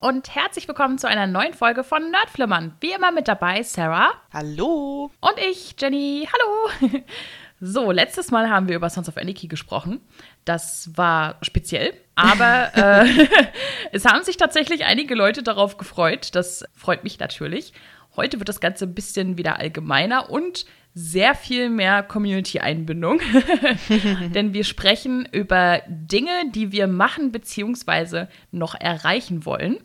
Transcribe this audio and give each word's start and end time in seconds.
und 0.00 0.34
herzlich 0.34 0.66
willkommen 0.66 0.96
zu 0.96 1.06
einer 1.08 1.26
neuen 1.26 1.52
Folge 1.52 1.84
von 1.84 2.10
Nerdflimmern. 2.10 2.74
Wie 2.80 2.92
immer 2.92 3.12
mit 3.12 3.28
dabei 3.28 3.62
Sarah. 3.62 4.10
Hallo. 4.32 5.10
Und 5.20 5.38
ich, 5.50 5.76
Jenny. 5.78 6.26
Hallo. 6.32 7.00
So, 7.62 7.90
letztes 7.90 8.30
Mal 8.30 8.48
haben 8.48 8.68
wir 8.68 8.76
über 8.76 8.88
Sons 8.88 9.10
of 9.10 9.18
Anarchy 9.18 9.46
gesprochen. 9.46 10.00
Das 10.46 10.96
war 10.96 11.36
speziell, 11.42 11.92
aber 12.14 12.70
äh, 13.04 13.26
es 13.92 14.06
haben 14.06 14.24
sich 14.24 14.38
tatsächlich 14.38 14.86
einige 14.86 15.14
Leute 15.14 15.42
darauf 15.42 15.76
gefreut. 15.76 16.34
Das 16.34 16.64
freut 16.74 17.04
mich 17.04 17.18
natürlich. 17.18 17.74
Heute 18.16 18.38
wird 18.38 18.48
das 18.48 18.60
Ganze 18.60 18.86
ein 18.86 18.94
bisschen 18.94 19.36
wieder 19.36 19.58
allgemeiner 19.58 20.30
und 20.30 20.64
sehr 20.94 21.34
viel 21.34 21.70
mehr 21.70 22.02
Community-Einbindung. 22.02 23.20
Denn 24.34 24.52
wir 24.52 24.64
sprechen 24.64 25.28
über 25.30 25.82
Dinge, 25.88 26.50
die 26.52 26.72
wir 26.72 26.86
machen 26.86 27.32
bzw. 27.32 28.26
noch 28.50 28.74
erreichen 28.74 29.44
wollen. 29.44 29.78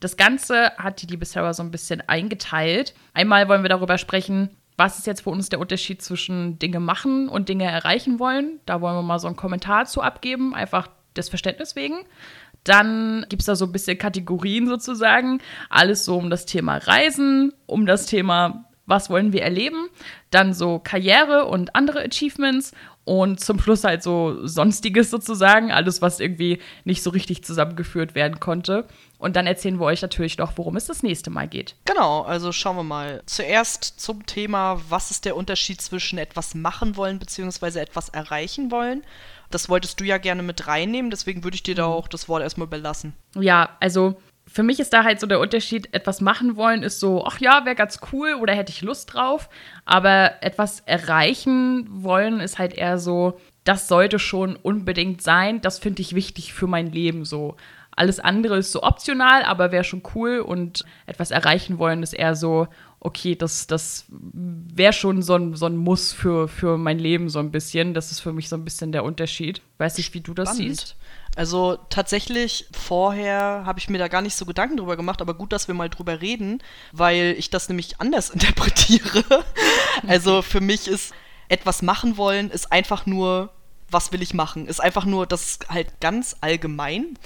Das 0.00 0.16
Ganze 0.16 0.72
hat 0.76 1.02
die 1.02 1.06
liebe 1.06 1.24
Sarah 1.24 1.54
so 1.54 1.62
ein 1.62 1.70
bisschen 1.70 2.02
eingeteilt. 2.06 2.94
Einmal 3.14 3.48
wollen 3.48 3.62
wir 3.62 3.68
darüber 3.68 3.98
sprechen, 3.98 4.50
was 4.76 4.98
ist 4.98 5.06
jetzt 5.08 5.22
für 5.22 5.30
uns 5.30 5.48
der 5.48 5.58
Unterschied 5.58 6.02
zwischen 6.02 6.58
Dinge 6.58 6.78
machen 6.78 7.28
und 7.28 7.48
Dinge 7.48 7.64
erreichen 7.64 8.20
wollen. 8.20 8.60
Da 8.64 8.80
wollen 8.80 8.94
wir 8.94 9.02
mal 9.02 9.18
so 9.18 9.26
einen 9.26 9.36
Kommentar 9.36 9.86
zu 9.86 10.02
abgeben, 10.02 10.54
einfach 10.54 10.88
des 11.16 11.28
Verständnis 11.28 11.74
wegen. 11.74 11.98
Dann 12.62 13.26
gibt 13.28 13.42
es 13.42 13.46
da 13.46 13.56
so 13.56 13.64
ein 13.64 13.72
bisschen 13.72 13.98
Kategorien 13.98 14.68
sozusagen. 14.68 15.40
Alles 15.68 16.04
so 16.04 16.16
um 16.16 16.30
das 16.30 16.46
Thema 16.46 16.76
Reisen, 16.76 17.52
um 17.66 17.86
das 17.86 18.06
Thema 18.06 18.67
was 18.88 19.10
wollen 19.10 19.32
wir 19.32 19.42
erleben, 19.42 19.88
dann 20.30 20.54
so 20.54 20.78
Karriere 20.78 21.44
und 21.44 21.76
andere 21.76 22.00
Achievements 22.00 22.72
und 23.04 23.40
zum 23.40 23.60
Schluss 23.60 23.84
halt 23.84 24.02
so 24.02 24.46
sonstiges 24.46 25.10
sozusagen, 25.10 25.70
alles, 25.70 26.02
was 26.02 26.20
irgendwie 26.20 26.58
nicht 26.84 27.02
so 27.02 27.10
richtig 27.10 27.44
zusammengeführt 27.44 28.14
werden 28.14 28.40
konnte. 28.40 28.86
Und 29.18 29.36
dann 29.36 29.46
erzählen 29.46 29.78
wir 29.78 29.86
euch 29.86 30.02
natürlich 30.02 30.38
noch, 30.38 30.52
worum 30.56 30.76
es 30.76 30.86
das 30.86 31.02
nächste 31.02 31.30
Mal 31.30 31.48
geht. 31.48 31.74
Genau, 31.84 32.22
also 32.22 32.52
schauen 32.52 32.76
wir 32.76 32.82
mal. 32.82 33.22
Zuerst 33.26 33.84
zum 34.00 34.26
Thema, 34.26 34.80
was 34.88 35.10
ist 35.10 35.24
der 35.24 35.36
Unterschied 35.36 35.80
zwischen 35.80 36.18
etwas 36.18 36.54
machen 36.54 36.96
wollen 36.96 37.18
bzw. 37.18 37.78
etwas 37.80 38.10
erreichen 38.10 38.70
wollen? 38.70 39.02
Das 39.50 39.68
wolltest 39.68 40.00
du 40.00 40.04
ja 40.04 40.18
gerne 40.18 40.42
mit 40.42 40.66
reinnehmen, 40.66 41.10
deswegen 41.10 41.44
würde 41.44 41.54
ich 41.54 41.62
dir 41.62 41.74
da 41.74 41.86
mhm. 41.86 41.94
auch 41.94 42.08
das 42.08 42.28
Wort 42.28 42.42
erstmal 42.42 42.66
überlassen. 42.66 43.14
Ja, 43.34 43.70
also 43.80 44.16
für 44.50 44.62
mich 44.62 44.80
ist 44.80 44.92
da 44.92 45.04
halt 45.04 45.20
so 45.20 45.26
der 45.26 45.40
Unterschied, 45.40 45.92
etwas 45.94 46.20
machen 46.20 46.56
wollen 46.56 46.82
ist 46.82 47.00
so, 47.00 47.24
ach 47.24 47.38
ja, 47.38 47.64
wäre 47.64 47.76
ganz 47.76 48.00
cool 48.12 48.34
oder 48.40 48.54
hätte 48.54 48.72
ich 48.72 48.82
Lust 48.82 49.12
drauf. 49.12 49.48
Aber 49.84 50.42
etwas 50.42 50.80
erreichen 50.80 51.86
wollen 51.90 52.40
ist 52.40 52.58
halt 52.58 52.74
eher 52.74 52.98
so, 52.98 53.38
das 53.64 53.88
sollte 53.88 54.18
schon 54.18 54.56
unbedingt 54.56 55.22
sein. 55.22 55.60
Das 55.60 55.78
finde 55.78 56.02
ich 56.02 56.14
wichtig 56.14 56.54
für 56.54 56.66
mein 56.66 56.90
Leben 56.90 57.24
so. 57.24 57.56
Alles 57.90 58.20
andere 58.20 58.58
ist 58.58 58.72
so 58.72 58.82
optional, 58.82 59.42
aber 59.42 59.70
wäre 59.72 59.84
schon 59.84 60.02
cool. 60.14 60.38
Und 60.38 60.84
etwas 61.04 61.30
erreichen 61.30 61.78
wollen 61.78 62.02
ist 62.02 62.14
eher 62.14 62.34
so, 62.34 62.68
okay, 63.00 63.34
das, 63.34 63.66
das 63.66 64.06
wäre 64.08 64.92
schon 64.92 65.20
so 65.20 65.34
ein, 65.34 65.54
so 65.54 65.66
ein 65.66 65.76
Muss 65.76 66.12
für, 66.12 66.48
für 66.48 66.78
mein 66.78 66.98
Leben 66.98 67.28
so 67.28 67.38
ein 67.38 67.50
bisschen. 67.50 67.92
Das 67.92 68.10
ist 68.10 68.20
für 68.20 68.32
mich 68.32 68.48
so 68.48 68.56
ein 68.56 68.64
bisschen 68.64 68.92
der 68.92 69.04
Unterschied. 69.04 69.60
Weiß 69.76 69.98
nicht, 69.98 70.14
wie 70.14 70.20
du 70.20 70.32
das 70.32 70.50
Spannend. 70.50 70.76
siehst. 70.76 70.96
Also 71.36 71.78
tatsächlich, 71.88 72.66
vorher 72.72 73.62
habe 73.64 73.78
ich 73.78 73.88
mir 73.88 73.98
da 73.98 74.08
gar 74.08 74.22
nicht 74.22 74.34
so 74.34 74.44
Gedanken 74.44 74.76
drüber 74.76 74.96
gemacht, 74.96 75.20
aber 75.20 75.34
gut, 75.34 75.52
dass 75.52 75.68
wir 75.68 75.74
mal 75.74 75.88
drüber 75.88 76.20
reden, 76.20 76.62
weil 76.92 77.34
ich 77.38 77.50
das 77.50 77.68
nämlich 77.68 78.00
anders 78.00 78.30
interpretiere. 78.34 79.24
also 80.06 80.42
für 80.42 80.60
mich 80.60 80.88
ist 80.88 81.12
etwas 81.48 81.82
machen 81.82 82.16
wollen, 82.16 82.50
ist 82.50 82.72
einfach 82.72 83.06
nur, 83.06 83.50
was 83.90 84.12
will 84.12 84.22
ich 84.22 84.34
machen? 84.34 84.66
Ist 84.66 84.80
einfach 84.80 85.04
nur, 85.04 85.26
das 85.26 85.44
ist 85.44 85.68
halt 85.70 86.00
ganz 86.00 86.36
allgemein. 86.40 87.18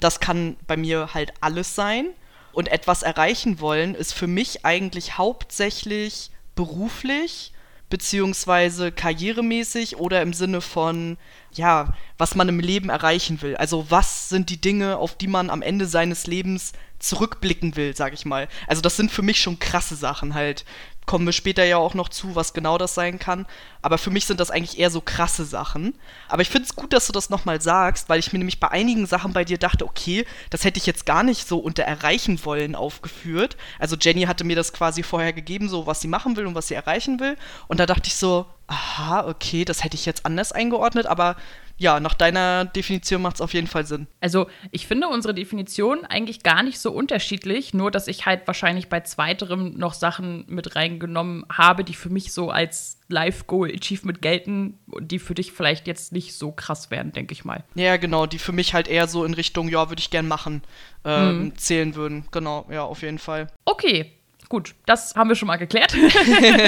Das 0.00 0.20
kann 0.20 0.56
bei 0.66 0.76
mir 0.76 1.14
halt 1.14 1.32
alles 1.40 1.74
sein. 1.74 2.08
Und 2.52 2.68
etwas 2.68 3.02
erreichen 3.02 3.60
wollen 3.60 3.94
ist 3.94 4.12
für 4.12 4.26
mich 4.26 4.64
eigentlich 4.64 5.16
hauptsächlich 5.18 6.30
beruflich 6.56 7.52
beziehungsweise 7.90 8.92
karrieremäßig 8.92 9.96
oder 9.96 10.22
im 10.22 10.32
Sinne 10.32 10.60
von, 10.60 11.18
ja, 11.52 11.92
was 12.16 12.34
man 12.34 12.48
im 12.48 12.60
Leben 12.60 12.88
erreichen 12.88 13.42
will. 13.42 13.56
Also 13.56 13.86
was 13.90 14.28
sind 14.28 14.48
die 14.48 14.60
Dinge, 14.60 14.96
auf 14.96 15.16
die 15.16 15.26
man 15.26 15.50
am 15.50 15.60
Ende 15.60 15.86
seines 15.86 16.26
Lebens 16.26 16.72
zurückblicken 17.00 17.76
will, 17.76 17.94
sag 17.96 18.14
ich 18.14 18.24
mal. 18.24 18.48
Also 18.66 18.80
das 18.80 18.96
sind 18.96 19.10
für 19.10 19.22
mich 19.22 19.40
schon 19.40 19.58
krasse 19.58 19.96
Sachen 19.96 20.34
halt 20.34 20.64
kommen 21.10 21.26
wir 21.26 21.32
später 21.32 21.64
ja 21.64 21.76
auch 21.76 21.94
noch 21.94 22.08
zu, 22.08 22.36
was 22.36 22.52
genau 22.52 22.78
das 22.78 22.94
sein 22.94 23.18
kann. 23.18 23.44
Aber 23.82 23.98
für 23.98 24.10
mich 24.10 24.26
sind 24.26 24.38
das 24.38 24.52
eigentlich 24.52 24.78
eher 24.78 24.92
so 24.92 25.00
krasse 25.00 25.44
Sachen. 25.44 25.98
Aber 26.28 26.42
ich 26.42 26.50
finde 26.50 26.68
es 26.68 26.76
gut, 26.76 26.92
dass 26.92 27.08
du 27.08 27.12
das 27.12 27.30
nochmal 27.30 27.60
sagst, 27.60 28.08
weil 28.08 28.20
ich 28.20 28.32
mir 28.32 28.38
nämlich 28.38 28.60
bei 28.60 28.68
einigen 28.68 29.06
Sachen 29.06 29.32
bei 29.32 29.44
dir 29.44 29.58
dachte, 29.58 29.84
okay, 29.86 30.24
das 30.50 30.62
hätte 30.62 30.78
ich 30.78 30.86
jetzt 30.86 31.06
gar 31.06 31.24
nicht 31.24 31.48
so 31.48 31.58
unter 31.58 31.82
erreichen 31.82 32.44
wollen 32.44 32.76
aufgeführt. 32.76 33.56
Also 33.80 33.96
Jenny 34.00 34.22
hatte 34.22 34.44
mir 34.44 34.54
das 34.54 34.72
quasi 34.72 35.02
vorher 35.02 35.32
gegeben, 35.32 35.68
so 35.68 35.84
was 35.84 36.00
sie 36.00 36.06
machen 36.06 36.36
will 36.36 36.46
und 36.46 36.54
was 36.54 36.68
sie 36.68 36.74
erreichen 36.74 37.18
will. 37.18 37.36
Und 37.66 37.80
da 37.80 37.86
dachte 37.86 38.06
ich 38.06 38.14
so, 38.14 38.46
aha, 38.68 39.26
okay, 39.26 39.64
das 39.64 39.82
hätte 39.82 39.96
ich 39.96 40.06
jetzt 40.06 40.24
anders 40.24 40.52
eingeordnet, 40.52 41.06
aber 41.06 41.34
ja, 41.80 41.98
nach 41.98 42.12
deiner 42.12 42.66
Definition 42.66 43.22
macht 43.22 43.36
es 43.36 43.40
auf 43.40 43.54
jeden 43.54 43.66
Fall 43.66 43.86
Sinn. 43.86 44.06
Also, 44.20 44.48
ich 44.70 44.86
finde 44.86 45.08
unsere 45.08 45.32
Definition 45.32 46.04
eigentlich 46.04 46.42
gar 46.42 46.62
nicht 46.62 46.78
so 46.78 46.92
unterschiedlich, 46.92 47.72
nur 47.72 47.90
dass 47.90 48.06
ich 48.06 48.26
halt 48.26 48.46
wahrscheinlich 48.46 48.90
bei 48.90 49.00
zweiterem 49.00 49.78
noch 49.78 49.94
Sachen 49.94 50.44
mit 50.46 50.76
reingenommen 50.76 51.46
habe, 51.50 51.82
die 51.82 51.94
für 51.94 52.10
mich 52.10 52.34
so 52.34 52.50
als 52.50 53.00
Life-Goal-Achievement 53.08 54.20
gelten 54.20 54.78
und 54.90 55.10
die 55.10 55.18
für 55.18 55.34
dich 55.34 55.52
vielleicht 55.52 55.86
jetzt 55.86 56.12
nicht 56.12 56.34
so 56.34 56.52
krass 56.52 56.90
werden, 56.90 57.12
denke 57.12 57.32
ich 57.32 57.46
mal. 57.46 57.64
Ja, 57.74 57.96
genau, 57.96 58.26
die 58.26 58.38
für 58.38 58.52
mich 58.52 58.74
halt 58.74 58.86
eher 58.86 59.08
so 59.08 59.24
in 59.24 59.32
Richtung, 59.32 59.68
ja, 59.68 59.88
würde 59.88 60.00
ich 60.00 60.10
gern 60.10 60.28
machen, 60.28 60.60
ähm, 61.06 61.44
mhm. 61.44 61.56
zählen 61.56 61.94
würden. 61.94 62.26
Genau, 62.30 62.66
ja, 62.70 62.82
auf 62.82 63.00
jeden 63.00 63.18
Fall. 63.18 63.46
Okay, 63.64 64.12
Gut, 64.50 64.74
das 64.84 65.14
haben 65.14 65.28
wir 65.28 65.36
schon 65.36 65.46
mal 65.46 65.58
geklärt. 65.58 65.94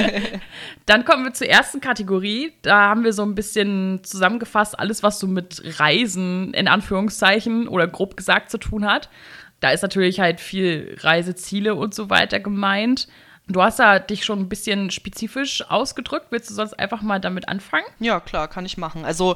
Dann 0.85 1.03
kommen 1.03 1.25
wir 1.25 1.33
zur 1.33 1.49
ersten 1.49 1.81
Kategorie. 1.81 2.53
Da 2.61 2.87
haben 2.87 3.03
wir 3.03 3.11
so 3.11 3.23
ein 3.23 3.35
bisschen 3.35 4.01
zusammengefasst, 4.05 4.79
alles, 4.79 5.03
was 5.03 5.19
so 5.19 5.27
mit 5.27 5.61
Reisen 5.81 6.53
in 6.53 6.69
Anführungszeichen 6.69 7.67
oder 7.67 7.85
grob 7.87 8.15
gesagt 8.15 8.51
zu 8.51 8.57
tun 8.57 8.85
hat. 8.85 9.09
Da 9.59 9.71
ist 9.71 9.81
natürlich 9.81 10.21
halt 10.21 10.39
viel 10.39 10.95
Reiseziele 11.01 11.75
und 11.75 11.93
so 11.93 12.09
weiter 12.09 12.39
gemeint. 12.39 13.09
Du 13.49 13.61
hast 13.61 13.79
da 13.79 13.99
dich 13.99 14.23
schon 14.23 14.39
ein 14.39 14.49
bisschen 14.49 14.89
spezifisch 14.89 15.69
ausgedrückt. 15.69 16.27
Willst 16.29 16.49
du 16.49 16.53
sonst 16.53 16.79
einfach 16.79 17.01
mal 17.01 17.19
damit 17.19 17.49
anfangen? 17.49 17.85
Ja, 17.99 18.21
klar, 18.21 18.47
kann 18.47 18.65
ich 18.65 18.77
machen. 18.77 19.03
Also 19.03 19.35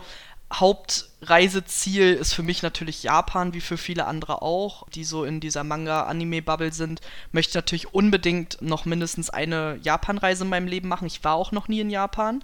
Hauptreiseziel 0.53 2.13
ist 2.13 2.33
für 2.33 2.43
mich 2.43 2.63
natürlich 2.63 3.03
Japan, 3.03 3.53
wie 3.53 3.59
für 3.59 3.77
viele 3.77 4.05
andere 4.05 4.41
auch, 4.41 4.87
die 4.89 5.03
so 5.03 5.25
in 5.25 5.41
dieser 5.41 5.65
Manga-Anime-Bubble 5.65 6.71
sind. 6.71 7.01
Möchte 7.33 7.57
natürlich 7.57 7.93
unbedingt 7.93 8.61
noch 8.61 8.85
mindestens 8.85 9.29
eine 9.29 9.77
Japan-Reise 9.81 10.45
in 10.45 10.49
meinem 10.49 10.67
Leben 10.67 10.87
machen. 10.87 11.05
Ich 11.05 11.23
war 11.23 11.35
auch 11.35 11.51
noch 11.51 11.67
nie 11.67 11.81
in 11.81 11.89
Japan. 11.89 12.43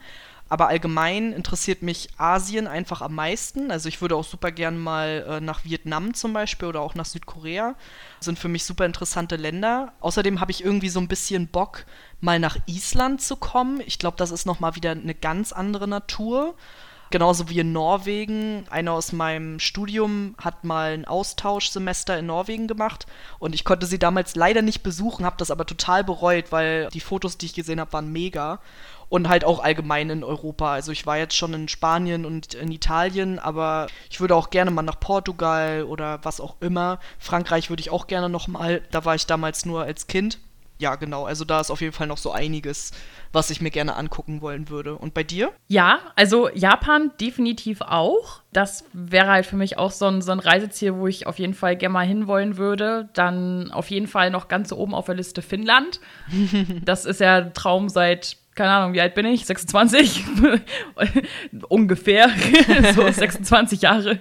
Aber 0.50 0.68
allgemein 0.68 1.32
interessiert 1.32 1.82
mich 1.82 2.10
Asien 2.18 2.68
einfach 2.68 3.02
am 3.02 3.16
meisten. 3.16 3.72
Also 3.72 3.90
ich 3.90 4.02
würde 4.02 4.16
auch 4.16 4.26
super 4.26 4.52
gern 4.52 4.78
mal 4.78 5.26
äh, 5.28 5.42
nach 5.42 5.64
Vietnam 5.64 6.14
zum 6.14 6.34
Beispiel 6.34 6.68
oder 6.68 6.82
auch 6.82 6.96
nach 6.96 7.06
Südkorea. 7.06 7.76
Das 8.20 8.26
sind 8.26 8.38
für 8.38 8.50
mich 8.50 8.66
super 8.66 8.86
interessante 8.86 9.38
Länder. 9.38 9.94
Außerdem 10.02 10.42
habe 10.42 10.52
ich 10.52 10.64
irgendwie 10.64 10.90
so 10.90 11.00
ein 11.00 11.08
bisschen 11.08 11.48
Bock, 11.48 11.86
mal 12.20 12.40
nach 12.40 12.58
Island 12.68 13.22
zu 13.22 13.38
kommen. 13.38 13.82
Ich 13.86 13.98
glaube, 13.98 14.18
das 14.18 14.30
ist 14.30 14.46
nochmal 14.46 14.76
wieder 14.76 14.92
eine 14.92 15.16
ganz 15.16 15.54
andere 15.54 15.88
Natur. 15.88 16.56
Genauso 17.14 17.48
wie 17.48 17.60
in 17.60 17.74
Norwegen. 17.74 18.66
Einer 18.72 18.94
aus 18.94 19.12
meinem 19.12 19.60
Studium 19.60 20.34
hat 20.40 20.64
mal 20.64 20.94
ein 20.94 21.06
Austauschsemester 21.06 22.18
in 22.18 22.26
Norwegen 22.26 22.66
gemacht 22.66 23.06
und 23.38 23.54
ich 23.54 23.64
konnte 23.64 23.86
sie 23.86 24.00
damals 24.00 24.36
leider 24.36 24.64
nicht 24.64 24.82
besuchen, 24.82 25.24
habe 25.24 25.36
das 25.38 25.52
aber 25.52 25.68
total 25.68 26.04
bereut, 26.04 26.52
weil 26.52 26.90
die 26.90 27.00
Fotos, 27.00 27.38
die 27.38 27.46
ich 27.46 27.54
gesehen 27.54 27.80
habe, 27.80 27.94
waren 27.94 28.12
mega. 28.12 28.62
Und 29.10 29.30
halt 29.30 29.46
auch 29.46 29.64
allgemein 29.64 30.10
in 30.10 30.24
Europa. 30.24 30.74
Also 30.74 30.92
ich 30.92 31.06
war 31.06 31.20
jetzt 31.20 31.36
schon 31.36 31.54
in 31.54 31.68
Spanien 31.68 32.26
und 32.26 32.56
in 32.56 32.72
Italien, 32.72 33.38
aber 33.38 33.86
ich 34.10 34.20
würde 34.20 34.36
auch 34.36 34.50
gerne 34.50 34.72
mal 34.72 34.82
nach 34.82 35.00
Portugal 35.00 35.84
oder 35.84 36.20
was 36.24 36.42
auch 36.42 36.56
immer. 36.62 36.98
Frankreich 37.20 37.70
würde 37.70 37.82
ich 37.82 37.92
auch 37.92 38.08
gerne 38.08 38.28
noch 38.28 38.48
mal. 38.48 38.82
Da 38.90 39.06
war 39.06 39.14
ich 39.14 39.28
damals 39.28 39.68
nur 39.68 39.84
als 39.84 40.08
Kind 40.08 40.40
ja, 40.84 40.96
genau. 40.96 41.24
Also 41.24 41.46
da 41.46 41.62
ist 41.62 41.72
auf 41.72 41.80
jeden 41.80 41.94
Fall 41.94 42.08
noch 42.08 42.18
so 42.18 42.34
einiges, 42.34 42.92
was 43.32 43.50
ich 43.50 43.62
mir 43.62 43.72
gerne 43.72 43.96
angucken 43.96 44.42
wollen 44.42 44.68
würde. 44.68 44.96
Und 44.96 45.14
bei 45.14 45.24
dir? 45.24 45.54
Ja, 45.70 46.00
also 46.18 46.50
Japan 46.50 47.12
definitiv 47.22 47.80
auch. 47.80 48.42
Das 48.52 48.84
wäre 48.92 49.28
halt 49.28 49.46
für 49.46 49.56
mich 49.56 49.78
auch 49.78 49.92
so 49.92 50.08
ein, 50.08 50.22
so 50.22 50.34
ein 50.34 50.40
Reiseziel, 50.40 50.96
wo 50.96 51.08
ich 51.08 51.26
auf 51.26 51.40
jeden 51.40 51.54
Fall 51.54 51.78
gerne 51.78 51.94
mal 51.94 52.06
hinwollen 52.06 52.58
würde. 52.58 53.08
Dann 53.14 53.72
auf 53.72 53.90
jeden 53.92 54.08
Fall 54.08 54.30
noch 54.30 54.50
ganz 54.50 54.74
oben 54.74 54.94
auf 54.94 55.06
der 55.06 55.16
Liste 55.16 55.42
Finnland. 55.42 56.02
das 56.84 57.06
ist 57.06 57.22
ja 57.22 57.38
ein 57.38 57.54
Traum 57.54 57.88
seit 57.88 58.38
keine 58.56 58.70
Ahnung, 58.70 58.94
wie 58.94 59.02
alt 59.02 59.16
bin 59.16 59.26
ich? 59.26 59.48
26? 59.48 60.24
Ungefähr. 61.70 62.30
so 62.94 63.10
26 63.10 63.82
Jahre. 63.82 64.20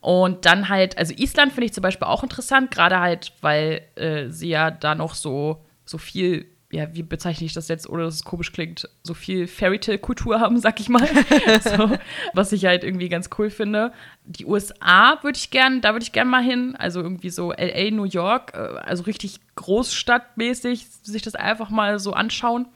Und 0.00 0.46
dann 0.46 0.68
halt, 0.68 0.96
also 0.96 1.12
Island 1.14 1.52
finde 1.52 1.66
ich 1.66 1.74
zum 1.74 1.82
Beispiel 1.82 2.06
auch 2.06 2.22
interessant, 2.22 2.70
gerade 2.70 3.00
halt, 3.00 3.32
weil 3.42 3.82
äh, 3.96 4.28
sie 4.28 4.48
ja 4.48 4.70
da 4.70 4.94
noch 4.94 5.14
so, 5.14 5.62
so 5.84 5.98
viel 5.98 6.46
ja, 6.72 6.94
wie 6.94 7.02
bezeichne 7.02 7.46
ich 7.46 7.52
das 7.52 7.66
jetzt, 7.68 7.88
ohne 7.88 8.04
dass 8.04 8.14
es 8.14 8.24
komisch 8.24 8.52
klingt, 8.52 8.88
so 9.02 9.12
viel 9.12 9.48
Fairytale-Kultur 9.48 10.38
haben, 10.38 10.60
sag 10.60 10.78
ich 10.78 10.88
mal. 10.88 11.06
so, 11.64 11.90
was 12.32 12.52
ich 12.52 12.64
halt 12.64 12.84
irgendwie 12.84 13.08
ganz 13.08 13.28
cool 13.38 13.50
finde. 13.50 13.92
Die 14.24 14.46
USA 14.46 15.18
würde 15.22 15.36
ich 15.36 15.50
gern, 15.50 15.80
da 15.80 15.92
würde 15.92 16.04
ich 16.04 16.12
gern 16.12 16.28
mal 16.28 16.42
hin. 16.42 16.76
Also 16.76 17.00
irgendwie 17.00 17.30
so 17.30 17.50
LA, 17.50 17.90
New 17.90 18.04
York, 18.04 18.52
äh, 18.54 18.78
also 18.84 19.02
richtig 19.02 19.40
großstadtmäßig, 19.56 20.86
sich 21.02 21.22
das 21.22 21.34
einfach 21.34 21.70
mal 21.70 21.98
so 21.98 22.12
anschauen. 22.12 22.68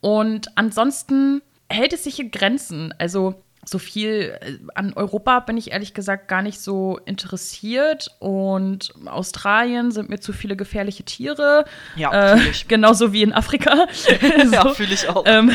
Und 0.00 0.56
ansonsten 0.58 1.40
hält 1.70 1.94
es 1.94 2.04
sich 2.04 2.20
in 2.20 2.30
Grenzen. 2.30 2.92
Also 2.98 3.42
so 3.64 3.78
viel 3.78 4.36
äh, 4.40 4.58
an 4.74 4.92
Europa 4.94 5.40
bin 5.40 5.56
ich 5.56 5.70
ehrlich 5.70 5.94
gesagt 5.94 6.26
gar 6.26 6.42
nicht 6.42 6.60
so 6.60 6.98
interessiert 7.04 8.14
und 8.18 8.92
Australien 9.06 9.92
sind 9.92 10.08
mir 10.08 10.18
zu 10.18 10.32
viele 10.32 10.56
gefährliche 10.56 11.04
Tiere. 11.04 11.64
Ja, 11.94 12.34
äh, 12.34 12.40
genauso 12.68 13.12
wie 13.12 13.22
in 13.22 13.32
Afrika. 13.32 13.86
so. 13.92 14.10
Ja, 14.52 14.68
fühle 14.70 14.94
ich 14.94 15.08
auch. 15.08 15.24
Ähm, 15.26 15.52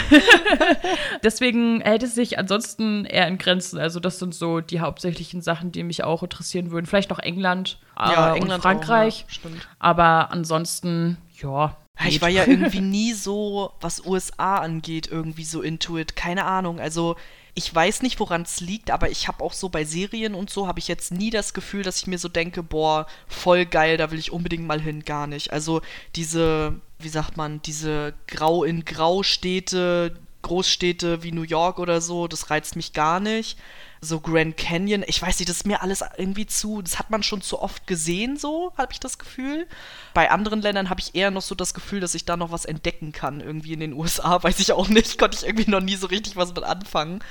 deswegen 1.24 1.82
hält 1.82 2.04
es 2.04 2.16
sich 2.16 2.40
ansonsten 2.40 3.04
eher 3.06 3.28
in 3.28 3.38
Grenzen. 3.38 3.78
Also 3.78 4.00
das 4.00 4.20
sind 4.20 4.34
so 4.34 4.62
die 4.62 4.80
hauptsächlichen 4.80 5.42
Sachen, 5.42 5.74
die 5.74 5.84
mich 5.84 6.04
auch 6.04 6.24
interessieren 6.24 6.72
würden. 6.72 6.86
Vielleicht 6.86 7.10
noch 7.10 7.20
England, 7.20 7.78
äh, 7.98 8.12
ja, 8.12 8.36
England 8.36 8.54
und 8.54 8.62
Frankreich. 8.62 9.26
Auch, 9.28 9.50
ja, 9.50 9.58
Aber 9.80 10.32
ansonsten, 10.32 11.18
ja, 11.42 11.76
ich 12.06 12.22
war 12.22 12.30
ja 12.30 12.46
irgendwie 12.46 12.82
nie 12.82 13.14
so, 13.14 13.74
was 13.82 14.06
USA 14.06 14.58
angeht, 14.58 15.10
irgendwie 15.12 15.44
so 15.44 15.62
into 15.62 15.98
it. 15.98 16.16
Keine 16.16 16.46
Ahnung. 16.46 16.80
Also 16.80 17.16
ich 17.58 17.74
weiß 17.74 18.04
nicht, 18.04 18.20
woran 18.20 18.44
es 18.44 18.60
liegt, 18.60 18.92
aber 18.92 19.10
ich 19.10 19.28
habe 19.28 19.44
auch 19.44 19.52
so 19.52 19.68
bei 19.70 19.84
Serien 19.84 20.36
und 20.36 20.52
so, 20.52 20.68
habe 20.68 20.78
ich 20.78 20.88
jetzt 20.88 21.12
nie 21.12 21.32
das 21.32 21.56
Gefühl, 21.56 21.82
dass 21.82 21.98
ich 21.98 22.06
mir 22.06 22.20
so 22.20 22.30
denke, 22.30 22.62
boah, 22.62 23.08
voll 23.28 23.66
geil, 23.66 23.98
da 23.98 24.12
will 24.12 24.20
ich 24.20 24.32
unbedingt 24.32 24.68
mal 24.68 24.80
hin, 24.80 25.04
gar 25.04 25.26
nicht. 25.26 25.52
Also 25.52 25.82
diese, 26.16 26.76
wie 27.00 27.10
sagt 27.10 27.36
man, 27.36 27.60
diese 27.64 28.14
Grau 28.28 28.64
in 28.64 28.86
Grau 28.86 29.24
Städte, 29.24 30.16
Großstädte 30.44 31.24
wie 31.24 31.32
New 31.32 31.42
York 31.42 31.80
oder 31.80 32.00
so, 32.00 32.28
das 32.28 32.52
reizt 32.52 32.76
mich 32.76 32.94
gar 32.94 33.20
nicht 33.20 33.58
so 34.02 34.20
Grand 34.20 34.58
Canyon, 34.58 35.04
ich 35.08 35.22
weiß 35.22 35.40
nicht, 35.40 35.50
das 35.50 35.58
ist 35.58 35.68
mir 35.68 35.82
alles 35.82 36.04
irgendwie 36.18 36.46
zu, 36.46 36.82
das 36.82 37.00
hat 37.00 37.10
man 37.10 37.24
schon 37.24 37.42
zu 37.42 37.62
oft 37.62 37.88
gesehen, 37.88 38.38
so 38.38 38.74
habe 38.78 38.94
ich 38.94 39.00
das 39.00 39.18
Gefühl. 39.18 39.68
Bei 40.14 40.32
anderen 40.32 40.62
Ländern 40.62 40.90
habe 40.90 41.02
ich 41.02 41.16
eher 41.16 41.32
noch 41.32 41.42
so 41.42 41.56
das 41.56 41.74
Gefühl, 41.74 42.00
dass 42.00 42.16
ich 42.16 42.26
da 42.26 42.38
noch 42.38 42.52
was 42.52 42.66
entdecken 42.66 43.12
kann. 43.12 43.42
Irgendwie 43.42 43.74
in 43.74 43.80
den 43.80 43.94
USA, 43.98 44.42
weiß 44.42 44.60
ich 44.60 44.72
auch 44.74 44.88
nicht, 44.88 45.18
konnte 45.18 45.38
ich 45.38 45.46
irgendwie 45.46 45.70
noch 45.70 45.82
nie 45.82 45.96
so 45.96 46.08
richtig 46.08 46.36
was 46.36 46.54
mit 46.54 46.64
anfangen. 46.64 47.24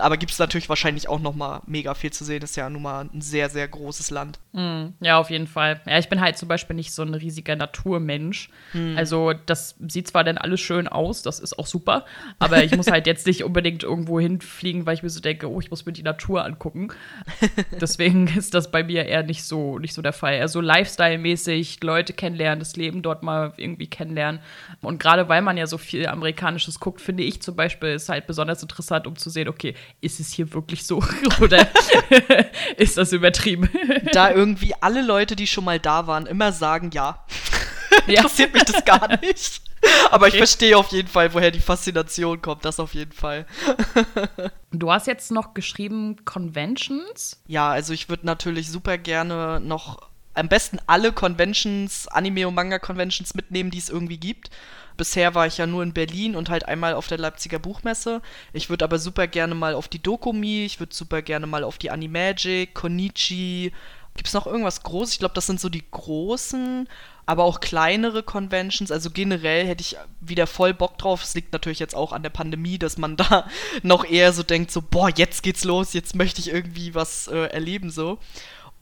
Aber 0.00 0.16
gibt 0.16 0.32
es 0.32 0.38
natürlich 0.38 0.68
wahrscheinlich 0.68 1.08
auch 1.08 1.20
noch 1.20 1.34
mal 1.34 1.62
mega 1.66 1.94
viel 1.94 2.12
zu 2.12 2.24
sehen. 2.24 2.40
Das 2.40 2.50
ist 2.50 2.56
ja 2.56 2.68
nun 2.68 2.82
mal 2.82 3.08
ein 3.12 3.20
sehr, 3.20 3.48
sehr 3.48 3.68
großes 3.68 4.10
Land. 4.10 4.38
Mm, 4.52 4.86
ja, 5.00 5.18
auf 5.18 5.30
jeden 5.30 5.46
Fall. 5.46 5.80
Ja, 5.86 5.98
ich 5.98 6.08
bin 6.08 6.20
halt 6.20 6.36
zum 6.36 6.48
Beispiel 6.48 6.74
nicht 6.74 6.92
so 6.92 7.02
ein 7.02 7.14
riesiger 7.14 7.54
Naturmensch. 7.56 8.48
Mm. 8.72 8.96
Also 8.96 9.32
das 9.46 9.76
sieht 9.86 10.08
zwar 10.08 10.24
dann 10.24 10.38
alles 10.38 10.60
schön 10.60 10.88
aus, 10.88 11.22
das 11.22 11.38
ist 11.38 11.58
auch 11.58 11.66
super, 11.66 12.04
aber 12.38 12.64
ich 12.64 12.76
muss 12.76 12.90
halt 12.90 13.06
jetzt 13.06 13.26
nicht 13.26 13.44
unbedingt 13.44 13.82
irgendwo 13.82 14.18
hinfliegen, 14.18 14.86
weil 14.86 14.94
ich 14.94 15.02
mir 15.02 15.10
so 15.10 15.20
denke, 15.20 15.50
oh, 15.50 15.60
ich 15.60 15.70
muss 15.70 15.86
mir 15.86 15.92
die 15.92 16.02
Natur 16.02 16.44
angucken. 16.44 16.88
Deswegen 17.80 18.26
ist 18.26 18.54
das 18.54 18.70
bei 18.70 18.82
mir 18.82 19.06
eher 19.06 19.22
nicht 19.22 19.44
so, 19.44 19.78
nicht 19.78 19.94
so 19.94 20.02
der 20.02 20.12
Fall. 20.12 20.40
Also 20.40 20.60
Lifestyle-mäßig, 20.60 21.82
Leute 21.82 22.12
kennenlernen, 22.12 22.58
das 22.58 22.76
Leben 22.76 23.02
dort 23.02 23.22
mal 23.22 23.52
irgendwie 23.56 23.86
kennenlernen. 23.86 24.40
Und 24.80 24.98
gerade 25.00 25.28
weil 25.28 25.42
man 25.42 25.56
ja 25.56 25.66
so 25.66 25.78
viel 25.78 26.06
Amerikanisches 26.06 26.80
guckt, 26.80 27.00
finde 27.00 27.22
ich 27.22 27.42
zum 27.42 27.54
Beispiel, 27.56 27.90
ist 27.90 28.08
halt 28.08 28.26
besonders 28.26 28.62
interessant, 28.62 29.06
um 29.06 29.16
zu 29.16 29.30
sehen, 29.30 29.48
okay, 29.48 29.74
ist 30.00 30.20
es 30.20 30.32
hier 30.32 30.52
wirklich 30.52 30.84
so 30.84 31.02
oder 31.40 31.68
ist 32.76 32.96
das 32.96 33.12
übertrieben? 33.12 33.68
Da 34.12 34.30
irgendwie 34.32 34.74
alle 34.80 35.02
Leute, 35.02 35.36
die 35.36 35.46
schon 35.46 35.64
mal 35.64 35.78
da 35.78 36.06
waren, 36.06 36.26
immer 36.26 36.52
sagen, 36.52 36.90
ja. 36.92 37.24
Interessiert 38.06 38.52
mich 38.52 38.64
das 38.64 38.84
gar 38.84 39.20
nicht. 39.20 39.62
Aber 40.10 40.26
okay. 40.26 40.34
ich 40.34 40.38
verstehe 40.38 40.76
auf 40.76 40.90
jeden 40.90 41.08
Fall, 41.08 41.32
woher 41.32 41.50
die 41.50 41.60
Faszination 41.60 42.42
kommt. 42.42 42.64
Das 42.64 42.80
auf 42.80 42.94
jeden 42.94 43.12
Fall. 43.12 43.46
du 44.72 44.90
hast 44.90 45.06
jetzt 45.06 45.30
noch 45.30 45.54
geschrieben 45.54 46.24
Conventions? 46.24 47.40
Ja, 47.46 47.70
also 47.70 47.92
ich 47.92 48.08
würde 48.08 48.26
natürlich 48.26 48.68
super 48.70 48.98
gerne 48.98 49.60
noch 49.60 50.10
am 50.34 50.48
besten 50.48 50.78
alle 50.86 51.12
Conventions, 51.12 52.08
Anime- 52.08 52.46
und 52.46 52.54
Manga-Conventions 52.54 53.34
mitnehmen, 53.34 53.70
die 53.70 53.78
es 53.78 53.88
irgendwie 53.88 54.18
gibt. 54.18 54.50
Bisher 55.00 55.34
war 55.34 55.46
ich 55.46 55.56
ja 55.56 55.66
nur 55.66 55.82
in 55.82 55.94
Berlin 55.94 56.36
und 56.36 56.50
halt 56.50 56.68
einmal 56.68 56.92
auf 56.92 57.06
der 57.06 57.16
Leipziger 57.16 57.58
Buchmesse. 57.58 58.20
Ich 58.52 58.68
würde 58.68 58.84
aber 58.84 58.98
super 58.98 59.26
gerne 59.26 59.54
mal 59.54 59.72
auf 59.72 59.88
die 59.88 60.02
Dokumi, 60.02 60.66
ich 60.66 60.78
würde 60.78 60.94
super 60.94 61.22
gerne 61.22 61.46
mal 61.46 61.64
auf 61.64 61.78
die 61.78 61.90
Animagic, 61.90 62.74
Konichi. 62.74 63.72
Gibt 64.14 64.28
es 64.28 64.34
noch 64.34 64.46
irgendwas 64.46 64.82
Großes? 64.82 65.14
Ich 65.14 65.18
glaube, 65.18 65.32
das 65.32 65.46
sind 65.46 65.58
so 65.58 65.70
die 65.70 65.90
großen, 65.90 66.86
aber 67.24 67.44
auch 67.44 67.60
kleinere 67.60 68.22
Conventions. 68.22 68.90
Also 68.90 69.08
generell 69.08 69.66
hätte 69.66 69.80
ich 69.80 69.96
wieder 70.20 70.46
voll 70.46 70.74
Bock 70.74 70.98
drauf. 70.98 71.24
Es 71.24 71.34
liegt 71.34 71.54
natürlich 71.54 71.78
jetzt 71.78 71.94
auch 71.94 72.12
an 72.12 72.22
der 72.22 72.28
Pandemie, 72.28 72.78
dass 72.78 72.98
man 72.98 73.16
da 73.16 73.48
noch 73.82 74.04
eher 74.04 74.34
so 74.34 74.42
denkt, 74.42 74.70
so, 74.70 74.82
boah, 74.82 75.08
jetzt 75.08 75.42
geht's 75.42 75.64
los, 75.64 75.94
jetzt 75.94 76.14
möchte 76.14 76.42
ich 76.42 76.52
irgendwie 76.52 76.94
was 76.94 77.26
äh, 77.28 77.46
erleben 77.46 77.88
so. 77.88 78.18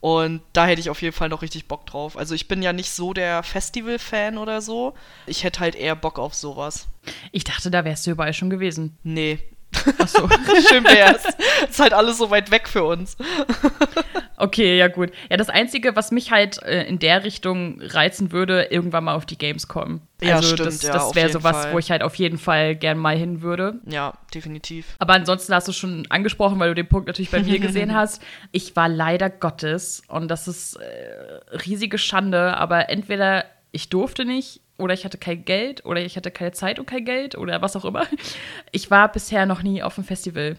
Und 0.01 0.41
da 0.53 0.65
hätte 0.65 0.79
ich 0.79 0.89
auf 0.89 1.01
jeden 1.01 1.15
Fall 1.15 1.29
noch 1.29 1.41
richtig 1.41 1.67
Bock 1.67 1.85
drauf. 1.85 2.17
Also 2.17 2.33
ich 2.33 2.47
bin 2.47 2.61
ja 2.61 2.71
nicht 2.71 2.91
so 2.91 3.13
der 3.13 3.43
Festival-Fan 3.43 4.37
oder 4.37 4.61
so. 4.61 4.93
Ich 5.27 5.43
hätte 5.43 5.59
halt 5.59 5.75
eher 5.75 5.95
Bock 5.95 6.19
auf 6.19 6.33
sowas. 6.33 6.87
Ich 7.31 7.43
dachte, 7.43 7.69
da 7.69 7.83
wärst 7.83 8.07
du 8.07 8.11
überall 8.11 8.33
schon 8.33 8.49
gewesen. 8.49 8.97
Nee, 9.03 9.39
Ach 9.97 10.07
so. 10.07 10.27
Schön 10.69 10.83
wär's. 10.83 11.23
ist 11.69 11.79
halt 11.79 11.93
alles 11.93 12.17
so 12.17 12.29
weit 12.29 12.51
weg 12.51 12.67
für 12.67 12.83
uns. 12.83 13.17
okay, 14.37 14.77
ja 14.77 14.87
gut. 14.87 15.11
Ja, 15.29 15.37
das 15.37 15.49
Einzige, 15.49 15.95
was 15.95 16.11
mich 16.11 16.31
halt 16.31 16.61
äh, 16.63 16.83
in 16.83 16.99
der 16.99 17.23
Richtung 17.23 17.81
reizen 17.81 18.31
würde, 18.31 18.63
irgendwann 18.69 19.05
mal 19.05 19.15
auf 19.15 19.25
die 19.25 19.37
Games 19.37 19.67
kommen. 19.67 20.01
Ja, 20.21 20.35
also 20.35 20.55
stimmt, 20.55 20.67
das, 20.67 20.81
ja, 20.81 20.93
das 20.93 21.15
wäre 21.15 21.29
sowas, 21.29 21.55
Fall. 21.55 21.73
wo 21.73 21.79
ich 21.79 21.91
halt 21.91 22.03
auf 22.03 22.15
jeden 22.15 22.37
Fall 22.37 22.75
gern 22.75 22.97
mal 22.97 23.17
hin 23.17 23.41
würde. 23.41 23.79
Ja, 23.85 24.13
definitiv. 24.33 24.95
Aber 24.99 25.13
ansonsten 25.13 25.53
hast 25.53 25.67
du 25.67 25.71
schon 25.71 26.05
angesprochen, 26.09 26.59
weil 26.59 26.69
du 26.69 26.75
den 26.75 26.89
Punkt 26.89 27.07
natürlich 27.07 27.31
bei 27.31 27.41
mir 27.41 27.59
gesehen 27.59 27.93
hast. 27.95 28.21
Ich 28.51 28.75
war 28.75 28.89
leider 28.89 29.29
Gottes 29.29 30.03
und 30.07 30.29
das 30.29 30.47
ist 30.47 30.75
äh, 30.75 31.55
riesige 31.65 31.97
Schande, 31.97 32.57
aber 32.57 32.89
entweder 32.89 33.45
ich 33.71 33.89
durfte 33.89 34.25
nicht 34.25 34.61
oder 34.79 34.93
ich 34.93 35.05
hatte 35.05 35.17
kein 35.17 35.45
Geld 35.45 35.85
oder 35.85 36.01
ich 36.01 36.15
hatte 36.15 36.31
keine 36.31 36.51
Zeit 36.51 36.79
und 36.79 36.85
kein 36.85 37.05
Geld 37.05 37.35
oder 37.35 37.61
was 37.61 37.75
auch 37.75 37.85
immer. 37.85 38.05
Ich 38.71 38.89
war 38.91 39.11
bisher 39.11 39.45
noch 39.45 39.63
nie 39.63 39.83
auf 39.83 39.97
einem 39.97 40.05
Festival. 40.05 40.57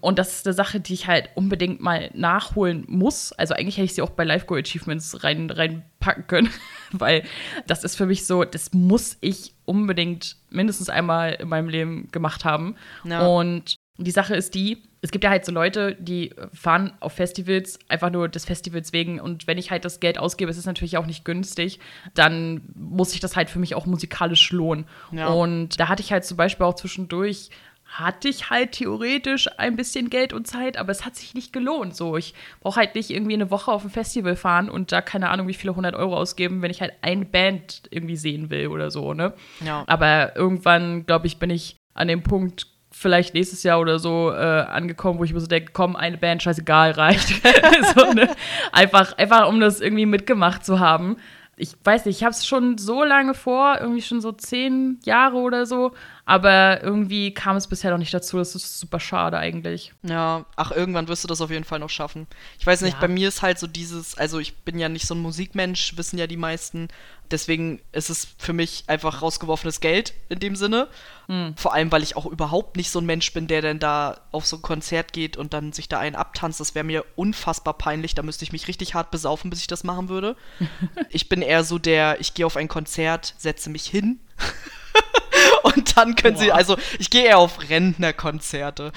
Und 0.00 0.18
das 0.18 0.36
ist 0.36 0.46
eine 0.46 0.54
Sache, 0.54 0.78
die 0.78 0.94
ich 0.94 1.06
halt 1.06 1.30
unbedingt 1.34 1.80
mal 1.80 2.10
nachholen 2.14 2.84
muss. 2.86 3.32
Also 3.32 3.54
eigentlich 3.54 3.76
hätte 3.76 3.86
ich 3.86 3.94
sie 3.94 4.02
auch 4.02 4.10
bei 4.10 4.24
Live 4.24 4.46
Go 4.46 4.54
Achievements 4.54 5.24
rein, 5.24 5.50
reinpacken 5.50 6.26
können, 6.26 6.50
weil 6.92 7.24
das 7.66 7.82
ist 7.82 7.96
für 7.96 8.06
mich 8.06 8.26
so, 8.26 8.44
das 8.44 8.72
muss 8.72 9.16
ich 9.20 9.54
unbedingt 9.64 10.36
mindestens 10.50 10.90
einmal 10.90 11.32
in 11.34 11.48
meinem 11.48 11.68
Leben 11.68 12.08
gemacht 12.12 12.44
haben. 12.44 12.76
Ja. 13.04 13.26
Und 13.26 13.76
die 13.98 14.10
Sache 14.10 14.36
ist 14.36 14.54
die, 14.54 14.82
es 15.02 15.10
gibt 15.10 15.24
ja 15.24 15.30
halt 15.30 15.44
so 15.44 15.52
Leute, 15.52 15.94
die 15.98 16.34
fahren 16.52 16.92
auf 17.00 17.12
Festivals 17.12 17.78
einfach 17.88 18.10
nur 18.10 18.28
des 18.28 18.44
Festivals 18.44 18.92
wegen. 18.92 19.20
Und 19.20 19.46
wenn 19.46 19.58
ich 19.58 19.70
halt 19.70 19.84
das 19.84 20.00
Geld 20.00 20.18
ausgebe, 20.18 20.50
es 20.50 20.58
ist 20.58 20.66
natürlich 20.66 20.96
auch 20.96 21.06
nicht 21.06 21.24
günstig, 21.24 21.78
dann 22.14 22.62
muss 22.74 23.14
ich 23.14 23.20
das 23.20 23.36
halt 23.36 23.50
für 23.50 23.58
mich 23.58 23.74
auch 23.74 23.86
musikalisch 23.86 24.50
lohnen. 24.52 24.86
Ja. 25.12 25.28
Und 25.28 25.78
da 25.78 25.88
hatte 25.88 26.02
ich 26.02 26.12
halt 26.12 26.24
zum 26.24 26.36
Beispiel 26.36 26.66
auch 26.66 26.74
zwischendurch 26.74 27.50
hatte 27.86 28.28
ich 28.28 28.50
halt 28.50 28.72
theoretisch 28.72 29.48
ein 29.58 29.76
bisschen 29.76 30.10
Geld 30.10 30.32
und 30.32 30.46
Zeit, 30.46 30.76
aber 30.76 30.90
es 30.90 31.06
hat 31.06 31.14
sich 31.14 31.34
nicht 31.34 31.52
gelohnt. 31.52 31.94
So, 31.94 32.16
ich 32.16 32.34
brauche 32.60 32.80
halt 32.80 32.94
nicht 32.94 33.10
irgendwie 33.10 33.34
eine 33.34 33.50
Woche 33.50 33.70
auf 33.70 33.84
ein 33.84 33.90
Festival 33.90 34.34
fahren 34.34 34.68
und 34.68 34.92
da 34.92 35.00
keine 35.00 35.30
Ahnung, 35.30 35.46
wie 35.46 35.54
viele 35.54 35.76
hundert 35.76 35.94
Euro 35.94 36.16
ausgeben, 36.16 36.62
wenn 36.62 36.70
ich 36.70 36.80
halt 36.80 36.92
eine 37.02 37.24
Band 37.24 37.82
irgendwie 37.90 38.16
sehen 38.16 38.50
will 38.50 38.68
oder 38.68 38.90
so, 38.90 39.14
ne? 39.14 39.34
Ja. 39.64 39.84
Aber 39.86 40.34
irgendwann, 40.34 41.06
glaube 41.06 41.28
ich, 41.28 41.38
bin 41.38 41.50
ich 41.50 41.76
an 41.94 42.08
dem 42.08 42.22
Punkt 42.22 42.66
vielleicht 42.96 43.34
nächstes 43.34 43.62
Jahr 43.62 43.78
oder 43.78 43.98
so 43.98 44.32
äh, 44.32 44.36
angekommen, 44.36 45.18
wo 45.18 45.24
ich 45.24 45.34
mir 45.34 45.40
so 45.40 45.46
denke, 45.46 45.72
komm, 45.72 45.96
eine 45.96 46.16
Band, 46.16 46.42
scheißegal, 46.42 46.92
reicht. 46.92 47.28
so, 47.94 48.12
ne? 48.12 48.34
einfach, 48.72 49.16
einfach, 49.18 49.48
um 49.48 49.60
das 49.60 49.82
irgendwie 49.82 50.06
mitgemacht 50.06 50.64
zu 50.64 50.80
haben. 50.80 51.16
Ich 51.58 51.74
weiß 51.84 52.04
nicht, 52.06 52.18
ich 52.18 52.24
habe 52.24 52.32
es 52.32 52.46
schon 52.46 52.76
so 52.76 53.02
lange 53.02 53.32
vor, 53.32 53.78
irgendwie 53.80 54.02
schon 54.02 54.20
so 54.20 54.32
zehn 54.32 54.98
Jahre 55.04 55.36
oder 55.36 55.64
so, 55.64 55.92
aber 56.26 56.82
irgendwie 56.82 57.32
kam 57.32 57.56
es 57.56 57.66
bisher 57.66 57.90
noch 57.90 57.98
nicht 57.98 58.12
dazu. 58.12 58.36
Das 58.38 58.54
ist 58.54 58.78
super 58.78 59.00
schade 59.00 59.38
eigentlich. 59.38 59.92
Ja, 60.02 60.44
ach, 60.56 60.70
irgendwann 60.70 61.08
wirst 61.08 61.24
du 61.24 61.28
das 61.28 61.40
auf 61.40 61.50
jeden 61.50 61.64
Fall 61.64 61.78
noch 61.78 61.88
schaffen. 61.88 62.26
Ich 62.58 62.66
weiß 62.66 62.82
nicht, 62.82 62.94
ja. 62.94 63.00
bei 63.00 63.08
mir 63.08 63.28
ist 63.28 63.40
halt 63.40 63.58
so 63.58 63.66
dieses, 63.66 64.18
also 64.18 64.38
ich 64.38 64.56
bin 64.64 64.78
ja 64.78 64.88
nicht 64.90 65.06
so 65.06 65.14
ein 65.14 65.20
Musikmensch, 65.20 65.96
wissen 65.96 66.18
ja 66.18 66.26
die 66.26 66.36
meisten. 66.36 66.88
Deswegen 67.30 67.80
ist 67.92 68.10
es 68.10 68.28
für 68.38 68.52
mich 68.52 68.84
einfach 68.86 69.22
rausgeworfenes 69.22 69.80
Geld 69.80 70.14
in 70.28 70.38
dem 70.38 70.56
Sinne. 70.56 70.88
Mhm. 71.28 71.54
Vor 71.56 71.74
allem, 71.74 71.90
weil 71.92 72.02
ich 72.02 72.16
auch 72.16 72.26
überhaupt 72.26 72.76
nicht 72.76 72.90
so 72.90 73.00
ein 73.00 73.06
Mensch 73.06 73.32
bin, 73.32 73.46
der 73.46 73.62
dann 73.62 73.78
da 73.78 74.20
auf 74.32 74.46
so 74.46 74.56
ein 74.56 74.62
Konzert 74.62 75.12
geht 75.12 75.36
und 75.36 75.52
dann 75.52 75.72
sich 75.72 75.88
da 75.88 75.98
einen 75.98 76.16
abtanzt. 76.16 76.60
Das 76.60 76.74
wäre 76.74 76.84
mir 76.84 77.04
unfassbar 77.16 77.74
peinlich. 77.74 78.14
Da 78.14 78.22
müsste 78.22 78.44
ich 78.44 78.52
mich 78.52 78.68
richtig 78.68 78.94
hart 78.94 79.10
besaufen, 79.10 79.50
bis 79.50 79.60
ich 79.60 79.66
das 79.66 79.84
machen 79.84 80.08
würde. 80.08 80.36
ich 81.10 81.28
bin 81.28 81.42
eher 81.42 81.64
so 81.64 81.78
der, 81.78 82.20
ich 82.20 82.34
gehe 82.34 82.46
auf 82.46 82.56
ein 82.56 82.68
Konzert, 82.68 83.34
setze 83.38 83.70
mich 83.70 83.86
hin 83.86 84.20
und 85.66 85.96
dann 85.96 86.14
können 86.14 86.34
Boah. 86.34 86.42
sie, 86.42 86.52
also 86.52 86.76
ich 86.98 87.10
gehe 87.10 87.24
eher 87.24 87.38
auf 87.38 87.68
Rentnerkonzerte. 87.68 88.92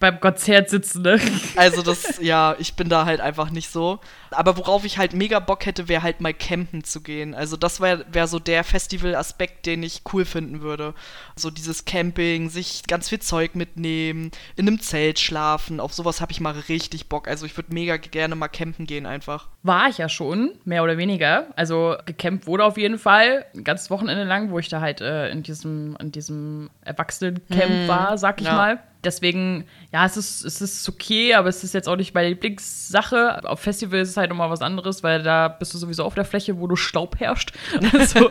Beim 0.00 0.20
Konzert 0.20 0.70
sitzen, 0.70 1.02
ne? 1.02 1.20
Also 1.56 1.82
das, 1.82 2.18
ja, 2.20 2.56
ich 2.58 2.74
bin 2.74 2.88
da 2.88 3.04
halt 3.04 3.20
einfach 3.20 3.50
nicht 3.50 3.70
so. 3.70 4.00
Aber 4.30 4.56
worauf 4.56 4.84
ich 4.84 4.98
halt 4.98 5.12
mega 5.12 5.38
Bock 5.40 5.66
hätte, 5.66 5.88
wäre 5.88 6.02
halt 6.02 6.20
mal 6.20 6.34
campen 6.34 6.84
zu 6.84 7.00
gehen. 7.00 7.34
Also 7.34 7.56
das 7.56 7.80
wäre 7.80 8.04
wär 8.10 8.26
so 8.26 8.38
der 8.38 8.64
Festival-Aspekt, 8.64 9.66
den 9.66 9.82
ich 9.82 10.02
cool 10.12 10.24
finden 10.24 10.60
würde. 10.60 10.94
So 11.36 11.50
dieses 11.50 11.84
Camping, 11.84 12.50
sich 12.50 12.82
ganz 12.86 13.08
viel 13.08 13.20
Zeug 13.20 13.54
mitnehmen, 13.54 14.30
in 14.56 14.68
einem 14.68 14.80
Zelt 14.80 15.18
schlafen, 15.18 15.80
auf 15.80 15.92
sowas 15.92 16.20
habe 16.20 16.32
ich 16.32 16.40
mal 16.40 16.54
richtig 16.68 17.08
Bock. 17.08 17.28
Also 17.28 17.46
ich 17.46 17.56
würde 17.56 17.72
mega 17.72 17.96
gerne 17.96 18.34
mal 18.34 18.48
campen 18.48 18.86
gehen 18.86 19.06
einfach. 19.06 19.48
War 19.62 19.88
ich 19.88 19.98
ja 19.98 20.08
schon, 20.08 20.52
mehr 20.64 20.82
oder 20.82 20.98
weniger. 20.98 21.46
Also 21.56 21.96
gecampt 22.04 22.46
wurde 22.46 22.64
auf 22.64 22.76
jeden 22.76 22.98
Fall, 22.98 23.46
ein 23.54 23.64
ganzes 23.64 23.90
Wochenende 23.90 24.24
lang, 24.24 24.50
wo 24.50 24.58
ich 24.58 24.68
da 24.68 24.80
halt 24.80 25.00
äh, 25.00 25.23
in 25.28 25.42
diesem, 25.42 25.96
in 26.00 26.12
diesem 26.12 26.70
Erwachsenencamp 26.82 27.70
hm, 27.70 27.88
war, 27.88 28.18
sag 28.18 28.40
ich 28.40 28.46
ja. 28.46 28.54
mal. 28.54 28.78
Deswegen, 29.04 29.66
ja, 29.92 30.06
es 30.06 30.16
ist, 30.16 30.44
es 30.44 30.60
ist 30.60 30.88
okay, 30.88 31.34
aber 31.34 31.48
es 31.48 31.62
ist 31.62 31.74
jetzt 31.74 31.88
auch 31.88 31.96
nicht 31.96 32.14
meine 32.14 32.28
Lieblingssache. 32.28 33.48
Auf 33.48 33.60
Festivals 33.60 34.08
ist 34.08 34.10
es 34.10 34.16
halt 34.16 34.30
nochmal 34.30 34.50
was 34.50 34.62
anderes, 34.62 35.02
weil 35.02 35.22
da 35.22 35.48
bist 35.48 35.74
du 35.74 35.78
sowieso 35.78 36.04
auf 36.04 36.14
der 36.14 36.24
Fläche, 36.24 36.58
wo 36.58 36.66
du 36.66 36.76
Staub 36.76 37.20
herrscht. 37.20 37.52
also, 37.92 38.30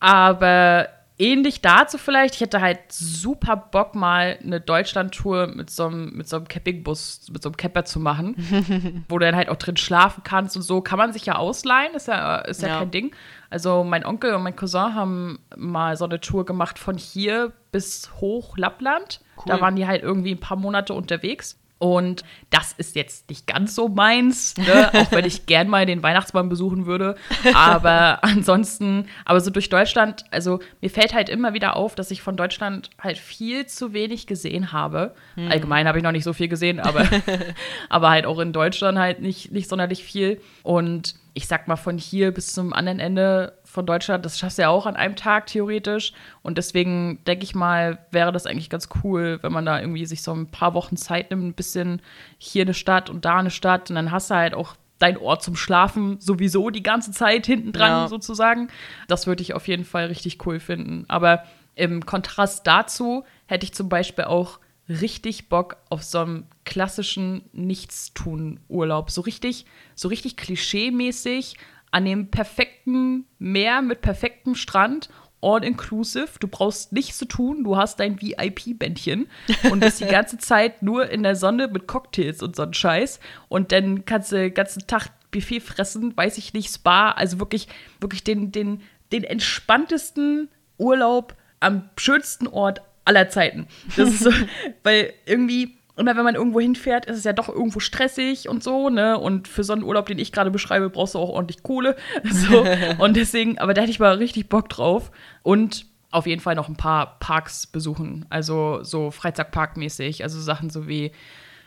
aber 0.00 0.88
ähnlich 1.18 1.60
dazu 1.60 1.96
vielleicht, 1.96 2.34
ich 2.34 2.40
hätte 2.40 2.60
halt 2.60 2.80
super 2.88 3.56
Bock, 3.56 3.94
mal 3.94 4.38
eine 4.42 4.60
Deutschland-Tour 4.60 5.48
mit 5.48 5.70
so 5.70 5.86
einem, 5.86 6.16
mit 6.16 6.28
so 6.28 6.36
einem 6.36 6.48
Campingbus, 6.48 7.28
mit 7.32 7.42
so 7.42 7.48
einem 7.48 7.56
Camper 7.56 7.84
zu 7.84 8.00
machen, 8.00 9.04
wo 9.08 9.18
du 9.18 9.24
dann 9.24 9.36
halt 9.36 9.48
auch 9.48 9.56
drin 9.56 9.76
schlafen 9.76 10.22
kannst 10.24 10.56
und 10.56 10.62
so. 10.62 10.80
Kann 10.80 10.98
man 10.98 11.12
sich 11.12 11.26
ja 11.26 11.36
ausleihen, 11.36 11.94
ist 11.94 12.08
ja, 12.08 12.38
ist 12.38 12.62
ja, 12.62 12.68
ja. 12.68 12.78
kein 12.80 12.90
Ding. 12.90 13.14
Also 13.54 13.84
mein 13.84 14.04
Onkel 14.04 14.34
und 14.34 14.42
mein 14.42 14.56
Cousin 14.56 14.96
haben 14.96 15.38
mal 15.56 15.96
so 15.96 16.04
eine 16.06 16.18
Tour 16.18 16.44
gemacht 16.44 16.76
von 16.76 16.98
hier 16.98 17.52
bis 17.70 18.10
hoch 18.20 18.58
Lappland. 18.58 19.20
Cool. 19.36 19.44
Da 19.46 19.60
waren 19.60 19.76
die 19.76 19.86
halt 19.86 20.02
irgendwie 20.02 20.32
ein 20.32 20.40
paar 20.40 20.56
Monate 20.56 20.92
unterwegs. 20.92 21.56
Und 21.78 22.24
das 22.50 22.72
ist 22.72 22.96
jetzt 22.96 23.28
nicht 23.28 23.46
ganz 23.46 23.76
so 23.76 23.88
meins, 23.88 24.56
ne? 24.56 24.90
auch 24.94 25.12
wenn 25.12 25.24
ich 25.24 25.46
gern 25.46 25.68
mal 25.68 25.86
den 25.86 26.02
Weihnachtsbaum 26.02 26.48
besuchen 26.48 26.86
würde. 26.86 27.14
Aber 27.54 28.18
ansonsten, 28.24 29.06
aber 29.24 29.38
so 29.38 29.50
durch 29.50 29.68
Deutschland, 29.68 30.24
also 30.32 30.58
mir 30.80 30.90
fällt 30.90 31.14
halt 31.14 31.28
immer 31.28 31.54
wieder 31.54 31.76
auf, 31.76 31.94
dass 31.94 32.10
ich 32.10 32.22
von 32.22 32.36
Deutschland 32.36 32.90
halt 33.00 33.18
viel 33.18 33.66
zu 33.66 33.92
wenig 33.92 34.26
gesehen 34.26 34.72
habe. 34.72 35.14
Hm. 35.36 35.52
Allgemein 35.52 35.86
habe 35.86 35.98
ich 35.98 36.04
noch 36.04 36.10
nicht 36.10 36.24
so 36.24 36.32
viel 36.32 36.48
gesehen, 36.48 36.80
aber, 36.80 37.06
aber 37.88 38.10
halt 38.10 38.26
auch 38.26 38.40
in 38.40 38.52
Deutschland 38.52 38.98
halt 38.98 39.20
nicht, 39.20 39.52
nicht 39.52 39.68
sonderlich 39.68 40.02
viel. 40.02 40.40
Und 40.64 41.14
ich 41.34 41.48
sag 41.48 41.66
mal, 41.66 41.76
von 41.76 41.98
hier 41.98 42.32
bis 42.32 42.52
zum 42.52 42.72
anderen 42.72 43.00
Ende 43.00 43.58
von 43.64 43.84
Deutschland, 43.84 44.24
das 44.24 44.38
schaffst 44.38 44.58
du 44.58 44.62
ja 44.62 44.68
auch 44.68 44.86
an 44.86 44.94
einem 44.94 45.16
Tag 45.16 45.46
theoretisch. 45.46 46.12
Und 46.42 46.58
deswegen 46.58 47.24
denke 47.24 47.42
ich 47.42 47.56
mal, 47.56 47.98
wäre 48.12 48.30
das 48.30 48.46
eigentlich 48.46 48.70
ganz 48.70 48.88
cool, 49.02 49.40
wenn 49.42 49.52
man 49.52 49.66
da 49.66 49.80
irgendwie 49.80 50.06
sich 50.06 50.22
so 50.22 50.32
ein 50.32 50.52
paar 50.52 50.74
Wochen 50.74 50.96
Zeit 50.96 51.30
nimmt, 51.30 51.44
ein 51.44 51.54
bisschen 51.54 52.00
hier 52.38 52.62
eine 52.62 52.72
Stadt 52.74 53.10
und 53.10 53.24
da 53.24 53.38
eine 53.38 53.50
Stadt. 53.50 53.90
Und 53.90 53.96
dann 53.96 54.12
hast 54.12 54.30
du 54.30 54.36
halt 54.36 54.54
auch 54.54 54.76
dein 55.00 55.18
Ort 55.18 55.42
zum 55.42 55.56
Schlafen 55.56 56.20
sowieso 56.20 56.70
die 56.70 56.84
ganze 56.84 57.10
Zeit 57.10 57.46
hinten 57.46 57.72
dran 57.72 57.90
ja. 57.90 58.08
sozusagen. 58.08 58.68
Das 59.08 59.26
würde 59.26 59.42
ich 59.42 59.54
auf 59.54 59.66
jeden 59.66 59.84
Fall 59.84 60.06
richtig 60.06 60.46
cool 60.46 60.60
finden. 60.60 61.04
Aber 61.08 61.42
im 61.74 62.06
Kontrast 62.06 62.64
dazu 62.64 63.24
hätte 63.46 63.64
ich 63.64 63.74
zum 63.74 63.88
Beispiel 63.88 64.24
auch 64.24 64.60
richtig 64.88 65.48
Bock 65.48 65.76
auf 65.90 66.02
so 66.02 66.18
einen 66.20 66.46
klassischen 66.64 67.48
Nichtstun-Urlaub. 67.52 69.10
So 69.10 69.22
richtig, 69.22 69.66
so 69.94 70.08
richtig 70.08 70.36
klischee-mäßig 70.36 71.56
an 71.90 72.04
dem 72.04 72.30
perfekten 72.30 73.26
Meer 73.38 73.82
mit 73.82 74.00
perfektem 74.00 74.54
Strand 74.54 75.08
all 75.44 75.62
inclusive. 75.62 76.38
Du 76.40 76.48
brauchst 76.48 76.92
nichts 76.92 77.18
zu 77.18 77.26
tun. 77.26 77.64
Du 77.64 77.76
hast 77.76 78.00
dein 78.00 78.20
VIP-Bändchen 78.20 79.28
und 79.70 79.80
bist 79.80 80.00
die 80.00 80.06
ganze 80.06 80.38
Zeit 80.38 80.82
nur 80.82 81.08
in 81.10 81.22
der 81.22 81.36
Sonne 81.36 81.68
mit 81.68 81.86
Cocktails 81.86 82.42
und 82.42 82.56
so 82.56 82.62
einen 82.62 82.74
Scheiß. 82.74 83.20
Und 83.48 83.70
dann 83.70 84.04
kannst 84.04 84.32
du 84.32 84.36
den 84.36 84.54
ganzen 84.54 84.86
Tag 84.86 85.10
Buffet 85.30 85.60
fressen, 85.60 86.16
weiß 86.16 86.38
ich 86.38 86.54
nicht, 86.54 86.72
Spa. 86.72 87.10
Also 87.10 87.38
wirklich, 87.38 87.68
wirklich 88.00 88.24
den, 88.24 88.52
den, 88.52 88.82
den 89.12 89.24
entspanntesten 89.24 90.48
Urlaub 90.78 91.36
am 91.60 91.90
schönsten 91.96 92.46
Ort 92.46 92.82
aller 93.04 93.28
Zeiten. 93.28 93.66
Das 93.96 94.08
ist 94.08 94.24
so, 94.24 94.30
weil 94.82 95.12
irgendwie 95.26 95.76
immer 95.96 96.16
wenn 96.16 96.24
man 96.24 96.34
irgendwo 96.34 96.60
hinfährt, 96.60 97.06
ist 97.06 97.18
es 97.18 97.24
ja 97.24 97.32
doch 97.32 97.48
irgendwo 97.48 97.78
stressig 97.78 98.48
und 98.48 98.64
so, 98.64 98.90
ne? 98.90 99.18
Und 99.18 99.46
für 99.46 99.62
so 99.62 99.72
einen 99.72 99.84
Urlaub, 99.84 100.06
den 100.06 100.18
ich 100.18 100.32
gerade 100.32 100.50
beschreibe, 100.50 100.90
brauchst 100.90 101.14
du 101.14 101.18
auch 101.18 101.28
ordentlich 101.28 101.62
Kohle. 101.62 101.96
So. 102.24 102.64
und 102.98 103.16
deswegen, 103.16 103.58
aber 103.58 103.74
da 103.74 103.82
hätte 103.82 103.92
ich 103.92 104.00
mal 104.00 104.16
richtig 104.16 104.48
Bock 104.48 104.68
drauf. 104.68 105.12
Und 105.42 105.86
auf 106.10 106.26
jeden 106.26 106.40
Fall 106.40 106.54
noch 106.54 106.68
ein 106.68 106.76
paar 106.76 107.18
Parks 107.18 107.66
besuchen. 107.66 108.24
Also 108.30 108.82
so 108.82 109.10
Freizeitparkmäßig. 109.10 110.22
Also 110.22 110.40
Sachen 110.40 110.70
so 110.70 110.86
wie 110.86 111.12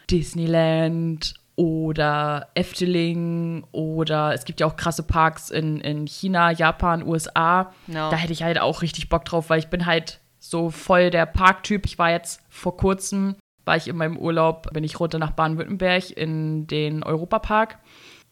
Disneyland 0.09 1.33
oder 1.57 2.47
Efteling 2.53 3.65
oder 3.71 4.33
es 4.33 4.45
gibt 4.45 4.59
ja 4.59 4.67
auch 4.67 4.77
krasse 4.77 5.03
Parks 5.03 5.49
in, 5.49 5.81
in 5.81 6.05
China, 6.05 6.51
Japan, 6.51 7.03
USA. 7.03 7.73
No. 7.87 8.09
Da 8.09 8.15
hätte 8.15 8.31
ich 8.31 8.43
halt 8.43 8.59
auch 8.59 8.81
richtig 8.81 9.09
Bock 9.09 9.25
drauf, 9.25 9.49
weil 9.49 9.59
ich 9.59 9.67
bin 9.67 9.85
halt 9.85 10.21
so 10.49 10.69
voll 10.69 11.09
der 11.09 11.25
Parktyp. 11.25 11.85
Ich 11.85 11.97
war 11.97 12.11
jetzt 12.11 12.41
vor 12.49 12.77
kurzem, 12.77 13.35
war 13.65 13.75
ich 13.75 13.87
in 13.87 13.97
meinem 13.97 14.17
Urlaub, 14.17 14.71
bin 14.73 14.83
ich 14.83 14.99
runter 14.99 15.19
nach 15.19 15.31
Baden-Württemberg 15.31 16.11
in 16.11 16.67
den 16.67 17.03
Europapark. 17.03 17.79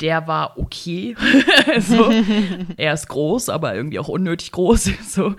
Der 0.01 0.27
war 0.27 0.57
okay. 0.57 1.15
so. 1.79 2.11
er 2.77 2.93
ist 2.93 3.07
groß, 3.07 3.49
aber 3.49 3.75
irgendwie 3.75 3.99
auch 3.99 4.07
unnötig 4.07 4.51
groß. 4.51 4.91
so. 5.07 5.35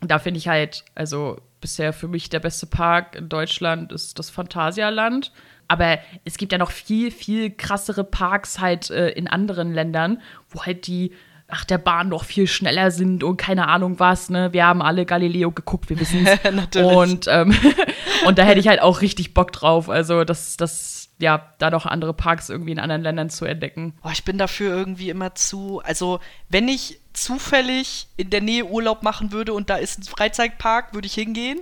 Da 0.00 0.18
finde 0.18 0.38
ich 0.38 0.48
halt, 0.48 0.84
also 0.94 1.38
bisher 1.60 1.92
für 1.92 2.08
mich 2.08 2.28
der 2.28 2.40
beste 2.40 2.66
Park 2.66 3.16
in 3.16 3.28
Deutschland 3.28 3.92
ist 3.92 4.18
das 4.18 4.30
Phantasialand. 4.30 5.32
Aber 5.68 5.98
es 6.24 6.36
gibt 6.36 6.52
ja 6.52 6.58
noch 6.58 6.70
viel, 6.70 7.10
viel 7.10 7.50
krassere 7.50 8.04
Parks 8.04 8.60
halt 8.60 8.90
äh, 8.90 9.10
in 9.10 9.26
anderen 9.26 9.72
Ländern, 9.72 10.22
wo 10.48 10.64
halt 10.64 10.86
die 10.86 11.12
ach, 11.48 11.64
der 11.64 11.78
Bahn 11.78 12.08
noch 12.08 12.24
viel 12.24 12.46
schneller 12.46 12.90
sind 12.90 13.22
und 13.22 13.36
keine 13.36 13.68
Ahnung 13.68 13.98
was, 13.98 14.30
ne? 14.30 14.52
Wir 14.52 14.66
haben 14.66 14.82
alle 14.82 15.06
Galileo 15.06 15.52
geguckt, 15.52 15.88
wir 15.88 15.98
wissen 16.00 16.26
es. 16.26 16.76
und, 16.76 17.26
ähm, 17.28 17.54
und 18.26 18.38
da 18.38 18.42
hätte 18.42 18.60
ich 18.60 18.68
halt 18.68 18.80
auch 18.80 19.00
richtig 19.00 19.34
Bock 19.34 19.52
drauf. 19.52 19.88
Also, 19.88 20.24
das, 20.24 20.56
das, 20.56 21.10
ja, 21.18 21.52
da 21.58 21.70
noch 21.70 21.86
andere 21.86 22.14
Parks 22.14 22.48
irgendwie 22.48 22.72
in 22.72 22.78
anderen 22.78 23.02
Ländern 23.02 23.30
zu 23.30 23.44
entdecken. 23.44 23.94
Boah, 24.02 24.12
ich 24.12 24.24
bin 24.24 24.38
dafür 24.38 24.76
irgendwie 24.76 25.10
immer 25.10 25.34
zu, 25.34 25.80
also, 25.84 26.20
wenn 26.48 26.68
ich 26.68 27.00
zufällig 27.12 28.08
in 28.16 28.30
der 28.30 28.40
Nähe 28.42 28.66
Urlaub 28.66 29.02
machen 29.02 29.32
würde 29.32 29.54
und 29.54 29.70
da 29.70 29.76
ist 29.76 30.00
ein 30.00 30.04
Freizeitpark, 30.04 30.94
würde 30.94 31.06
ich 31.06 31.14
hingehen. 31.14 31.60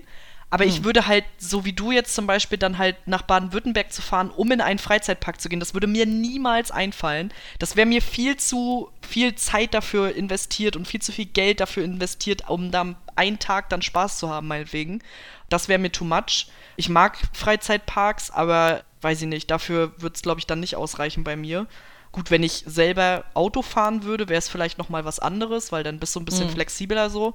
Aber 0.50 0.64
hm. 0.64 0.70
ich 0.70 0.84
würde 0.84 1.06
halt, 1.06 1.24
so 1.38 1.64
wie 1.64 1.72
du 1.72 1.90
jetzt 1.90 2.14
zum 2.14 2.26
Beispiel, 2.26 2.58
dann 2.58 2.78
halt 2.78 2.96
nach 3.06 3.22
Baden-Württemberg 3.22 3.92
zu 3.92 4.02
fahren, 4.02 4.30
um 4.30 4.50
in 4.52 4.60
einen 4.60 4.78
Freizeitpark 4.78 5.40
zu 5.40 5.48
gehen, 5.48 5.60
das 5.60 5.74
würde 5.74 5.86
mir 5.86 6.06
niemals 6.06 6.70
einfallen. 6.70 7.32
Das 7.58 7.76
wäre 7.76 7.86
mir 7.86 8.02
viel 8.02 8.36
zu 8.36 8.90
viel 9.00 9.34
Zeit 9.34 9.74
dafür 9.74 10.14
investiert 10.14 10.76
und 10.76 10.86
viel 10.86 11.02
zu 11.02 11.12
viel 11.12 11.26
Geld 11.26 11.60
dafür 11.60 11.84
investiert, 11.84 12.48
um 12.48 12.70
da 12.70 12.94
einen 13.16 13.38
Tag 13.38 13.68
dann 13.68 13.82
Spaß 13.82 14.18
zu 14.18 14.30
haben, 14.30 14.48
meinetwegen. 14.48 15.02
Das 15.48 15.68
wäre 15.68 15.78
mir 15.78 15.92
too 15.92 16.04
much. 16.04 16.48
Ich 16.76 16.88
mag 16.88 17.18
Freizeitparks, 17.32 18.30
aber 18.30 18.82
weiß 19.02 19.22
ich 19.22 19.28
nicht, 19.28 19.50
dafür 19.50 19.92
wird 19.98 20.16
es, 20.16 20.22
glaube 20.22 20.40
ich, 20.40 20.46
dann 20.46 20.60
nicht 20.60 20.76
ausreichen 20.76 21.24
bei 21.24 21.36
mir. 21.36 21.66
Gut, 22.14 22.30
wenn 22.30 22.44
ich 22.44 22.62
selber 22.64 23.24
Auto 23.34 23.60
fahren 23.60 24.04
würde, 24.04 24.28
wäre 24.28 24.38
es 24.38 24.48
vielleicht 24.48 24.78
noch 24.78 24.88
mal 24.88 25.04
was 25.04 25.18
anderes, 25.18 25.72
weil 25.72 25.82
dann 25.82 25.98
bist 25.98 26.14
du 26.14 26.20
ein 26.20 26.24
bisschen 26.24 26.46
mhm. 26.46 26.52
flexibler 26.52 27.10
so. 27.10 27.34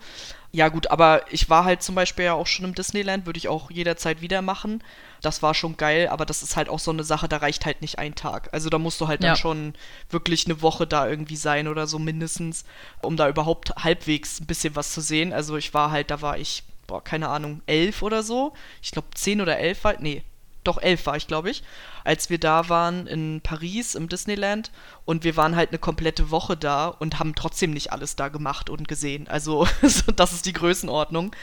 Ja 0.53 0.69
gut, 0.69 0.89
aber 0.89 1.23
ich 1.31 1.49
war 1.49 1.65
halt 1.65 1.83
zum 1.83 1.95
Beispiel 1.95 2.23
ja 2.23 2.33
auch 2.33 2.47
schon 2.47 2.63
im 2.63 2.73
Disneyland, 2.73 3.25
würde 3.25 3.37
ich 3.37 3.49
auch 3.49 3.69
jederzeit 3.69 4.21
wieder 4.21 4.41
machen. 4.41 4.81
Das 5.21 5.43
war 5.43 5.53
schon 5.53 5.75
geil, 5.75 6.07
aber 6.07 6.25
das 6.25 6.43
ist 6.43 6.55
halt 6.55 6.69
auch 6.69 6.79
so 6.79 6.91
eine 6.91 7.03
Sache, 7.03 7.27
da 7.27 7.35
reicht 7.35 7.65
halt 7.65 7.81
nicht 7.81 7.99
ein 7.99 8.15
Tag. 8.15 8.53
Also 8.53 8.69
da 8.69 8.79
musst 8.79 9.01
du 9.01 9.09
halt 9.09 9.21
ja. 9.21 9.31
dann 9.31 9.37
schon 9.37 9.73
wirklich 10.11 10.45
eine 10.45 10.61
Woche 10.61 10.87
da 10.87 11.09
irgendwie 11.09 11.35
sein 11.35 11.67
oder 11.67 11.85
so 11.85 11.99
mindestens, 11.99 12.63
um 13.01 13.17
da 13.17 13.27
überhaupt 13.27 13.75
halbwegs 13.83 14.39
ein 14.39 14.45
bisschen 14.45 14.77
was 14.77 14.93
zu 14.93 15.01
sehen. 15.01 15.33
Also 15.33 15.57
ich 15.57 15.73
war 15.73 15.91
halt, 15.91 16.09
da 16.09 16.21
war 16.21 16.37
ich, 16.37 16.63
boah, 16.87 17.03
keine 17.03 17.27
Ahnung, 17.27 17.61
elf 17.65 18.01
oder 18.01 18.23
so. 18.23 18.53
Ich 18.81 18.91
glaube 18.91 19.09
zehn 19.13 19.41
oder 19.41 19.59
elf 19.59 19.83
war, 19.83 19.95
nee, 19.99 20.23
doch 20.63 20.81
elf 20.81 21.05
war 21.05 21.15
ich, 21.15 21.27
glaube 21.27 21.49
ich, 21.49 21.63
als 22.03 22.29
wir 22.29 22.39
da 22.39 22.69
waren 22.69 23.07
in 23.07 23.41
Paris 23.41 23.95
im 23.95 24.09
Disneyland 24.09 24.71
und 25.05 25.23
wir 25.23 25.37
waren 25.37 25.55
halt 25.55 25.69
eine 25.69 25.79
komplette 25.79 26.31
Woche 26.31 26.57
da 26.57 26.87
und 26.87 27.19
haben 27.19 27.35
trotzdem 27.35 27.71
nicht 27.71 27.91
alles 27.91 28.15
da 28.15 28.29
gemacht 28.29 28.69
und 28.69 28.87
gesehen. 28.87 29.27
Also 29.27 29.67
das 30.15 30.33
ist 30.33 30.45
die 30.45 30.53
Größenordnung. 30.53 31.35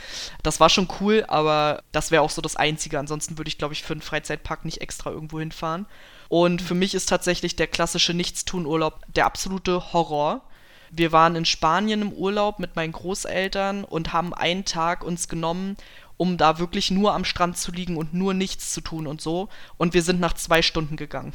Das 0.42 0.60
war 0.60 0.68
schon 0.68 0.88
cool, 1.00 1.24
aber 1.28 1.82
das 1.92 2.10
wäre 2.10 2.22
auch 2.22 2.30
so 2.30 2.42
das 2.42 2.56
Einzige. 2.56 2.98
Ansonsten 2.98 3.38
würde 3.38 3.48
ich, 3.48 3.58
glaube 3.58 3.74
ich, 3.74 3.82
für 3.82 3.94
einen 3.94 4.02
Freizeitpark 4.02 4.64
nicht 4.64 4.80
extra 4.80 5.10
irgendwo 5.10 5.38
hinfahren. 5.38 5.86
Und 6.28 6.60
für 6.60 6.74
mich 6.74 6.94
ist 6.94 7.08
tatsächlich 7.08 7.56
der 7.56 7.68
klassische 7.68 8.14
Nichtstun-Urlaub 8.14 9.00
der 9.14 9.26
absolute 9.26 9.92
Horror. 9.92 10.42
Wir 10.90 11.12
waren 11.12 11.36
in 11.36 11.44
Spanien 11.44 12.02
im 12.02 12.12
Urlaub 12.12 12.58
mit 12.58 12.76
meinen 12.76 12.92
Großeltern 12.92 13.84
und 13.84 14.12
haben 14.12 14.32
einen 14.32 14.64
Tag 14.64 15.04
uns 15.04 15.28
genommen, 15.28 15.76
um 16.16 16.36
da 16.36 16.58
wirklich 16.58 16.90
nur 16.90 17.14
am 17.14 17.24
Strand 17.24 17.58
zu 17.58 17.72
liegen 17.72 17.96
und 17.96 18.14
nur 18.14 18.34
nichts 18.34 18.72
zu 18.72 18.80
tun 18.80 19.06
und 19.06 19.20
so. 19.20 19.48
Und 19.76 19.94
wir 19.94 20.02
sind 20.02 20.20
nach 20.20 20.34
zwei 20.34 20.62
Stunden 20.62 20.96
gegangen. 20.96 21.32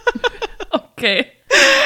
okay. 0.70 1.26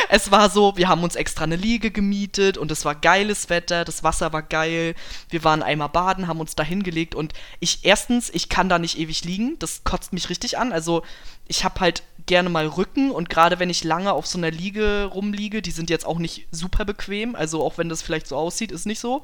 es 0.08 0.30
war 0.30 0.50
so, 0.50 0.76
wir 0.76 0.88
haben 0.88 1.02
uns 1.02 1.16
extra 1.16 1.44
eine 1.44 1.56
Liege 1.56 1.90
gemietet 1.90 2.58
und 2.58 2.70
es 2.70 2.84
war 2.84 2.94
geiles 2.94 3.48
Wetter, 3.48 3.84
das 3.84 4.02
Wasser 4.04 4.32
war 4.32 4.42
geil. 4.42 4.94
Wir 5.28 5.44
waren 5.44 5.62
einmal 5.62 5.88
baden, 5.88 6.28
haben 6.28 6.40
uns 6.40 6.54
da 6.54 6.62
hingelegt 6.62 7.14
und 7.14 7.32
ich 7.60 7.80
erstens, 7.82 8.30
ich 8.30 8.48
kann 8.48 8.68
da 8.68 8.78
nicht 8.78 8.98
ewig 8.98 9.24
liegen, 9.24 9.58
das 9.58 9.84
kotzt 9.84 10.12
mich 10.12 10.30
richtig 10.30 10.58
an. 10.58 10.72
Also 10.72 11.02
ich 11.48 11.64
habe 11.64 11.80
halt 11.80 12.02
gerne 12.26 12.48
mal 12.48 12.66
Rücken 12.66 13.10
und 13.10 13.30
gerade 13.30 13.58
wenn 13.58 13.70
ich 13.70 13.84
lange 13.84 14.12
auf 14.12 14.26
so 14.26 14.38
einer 14.38 14.50
Liege 14.50 15.10
rumliege, 15.12 15.62
die 15.62 15.70
sind 15.70 15.90
jetzt 15.90 16.06
auch 16.06 16.18
nicht 16.18 16.46
super 16.50 16.84
bequem, 16.84 17.34
also 17.34 17.64
auch 17.64 17.78
wenn 17.78 17.88
das 17.88 18.02
vielleicht 18.02 18.26
so 18.26 18.36
aussieht, 18.36 18.72
ist 18.72 18.86
nicht 18.86 19.00
so. 19.00 19.22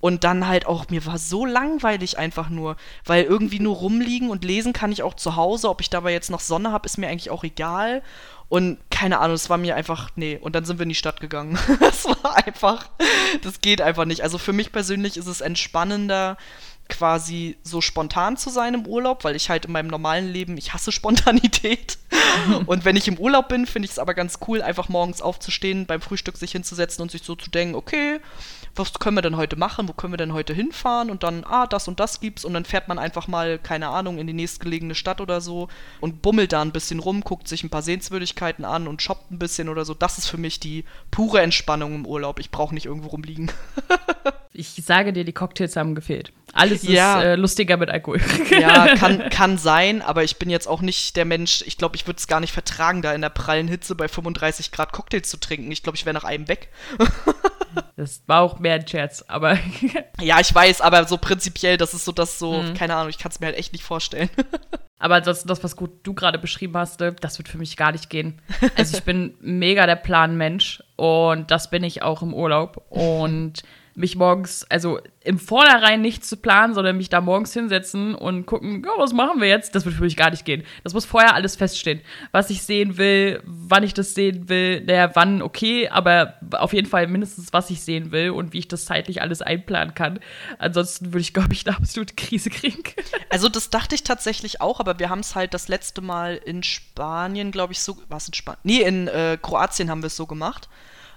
Und 0.00 0.24
dann 0.24 0.46
halt 0.46 0.66
auch, 0.66 0.88
mir 0.90 1.04
war 1.06 1.18
so 1.18 1.46
langweilig 1.46 2.18
einfach 2.18 2.48
nur, 2.50 2.76
weil 3.04 3.24
irgendwie 3.24 3.60
nur 3.60 3.76
rumliegen 3.76 4.30
und 4.30 4.44
lesen 4.44 4.72
kann 4.72 4.92
ich 4.92 5.02
auch 5.02 5.14
zu 5.14 5.36
Hause. 5.36 5.68
Ob 5.70 5.80
ich 5.80 5.90
dabei 5.90 6.12
jetzt 6.12 6.30
noch 6.30 6.40
Sonne 6.40 6.70
habe, 6.70 6.86
ist 6.86 6.98
mir 6.98 7.08
eigentlich 7.08 7.30
auch 7.30 7.44
egal. 7.44 8.02
Und 8.48 8.78
keine 8.90 9.18
Ahnung, 9.18 9.34
es 9.34 9.50
war 9.50 9.58
mir 9.58 9.74
einfach, 9.74 10.10
nee. 10.14 10.38
Und 10.40 10.54
dann 10.54 10.64
sind 10.64 10.78
wir 10.78 10.84
in 10.84 10.90
die 10.90 10.94
Stadt 10.94 11.20
gegangen. 11.20 11.58
das 11.80 12.04
war 12.04 12.36
einfach, 12.46 12.88
das 13.42 13.60
geht 13.60 13.80
einfach 13.80 14.04
nicht. 14.04 14.22
Also 14.22 14.38
für 14.38 14.52
mich 14.52 14.70
persönlich 14.70 15.16
ist 15.16 15.26
es 15.26 15.40
entspannender, 15.40 16.36
quasi 16.88 17.56
so 17.62 17.80
spontan 17.80 18.36
zu 18.36 18.50
sein 18.50 18.74
im 18.74 18.86
Urlaub, 18.86 19.24
weil 19.24 19.36
ich 19.36 19.50
halt 19.50 19.64
in 19.64 19.72
meinem 19.72 19.88
normalen 19.88 20.32
Leben, 20.32 20.56
ich 20.56 20.72
hasse 20.72 20.92
Spontanität. 20.96 21.98
und 22.66 22.84
wenn 22.84 22.96
ich 22.96 23.08
im 23.08 23.18
Urlaub 23.18 23.48
bin, 23.48 23.66
finde 23.66 23.86
ich 23.86 23.92
es 23.92 23.98
aber 23.98 24.14
ganz 24.14 24.38
cool, 24.46 24.62
einfach 24.62 24.88
morgens 24.88 25.22
aufzustehen, 25.22 25.86
beim 25.86 26.00
Frühstück 26.00 26.36
sich 26.36 26.52
hinzusetzen 26.52 27.02
und 27.02 27.10
sich 27.10 27.22
so 27.22 27.34
zu 27.34 27.50
denken, 27.50 27.74
okay, 27.74 28.20
was 28.78 28.92
können 28.94 29.16
wir 29.16 29.22
denn 29.22 29.36
heute 29.36 29.56
machen, 29.56 29.88
wo 29.88 29.92
können 29.92 30.12
wir 30.12 30.18
denn 30.18 30.32
heute 30.32 30.52
hinfahren 30.52 31.10
und 31.10 31.22
dann, 31.22 31.44
ah, 31.44 31.66
das 31.66 31.88
und 31.88 32.00
das 32.00 32.20
gibt's 32.20 32.44
und 32.44 32.54
dann 32.54 32.64
fährt 32.64 32.88
man 32.88 32.98
einfach 32.98 33.28
mal, 33.28 33.58
keine 33.58 33.88
Ahnung, 33.88 34.18
in 34.18 34.26
die 34.26 34.32
nächstgelegene 34.32 34.94
Stadt 34.94 35.20
oder 35.20 35.40
so 35.40 35.68
und 36.00 36.22
bummelt 36.22 36.52
da 36.52 36.62
ein 36.62 36.72
bisschen 36.72 37.00
rum, 37.00 37.22
guckt 37.22 37.48
sich 37.48 37.64
ein 37.64 37.70
paar 37.70 37.82
Sehenswürdigkeiten 37.82 38.64
an 38.64 38.88
und 38.88 39.02
shoppt 39.02 39.30
ein 39.30 39.38
bisschen 39.38 39.68
oder 39.68 39.84
so. 39.84 39.94
Das 39.94 40.18
ist 40.18 40.28
für 40.28 40.38
mich 40.38 40.60
die 40.60 40.84
pure 41.10 41.40
Entspannung 41.40 41.94
im 41.94 42.06
Urlaub. 42.06 42.38
Ich 42.40 42.50
brauche 42.50 42.74
nicht 42.74 42.86
irgendwo 42.86 43.08
rumliegen. 43.08 43.50
ich 44.52 44.68
sage 44.84 45.12
dir, 45.12 45.24
die 45.24 45.32
Cocktails 45.32 45.76
haben 45.76 45.94
gefehlt. 45.94 46.32
Alles 46.52 46.82
ja. 46.84 47.20
ist 47.20 47.24
äh, 47.24 47.36
lustiger 47.36 47.76
mit 47.76 47.90
Alkohol. 47.90 48.20
ja, 48.50 48.94
kann, 48.96 49.28
kann 49.30 49.58
sein, 49.58 50.02
aber 50.02 50.24
ich 50.24 50.36
bin 50.38 50.48
jetzt 50.48 50.66
auch 50.66 50.80
nicht 50.80 51.16
der 51.16 51.24
Mensch, 51.24 51.62
ich 51.66 51.76
glaube, 51.76 51.96
ich 51.96 52.06
würde 52.06 52.18
es 52.18 52.26
gar 52.26 52.40
nicht 52.40 52.52
vertragen, 52.52 53.02
da 53.02 53.12
in 53.12 53.20
der 53.20 53.28
prallen 53.28 53.68
Hitze 53.68 53.94
bei 53.94 54.08
35 54.08 54.72
Grad 54.72 54.92
Cocktails 54.92 55.28
zu 55.28 55.38
trinken. 55.38 55.70
Ich 55.70 55.82
glaube, 55.82 55.96
ich 55.96 56.06
wäre 56.06 56.14
nach 56.14 56.24
einem 56.24 56.48
weg. 56.48 56.68
Das 57.96 58.22
war 58.26 58.42
auch 58.42 58.58
mehr 58.58 58.74
ein 58.74 58.86
Scherz, 58.86 59.24
aber. 59.26 59.58
ja, 60.20 60.38
ich 60.38 60.54
weiß, 60.54 60.82
aber 60.82 61.06
so 61.06 61.16
prinzipiell, 61.16 61.78
das 61.78 61.94
ist 61.94 62.04
so 62.04 62.12
das 62.12 62.38
so, 62.38 62.62
mhm. 62.62 62.74
keine 62.74 62.94
Ahnung, 62.94 63.08
ich 63.08 63.18
kann 63.18 63.32
es 63.32 63.40
mir 63.40 63.46
halt 63.46 63.56
echt 63.56 63.72
nicht 63.72 63.84
vorstellen. 63.84 64.30
Aber 64.98 65.20
das, 65.20 65.44
das 65.44 65.62
was 65.62 65.76
gut 65.76 65.90
du 66.04 66.14
gerade 66.14 66.38
beschrieben 66.38 66.74
hast, 66.74 67.02
äh, 67.02 67.12
das 67.20 67.36
wird 67.36 67.48
für 67.48 67.58
mich 67.58 67.76
gar 67.76 67.92
nicht 67.92 68.08
gehen. 68.08 68.40
Also 68.76 68.96
ich 68.96 69.04
bin 69.04 69.34
mega 69.40 69.84
der 69.84 69.96
Planmensch 69.96 70.82
und 70.96 71.50
das 71.50 71.68
bin 71.68 71.84
ich 71.84 72.02
auch 72.02 72.22
im 72.22 72.32
Urlaub. 72.32 72.86
Und 72.88 73.62
mich 73.96 74.14
morgens, 74.14 74.64
also 74.70 75.00
im 75.24 75.38
Vornherein 75.38 76.02
nichts 76.02 76.28
zu 76.28 76.36
planen, 76.36 76.74
sondern 76.74 76.98
mich 76.98 77.08
da 77.08 77.22
morgens 77.22 77.54
hinsetzen 77.54 78.14
und 78.14 78.44
gucken, 78.44 78.84
ja, 78.84 78.90
was 78.98 79.14
machen 79.14 79.40
wir 79.40 79.48
jetzt? 79.48 79.74
Das 79.74 79.86
wird 79.86 79.94
für 79.94 80.02
mich 80.02 80.16
gar 80.16 80.30
nicht 80.30 80.44
gehen. 80.44 80.64
Das 80.84 80.92
muss 80.92 81.06
vorher 81.06 81.34
alles 81.34 81.56
feststehen. 81.56 82.02
Was 82.30 82.50
ich 82.50 82.62
sehen 82.62 82.98
will, 82.98 83.40
wann 83.44 83.82
ich 83.82 83.94
das 83.94 84.14
sehen 84.14 84.50
will, 84.50 84.82
naja, 84.82 85.10
wann, 85.14 85.40
okay, 85.40 85.88
aber 85.88 86.34
auf 86.52 86.74
jeden 86.74 86.86
Fall 86.86 87.06
mindestens, 87.06 87.54
was 87.54 87.70
ich 87.70 87.80
sehen 87.80 88.12
will 88.12 88.30
und 88.30 88.52
wie 88.52 88.58
ich 88.58 88.68
das 88.68 88.84
zeitlich 88.84 89.22
alles 89.22 89.40
einplanen 89.40 89.94
kann. 89.94 90.20
Ansonsten 90.58 91.06
würde 91.06 91.20
ich, 91.20 91.32
glaube 91.32 91.54
ich, 91.54 91.66
eine 91.66 91.76
absolute 91.76 92.14
Krise 92.14 92.50
kriegen. 92.50 92.82
Also, 93.28 93.48
das 93.48 93.70
dachte 93.70 93.94
ich 93.94 94.04
tatsächlich 94.04 94.60
auch, 94.60 94.78
aber 94.78 94.98
wir 94.98 95.10
haben 95.10 95.18
es 95.18 95.34
halt 95.34 95.52
das 95.52 95.68
letzte 95.68 96.00
Mal 96.00 96.36
in 96.36 96.62
Spanien, 96.62 97.50
glaube 97.50 97.72
ich, 97.72 97.80
so, 97.80 97.96
was 98.08 98.28
in 98.28 98.34
Spanien? 98.34 98.60
Nee, 98.62 98.82
in 98.82 99.08
äh, 99.08 99.36
Kroatien 99.40 99.90
haben 99.90 100.02
wir 100.02 100.06
es 100.06 100.16
so 100.16 100.26
gemacht 100.26 100.68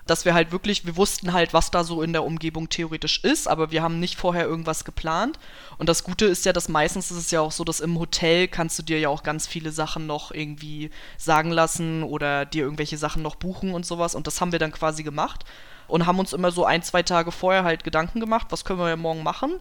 dass 0.09 0.25
wir 0.25 0.33
halt 0.33 0.51
wirklich, 0.51 0.85
wir 0.85 0.97
wussten 0.97 1.33
halt, 1.33 1.53
was 1.53 1.71
da 1.71 1.83
so 1.83 2.01
in 2.01 2.13
der 2.13 2.23
Umgebung 2.23 2.69
theoretisch 2.69 3.23
ist, 3.23 3.47
aber 3.47 3.71
wir 3.71 3.83
haben 3.83 3.99
nicht 3.99 4.17
vorher 4.17 4.45
irgendwas 4.45 4.83
geplant. 4.83 5.37
Und 5.77 5.89
das 5.89 6.03
Gute 6.03 6.25
ist 6.25 6.45
ja, 6.45 6.53
dass 6.53 6.69
meistens 6.69 7.11
ist 7.11 7.17
es 7.17 7.31
ja 7.31 7.41
auch 7.41 7.51
so, 7.51 7.63
dass 7.63 7.79
im 7.79 7.99
Hotel 7.99 8.47
kannst 8.47 8.79
du 8.79 8.83
dir 8.83 8.99
ja 8.99 9.09
auch 9.09 9.23
ganz 9.23 9.47
viele 9.47 9.71
Sachen 9.71 10.07
noch 10.07 10.31
irgendwie 10.31 10.89
sagen 11.17 11.51
lassen 11.51 12.03
oder 12.03 12.45
dir 12.45 12.63
irgendwelche 12.63 12.97
Sachen 12.97 13.21
noch 13.21 13.35
buchen 13.35 13.73
und 13.73 13.85
sowas. 13.85 14.15
Und 14.15 14.27
das 14.27 14.41
haben 14.41 14.51
wir 14.51 14.59
dann 14.59 14.71
quasi 14.71 15.03
gemacht 15.03 15.45
und 15.87 16.05
haben 16.05 16.19
uns 16.19 16.33
immer 16.33 16.51
so 16.51 16.65
ein, 16.65 16.83
zwei 16.83 17.03
Tage 17.03 17.31
vorher 17.31 17.63
halt 17.63 17.83
Gedanken 17.83 18.19
gemacht, 18.19 18.47
was 18.49 18.65
können 18.65 18.79
wir 18.79 18.89
ja 18.89 18.95
morgen 18.95 19.23
machen. 19.23 19.59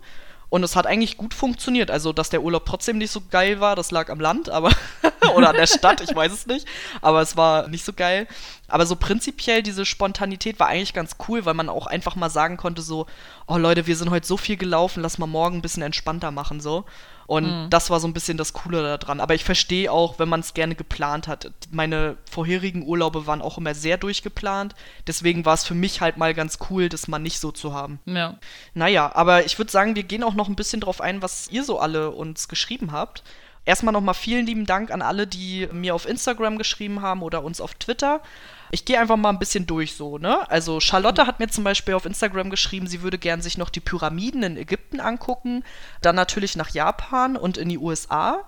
Und 0.50 0.62
es 0.62 0.76
hat 0.76 0.86
eigentlich 0.86 1.16
gut 1.18 1.34
funktioniert. 1.34 1.90
Also, 1.90 2.12
dass 2.12 2.30
der 2.30 2.42
Urlaub 2.42 2.64
trotzdem 2.64 2.98
nicht 2.98 3.10
so 3.10 3.22
geil 3.30 3.60
war, 3.60 3.76
das 3.76 3.90
lag 3.90 4.08
am 4.08 4.18
Land, 4.18 4.48
aber 4.48 4.70
oder 5.34 5.50
an 5.50 5.56
der 5.56 5.66
Stadt, 5.66 6.00
ich 6.00 6.14
weiß 6.14 6.32
es 6.32 6.46
nicht. 6.46 6.66
Aber 7.02 7.20
es 7.20 7.36
war 7.36 7.68
nicht 7.68 7.84
so 7.84 7.92
geil. 7.92 8.26
Aber 8.66 8.86
so 8.86 8.96
prinzipiell 8.96 9.62
diese 9.62 9.84
Spontanität 9.84 10.58
war 10.58 10.68
eigentlich 10.68 10.94
ganz 10.94 11.16
cool, 11.28 11.44
weil 11.44 11.54
man 11.54 11.68
auch 11.68 11.86
einfach 11.86 12.16
mal 12.16 12.30
sagen 12.30 12.56
konnte 12.56 12.82
so, 12.82 13.06
oh 13.46 13.58
Leute, 13.58 13.86
wir 13.86 13.96
sind 13.96 14.10
heute 14.10 14.26
so 14.26 14.36
viel 14.36 14.56
gelaufen, 14.56 15.02
lass 15.02 15.18
mal 15.18 15.26
morgen 15.26 15.58
ein 15.58 15.62
bisschen 15.62 15.82
entspannter 15.82 16.30
machen 16.30 16.60
so. 16.60 16.84
Und 17.28 17.44
mhm. 17.44 17.68
das 17.68 17.90
war 17.90 18.00
so 18.00 18.08
ein 18.08 18.14
bisschen 18.14 18.38
das 18.38 18.54
Coole 18.54 18.96
daran. 18.96 19.20
Aber 19.20 19.34
ich 19.34 19.44
verstehe 19.44 19.92
auch, 19.92 20.18
wenn 20.18 20.30
man 20.30 20.40
es 20.40 20.54
gerne 20.54 20.74
geplant 20.74 21.28
hat. 21.28 21.50
Meine 21.70 22.16
vorherigen 22.28 22.86
Urlaube 22.86 23.26
waren 23.26 23.42
auch 23.42 23.58
immer 23.58 23.74
sehr 23.74 23.98
durchgeplant. 23.98 24.74
Deswegen 25.06 25.44
war 25.44 25.52
es 25.52 25.62
für 25.62 25.74
mich 25.74 26.00
halt 26.00 26.16
mal 26.16 26.32
ganz 26.32 26.58
cool, 26.70 26.88
das 26.88 27.06
mal 27.06 27.18
nicht 27.18 27.38
so 27.38 27.52
zu 27.52 27.74
haben. 27.74 28.00
Ja. 28.06 28.38
Naja, 28.72 29.12
aber 29.14 29.44
ich 29.44 29.58
würde 29.58 29.70
sagen, 29.70 29.94
wir 29.94 30.04
gehen 30.04 30.24
auch 30.24 30.32
noch 30.32 30.48
ein 30.48 30.56
bisschen 30.56 30.80
drauf 30.80 31.02
ein, 31.02 31.20
was 31.20 31.48
ihr 31.50 31.64
so 31.64 31.78
alle 31.78 32.12
uns 32.12 32.48
geschrieben 32.48 32.92
habt. 32.92 33.22
Erstmal 33.66 33.92
nochmal 33.92 34.14
vielen 34.14 34.46
lieben 34.46 34.64
Dank 34.64 34.90
an 34.90 35.02
alle, 35.02 35.26
die 35.26 35.68
mir 35.70 35.94
auf 35.94 36.08
Instagram 36.08 36.56
geschrieben 36.56 37.02
haben 37.02 37.20
oder 37.20 37.44
uns 37.44 37.60
auf 37.60 37.74
Twitter. 37.74 38.22
Ich 38.70 38.84
gehe 38.84 39.00
einfach 39.00 39.16
mal 39.16 39.30
ein 39.30 39.38
bisschen 39.38 39.66
durch 39.66 39.94
so, 39.94 40.18
ne? 40.18 40.48
Also 40.50 40.80
Charlotte 40.80 41.26
hat 41.26 41.40
mir 41.40 41.48
zum 41.48 41.64
Beispiel 41.64 41.94
auf 41.94 42.06
Instagram 42.06 42.50
geschrieben, 42.50 42.86
sie 42.86 43.02
würde 43.02 43.18
gern 43.18 43.40
sich 43.40 43.58
noch 43.58 43.70
die 43.70 43.80
Pyramiden 43.80 44.42
in 44.42 44.56
Ägypten 44.56 45.00
angucken, 45.00 45.64
dann 46.02 46.16
natürlich 46.16 46.56
nach 46.56 46.70
Japan 46.70 47.36
und 47.36 47.56
in 47.56 47.68
die 47.68 47.78
USA. 47.78 48.44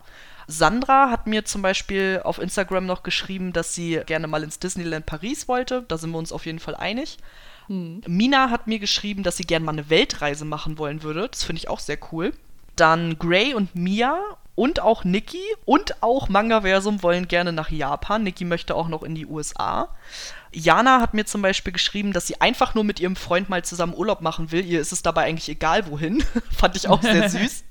Sandra 0.47 1.11
hat 1.11 1.27
mir 1.27 1.45
zum 1.45 1.63
Beispiel 1.63 2.21
auf 2.25 2.39
Instagram 2.39 2.85
noch 2.85 3.03
geschrieben, 3.03 3.53
dass 3.53 3.75
sie 3.75 4.01
gerne 4.05 4.27
mal 4.27 4.43
ins 4.43 4.59
Disneyland 4.59 5.07
Paris 5.07 5.47
wollte. 5.47 5.85
Da 5.87 5.97
sind 5.97 6.11
wir 6.11 6.19
uns 6.19 6.33
auf 6.33 6.45
jeden 6.45 6.59
Fall 6.59 6.75
einig. 6.75 7.19
Hm. 7.69 8.03
Mina 8.07 8.51
hat 8.51 8.67
mir 8.67 8.81
geschrieben, 8.81 9.23
dass 9.23 9.37
sie 9.37 9.45
gerne 9.45 9.65
mal 9.65 9.73
eine 9.73 9.91
Weltreise 9.91 10.45
machen 10.45 10.77
wollen 10.77 11.03
würde. 11.05 11.29
Das 11.29 11.45
finde 11.45 11.61
ich 11.61 11.69
auch 11.69 11.79
sehr 11.79 11.99
cool. 12.11 12.33
Dann 12.75 13.19
Gray 13.19 13.55
und 13.55 13.75
Mia 13.77 14.19
und 14.55 14.81
auch 14.81 15.05
Nikki 15.05 15.43
und 15.65 16.03
auch 16.03 16.29
Mangaversum 16.29 17.03
wollen 17.03 17.29
gerne 17.29 17.53
nach 17.53 17.71
Japan. 17.71 18.23
Nikki 18.23 18.45
möchte 18.45 18.75
auch 18.75 18.89
noch 18.89 19.03
in 19.03 19.15
die 19.15 19.27
USA. 19.27 19.89
Jana 20.53 21.01
hat 21.01 21.15
mir 21.15 21.25
zum 21.25 21.43
Beispiel 21.43 21.73
geschrieben, 21.73 22.13
dass 22.13 22.27
sie 22.27 22.41
einfach 22.41 22.75
nur 22.75 22.85
mit 22.85 23.01
ihrem 23.01 23.17
Freund 23.17 23.49
mal 23.49 23.65
zusammen 23.65 23.95
Urlaub 23.95 24.21
machen 24.21 24.51
will. 24.53 24.65
Ihr 24.65 24.81
ist 24.81 24.93
es 24.93 25.03
dabei 25.03 25.25
eigentlich 25.25 25.49
egal, 25.49 25.89
wohin. 25.89 26.25
Fand 26.51 26.77
ich 26.77 26.89
auch 26.89 27.03
sehr 27.03 27.29
süß. 27.31 27.65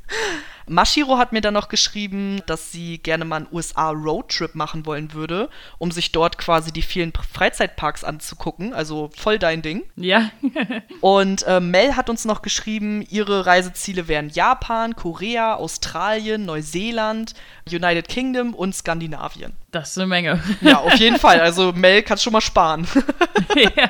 Mashiro 0.69 1.17
hat 1.17 1.33
mir 1.33 1.41
dann 1.41 1.55
noch 1.55 1.67
geschrieben, 1.67 2.41
dass 2.45 2.71
sie 2.71 2.99
gerne 2.99 3.25
mal 3.25 3.37
einen 3.37 3.47
USA-Roadtrip 3.51 4.53
machen 4.53 4.85
wollen 4.85 5.13
würde, 5.13 5.49
um 5.79 5.89
sich 5.91 6.11
dort 6.11 6.37
quasi 6.37 6.71
die 6.71 6.83
vielen 6.83 7.11
Freizeitparks 7.11 8.03
anzugucken. 8.03 8.73
Also 8.73 9.09
voll 9.17 9.39
dein 9.39 9.63
Ding. 9.63 9.83
Ja. 9.95 10.29
und 11.01 11.43
äh, 11.47 11.59
Mel 11.59 11.95
hat 11.95 12.09
uns 12.09 12.23
noch 12.23 12.43
geschrieben, 12.43 13.03
ihre 13.09 13.47
Reiseziele 13.47 14.07
wären 14.07 14.29
Japan, 14.29 14.95
Korea, 14.95 15.55
Australien, 15.55 16.45
Neuseeland, 16.45 17.33
United 17.67 18.07
Kingdom 18.07 18.53
und 18.53 18.75
Skandinavien. 18.75 19.53
Das 19.71 19.91
ist 19.91 19.97
eine 19.97 20.07
Menge. 20.07 20.41
Ja, 20.61 20.79
auf 20.79 20.95
jeden 20.95 21.17
Fall. 21.17 21.39
Also 21.39 21.71
Mel 21.73 22.01
kann 22.01 22.17
schon 22.17 22.33
mal 22.33 22.41
sparen. 22.41 22.87
ja. 23.55 23.89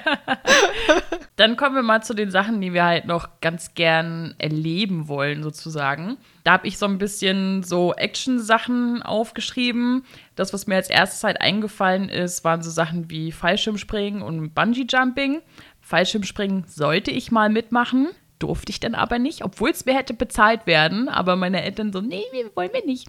Dann 1.36 1.56
kommen 1.56 1.76
wir 1.76 1.84
mal 1.84 2.04
zu 2.04 2.14
den 2.14 2.32
Sachen, 2.32 2.60
die 2.60 2.74
wir 2.74 2.84
halt 2.84 3.06
noch 3.06 3.40
ganz 3.40 3.74
gern 3.74 4.36
erleben 4.40 5.08
wollen, 5.08 5.42
sozusagen. 5.42 6.18
Da 6.44 6.54
habe 6.54 6.68
ich 6.68 6.78
so 6.78 6.86
ein 6.86 6.98
bisschen 6.98 7.64
so 7.64 7.94
Action-Sachen 7.94 9.02
aufgeschrieben. 9.04 10.04
Das, 10.36 10.54
was 10.54 10.68
mir 10.68 10.76
als 10.76 10.90
erstes 10.90 11.24
halt 11.24 11.40
eingefallen 11.40 12.10
ist, 12.10 12.44
waren 12.44 12.62
so 12.62 12.70
Sachen 12.70 13.10
wie 13.10 13.32
Fallschirmspringen 13.32 14.22
und 14.22 14.54
Bungee-Jumping. 14.54 15.42
Fallschirmspringen 15.80 16.66
sollte 16.68 17.12
ich 17.12 17.32
mal 17.32 17.50
mitmachen 17.50 18.10
durfte 18.40 18.72
ich 18.72 18.80
dann 18.80 18.96
aber 18.96 19.20
nicht, 19.20 19.44
obwohl 19.44 19.70
es 19.70 19.86
mir 19.86 19.96
hätte 19.96 20.14
bezahlt 20.14 20.66
werden. 20.66 21.10
Aber 21.10 21.36
meine 21.36 21.62
Eltern 21.64 21.94
so, 21.94 22.02
nee, 22.02 22.24
wir 22.32 22.56
wollen 22.56 22.72
wir 22.74 22.86
nicht. 22.86 23.08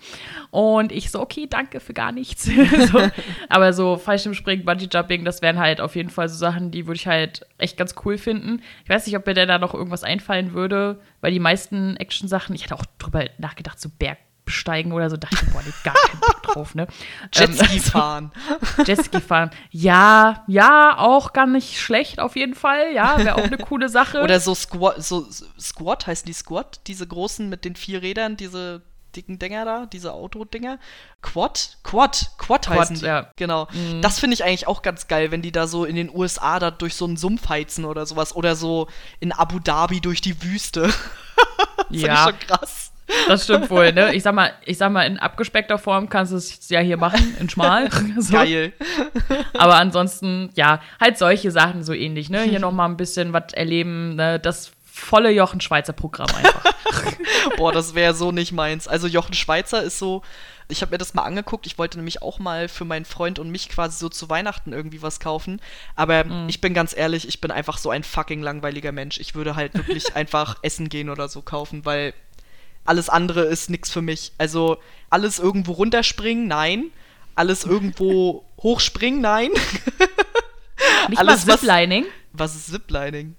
Und 0.50 0.92
ich 0.92 1.10
so, 1.10 1.20
okay, 1.20 1.46
danke 1.48 1.80
für 1.80 1.94
gar 1.94 2.12
nichts. 2.12 2.44
so, 2.92 3.08
aber 3.48 3.72
so 3.72 3.96
Fallschirmspringen, 3.96 4.64
Bungee-Jumping, 4.64 5.24
das 5.24 5.40
wären 5.42 5.58
halt 5.58 5.80
auf 5.80 5.96
jeden 5.96 6.10
Fall 6.10 6.28
so 6.28 6.36
Sachen, 6.36 6.70
die 6.70 6.86
würde 6.86 6.98
ich 6.98 7.06
halt 7.06 7.46
echt 7.58 7.76
ganz 7.76 7.94
cool 8.04 8.18
finden. 8.18 8.62
Ich 8.84 8.90
weiß 8.90 9.06
nicht, 9.06 9.16
ob 9.16 9.26
mir 9.26 9.34
da 9.34 9.58
noch 9.58 9.74
irgendwas 9.74 10.04
einfallen 10.04 10.52
würde, 10.52 11.00
weil 11.20 11.32
die 11.32 11.40
meisten 11.40 11.96
Action-Sachen, 11.96 12.54
ich 12.54 12.64
hatte 12.64 12.74
auch 12.74 12.84
drüber 12.98 13.24
nachgedacht, 13.38 13.80
so 13.80 13.88
Berg 13.88 14.18
besteigen 14.50 14.92
oder 14.92 15.08
so, 15.08 15.16
dachte 15.16 15.36
ich, 15.40 15.52
boah, 15.52 15.62
nee, 15.64 15.72
gar 15.84 15.94
keinen 15.94 16.20
Bock 16.20 16.42
drauf, 16.54 16.74
ne? 16.74 16.88
Jetski 17.32 17.76
ähm, 17.76 17.82
fahren. 17.82 18.32
Jetski 18.86 19.20
fahren. 19.20 19.50
Ja, 19.70 20.42
ja, 20.48 20.98
auch 20.98 21.32
gar 21.32 21.46
nicht 21.46 21.80
schlecht 21.80 22.18
auf 22.18 22.34
jeden 22.34 22.54
Fall. 22.56 22.92
Ja, 22.92 23.16
wäre 23.18 23.36
auch 23.36 23.44
eine 23.44 23.58
coole 23.68 23.88
Sache. 23.88 24.20
Oder 24.22 24.40
so 24.40 24.54
Squat, 24.56 25.02
so 25.04 25.26
Squat 25.58 26.08
heißen 26.08 26.26
die 26.26 26.32
Squat, 26.32 26.80
diese 26.88 27.06
großen 27.06 27.48
mit 27.48 27.64
den 27.64 27.76
vier 27.76 28.02
Rädern, 28.02 28.36
diese 28.36 28.82
dicken 29.14 29.38
Dinger 29.38 29.64
da, 29.64 29.86
diese 29.86 30.12
Autodinger. 30.12 30.78
Quad? 31.22 31.78
Quad, 31.84 32.30
Quad, 32.38 32.68
heißen 32.68 32.96
die. 32.96 33.04
ja. 33.06 33.30
Genau. 33.36 33.68
Mhm. 33.72 34.02
Das 34.02 34.18
finde 34.18 34.34
ich 34.34 34.42
eigentlich 34.44 34.66
auch 34.66 34.82
ganz 34.82 35.06
geil, 35.08 35.30
wenn 35.30 35.42
die 35.42 35.52
da 35.52 35.66
so 35.68 35.84
in 35.84 35.94
den 35.96 36.10
USA 36.14 36.58
da 36.58 36.70
durch 36.70 36.94
so 36.94 37.04
einen 37.06 37.16
Sumpf 37.16 37.48
heizen 37.48 37.84
oder 37.84 38.04
sowas. 38.06 38.34
Oder 38.34 38.56
so 38.56 38.88
in 39.20 39.32
Abu 39.32 39.58
Dhabi 39.60 40.00
durch 40.00 40.20
die 40.20 40.42
Wüste. 40.42 40.82
das 40.82 40.94
finde 41.86 41.96
ich 41.96 42.02
Ja, 42.02 42.24
schon 42.24 42.38
krass. 42.40 42.89
Das 43.28 43.44
stimmt 43.44 43.70
wohl, 43.70 43.92
ne? 43.92 44.14
Ich 44.14 44.22
sag 44.22 44.34
mal, 44.34 44.52
ich 44.64 44.78
sag 44.78 44.92
mal, 44.92 45.02
in 45.02 45.18
abgespeckter 45.18 45.78
Form 45.78 46.08
kannst 46.08 46.32
du 46.32 46.36
es 46.36 46.68
ja 46.68 46.80
hier 46.80 46.96
machen, 46.96 47.36
in 47.38 47.48
schmal. 47.48 47.88
so. 48.18 48.32
Geil. 48.32 48.72
Aber 49.54 49.76
ansonsten, 49.76 50.50
ja, 50.54 50.80
halt 51.00 51.18
solche 51.18 51.50
Sachen 51.50 51.82
so 51.82 51.92
ähnlich, 51.92 52.30
ne? 52.30 52.42
Hier 52.42 52.60
nochmal 52.60 52.88
ein 52.88 52.96
bisschen 52.96 53.32
was 53.32 53.52
erleben, 53.52 54.16
ne? 54.16 54.38
Das 54.38 54.72
volle 54.84 55.30
Jochen 55.30 55.60
Schweizer 55.60 55.92
Programm 55.92 56.28
einfach. 56.34 56.74
Boah, 57.56 57.72
das 57.72 57.94
wäre 57.94 58.14
so 58.14 58.32
nicht 58.32 58.52
meins. 58.52 58.86
Also 58.86 59.06
Jochen 59.06 59.34
Schweizer 59.34 59.82
ist 59.82 59.98
so, 59.98 60.22
ich 60.68 60.82
habe 60.82 60.92
mir 60.92 60.98
das 60.98 61.14
mal 61.14 61.22
angeguckt. 61.22 61.66
Ich 61.66 61.78
wollte 61.78 61.98
nämlich 61.98 62.22
auch 62.22 62.38
mal 62.38 62.68
für 62.68 62.84
meinen 62.84 63.04
Freund 63.04 63.38
und 63.38 63.50
mich 63.50 63.68
quasi 63.68 63.98
so 63.98 64.08
zu 64.08 64.28
Weihnachten 64.28 64.72
irgendwie 64.72 65.02
was 65.02 65.20
kaufen. 65.20 65.60
Aber 65.96 66.24
ich 66.48 66.60
bin 66.60 66.74
ganz 66.74 66.96
ehrlich, 66.96 67.26
ich 67.26 67.40
bin 67.40 67.50
einfach 67.50 67.78
so 67.78 67.90
ein 67.90 68.04
fucking 68.04 68.42
langweiliger 68.42 68.92
Mensch. 68.92 69.18
Ich 69.18 69.34
würde 69.34 69.56
halt 69.56 69.74
wirklich 69.74 70.14
einfach 70.16 70.56
Essen 70.62 70.88
gehen 70.88 71.08
oder 71.10 71.28
so 71.28 71.42
kaufen, 71.42 71.84
weil 71.84 72.14
alles 72.84 73.08
andere 73.08 73.42
ist 73.44 73.70
nix 73.70 73.90
für 73.90 74.02
mich. 74.02 74.32
Also 74.38 74.78
alles 75.10 75.38
irgendwo 75.38 75.72
runterspringen, 75.72 76.46
nein. 76.48 76.84
Alles 77.34 77.64
irgendwo 77.64 78.44
hochspringen, 78.62 79.20
nein. 79.20 79.50
Nicht 81.08 81.18
Alles, 81.18 81.46
mal 81.46 81.52
was- 81.54 81.60
Ziplining. 81.60 82.04
Was 82.32 82.54
ist 82.54 82.66
Ziplining? 82.70 83.36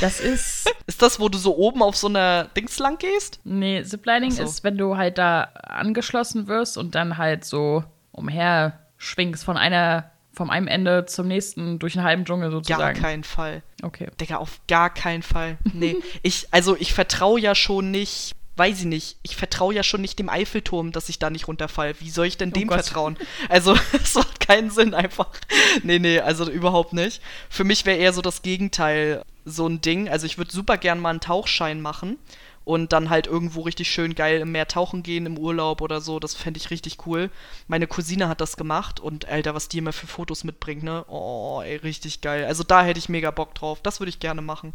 Das 0.00 0.20
ist. 0.20 0.70
Ist 0.86 1.02
das, 1.02 1.18
wo 1.18 1.28
du 1.28 1.38
so 1.38 1.56
oben 1.56 1.82
auf 1.82 1.96
so 1.96 2.06
einer 2.08 2.44
Dings 2.56 2.78
lang 2.78 2.98
gehst? 2.98 3.40
Nee, 3.42 3.82
Ziplining 3.82 4.30
so. 4.30 4.42
ist, 4.44 4.62
wenn 4.62 4.76
du 4.76 4.96
halt 4.96 5.18
da 5.18 5.44
angeschlossen 5.62 6.46
wirst 6.46 6.76
und 6.78 6.94
dann 6.94 7.16
halt 7.16 7.44
so 7.44 7.82
umher 8.12 8.78
schwingst 8.98 9.44
von 9.44 9.56
einer, 9.56 10.10
vom 10.32 10.50
einem 10.50 10.68
Ende 10.68 11.06
zum 11.06 11.26
nächsten 11.26 11.78
durch 11.80 11.96
einen 11.96 12.06
halben 12.06 12.24
Dschungel 12.24 12.50
Gar 12.50 12.58
sozusagen. 12.58 13.00
keinen 13.00 13.24
Fall. 13.24 13.62
Okay. 13.82 14.08
Digga, 14.20 14.36
auf 14.36 14.60
gar 14.68 14.92
keinen 14.92 15.22
Fall. 15.22 15.58
Nee. 15.72 15.96
ich, 16.22 16.46
also 16.52 16.76
ich 16.78 16.92
vertraue 16.92 17.40
ja 17.40 17.54
schon 17.54 17.90
nicht, 17.90 18.32
weiß 18.56 18.80
ich 18.80 18.84
nicht, 18.86 19.16
ich 19.22 19.36
vertraue 19.36 19.74
ja 19.74 19.82
schon 19.82 20.00
nicht 20.00 20.18
dem 20.18 20.28
Eiffelturm, 20.28 20.92
dass 20.92 21.08
ich 21.08 21.18
da 21.18 21.30
nicht 21.30 21.48
runterfall. 21.48 21.94
Wie 22.00 22.10
soll 22.10 22.26
ich 22.26 22.36
denn 22.38 22.50
Oh 22.50 22.58
dem 22.58 22.68
Gott. 22.68 22.84
vertrauen? 22.84 23.16
Also, 23.48 23.76
es 23.92 24.14
macht 24.14 24.40
keinen 24.40 24.70
Sinn 24.70 24.94
einfach. 24.94 25.30
Nee, 25.82 25.98
nee, 25.98 26.20
also 26.20 26.48
überhaupt 26.50 26.92
nicht. 26.92 27.20
Für 27.48 27.64
mich 27.64 27.84
wäre 27.86 27.98
eher 27.98 28.12
so 28.12 28.22
das 28.22 28.42
Gegenteil 28.42 29.22
so 29.44 29.66
ein 29.66 29.80
Ding. 29.80 30.08
Also 30.08 30.26
ich 30.26 30.38
würde 30.38 30.52
super 30.52 30.78
gern 30.78 31.00
mal 31.00 31.10
einen 31.10 31.20
Tauchschein 31.20 31.80
machen 31.82 32.18
und 32.64 32.94
dann 32.94 33.10
halt 33.10 33.26
irgendwo 33.26 33.60
richtig 33.60 33.90
schön 33.90 34.14
geil 34.14 34.40
im 34.40 34.52
Meer 34.52 34.66
tauchen 34.66 35.02
gehen 35.02 35.26
im 35.26 35.36
Urlaub 35.36 35.82
oder 35.82 36.00
so. 36.00 36.18
Das 36.18 36.34
fände 36.34 36.58
ich 36.58 36.70
richtig 36.70 37.06
cool. 37.06 37.30
Meine 37.68 37.86
Cousine 37.86 38.28
hat 38.28 38.40
das 38.40 38.56
gemacht 38.56 39.00
und 39.00 39.26
Alter, 39.28 39.54
was 39.54 39.68
die 39.68 39.78
immer 39.78 39.92
für 39.92 40.06
Fotos 40.06 40.44
mitbringt, 40.44 40.82
ne? 40.82 41.04
Oh, 41.08 41.60
ey, 41.62 41.76
richtig 41.76 42.22
geil. 42.22 42.46
Also 42.46 42.62
da 42.62 42.82
hätte 42.84 42.98
ich 42.98 43.10
mega 43.10 43.30
Bock 43.30 43.54
drauf. 43.54 43.80
Das 43.82 44.00
würde 44.00 44.08
ich 44.10 44.18
gerne 44.20 44.40
machen. 44.40 44.72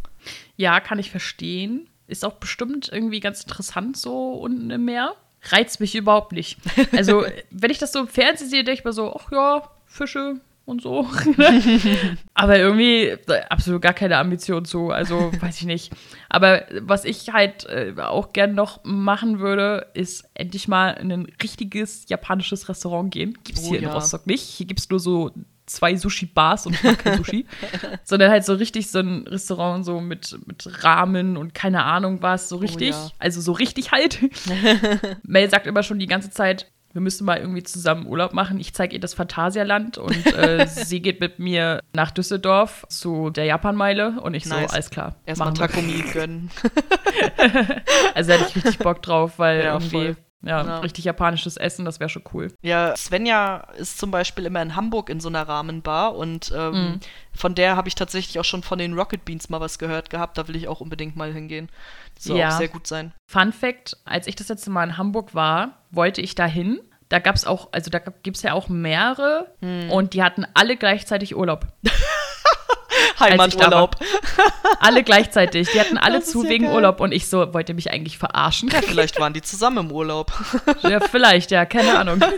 Ja, 0.55 0.79
kann 0.79 0.99
ich 0.99 1.09
verstehen. 1.09 1.87
Ist 2.09 2.25
auch 2.25 2.33
bestimmt 2.33 2.89
irgendwie 2.91 3.19
ganz 3.19 3.43
interessant 3.43 3.97
so 3.97 4.33
unten 4.33 4.69
im 4.71 4.85
Meer. 4.85 5.15
Reizt 5.43 5.79
mich 5.79 5.95
überhaupt 5.95 6.31
nicht. 6.33 6.59
Also, 6.91 7.23
wenn 7.51 7.71
ich 7.71 7.77
das 7.77 7.93
so 7.93 7.99
im 7.99 8.07
Fernsehen 8.07 8.49
sehe, 8.49 8.63
denke 8.63 8.79
ich 8.79 8.85
mir 8.85 8.93
so, 8.93 9.15
ach 9.15 9.31
ja, 9.31 9.69
Fische 9.85 10.41
und 10.65 10.81
so. 10.81 11.07
Aber 12.33 12.57
irgendwie 12.57 13.15
absolut 13.49 13.81
gar 13.81 13.93
keine 13.93 14.17
Ambition 14.17 14.65
zu. 14.65 14.89
Also, 14.89 15.31
weiß 15.39 15.57
ich 15.61 15.65
nicht. 15.65 15.93
Aber 16.29 16.65
was 16.81 17.05
ich 17.05 17.31
halt 17.31 17.65
äh, 17.65 17.93
auch 17.97 18.33
gern 18.33 18.53
noch 18.53 18.83
machen 18.83 19.39
würde, 19.39 19.87
ist 19.93 20.29
endlich 20.33 20.67
mal 20.67 20.91
in 20.91 21.11
ein 21.11 21.27
richtiges 21.41 22.09
japanisches 22.09 22.69
Restaurant 22.69 23.11
gehen. 23.11 23.37
Gibt's 23.43 23.63
Oh 23.63 23.69
hier 23.69 23.79
in 23.79 23.85
ja. 23.85 23.93
Rostock 23.93 24.27
nicht. 24.27 24.43
Hier 24.43 24.67
gibt's 24.67 24.89
nur 24.89 24.99
so 24.99 25.31
zwei 25.69 25.95
Sushi-Bars 25.95 26.65
und 26.65 26.73
ich 26.73 26.83
mag 26.83 26.99
kein 26.99 27.17
Sushi. 27.17 27.45
sondern 28.03 28.31
halt 28.31 28.45
so 28.45 28.53
richtig 28.53 28.89
so 28.89 28.99
ein 28.99 29.27
Restaurant 29.27 29.85
so 29.85 30.01
mit, 30.01 30.37
mit 30.45 30.83
Rahmen 30.83 31.37
und 31.37 31.53
keine 31.53 31.83
Ahnung 31.83 32.21
was, 32.21 32.49
so 32.49 32.57
richtig. 32.57 32.89
ja. 32.91 33.11
Also 33.19 33.41
so 33.41 33.51
richtig 33.51 33.91
halt. 33.91 34.19
Mel 35.23 35.49
sagt 35.49 35.67
immer 35.67 35.83
schon 35.83 35.99
die 35.99 36.07
ganze 36.07 36.29
Zeit, 36.29 36.71
wir 36.91 37.01
müssen 37.01 37.23
mal 37.23 37.37
irgendwie 37.37 37.61
zusammen 37.61 38.07
Urlaub 38.07 38.33
machen. 38.33 38.59
Ich 38.59 38.73
zeige 38.73 38.95
ihr 38.95 38.99
das 38.99 39.13
Phantasialand 39.13 39.97
und 39.99 40.25
äh, 40.33 40.65
sie 40.67 41.01
geht 41.01 41.19
mit 41.19 41.37
mir 41.37 41.81
nach 41.93 42.11
Düsseldorf 42.11 42.85
zu 42.89 43.29
der 43.29 43.45
Japanmeile 43.45 44.19
und 44.21 44.33
ich 44.33 44.45
Nice. 44.45 44.69
so, 44.69 44.73
alles 44.73 44.89
klar. 44.89 45.15
Erstmal. 45.25 45.53
Takumi 45.53 46.03
gönnen. 46.11 46.49
Also 48.15 48.31
da 48.31 48.37
hätte 48.37 48.49
ich 48.49 48.55
richtig 48.55 48.79
Bock 48.79 49.01
drauf, 49.01 49.37
weil 49.37 49.63
Ja, 49.63 49.73
irgendwie, 49.73 49.89
voll. 49.89 50.17
Ja, 50.41 50.63
Ja. 50.65 50.79
richtig 50.79 51.05
japanisches 51.05 51.57
Essen, 51.57 51.85
das 51.85 51.99
wäre 51.99 52.09
schon 52.09 52.23
cool. 52.33 52.53
Ja, 52.61 52.95
Svenja 52.95 53.67
ist 53.77 53.97
zum 53.97 54.11
Beispiel 54.11 54.45
immer 54.45 54.61
in 54.61 54.75
Hamburg 54.75 55.09
in 55.09 55.19
so 55.19 55.27
einer 55.29 55.47
Rahmenbar 55.47 56.15
und 56.15 56.51
ähm, 56.55 56.73
Mhm. 56.73 56.99
von 57.33 57.55
der 57.55 57.75
habe 57.75 57.87
ich 57.87 57.95
tatsächlich 57.95 58.39
auch 58.39 58.45
schon 58.45 58.63
von 58.63 58.79
den 58.79 58.93
Rocket 58.93 59.25
Beans 59.25 59.49
mal 59.49 59.59
was 59.59 59.79
gehört 59.79 60.09
gehabt. 60.09 60.37
Da 60.37 60.47
will 60.47 60.55
ich 60.55 60.67
auch 60.67 60.81
unbedingt 60.81 61.15
mal 61.15 61.33
hingehen. 61.33 61.69
Soll 62.17 62.37
Ja. 62.37 62.49
auch 62.49 62.57
sehr 62.57 62.67
gut 62.69 62.87
sein. 62.87 63.11
Fun 63.27 63.51
Fact: 63.53 63.97
Als 64.05 64.27
ich 64.27 64.35
das 64.35 64.47
letzte 64.49 64.69
Mal 64.71 64.83
in 64.85 64.97
Hamburg 64.97 65.35
war, 65.35 65.79
wollte 65.91 66.21
ich 66.21 66.35
dahin. 66.35 66.79
Da 67.09 67.17
gab 67.19 67.33
es 67.35 67.43
auch, 67.45 67.69
also 67.71 67.89
da 67.89 67.97
gibt 67.97 68.37
es 68.37 68.43
ja 68.43 68.53
auch 68.53 68.69
mehrere 68.69 69.51
Hm. 69.61 69.89
und 69.89 70.13
die 70.13 70.21
hatten 70.21 70.45
alle 70.53 70.77
gleichzeitig 70.77 71.35
Urlaub. 71.35 71.65
Heimaturlaub. 73.19 73.95
Alle 74.79 75.03
gleichzeitig. 75.03 75.69
Die 75.73 75.79
hatten 75.79 75.97
alle 75.97 76.21
zu 76.23 76.43
ja 76.43 76.49
wegen 76.49 76.65
geil. 76.65 76.75
Urlaub 76.75 76.99
und 77.01 77.11
ich 77.11 77.27
so, 77.27 77.53
wollte 77.53 77.73
mich 77.73 77.91
eigentlich 77.91 78.17
verarschen. 78.17 78.69
Ja, 78.69 78.81
vielleicht 78.81 79.19
waren 79.19 79.33
die 79.33 79.41
zusammen 79.41 79.85
im 79.87 79.91
Urlaub. 79.91 80.31
ja, 80.83 80.99
vielleicht, 80.99 81.51
ja, 81.51 81.65
keine 81.65 81.97
Ahnung. 81.97 82.21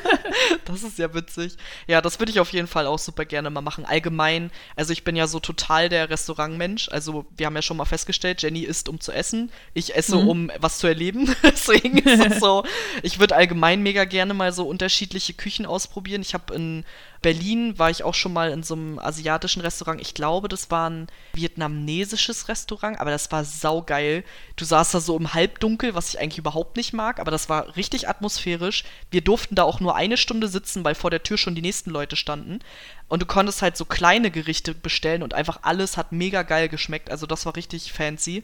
Das 0.65 0.84
ist 0.84 0.97
ja 0.97 1.13
witzig. 1.13 1.58
Ja, 1.88 2.02
das 2.02 2.19
würde 2.19 2.32
ich 2.32 2.39
auf 2.39 2.54
jeden 2.54 2.67
Fall 2.67 2.88
auch 2.88 3.00
super 3.00 3.26
gerne 3.26 3.50
mal 3.50 3.62
machen. 3.62 3.84
Allgemein, 3.86 4.52
also 4.76 4.93
ich 4.93 5.04
bin 5.04 5.15
ja 5.17 5.28
so 5.28 5.39
total 5.39 5.89
der 5.89 6.10
Restaurantmensch. 6.10 6.88
Also 6.89 7.26
wir 7.36 7.45
haben 7.45 7.56
ja 7.56 7.62
schon 7.62 7.76
mal 7.78 7.86
festgestellt, 7.86 8.41
Jenny 8.41 8.62
isst, 8.62 8.88
um 8.88 9.00
zu 9.02 9.12
essen. 9.12 9.52
Ich 9.74 9.95
esse, 9.95 10.15
Mhm. 10.15 10.28
um 10.30 10.52
was 10.60 10.78
zu 10.80 10.88
erleben. 10.88 11.36
Deswegen 11.43 11.97
ist 11.97 12.26
es 12.26 12.39
so. 12.39 12.63
Ich 13.04 13.19
würde 13.19 13.36
allgemein 13.36 13.84
mega 13.84 14.06
gerne 14.06 14.34
mal 14.34 14.54
so 14.54 14.65
unterschiedliche 14.67 15.34
Küchen 15.34 15.65
ausprobieren. 15.65 16.21
Ich 16.21 16.34
habe 16.34 16.54
in 16.56 16.86
Berlin, 17.21 17.77
war 17.77 17.91
ich 17.91 18.03
auch 18.03 18.15
schon 18.15 18.34
mal 18.34 18.49
in 18.51 18.63
so 18.63 18.73
einem 18.73 18.97
asiatischen 18.97 19.62
Restaurant. 19.62 20.01
Ich 20.01 20.15
glaube, 20.15 20.47
das 20.47 20.71
war 20.71 20.89
ein 20.89 21.07
vietnamesisches 21.34 22.47
Restaurant, 22.47 22.99
aber 22.99 23.12
das 23.12 23.31
war 23.31 23.45
saugeil. 23.45 24.23
Du 24.55 24.65
saßt 24.65 24.95
da 24.95 24.99
so 24.99 25.15
im 25.17 25.34
Halbdunkel, 25.34 25.93
was 25.93 26.10
ich 26.10 26.19
eigentlich 26.19 26.39
überhaupt 26.39 26.77
nicht 26.77 26.93
mag, 26.93 27.19
aber 27.19 27.29
das 27.29 27.47
war 27.47 27.75
richtig 27.75 28.10
atmosphärisch. 28.10 28.84
Wir 29.12 29.21
durften 29.21 29.53
da 29.53 29.63
auch 29.63 29.79
nur 29.79 29.95
eine 29.95 30.17
Stunde 30.17 30.47
sitzen, 30.47 30.84
weil 30.84 30.95
vor 30.95 31.12
der 31.12 31.21
Tür 31.21 31.38
schon 31.38 31.53
die 31.53 31.62
nächsten 31.62 31.91
Leute 31.91 32.15
standen. 32.15 32.60
Und 33.07 33.21
du 33.21 33.25
konntest 33.27 33.62
halt 33.62 33.77
so 33.77 33.86
kleine 33.86 34.31
Gerichte 34.31 34.73
bestellen 34.73 35.21
und 35.21 35.36
einfach 35.36 35.60
alles 35.62 35.97
hat 35.97 36.12
mega 36.12 36.41
geil 36.41 36.69
geschmeckt. 36.69 37.12
Also 37.12 37.27
das 37.27 37.45
war 37.45 37.55
richtig 37.55 37.93
fancy. 37.93 38.43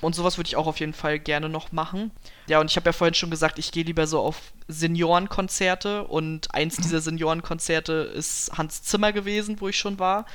Und 0.00 0.14
sowas 0.14 0.36
würde 0.36 0.48
ich 0.48 0.56
auch 0.56 0.66
auf 0.66 0.80
jeden 0.80 0.92
Fall 0.92 1.18
gerne 1.18 1.48
noch 1.48 1.72
machen. 1.72 2.10
Ja, 2.46 2.60
und 2.60 2.70
ich 2.70 2.76
habe 2.76 2.86
ja 2.86 2.92
vorhin 2.92 3.14
schon 3.14 3.30
gesagt, 3.30 3.58
ich 3.58 3.72
gehe 3.72 3.84
lieber 3.84 4.06
so 4.06 4.20
auf 4.20 4.52
Seniorenkonzerte. 4.68 6.04
Und 6.04 6.54
eins 6.54 6.76
dieser 6.76 7.00
Seniorenkonzerte 7.00 7.92
ist 7.92 8.52
Hans 8.56 8.82
Zimmer 8.82 9.12
gewesen, 9.12 9.60
wo 9.60 9.68
ich 9.68 9.78
schon 9.78 9.98
war. 9.98 10.26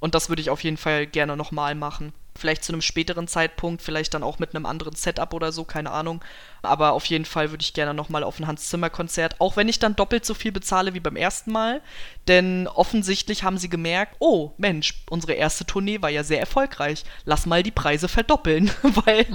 Und 0.00 0.14
das 0.14 0.28
würde 0.28 0.42
ich 0.42 0.50
auf 0.50 0.62
jeden 0.62 0.76
Fall 0.76 1.06
gerne 1.06 1.36
nochmal 1.36 1.74
machen. 1.74 2.12
Vielleicht 2.38 2.64
zu 2.64 2.72
einem 2.72 2.82
späteren 2.82 3.28
Zeitpunkt, 3.28 3.82
vielleicht 3.82 4.14
dann 4.14 4.22
auch 4.22 4.38
mit 4.38 4.54
einem 4.54 4.66
anderen 4.66 4.94
Setup 4.94 5.34
oder 5.34 5.52
so, 5.52 5.64
keine 5.64 5.90
Ahnung. 5.90 6.22
Aber 6.62 6.92
auf 6.92 7.04
jeden 7.06 7.24
Fall 7.24 7.50
würde 7.50 7.62
ich 7.62 7.72
gerne 7.72 7.94
nochmal 7.94 8.24
auf 8.24 8.38
ein 8.38 8.46
Hans 8.46 8.68
Zimmer 8.68 8.90
Konzert, 8.90 9.40
auch 9.40 9.56
wenn 9.56 9.68
ich 9.68 9.78
dann 9.78 9.96
doppelt 9.96 10.24
so 10.24 10.34
viel 10.34 10.52
bezahle 10.52 10.94
wie 10.94 11.00
beim 11.00 11.16
ersten 11.16 11.52
Mal. 11.52 11.80
Denn 12.26 12.66
offensichtlich 12.66 13.42
haben 13.42 13.58
sie 13.58 13.68
gemerkt, 13.68 14.16
oh 14.18 14.52
Mensch, 14.58 15.04
unsere 15.08 15.32
erste 15.32 15.64
Tournee 15.64 16.02
war 16.02 16.10
ja 16.10 16.24
sehr 16.24 16.40
erfolgreich. 16.40 17.04
Lass 17.24 17.46
mal 17.46 17.62
die 17.62 17.70
Preise 17.70 18.08
verdoppeln. 18.08 18.70
Weil 18.82 19.26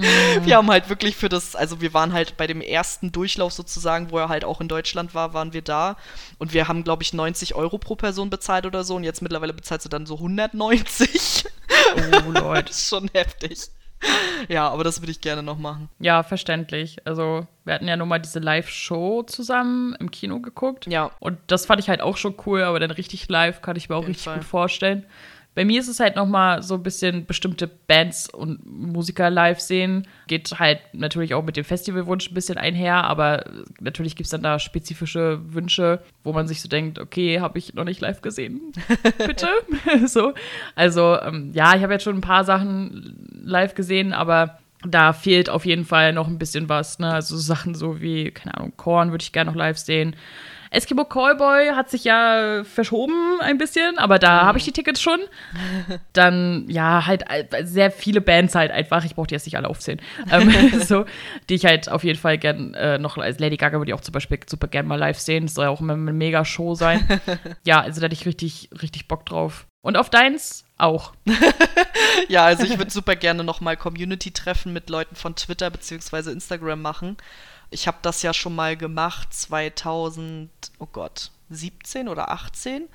wir 0.44 0.56
haben 0.56 0.70
halt 0.70 0.88
wirklich 0.88 1.16
für 1.16 1.28
das, 1.28 1.56
also 1.56 1.80
wir 1.80 1.94
waren 1.94 2.12
halt 2.12 2.36
bei 2.36 2.46
dem 2.46 2.60
ersten 2.60 3.10
Durchlauf 3.10 3.52
sozusagen, 3.52 4.10
wo 4.10 4.18
er 4.18 4.28
halt 4.28 4.44
auch 4.44 4.60
in 4.60 4.68
Deutschland 4.68 5.14
war, 5.14 5.34
waren 5.34 5.52
wir 5.52 5.62
da. 5.62 5.96
Und 6.38 6.52
wir 6.52 6.68
haben, 6.68 6.84
glaube 6.84 7.02
ich, 7.02 7.12
90 7.12 7.54
Euro 7.54 7.78
pro 7.78 7.96
Person 7.96 8.30
bezahlt 8.30 8.66
oder 8.66 8.84
so. 8.84 8.96
Und 8.96 9.04
jetzt 9.04 9.22
mittlerweile 9.22 9.52
bezahlst 9.52 9.86
du 9.86 9.90
dann 9.90 10.06
so 10.06 10.16
190. 10.16 11.46
Oh, 12.26 12.30
Leute. 12.30 12.64
das 12.64 12.76
ist 12.78 12.88
schon 12.88 13.08
heftig. 13.12 13.68
Ja, 14.48 14.68
aber 14.68 14.84
das 14.84 15.00
würde 15.00 15.12
ich 15.12 15.20
gerne 15.20 15.42
noch 15.42 15.58
machen. 15.58 15.88
Ja, 15.98 16.22
verständlich. 16.22 16.98
Also, 17.06 17.46
wir 17.64 17.74
hatten 17.74 17.88
ja 17.88 17.96
nur 17.96 18.06
mal 18.06 18.18
diese 18.18 18.38
Live-Show 18.38 19.22
zusammen 19.22 19.94
im 19.98 20.10
Kino 20.10 20.40
geguckt. 20.40 20.86
Ja. 20.86 21.10
Und 21.20 21.38
das 21.46 21.66
fand 21.66 21.80
ich 21.80 21.88
halt 21.88 22.02
auch 22.02 22.16
schon 22.16 22.34
cool, 22.46 22.62
aber 22.62 22.80
dann 22.80 22.90
richtig 22.90 23.28
live 23.28 23.62
kann 23.62 23.76
ich 23.76 23.88
mir 23.88 23.96
auch 23.96 24.06
richtig 24.06 24.24
Fall. 24.24 24.36
gut 24.36 24.44
vorstellen. 24.44 25.06
Bei 25.54 25.64
mir 25.64 25.80
ist 25.80 25.88
es 25.88 26.00
halt 26.00 26.16
noch 26.16 26.26
mal 26.26 26.62
so 26.62 26.74
ein 26.74 26.82
bisschen 26.82 27.26
bestimmte 27.26 27.68
Bands 27.68 28.28
und 28.28 28.66
Musiker 28.66 29.30
live 29.30 29.60
sehen. 29.60 30.06
Geht 30.26 30.58
halt 30.58 30.80
natürlich 30.92 31.34
auch 31.34 31.44
mit 31.44 31.56
dem 31.56 31.64
Festivalwunsch 31.64 32.30
ein 32.30 32.34
bisschen 32.34 32.58
einher, 32.58 33.04
aber 33.04 33.44
natürlich 33.80 34.16
gibt 34.16 34.26
es 34.26 34.30
dann 34.30 34.42
da 34.42 34.58
spezifische 34.58 35.40
Wünsche, 35.52 36.02
wo 36.24 36.32
man 36.32 36.48
sich 36.48 36.60
so 36.60 36.68
denkt, 36.68 36.98
okay, 36.98 37.40
habe 37.40 37.58
ich 37.58 37.74
noch 37.74 37.84
nicht 37.84 38.00
live 38.00 38.20
gesehen. 38.20 38.72
Bitte? 39.18 39.48
so. 40.06 40.34
Also, 40.74 41.20
ähm, 41.20 41.52
ja, 41.54 41.76
ich 41.76 41.82
habe 41.82 41.92
jetzt 41.92 42.04
schon 42.04 42.16
ein 42.16 42.20
paar 42.20 42.44
Sachen 42.44 43.28
live 43.44 43.74
gesehen, 43.74 44.12
aber 44.12 44.58
da 44.86 45.12
fehlt 45.12 45.48
auf 45.48 45.64
jeden 45.64 45.84
Fall 45.84 46.12
noch 46.12 46.28
ein 46.28 46.38
bisschen 46.38 46.68
was. 46.68 46.98
Ne? 46.98 47.10
Also 47.10 47.36
Sachen 47.36 47.74
so 47.74 48.00
wie, 48.00 48.30
keine 48.30 48.56
Ahnung, 48.56 48.72
Korn 48.76 49.10
würde 49.10 49.22
ich 49.22 49.32
gerne 49.32 49.50
noch 49.50 49.56
live 49.56 49.78
sehen. 49.78 50.16
Eskimo 50.70 51.04
Callboy 51.04 51.68
hat 51.74 51.90
sich 51.90 52.04
ja 52.04 52.62
verschoben 52.64 53.40
ein 53.40 53.58
bisschen, 53.58 53.98
aber 53.98 54.18
da 54.18 54.42
mhm. 54.42 54.46
habe 54.46 54.58
ich 54.58 54.64
die 54.64 54.72
Tickets 54.72 55.00
schon. 55.00 55.20
Dann, 56.12 56.64
ja, 56.68 57.06
halt 57.06 57.24
sehr 57.62 57.90
viele 57.90 58.20
Bands 58.20 58.54
halt 58.54 58.70
einfach. 58.70 59.04
Ich 59.04 59.14
brauche 59.14 59.26
die 59.26 59.34
jetzt 59.34 59.46
nicht 59.46 59.56
alle 59.56 59.68
aufzählen. 59.68 60.00
ähm, 60.30 60.80
so, 60.80 61.04
die 61.48 61.54
ich 61.54 61.64
halt 61.64 61.88
auf 61.88 62.04
jeden 62.04 62.18
Fall 62.18 62.38
gern 62.38 62.74
äh, 62.74 62.98
noch, 62.98 63.18
als 63.18 63.38
Lady 63.38 63.56
Gaga 63.56 63.78
würde 63.78 63.90
ich 63.90 63.94
auch 63.94 64.00
zum 64.00 64.12
Beispiel 64.12 64.38
super 64.46 64.68
gerne 64.68 64.88
mal 64.88 64.98
live 64.98 65.18
sehen. 65.18 65.46
Das 65.46 65.54
soll 65.54 65.64
ja 65.64 65.70
auch 65.70 65.80
immer 65.80 65.94
eine 65.94 66.12
mega 66.12 66.44
Show 66.44 66.74
sein. 66.74 67.06
ja, 67.64 67.80
also 67.80 68.00
da 68.00 68.06
hatte 68.06 68.14
ich 68.14 68.26
richtig, 68.26 68.70
richtig 68.80 69.08
Bock 69.08 69.26
drauf. 69.26 69.66
Und 69.82 69.98
auf 69.98 70.08
deins 70.08 70.64
auch. 70.78 71.12
ja, 72.28 72.44
also 72.46 72.64
ich 72.64 72.78
würde 72.78 72.90
super 72.90 73.16
gerne 73.16 73.44
nochmal 73.44 73.76
Community-Treffen 73.76 74.72
mit 74.72 74.88
Leuten 74.88 75.14
von 75.14 75.36
Twitter 75.36 75.70
bzw. 75.70 76.30
Instagram 76.30 76.80
machen. 76.80 77.18
Ich 77.74 77.88
habe 77.88 77.98
das 78.02 78.22
ja 78.22 78.32
schon 78.32 78.54
mal 78.54 78.76
gemacht 78.76 79.34
2000, 79.34 80.48
oh 80.78 80.86
Gott, 80.86 81.32
17 81.50 82.08
oder 82.08 82.30
18. 82.30 82.88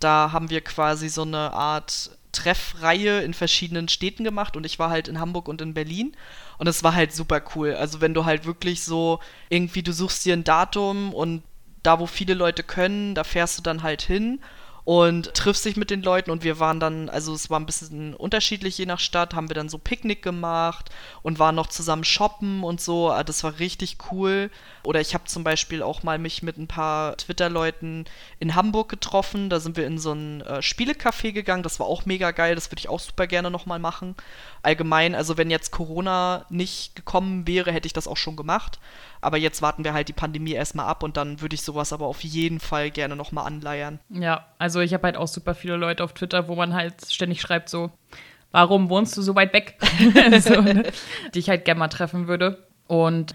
Da 0.00 0.32
haben 0.32 0.48
wir 0.48 0.62
quasi 0.62 1.10
so 1.10 1.22
eine 1.22 1.52
Art 1.52 2.10
Treffreihe 2.32 3.20
in 3.20 3.34
verschiedenen 3.34 3.88
Städten 3.88 4.24
gemacht 4.24 4.56
und 4.56 4.64
ich 4.64 4.78
war 4.78 4.88
halt 4.88 5.06
in 5.06 5.20
Hamburg 5.20 5.48
und 5.48 5.60
in 5.60 5.74
Berlin 5.74 6.16
und 6.56 6.66
es 6.66 6.82
war 6.82 6.94
halt 6.94 7.12
super 7.12 7.42
cool. 7.54 7.74
Also 7.74 8.00
wenn 8.00 8.14
du 8.14 8.24
halt 8.24 8.46
wirklich 8.46 8.82
so 8.82 9.20
irgendwie 9.50 9.82
du 9.82 9.92
suchst 9.92 10.24
dir 10.24 10.32
ein 10.32 10.44
Datum 10.44 11.12
und 11.12 11.42
da 11.82 12.00
wo 12.00 12.06
viele 12.06 12.32
Leute 12.32 12.62
können, 12.62 13.14
da 13.14 13.24
fährst 13.24 13.58
du 13.58 13.62
dann 13.62 13.82
halt 13.82 14.00
hin 14.00 14.40
und 14.84 15.34
triffst 15.34 15.64
dich 15.64 15.76
mit 15.76 15.90
den 15.90 16.02
Leuten 16.02 16.30
und 16.30 16.42
wir 16.42 16.58
waren 16.58 16.80
dann, 16.80 17.08
also 17.08 17.34
es 17.34 17.50
war 17.50 17.60
ein 17.60 17.66
bisschen 17.66 18.14
unterschiedlich 18.14 18.78
je 18.78 18.86
nach 18.86 18.98
Stadt, 18.98 19.34
haben 19.34 19.48
wir 19.48 19.54
dann 19.54 19.68
so 19.68 19.78
Picknick 19.78 20.22
gemacht 20.22 20.90
und 21.22 21.38
waren 21.38 21.54
noch 21.54 21.68
zusammen 21.68 22.04
shoppen 22.04 22.64
und 22.64 22.80
so. 22.80 23.10
Ah, 23.10 23.22
das 23.22 23.44
war 23.44 23.58
richtig 23.58 23.98
cool. 24.10 24.50
Oder 24.84 25.00
ich 25.00 25.14
habe 25.14 25.24
zum 25.24 25.44
Beispiel 25.44 25.82
auch 25.82 26.02
mal 26.02 26.18
mich 26.18 26.42
mit 26.42 26.58
ein 26.58 26.66
paar 26.66 27.16
Twitter-Leuten 27.16 28.06
in 28.40 28.54
Hamburg 28.56 28.88
getroffen. 28.88 29.48
Da 29.48 29.60
sind 29.60 29.76
wir 29.76 29.86
in 29.86 29.98
so 29.98 30.12
ein 30.12 30.40
äh, 30.40 30.58
Spielecafé 30.58 31.32
gegangen. 31.32 31.62
Das 31.62 31.78
war 31.78 31.86
auch 31.86 32.04
mega 32.04 32.32
geil. 32.32 32.56
Das 32.56 32.70
würde 32.70 32.80
ich 32.80 32.88
auch 32.88 33.00
super 33.00 33.28
gerne 33.28 33.50
nochmal 33.50 33.78
machen. 33.78 34.16
Allgemein, 34.62 35.14
also 35.16 35.36
wenn 35.36 35.50
jetzt 35.50 35.72
Corona 35.72 36.46
nicht 36.48 36.94
gekommen 36.94 37.48
wäre, 37.48 37.72
hätte 37.72 37.86
ich 37.86 37.92
das 37.92 38.06
auch 38.06 38.16
schon 38.16 38.36
gemacht. 38.36 38.78
Aber 39.20 39.36
jetzt 39.36 39.60
warten 39.60 39.82
wir 39.82 39.92
halt 39.92 40.08
die 40.08 40.12
Pandemie 40.12 40.52
erstmal 40.52 40.86
ab 40.86 41.02
und 41.02 41.16
dann 41.16 41.40
würde 41.40 41.54
ich 41.54 41.62
sowas 41.62 41.92
aber 41.92 42.06
auf 42.06 42.20
jeden 42.20 42.60
Fall 42.60 42.90
gerne 42.90 43.16
nochmal 43.16 43.46
anleiern. 43.46 43.98
Ja, 44.08 44.46
also 44.58 44.80
ich 44.80 44.94
habe 44.94 45.04
halt 45.04 45.16
auch 45.16 45.26
super 45.26 45.54
viele 45.54 45.76
Leute 45.76 46.04
auf 46.04 46.12
Twitter, 46.12 46.46
wo 46.46 46.54
man 46.54 46.74
halt 46.74 46.94
ständig 47.08 47.40
schreibt 47.40 47.68
so, 47.68 47.90
warum 48.52 48.88
wohnst 48.88 49.16
du 49.16 49.22
so 49.22 49.34
weit 49.34 49.52
weg? 49.52 49.78
so, 50.40 50.60
ne? 50.60 50.84
Die 51.34 51.40
ich 51.40 51.48
halt 51.48 51.64
gerne 51.64 51.80
mal 51.80 51.88
treffen 51.88 52.28
würde. 52.28 52.64
Und 52.86 53.34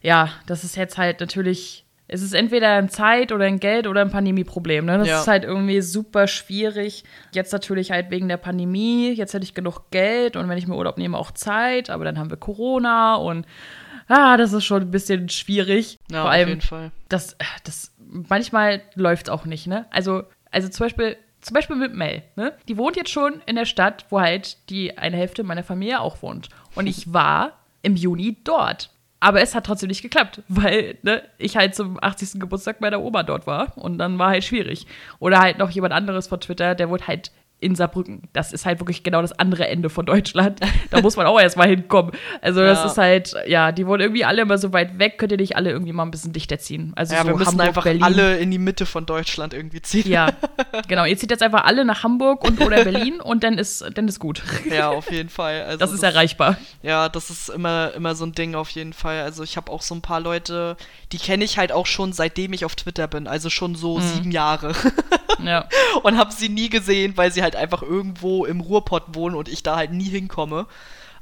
ja, 0.00 0.30
das 0.46 0.62
ist 0.62 0.76
jetzt 0.76 0.96
halt 0.96 1.18
natürlich 1.18 1.86
es 2.08 2.22
ist 2.22 2.32
entweder 2.32 2.72
ein 2.72 2.88
Zeit- 2.88 3.32
oder 3.32 3.44
ein 3.44 3.60
Geld- 3.60 3.86
oder 3.86 4.00
ein 4.00 4.10
Pandemieproblem. 4.10 4.86
Ne? 4.86 4.98
Das 4.98 5.08
ja. 5.08 5.20
ist 5.20 5.28
halt 5.28 5.44
irgendwie 5.44 5.82
super 5.82 6.26
schwierig. 6.26 7.04
Jetzt 7.32 7.52
natürlich 7.52 7.90
halt 7.90 8.10
wegen 8.10 8.28
der 8.28 8.38
Pandemie. 8.38 9.12
Jetzt 9.12 9.34
hätte 9.34 9.44
ich 9.44 9.54
genug 9.54 9.90
Geld 9.90 10.34
und 10.34 10.48
wenn 10.48 10.56
ich 10.56 10.66
mir 10.66 10.74
Urlaub 10.74 10.96
nehme, 10.96 11.18
auch 11.18 11.30
Zeit. 11.32 11.90
Aber 11.90 12.04
dann 12.04 12.18
haben 12.18 12.30
wir 12.30 12.38
Corona 12.38 13.16
und 13.16 13.46
ah, 14.08 14.38
das 14.38 14.54
ist 14.54 14.64
schon 14.64 14.82
ein 14.82 14.90
bisschen 14.90 15.28
schwierig. 15.28 15.98
Ja, 16.10 16.22
Vor 16.22 16.30
allem, 16.30 16.44
auf 16.44 16.48
jeden 16.48 16.60
Fall. 16.62 16.90
Das, 17.10 17.36
das, 17.64 17.94
manchmal 17.98 18.80
läuft 18.94 19.28
es 19.28 19.32
auch 19.32 19.44
nicht, 19.44 19.66
ne? 19.66 19.84
Also, 19.90 20.24
also 20.50 20.68
zum 20.68 20.86
Beispiel, 20.86 21.16
zum 21.42 21.54
Beispiel 21.54 21.76
mit 21.76 21.94
Mel, 21.94 22.22
ne? 22.36 22.54
Die 22.68 22.78
wohnt 22.78 22.96
jetzt 22.96 23.10
schon 23.10 23.42
in 23.44 23.56
der 23.56 23.66
Stadt, 23.66 24.06
wo 24.08 24.18
halt 24.18 24.70
die 24.70 24.96
eine 24.96 25.16
Hälfte 25.16 25.42
meiner 25.42 25.62
Familie 25.62 26.00
auch 26.00 26.22
wohnt. 26.22 26.48
Und 26.74 26.86
ich 26.86 27.12
war 27.12 27.52
im 27.82 27.96
Juni 27.96 28.38
dort. 28.44 28.90
Aber 29.20 29.40
es 29.40 29.54
hat 29.54 29.66
trotzdem 29.66 29.88
nicht 29.88 30.02
geklappt, 30.02 30.42
weil 30.48 30.98
ne, 31.02 31.22
ich 31.38 31.56
halt 31.56 31.74
zum 31.74 31.98
80. 32.00 32.40
Geburtstag 32.40 32.80
meiner 32.80 33.00
Oma 33.00 33.22
dort 33.22 33.46
war 33.46 33.76
und 33.76 33.98
dann 33.98 34.18
war 34.18 34.30
halt 34.30 34.44
schwierig. 34.44 34.86
Oder 35.18 35.40
halt 35.40 35.58
noch 35.58 35.70
jemand 35.70 35.92
anderes 35.92 36.28
von 36.28 36.40
Twitter, 36.40 36.74
der 36.74 36.88
wurde 36.88 37.06
halt 37.06 37.32
in 37.60 37.74
Saarbrücken. 37.74 38.22
Das 38.32 38.52
ist 38.52 38.66
halt 38.66 38.78
wirklich 38.78 39.02
genau 39.02 39.20
das 39.20 39.32
andere 39.32 39.66
Ende 39.66 39.90
von 39.90 40.06
Deutschland. 40.06 40.60
Da 40.90 41.00
muss 41.00 41.16
man 41.16 41.26
auch 41.26 41.40
erstmal 41.40 41.68
hinkommen. 41.68 42.12
Also, 42.40 42.60
ja. 42.60 42.68
das 42.68 42.84
ist 42.84 42.98
halt, 42.98 43.34
ja, 43.46 43.72
die 43.72 43.86
wollen 43.86 44.00
irgendwie 44.00 44.24
alle 44.24 44.42
immer 44.42 44.58
so 44.58 44.72
weit 44.72 44.98
weg. 44.98 45.18
Könnt 45.18 45.32
ihr 45.32 45.38
nicht 45.38 45.56
alle 45.56 45.70
irgendwie 45.70 45.92
mal 45.92 46.04
ein 46.04 46.10
bisschen 46.10 46.32
dichter 46.32 46.58
ziehen? 46.58 46.92
Also, 46.94 47.14
ja, 47.14 47.22
so 47.22 47.28
wir 47.28 47.36
müssen 47.36 47.50
Hamburg, 47.50 47.66
einfach 47.66 47.84
Berlin. 47.84 48.02
alle 48.02 48.38
in 48.38 48.50
die 48.50 48.58
Mitte 48.58 48.86
von 48.86 49.06
Deutschland 49.06 49.54
irgendwie 49.54 49.82
ziehen. 49.82 50.08
Ja, 50.08 50.30
genau. 50.88 51.04
Ihr 51.04 51.16
zieht 51.18 51.30
jetzt 51.30 51.42
einfach 51.42 51.64
alle 51.64 51.84
nach 51.84 52.04
Hamburg 52.04 52.44
und 52.44 52.60
oder 52.60 52.84
Berlin 52.84 53.20
und 53.22 53.42
dann 53.42 53.58
ist, 53.58 53.84
dann 53.94 54.06
ist 54.06 54.20
gut. 54.20 54.42
Ja, 54.70 54.90
auf 54.90 55.10
jeden 55.10 55.28
Fall. 55.28 55.62
Also, 55.62 55.78
das 55.78 55.92
ist 55.92 56.02
das, 56.02 56.14
erreichbar. 56.14 56.56
Ja, 56.82 57.08
das 57.08 57.30
ist 57.30 57.48
immer, 57.48 57.92
immer 57.94 58.14
so 58.14 58.24
ein 58.24 58.32
Ding 58.32 58.54
auf 58.54 58.70
jeden 58.70 58.92
Fall. 58.92 59.22
Also, 59.22 59.42
ich 59.42 59.56
habe 59.56 59.70
auch 59.72 59.82
so 59.82 59.94
ein 59.94 60.02
paar 60.02 60.20
Leute, 60.20 60.76
die 61.12 61.18
kenne 61.18 61.44
ich 61.44 61.58
halt 61.58 61.72
auch 61.72 61.86
schon 61.86 62.12
seitdem 62.12 62.52
ich 62.52 62.64
auf 62.64 62.76
Twitter 62.76 63.06
bin. 63.06 63.26
Also 63.26 63.50
schon 63.50 63.74
so 63.74 63.98
mhm. 63.98 64.02
sieben 64.02 64.30
Jahre. 64.30 64.74
Ja. 65.40 65.68
und 66.02 66.18
habe 66.18 66.32
sie 66.32 66.48
nie 66.48 66.68
gesehen, 66.68 67.16
weil 67.16 67.30
sie 67.32 67.42
halt 67.42 67.54
einfach 67.54 67.82
irgendwo 67.82 68.44
im 68.44 68.60
Ruhrpott 68.60 69.14
wohnen 69.14 69.36
und 69.36 69.48
ich 69.48 69.62
da 69.62 69.76
halt 69.76 69.92
nie 69.92 70.08
hinkomme. 70.08 70.66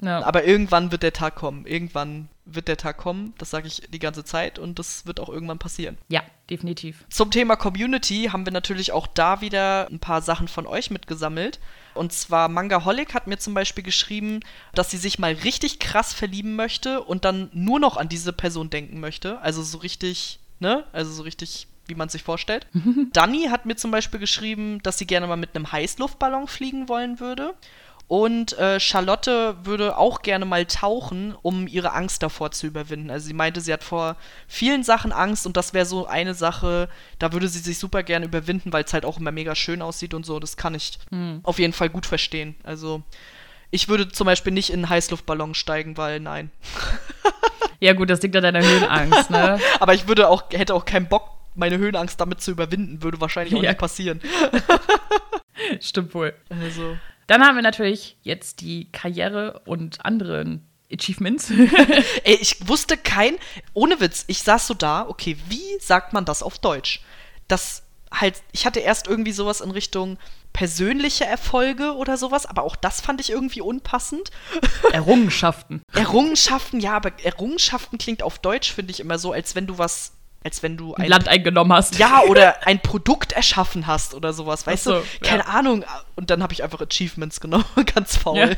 Ja. 0.00 0.24
Aber 0.24 0.44
irgendwann 0.44 0.90
wird 0.90 1.02
der 1.02 1.12
Tag 1.12 1.34
kommen. 1.34 1.66
Irgendwann 1.66 2.28
wird 2.46 2.68
der 2.68 2.76
Tag 2.76 2.96
kommen. 2.96 3.34
Das 3.38 3.50
sage 3.50 3.66
ich 3.66 3.82
die 3.90 3.98
ganze 3.98 4.24
Zeit 4.24 4.58
und 4.58 4.78
das 4.78 5.04
wird 5.04 5.20
auch 5.20 5.28
irgendwann 5.28 5.58
passieren. 5.58 5.98
Ja, 6.08 6.22
definitiv. 6.48 7.04
Zum 7.10 7.30
Thema 7.30 7.56
Community 7.56 8.28
haben 8.32 8.46
wir 8.46 8.52
natürlich 8.52 8.92
auch 8.92 9.06
da 9.06 9.40
wieder 9.40 9.88
ein 9.90 9.98
paar 9.98 10.22
Sachen 10.22 10.48
von 10.48 10.66
euch 10.66 10.90
mitgesammelt. 10.90 11.58
Und 11.94 12.12
zwar 12.12 12.48
Mangaholic 12.48 13.14
hat 13.14 13.26
mir 13.26 13.38
zum 13.38 13.54
Beispiel 13.54 13.84
geschrieben, 13.84 14.40
dass 14.74 14.90
sie 14.90 14.98
sich 14.98 15.18
mal 15.18 15.32
richtig 15.32 15.78
krass 15.78 16.12
verlieben 16.12 16.56
möchte 16.56 17.02
und 17.02 17.24
dann 17.24 17.50
nur 17.52 17.80
noch 17.80 17.96
an 17.96 18.08
diese 18.08 18.32
Person 18.32 18.70
denken 18.70 19.00
möchte. 19.00 19.40
Also 19.40 19.62
so 19.62 19.78
richtig, 19.78 20.38
ne? 20.60 20.84
Also 20.92 21.12
so 21.12 21.22
richtig 21.22 21.66
wie 21.88 21.94
man 21.94 22.08
sich 22.08 22.22
vorstellt. 22.22 22.66
Dani 23.12 23.48
hat 23.50 23.66
mir 23.66 23.76
zum 23.76 23.90
Beispiel 23.90 24.20
geschrieben, 24.20 24.82
dass 24.82 24.98
sie 24.98 25.06
gerne 25.06 25.26
mal 25.26 25.36
mit 25.36 25.54
einem 25.54 25.70
Heißluftballon 25.70 26.48
fliegen 26.48 26.88
wollen 26.88 27.20
würde. 27.20 27.54
Und 28.08 28.56
äh, 28.58 28.78
Charlotte 28.78 29.56
würde 29.64 29.98
auch 29.98 30.22
gerne 30.22 30.44
mal 30.44 30.64
tauchen, 30.64 31.34
um 31.42 31.66
ihre 31.66 31.92
Angst 31.92 32.22
davor 32.22 32.52
zu 32.52 32.68
überwinden. 32.68 33.10
Also 33.10 33.26
sie 33.26 33.34
meinte, 33.34 33.60
sie 33.60 33.72
hat 33.72 33.82
vor 33.82 34.16
vielen 34.46 34.84
Sachen 34.84 35.10
Angst 35.10 35.44
und 35.44 35.56
das 35.56 35.74
wäre 35.74 35.86
so 35.86 36.06
eine 36.06 36.34
Sache, 36.34 36.88
da 37.18 37.32
würde 37.32 37.48
sie 37.48 37.58
sich 37.58 37.80
super 37.80 38.04
gerne 38.04 38.26
überwinden, 38.26 38.72
weil 38.72 38.84
es 38.84 38.92
halt 38.92 39.04
auch 39.04 39.18
immer 39.18 39.32
mega 39.32 39.56
schön 39.56 39.82
aussieht 39.82 40.14
und 40.14 40.24
so. 40.24 40.38
Das 40.38 40.56
kann 40.56 40.76
ich 40.76 41.00
mhm. 41.10 41.40
auf 41.42 41.58
jeden 41.58 41.72
Fall 41.72 41.88
gut 41.88 42.06
verstehen. 42.06 42.54
Also 42.62 43.02
ich 43.72 43.88
würde 43.88 44.08
zum 44.08 44.26
Beispiel 44.26 44.52
nicht 44.52 44.70
in 44.70 44.80
einen 44.80 44.88
Heißluftballon 44.88 45.54
steigen, 45.54 45.96
weil 45.96 46.20
nein. 46.20 46.52
ja 47.80 47.92
gut, 47.92 48.08
das 48.08 48.22
liegt 48.22 48.36
an 48.36 48.44
deiner 48.44 48.62
Höhenangst, 48.62 49.30
ne? 49.30 49.58
Aber 49.80 49.94
ich 49.94 50.06
würde 50.06 50.28
auch, 50.28 50.44
hätte 50.52 50.74
auch 50.74 50.84
keinen 50.84 51.08
Bock 51.08 51.30
meine 51.56 51.78
Höhenangst 51.78 52.20
damit 52.20 52.40
zu 52.40 52.52
überwinden, 52.52 53.02
würde 53.02 53.20
wahrscheinlich 53.20 53.54
auch 53.56 53.62
ja. 53.62 53.70
nicht 53.70 53.80
passieren. 53.80 54.20
Stimmt 55.80 56.14
wohl. 56.14 56.34
Also. 56.50 56.96
Dann 57.26 57.42
haben 57.42 57.56
wir 57.56 57.62
natürlich 57.62 58.16
jetzt 58.22 58.60
die 58.60 58.90
Karriere 58.92 59.60
und 59.64 60.04
anderen 60.04 60.66
Achievements. 60.92 61.50
Ey, 62.24 62.38
ich 62.40 62.68
wusste 62.68 62.96
kein, 62.96 63.36
ohne 63.74 64.00
Witz, 64.00 64.24
ich 64.28 64.42
saß 64.42 64.66
so 64.66 64.74
da, 64.74 65.06
okay, 65.08 65.36
wie 65.48 65.78
sagt 65.80 66.12
man 66.12 66.24
das 66.24 66.42
auf 66.42 66.58
Deutsch? 66.58 67.00
Das 67.48 67.82
halt, 68.12 68.42
ich 68.52 68.66
hatte 68.66 68.80
erst 68.80 69.06
irgendwie 69.08 69.32
sowas 69.32 69.60
in 69.60 69.70
Richtung 69.70 70.18
persönliche 70.52 71.26
Erfolge 71.26 71.96
oder 71.96 72.16
sowas, 72.16 72.46
aber 72.46 72.62
auch 72.62 72.76
das 72.76 73.00
fand 73.00 73.20
ich 73.20 73.30
irgendwie 73.30 73.60
unpassend. 73.60 74.30
Errungenschaften. 74.92 75.82
Errungenschaften, 75.92 76.80
ja, 76.80 76.96
aber 76.96 77.12
Errungenschaften 77.22 77.98
klingt 77.98 78.22
auf 78.22 78.38
Deutsch, 78.38 78.72
finde 78.72 78.92
ich 78.92 79.00
immer 79.00 79.18
so, 79.18 79.32
als 79.32 79.54
wenn 79.54 79.66
du 79.66 79.76
was 79.76 80.15
als 80.46 80.62
wenn 80.62 80.76
du 80.76 80.94
ein 80.94 81.08
Land 81.08 81.26
eingenommen 81.26 81.72
hast. 81.72 81.98
Ja, 81.98 82.22
oder 82.22 82.64
ein 82.68 82.78
Produkt 82.78 83.32
erschaffen 83.32 83.88
hast 83.88 84.14
oder 84.14 84.32
sowas, 84.32 84.64
weißt 84.64 84.84
so, 84.84 85.00
du? 85.00 85.02
Keine 85.20 85.42
ja. 85.42 85.48
Ahnung. 85.48 85.84
Und 86.14 86.30
dann 86.30 86.40
habe 86.40 86.52
ich 86.52 86.62
einfach 86.62 86.80
Achievements 86.80 87.40
genommen, 87.40 87.64
ganz 87.94 88.16
faul. 88.16 88.38
Ja. 88.38 88.50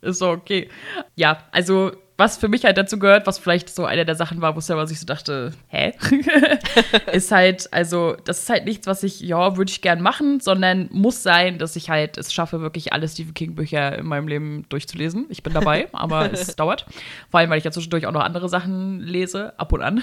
Ist 0.00 0.20
so 0.20 0.30
okay. 0.30 0.70
Ja, 1.16 1.38
also 1.50 1.90
was 2.18 2.36
für 2.36 2.48
mich 2.48 2.64
halt 2.64 2.76
dazu 2.76 2.98
gehört, 2.98 3.26
was 3.26 3.38
vielleicht 3.38 3.70
so 3.70 3.84
eine 3.84 4.04
der 4.04 4.14
Sachen 4.14 4.40
war, 4.40 4.54
wo 4.54 4.60
selber 4.60 4.86
sich 4.86 5.00
so 5.00 5.06
dachte, 5.06 5.52
hä? 5.68 5.92
ist 7.12 7.32
halt, 7.32 7.72
also, 7.72 8.16
das 8.24 8.42
ist 8.42 8.50
halt 8.50 8.64
nichts, 8.64 8.86
was 8.86 9.02
ich, 9.02 9.20
ja, 9.20 9.56
würde 9.56 9.70
ich 9.70 9.80
gern 9.80 10.02
machen, 10.02 10.40
sondern 10.40 10.88
muss 10.92 11.22
sein, 11.22 11.58
dass 11.58 11.74
ich 11.74 11.90
halt 11.90 12.18
es 12.18 12.32
schaffe, 12.32 12.60
wirklich 12.60 12.92
alle 12.92 13.08
Stephen 13.08 13.34
King-Bücher 13.34 13.98
in 13.98 14.06
meinem 14.06 14.28
Leben 14.28 14.66
durchzulesen. 14.68 15.26
Ich 15.30 15.42
bin 15.42 15.52
dabei, 15.52 15.88
aber 15.92 16.30
es 16.32 16.54
dauert. 16.54 16.86
Vor 17.30 17.40
allem, 17.40 17.50
weil 17.50 17.58
ich 17.58 17.64
ja 17.64 17.70
zwischendurch 17.70 18.06
auch 18.06 18.12
noch 18.12 18.22
andere 18.22 18.48
Sachen 18.48 19.00
lese, 19.00 19.58
ab 19.58 19.72
und 19.72 19.82
an. 19.82 20.02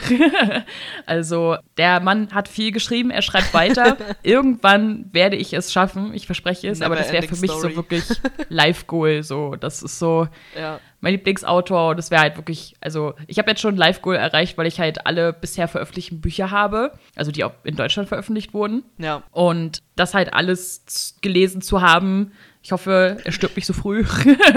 also, 1.05 1.57
der 1.77 1.99
Mann 1.99 2.33
hat 2.33 2.47
viel 2.47 2.71
geschrieben, 2.71 3.11
er 3.11 3.21
schreibt 3.21 3.53
weiter. 3.53 3.97
Irgendwann 4.23 5.05
werde 5.13 5.35
ich 5.35 5.53
es 5.53 5.71
schaffen, 5.71 6.13
ich 6.13 6.25
verspreche 6.25 6.69
es, 6.69 6.79
Never 6.79 6.87
aber 6.87 6.95
das 6.95 7.11
wäre 7.11 7.27
für 7.27 7.37
mich 7.37 7.51
Story. 7.51 7.71
so 7.71 7.75
wirklich 7.75 8.03
Live-Goal. 8.49 9.23
So, 9.23 9.55
das 9.55 9.83
ist 9.83 9.99
so. 9.99 10.27
Ja 10.59 10.79
mein 11.01 11.13
Lieblingsautor. 11.13 11.91
Und 11.91 11.99
es 11.99 12.11
wäre 12.11 12.21
halt 12.21 12.37
wirklich, 12.37 12.75
also 12.81 13.13
ich 13.27 13.37
habe 13.37 13.49
jetzt 13.49 13.61
schon 13.61 13.75
ein 13.75 13.77
Live-Goal 13.77 14.15
erreicht, 14.15 14.57
weil 14.57 14.67
ich 14.67 14.79
halt 14.79 15.05
alle 15.05 15.33
bisher 15.33 15.67
veröffentlichten 15.67 16.21
Bücher 16.21 16.51
habe, 16.51 16.93
also 17.15 17.31
die 17.31 17.43
auch 17.43 17.53
in 17.63 17.75
Deutschland 17.75 18.09
veröffentlicht 18.09 18.53
wurden. 18.53 18.83
Ja. 18.97 19.23
Und 19.31 19.81
das 19.95 20.13
halt 20.13 20.33
alles 20.33 21.15
gelesen 21.21 21.61
zu 21.61 21.81
haben, 21.81 22.31
ich 22.61 22.73
hoffe, 22.73 23.17
er 23.23 23.31
stirbt 23.31 23.55
nicht 23.55 23.65
so 23.65 23.73
früh. 23.73 24.03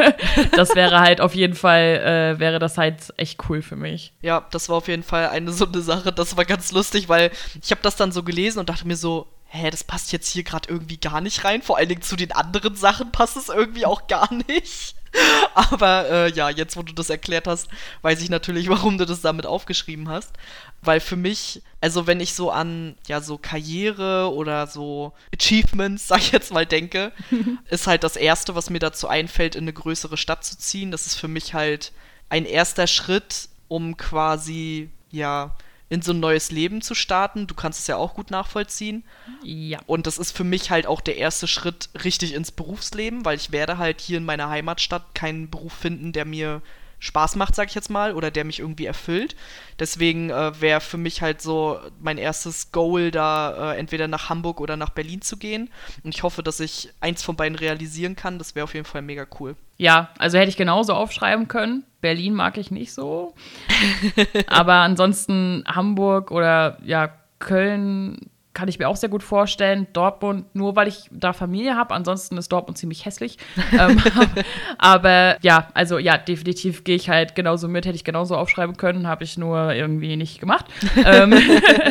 das 0.56 0.74
wäre 0.74 1.00
halt 1.00 1.20
auf 1.20 1.34
jeden 1.34 1.54
Fall, 1.54 2.34
äh, 2.36 2.40
wäre 2.40 2.58
das 2.58 2.76
halt 2.76 3.14
echt 3.16 3.38
cool 3.48 3.62
für 3.62 3.76
mich. 3.76 4.12
Ja, 4.22 4.46
das 4.50 4.68
war 4.68 4.76
auf 4.76 4.88
jeden 4.88 5.04
Fall 5.04 5.28
eine 5.28 5.52
so 5.52 5.66
eine 5.66 5.80
Sache. 5.80 6.12
Das 6.12 6.36
war 6.36 6.44
ganz 6.44 6.72
lustig, 6.72 7.08
weil 7.08 7.30
ich 7.62 7.70
habe 7.70 7.80
das 7.82 7.96
dann 7.96 8.10
so 8.10 8.24
gelesen 8.24 8.58
und 8.58 8.68
dachte 8.68 8.88
mir 8.88 8.96
so, 8.96 9.28
hä, 9.46 9.70
das 9.70 9.84
passt 9.84 10.12
jetzt 10.12 10.28
hier 10.28 10.42
gerade 10.42 10.68
irgendwie 10.68 10.96
gar 10.96 11.20
nicht 11.20 11.44
rein. 11.44 11.62
Vor 11.62 11.78
allen 11.78 11.88
Dingen 11.88 12.02
zu 12.02 12.16
den 12.16 12.32
anderen 12.32 12.74
Sachen 12.74 13.12
passt 13.12 13.36
es 13.36 13.48
irgendwie 13.48 13.86
auch 13.86 14.08
gar 14.08 14.28
nicht. 14.48 14.96
Aber 15.54 16.08
äh, 16.10 16.32
ja, 16.32 16.50
jetzt 16.50 16.76
wo 16.76 16.82
du 16.82 16.92
das 16.92 17.10
erklärt 17.10 17.46
hast, 17.46 17.68
weiß 18.02 18.22
ich 18.22 18.30
natürlich, 18.30 18.68
warum 18.70 18.98
du 18.98 19.04
das 19.04 19.20
damit 19.20 19.46
aufgeschrieben 19.46 20.08
hast. 20.08 20.32
Weil 20.80 21.00
für 21.00 21.16
mich, 21.16 21.62
also 21.80 22.06
wenn 22.06 22.20
ich 22.20 22.34
so 22.34 22.50
an 22.50 22.96
ja 23.06 23.20
so 23.20 23.38
Karriere 23.38 24.32
oder 24.32 24.66
so 24.66 25.12
Achievements, 25.34 26.08
sag 26.08 26.18
ich 26.18 26.32
jetzt 26.32 26.52
mal, 26.52 26.66
denke, 26.66 27.12
ist 27.68 27.86
halt 27.86 28.04
das 28.04 28.16
Erste, 28.16 28.54
was 28.54 28.70
mir 28.70 28.80
dazu 28.80 29.08
einfällt, 29.08 29.54
in 29.54 29.64
eine 29.64 29.72
größere 29.72 30.16
Stadt 30.16 30.44
zu 30.44 30.58
ziehen. 30.58 30.90
Das 30.90 31.06
ist 31.06 31.14
für 31.14 31.28
mich 31.28 31.54
halt 31.54 31.92
ein 32.28 32.44
erster 32.46 32.86
Schritt, 32.86 33.48
um 33.68 33.96
quasi, 33.96 34.90
ja, 35.10 35.54
in 35.92 36.00
so 36.00 36.12
ein 36.12 36.20
neues 36.20 36.50
Leben 36.50 36.80
zu 36.80 36.94
starten. 36.94 37.46
Du 37.46 37.54
kannst 37.54 37.80
es 37.80 37.86
ja 37.86 37.96
auch 37.96 38.14
gut 38.14 38.30
nachvollziehen. 38.30 39.04
Ja. 39.42 39.78
Und 39.86 40.06
das 40.06 40.16
ist 40.16 40.34
für 40.34 40.42
mich 40.42 40.70
halt 40.70 40.86
auch 40.86 41.02
der 41.02 41.18
erste 41.18 41.46
Schritt 41.46 41.90
richtig 42.02 42.32
ins 42.32 42.50
Berufsleben, 42.50 43.26
weil 43.26 43.36
ich 43.36 43.52
werde 43.52 43.76
halt 43.76 44.00
hier 44.00 44.16
in 44.16 44.24
meiner 44.24 44.48
Heimatstadt 44.48 45.14
keinen 45.14 45.50
Beruf 45.50 45.74
finden, 45.74 46.12
der 46.12 46.24
mir 46.24 46.62
Spaß 47.02 47.34
macht, 47.34 47.56
sag 47.56 47.68
ich 47.68 47.74
jetzt 47.74 47.90
mal, 47.90 48.14
oder 48.14 48.30
der 48.30 48.44
mich 48.44 48.60
irgendwie 48.60 48.86
erfüllt. 48.86 49.34
Deswegen 49.80 50.30
äh, 50.30 50.60
wäre 50.60 50.80
für 50.80 50.98
mich 50.98 51.20
halt 51.20 51.42
so 51.42 51.80
mein 52.00 52.16
erstes 52.16 52.70
Goal, 52.70 53.10
da 53.10 53.72
äh, 53.72 53.76
entweder 53.76 54.06
nach 54.06 54.28
Hamburg 54.28 54.60
oder 54.60 54.76
nach 54.76 54.90
Berlin 54.90 55.20
zu 55.20 55.36
gehen. 55.36 55.68
Und 56.04 56.14
ich 56.14 56.22
hoffe, 56.22 56.44
dass 56.44 56.60
ich 56.60 56.90
eins 57.00 57.24
von 57.24 57.34
beiden 57.34 57.58
realisieren 57.58 58.14
kann. 58.14 58.38
Das 58.38 58.54
wäre 58.54 58.62
auf 58.62 58.74
jeden 58.74 58.86
Fall 58.86 59.02
mega 59.02 59.26
cool. 59.40 59.56
Ja, 59.78 60.10
also 60.16 60.38
hätte 60.38 60.50
ich 60.50 60.56
genauso 60.56 60.94
aufschreiben 60.94 61.48
können. 61.48 61.82
Berlin 62.00 62.34
mag 62.34 62.56
ich 62.56 62.70
nicht 62.70 62.92
so. 62.92 63.34
Aber 64.46 64.74
ansonsten 64.74 65.64
Hamburg 65.66 66.30
oder 66.30 66.78
ja, 66.84 67.12
Köln 67.40 68.30
kann 68.54 68.68
ich 68.68 68.78
mir 68.78 68.88
auch 68.88 68.96
sehr 68.96 69.08
gut 69.08 69.22
vorstellen. 69.22 69.86
Dortmund, 69.92 70.54
nur 70.54 70.76
weil 70.76 70.88
ich 70.88 71.08
da 71.10 71.32
Familie 71.32 71.74
habe, 71.74 71.94
ansonsten 71.94 72.36
ist 72.36 72.52
Dortmund 72.52 72.76
ziemlich 72.76 73.06
hässlich. 73.06 73.38
ähm, 73.78 74.02
aber 74.78 75.38
ja, 75.42 75.68
also 75.74 75.98
ja, 75.98 76.18
definitiv 76.18 76.84
gehe 76.84 76.96
ich 76.96 77.08
halt 77.08 77.34
genauso 77.34 77.68
mit, 77.68 77.86
hätte 77.86 77.96
ich 77.96 78.04
genauso 78.04 78.36
aufschreiben 78.36 78.76
können, 78.76 79.06
habe 79.06 79.24
ich 79.24 79.38
nur 79.38 79.72
irgendwie 79.72 80.16
nicht 80.16 80.38
gemacht. 80.38 80.66
ähm, 81.04 81.32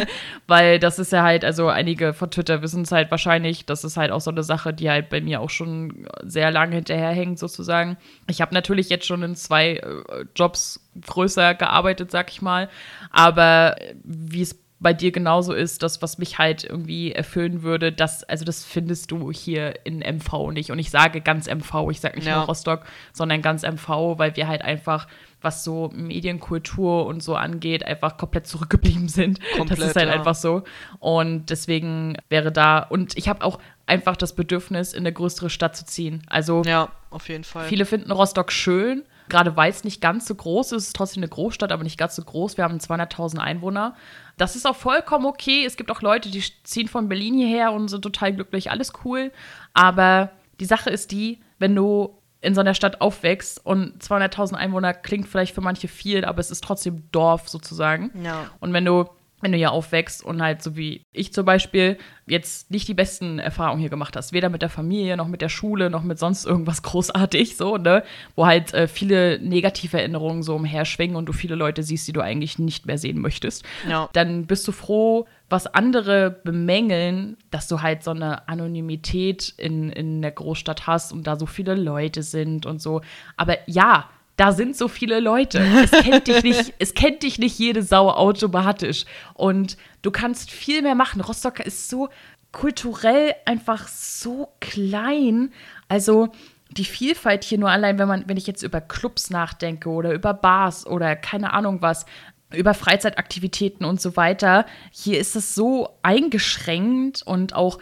weil 0.48 0.78
das 0.80 1.00
ist 1.00 1.12
ja 1.12 1.24
halt, 1.24 1.44
also 1.44 1.68
einige 1.68 2.14
von 2.14 2.30
Twitter 2.30 2.62
wissen 2.62 2.84
es 2.84 2.92
halt 2.92 3.10
wahrscheinlich, 3.10 3.66
das 3.66 3.84
ist 3.84 3.98
halt 3.98 4.12
auch 4.12 4.22
so 4.22 4.32
eine 4.32 4.44
Sache, 4.44 4.74
die 4.74 4.90
halt 4.90 5.10
bei 5.10 5.22
mir 5.22 5.42
auch 5.42 5.50
schon 5.50 6.08
sehr 6.24 6.52
lange 6.52 6.76
hinterherhängt 6.76 7.40
sozusagen. 7.40 7.98
Ich 8.30 8.42
habe 8.42 8.54
natürlich 8.54 8.90
jetzt 8.90 9.06
schon 9.06 9.24
in 9.24 9.36
zwei 9.36 9.78
äh, 9.78 10.26
Jobs 10.36 10.80
größer 11.08 11.56
gearbeitet, 11.56 12.12
sag 12.12 12.30
ich 12.32 12.42
mal, 12.42 12.70
aber 13.12 13.78
wie 14.04 14.42
es 14.42 14.61
bei 14.82 14.94
dir 14.94 15.12
genauso 15.12 15.54
ist, 15.54 15.84
das, 15.84 16.02
was 16.02 16.18
mich 16.18 16.40
halt 16.40 16.64
irgendwie 16.64 17.12
erfüllen 17.12 17.62
würde, 17.62 17.92
das, 17.92 18.24
also 18.24 18.44
das 18.46 18.66
findest 18.66 19.12
du 19.12 19.32
hier 19.32 19.86
in 19.86 20.00
MV 20.00 20.52
nicht. 20.52 20.72
Und 20.72 20.80
ich 20.80 20.90
sage 20.90 21.22
ganz 21.22 21.48
MV, 21.48 21.92
ich 21.92 22.00
sage 22.00 22.16
nicht 22.16 22.26
ja. 22.26 22.38
nur 22.38 22.46
Rostock, 22.46 22.82
sondern 23.14 23.44
ganz 23.44 23.62
MV, 23.62 24.18
weil 24.18 24.36
wir 24.36 24.48
halt 24.48 24.64
einfach, 24.64 25.08
was 25.40 25.64
so 25.64 25.92
Medienkultur 25.94 27.06
und 27.06 27.22
so 27.22 27.36
angeht, 27.36 27.86
einfach 27.86 28.18
komplett 28.18 28.48
zurückgeblieben 28.48 29.08
sind. 29.08 29.40
Komplett, 29.56 29.80
das 29.82 29.90
ist 29.90 29.96
halt 29.96 30.10
ja. 30.10 30.16
einfach 30.16 30.36
so. 30.36 30.64
Und 30.98 31.52
deswegen 31.52 32.18
wäre 32.30 32.52
da, 32.52 32.80
und 32.80 33.16
ich 33.20 33.30
habe 33.30 33.46
auch 33.46 33.60
einfach 33.86 34.18
das 34.18 34.34
Bedürfnis, 34.34 34.94
in 34.94 35.02
eine 35.02 35.14
größere 35.14 35.52
Stadt 35.52 35.76
zu 35.76 35.86
ziehen. 35.86 36.24
Also 36.26 36.64
ja, 36.66 36.90
auf 37.12 37.30
jeden 37.30 37.44
Fall. 37.44 37.68
Viele 37.68 37.86
finden 37.86 38.12
Rostock 38.12 38.52
schön, 38.52 39.04
gerade 39.30 39.56
weil 39.56 39.70
es 39.70 39.84
nicht 39.84 40.02
ganz 40.02 40.26
so 40.26 40.34
groß 40.34 40.72
ist, 40.72 40.88
ist 40.88 40.96
trotzdem 40.96 41.22
eine 41.22 41.30
Großstadt, 41.30 41.72
aber 41.72 41.84
nicht 41.84 42.00
ganz 42.00 42.16
so 42.16 42.24
groß. 42.24 42.58
Wir 42.58 42.64
haben 42.64 42.78
200.000 42.78 43.38
Einwohner. 43.38 43.96
Das 44.38 44.56
ist 44.56 44.66
auch 44.66 44.76
vollkommen 44.76 45.26
okay. 45.26 45.66
Es 45.66 45.78
gibt 45.78 45.92
auch 45.92 46.02
Leute, 46.02 46.30
die 46.30 46.44
ziehen 46.64 46.88
von 46.88 47.10
Berlin 47.10 47.36
hierher 47.36 47.72
und 47.72 47.88
sind 47.88 48.02
total 48.02 48.34
glücklich, 48.34 48.72
alles 48.72 48.94
cool. 49.06 49.32
Aber 49.74 50.32
die 50.60 50.66
Sache 50.66 50.90
ist 50.90 51.12
die, 51.12 51.40
wenn 51.60 51.76
du 51.76 52.18
in 52.42 52.56
so 52.56 52.62
einer 52.62 52.74
Stadt 52.74 53.02
aufwächst 53.02 53.64
und 53.64 54.02
200.000 54.04 54.56
Einwohner 54.56 54.94
klingt 54.94 55.28
vielleicht 55.28 55.54
für 55.54 55.62
manche 55.62 55.88
viel, 55.88 56.26
aber 56.26 56.40
es 56.40 56.50
ist 56.50 56.64
trotzdem 56.64 57.04
Dorf 57.12 57.50
sozusagen. 57.50 58.12
Ja. 58.24 58.50
Und 58.60 58.74
wenn 58.74 58.84
du 58.84 59.06
wenn 59.42 59.52
du 59.52 59.58
hier 59.58 59.72
aufwächst 59.72 60.24
und 60.24 60.42
halt 60.42 60.62
so 60.62 60.76
wie 60.76 61.04
ich 61.12 61.34
zum 61.34 61.46
Beispiel 61.46 61.98
jetzt 62.26 62.72
nicht 62.72 62.88
die 62.88 62.94
besten 62.94 63.40
Erfahrungen 63.40 63.80
hier 63.80 63.90
gemacht 63.90 64.16
hast, 64.16 64.32
weder 64.32 64.50
mit 64.50 64.62
der 64.62 64.70
Familie 64.70 65.18
noch 65.18 65.28
mit 65.28 65.42
der 65.42 65.50
Schule 65.50 65.90
noch 65.90 66.04
mit 66.04 66.18
sonst 66.20 66.46
irgendwas 66.46 66.82
großartig 66.84 67.58
so, 67.58 67.78
ne, 67.78 68.04
wo 68.36 68.46
halt 68.46 68.74
äh, 68.74 68.88
viele 68.88 69.40
negative 69.40 70.00
Erinnerungen 70.00 70.44
so 70.44 70.56
umherschwingen 70.56 71.16
und 71.16 71.26
du 71.26 71.34
viele 71.34 71.56
Leute 71.56 71.84
siehst, 71.84 72.08
die 72.08 72.14
du 72.14 72.22
eigentlich 72.22 72.60
nicht 72.60 72.86
mehr 72.86 72.98
sehen 72.98 73.20
möchtest, 73.20 73.66
ja. 73.90 74.10
dann 74.14 74.46
bist 74.46 74.68
du 74.68 74.72
froh, 74.72 75.28
was 75.50 75.68
andere 75.68 76.32
bemängeln, 76.32 77.38
dass 77.52 77.68
du 77.68 77.82
halt 77.82 78.04
so 78.04 78.12
eine 78.12 78.48
Anonymität 78.48 79.54
in, 79.58 79.90
in 79.90 80.22
der 80.22 80.32
Großstadt 80.32 80.88
hast 80.88 81.12
und 81.12 81.28
da 81.28 81.36
so 81.36 81.46
viele 81.46 81.76
Leute 81.76 82.24
sind 82.24 82.66
und 82.66 82.82
so. 82.82 83.02
Aber 83.36 83.58
ja, 83.68 84.10
da 84.38 84.52
sind 84.52 84.76
so 84.76 84.88
viele 84.88 85.20
Leute. 85.20 85.60
Es 85.60 85.92
kennt 85.92 86.28
dich 86.28 86.44
nicht, 86.44 86.74
es 86.80 86.94
kennt 86.94 87.24
dich 87.24 87.38
nicht 87.38 87.60
jede 87.60 87.84
Sau 87.84 88.10
automatisch. 88.10 89.06
Und 89.34 89.78
du 90.02 90.12
kannst 90.12 90.52
viel 90.52 90.82
mehr 90.82 90.96
machen. 90.96 91.22
Rostock 91.22 91.60
ist 91.60 91.90
so 91.90 92.10
kulturell 92.52 93.34
einfach 93.46 93.88
so 93.88 94.50
klein. 94.60 95.52
Also 95.88 96.30
die 96.70 96.86
Vielfalt 96.86 97.44
hier 97.44 97.58
nur 97.58 97.70
allein, 97.70 98.00
wenn 98.00 98.08
man, 98.08 98.24
wenn 98.28 98.38
ich 98.38 98.48
jetzt 98.48 98.64
über 98.64 98.82
Clubs 98.82 99.30
nachdenke 99.30 99.90
oder 99.90 100.14
über 100.14 100.34
Bars 100.34 100.88
oder 100.88 101.16
keine 101.16 101.54
Ahnung 101.54 101.82
was, 101.82 102.06
über 102.54 102.74
Freizeitaktivitäten 102.74 103.86
und 103.86 104.02
so 104.02 104.16
weiter. 104.16 104.66
Hier 104.92 105.20
ist 105.20 105.36
es 105.36 105.56
so 105.56 105.90
eingeschränkt 106.02 107.24
und 107.24 107.54
auch 107.54 107.80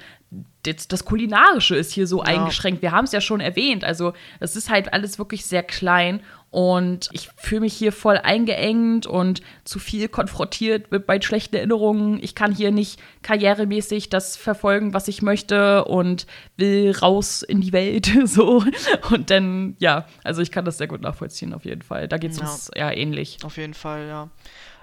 das 0.61 1.05
Kulinarische 1.05 1.75
ist 1.75 1.91
hier 1.91 2.05
so 2.05 2.19
ja. 2.19 2.25
eingeschränkt. 2.25 2.81
Wir 2.81 2.91
haben 2.91 3.05
es 3.05 3.11
ja 3.11 3.21
schon 3.21 3.39
erwähnt. 3.39 3.83
Also, 3.83 4.13
es 4.39 4.55
ist 4.55 4.69
halt 4.69 4.93
alles 4.93 5.17
wirklich 5.17 5.45
sehr 5.45 5.63
klein 5.63 6.21
und 6.51 7.09
ich 7.11 7.29
fühle 7.35 7.61
mich 7.61 7.73
hier 7.73 7.91
voll 7.91 8.17
eingeengt 8.17 9.05
und 9.05 9.41
zu 9.65 9.77
viel 9.77 10.07
konfrontiert 10.07 10.91
mit 10.91 11.07
meinen 11.07 11.21
schlechten 11.21 11.55
Erinnerungen. 11.55 12.17
Ich 12.23 12.33
kann 12.33 12.55
hier 12.55 12.71
nicht 12.71 12.99
karrieremäßig 13.21 14.09
das 14.09 14.35
verfolgen, 14.35 14.93
was 14.93 15.07
ich 15.07 15.21
möchte 15.21 15.85
und 15.85 16.25
will 16.57 16.91
raus 16.99 17.43
in 17.43 17.61
die 17.61 17.71
Welt. 17.71 18.11
so. 18.25 18.63
Und 19.11 19.29
dann, 19.29 19.75
ja, 19.77 20.07
also 20.23 20.41
ich 20.41 20.51
kann 20.51 20.65
das 20.65 20.79
sehr 20.79 20.87
gut 20.87 21.01
nachvollziehen, 21.01 21.53
auf 21.53 21.65
jeden 21.65 21.83
Fall. 21.83 22.07
Da 22.07 22.17
geht 22.17 22.31
es 22.31 22.37
ja. 22.39 22.43
uns 22.43 22.69
eher 22.69 22.97
ähnlich. 22.97 23.37
Auf 23.43 23.57
jeden 23.57 23.75
Fall, 23.75 24.07
ja. 24.07 24.29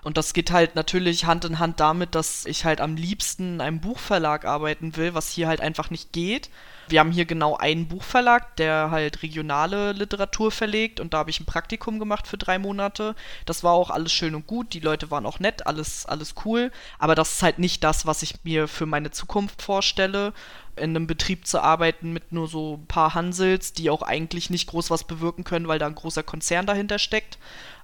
Und 0.04 0.16
das 0.16 0.34
geht 0.34 0.52
halt 0.52 0.76
natürlich 0.76 1.24
Hand 1.24 1.44
in 1.44 1.58
Hand 1.58 1.80
damit, 1.80 2.14
dass 2.14 2.46
ich 2.46 2.64
halt 2.64 2.80
am 2.80 2.94
liebsten 2.94 3.54
in 3.54 3.60
einem 3.60 3.80
Buchverlag 3.80 4.44
arbeiten 4.44 4.96
will, 4.96 5.14
was 5.14 5.30
hier 5.30 5.48
halt 5.48 5.60
einfach 5.60 5.90
nicht 5.90 6.12
geht. 6.12 6.48
Wir 6.88 7.00
haben 7.00 7.10
hier 7.10 7.24
genau 7.24 7.56
einen 7.56 7.88
Buchverlag, 7.88 8.56
der 8.56 8.90
halt 8.90 9.22
regionale 9.22 9.92
Literatur 9.92 10.50
verlegt 10.50 11.00
und 11.00 11.14
da 11.14 11.18
habe 11.18 11.30
ich 11.30 11.40
ein 11.40 11.46
Praktikum 11.46 11.98
gemacht 11.98 12.26
für 12.26 12.38
drei 12.38 12.58
Monate. 12.58 13.14
Das 13.44 13.64
war 13.64 13.72
auch 13.72 13.90
alles 13.90 14.12
schön 14.12 14.34
und 14.34 14.46
gut, 14.46 14.72
die 14.72 14.80
Leute 14.80 15.10
waren 15.10 15.26
auch 15.26 15.40
nett, 15.40 15.66
alles, 15.66 16.06
alles 16.06 16.34
cool, 16.44 16.70
aber 16.98 17.14
das 17.14 17.32
ist 17.32 17.42
halt 17.42 17.58
nicht 17.58 17.82
das, 17.84 18.06
was 18.06 18.22
ich 18.22 18.44
mir 18.44 18.68
für 18.68 18.86
meine 18.86 19.10
Zukunft 19.10 19.62
vorstelle 19.62 20.32
in 20.76 20.90
einem 20.90 21.06
Betrieb 21.06 21.46
zu 21.46 21.60
arbeiten 21.60 22.12
mit 22.12 22.32
nur 22.32 22.48
so 22.48 22.76
ein 22.76 22.86
paar 22.86 23.14
Hansels, 23.14 23.72
die 23.72 23.90
auch 23.90 24.02
eigentlich 24.02 24.50
nicht 24.50 24.68
groß 24.68 24.90
was 24.90 25.04
bewirken 25.04 25.42
können, 25.42 25.68
weil 25.68 25.78
da 25.78 25.86
ein 25.86 25.94
großer 25.94 26.22
Konzern 26.22 26.66
dahinter 26.66 26.98
steckt. 26.98 27.38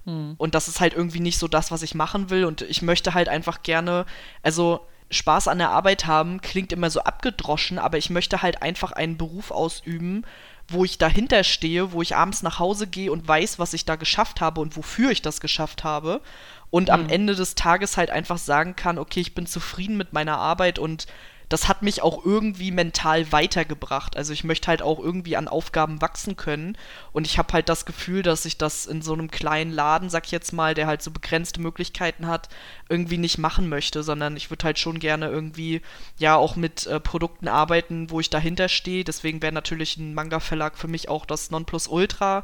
Hm. 0.05 0.35
Und 0.37 0.55
das 0.55 0.67
ist 0.67 0.79
halt 0.79 0.93
irgendwie 0.93 1.19
nicht 1.19 1.39
so 1.39 1.47
das, 1.47 1.71
was 1.71 1.81
ich 1.81 1.95
machen 1.95 2.29
will. 2.29 2.45
Und 2.45 2.61
ich 2.61 2.81
möchte 2.81 3.13
halt 3.13 3.29
einfach 3.29 3.63
gerne, 3.63 4.05
also 4.43 4.85
Spaß 5.13 5.47
an 5.47 5.59
der 5.59 5.69
Arbeit 5.69 6.05
haben 6.05 6.41
klingt 6.41 6.71
immer 6.71 6.89
so 6.89 7.01
abgedroschen, 7.01 7.79
aber 7.79 7.97
ich 7.97 8.09
möchte 8.09 8.41
halt 8.41 8.61
einfach 8.61 8.91
einen 8.91 9.17
Beruf 9.17 9.51
ausüben, 9.51 10.25
wo 10.67 10.85
ich 10.85 10.97
dahinter 10.97 11.43
stehe, 11.43 11.91
wo 11.91 12.01
ich 12.01 12.15
abends 12.15 12.41
nach 12.41 12.59
Hause 12.59 12.87
gehe 12.87 13.11
und 13.11 13.27
weiß, 13.27 13.59
was 13.59 13.73
ich 13.73 13.85
da 13.85 13.95
geschafft 13.95 14.41
habe 14.41 14.61
und 14.61 14.77
wofür 14.77 15.11
ich 15.11 15.21
das 15.21 15.41
geschafft 15.41 15.83
habe. 15.83 16.21
Und 16.69 16.87
mhm. 16.87 16.93
am 16.93 17.09
Ende 17.09 17.35
des 17.35 17.55
Tages 17.55 17.97
halt 17.97 18.09
einfach 18.09 18.37
sagen 18.37 18.75
kann, 18.75 18.97
okay, 18.97 19.19
ich 19.19 19.35
bin 19.35 19.45
zufrieden 19.45 19.97
mit 19.97 20.13
meiner 20.13 20.37
Arbeit 20.37 20.79
und 20.79 21.07
das 21.49 21.67
hat 21.67 21.81
mich 21.81 22.01
auch 22.01 22.25
irgendwie 22.25 22.71
mental 22.71 23.31
weitergebracht. 23.31 24.17
Also 24.17 24.33
ich 24.33 24.43
möchte 24.43 24.67
halt 24.67 24.81
auch 24.81 24.99
irgendwie 24.99 25.35
an 25.37 25.47
Aufgaben 25.47 26.01
wachsen 26.01 26.35
können. 26.35 26.77
Und 27.11 27.27
ich 27.27 27.37
habe 27.37 27.53
halt 27.53 27.69
das 27.69 27.85
Gefühl, 27.85 28.23
dass 28.23 28.45
ich 28.45 28.57
das 28.57 28.85
in 28.85 29.01
so 29.01 29.13
einem 29.13 29.29
kleinen 29.29 29.71
Laden, 29.71 30.09
sag 30.09 30.25
ich 30.25 30.31
jetzt 30.31 30.53
mal, 30.53 30.73
der 30.73 30.87
halt 30.87 31.01
so 31.01 31.11
begrenzte 31.11 31.61
Möglichkeiten 31.61 32.27
hat, 32.27 32.49
irgendwie 32.89 33.17
nicht 33.17 33.37
machen 33.37 33.69
möchte, 33.69 34.03
sondern 34.03 34.35
ich 34.37 34.49
würde 34.49 34.65
halt 34.65 34.79
schon 34.79 34.99
gerne 34.99 35.27
irgendwie 35.27 35.81
ja 36.17 36.35
auch 36.35 36.55
mit 36.55 36.87
äh, 36.87 36.99
Produkten 36.99 37.47
arbeiten, 37.47 38.09
wo 38.09 38.19
ich 38.19 38.29
dahinter 38.29 38.69
stehe. 38.69 39.03
Deswegen 39.03 39.41
wäre 39.41 39.53
natürlich 39.53 39.97
ein 39.97 40.13
Manga-Verlag 40.13 40.77
für 40.77 40.87
mich 40.87 41.09
auch 41.09 41.25
das 41.25 41.51
Nonplusultra. 41.51 42.43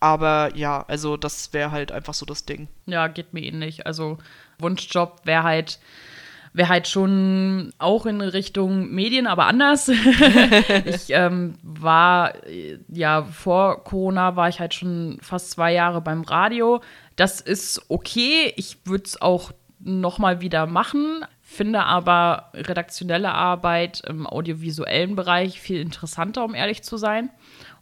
Aber 0.00 0.54
ja, 0.54 0.84
also 0.86 1.16
das 1.16 1.52
wäre 1.52 1.72
halt 1.72 1.90
einfach 1.90 2.14
so 2.14 2.24
das 2.24 2.44
Ding. 2.44 2.68
Ja, 2.86 3.08
geht 3.08 3.34
mir 3.34 3.42
ähnlich. 3.42 3.86
Also 3.86 4.18
Wunschjob 4.58 5.20
wäre 5.24 5.42
halt 5.42 5.80
wäre 6.52 6.68
halt 6.68 6.88
schon 6.88 7.72
auch 7.78 8.06
in 8.06 8.20
Richtung 8.20 8.90
Medien, 8.90 9.26
aber 9.26 9.46
anders. 9.46 9.88
ich 10.84 11.10
ähm, 11.10 11.54
war 11.62 12.34
ja 12.88 13.24
vor 13.24 13.84
Corona 13.84 14.36
war 14.36 14.48
ich 14.48 14.60
halt 14.60 14.74
schon 14.74 15.18
fast 15.20 15.50
zwei 15.50 15.72
Jahre 15.72 16.00
beim 16.00 16.22
Radio. 16.22 16.80
Das 17.16 17.40
ist 17.40 17.82
okay. 17.88 18.52
Ich 18.56 18.78
würde 18.84 19.04
es 19.04 19.20
auch 19.20 19.52
noch 19.80 20.18
mal 20.18 20.40
wieder 20.40 20.66
machen. 20.66 21.24
Finde 21.42 21.84
aber 21.84 22.50
redaktionelle 22.54 23.32
Arbeit 23.32 24.02
im 24.06 24.26
audiovisuellen 24.26 25.16
Bereich 25.16 25.60
viel 25.60 25.80
interessanter, 25.80 26.44
um 26.44 26.54
ehrlich 26.54 26.82
zu 26.82 26.96
sein. 26.96 27.30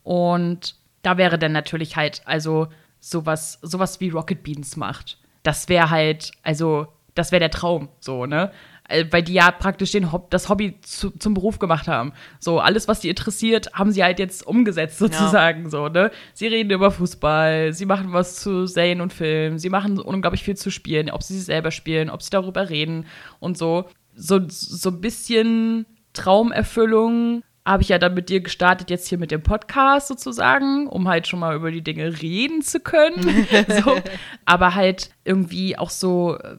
Und 0.02 0.76
da 1.02 1.16
wäre 1.16 1.38
dann 1.38 1.52
natürlich 1.52 1.96
halt, 1.96 2.22
also 2.24 2.68
sowas, 3.00 3.58
sowas 3.62 4.00
wie 4.00 4.10
Rocket 4.10 4.42
Beans 4.42 4.76
macht. 4.76 5.18
Das 5.42 5.68
wäre 5.68 5.90
halt, 5.90 6.32
also, 6.42 6.88
das 7.16 7.32
wäre 7.32 7.40
der 7.40 7.50
Traum, 7.50 7.88
so, 7.98 8.26
ne? 8.26 8.52
Äh, 8.88 9.06
weil 9.10 9.22
die 9.22 9.32
ja 9.32 9.50
praktisch 9.50 9.90
den 9.92 10.12
Hob 10.12 10.30
das 10.30 10.48
Hobby 10.48 10.80
zu, 10.82 11.10
zum 11.10 11.34
Beruf 11.34 11.58
gemacht 11.58 11.88
haben. 11.88 12.12
So, 12.38 12.60
alles, 12.60 12.86
was 12.86 13.00
die 13.00 13.08
interessiert, 13.08 13.72
haben 13.72 13.90
sie 13.90 14.04
halt 14.04 14.20
jetzt 14.20 14.46
umgesetzt, 14.46 14.98
sozusagen. 14.98 15.64
Ja. 15.64 15.70
So, 15.70 15.88
ne? 15.88 16.10
Sie 16.34 16.46
reden 16.46 16.70
über 16.70 16.90
Fußball, 16.90 17.72
sie 17.72 17.86
machen 17.86 18.12
was 18.12 18.36
zu 18.36 18.66
Serien 18.66 19.00
und 19.00 19.12
Filmen, 19.12 19.58
sie 19.58 19.70
machen 19.70 19.98
unglaublich 19.98 20.44
viel 20.44 20.56
zu 20.56 20.70
spielen, 20.70 21.10
ob 21.10 21.22
sie 21.22 21.40
selber 21.40 21.72
spielen, 21.72 22.10
ob 22.10 22.22
sie 22.22 22.30
darüber 22.30 22.68
reden 22.68 23.06
und 23.40 23.58
so. 23.58 23.86
So, 24.14 24.40
so 24.48 24.90
ein 24.90 25.00
bisschen 25.00 25.86
Traumerfüllung 26.12 27.42
habe 27.66 27.82
ich 27.82 27.88
ja 27.88 27.98
dann 27.98 28.14
mit 28.14 28.28
dir 28.28 28.40
gestartet, 28.40 28.90
jetzt 28.90 29.08
hier 29.08 29.18
mit 29.18 29.32
dem 29.32 29.42
Podcast 29.42 30.06
sozusagen, 30.06 30.86
um 30.86 31.08
halt 31.08 31.26
schon 31.26 31.40
mal 31.40 31.56
über 31.56 31.72
die 31.72 31.82
Dinge 31.82 32.22
reden 32.22 32.62
zu 32.62 32.78
können. 32.78 33.46
so. 33.84 33.98
Aber 34.44 34.76
halt 34.76 35.10
irgendwie 35.24 35.76
auch 35.76 35.90
so, 35.90 36.38
äh, 36.38 36.56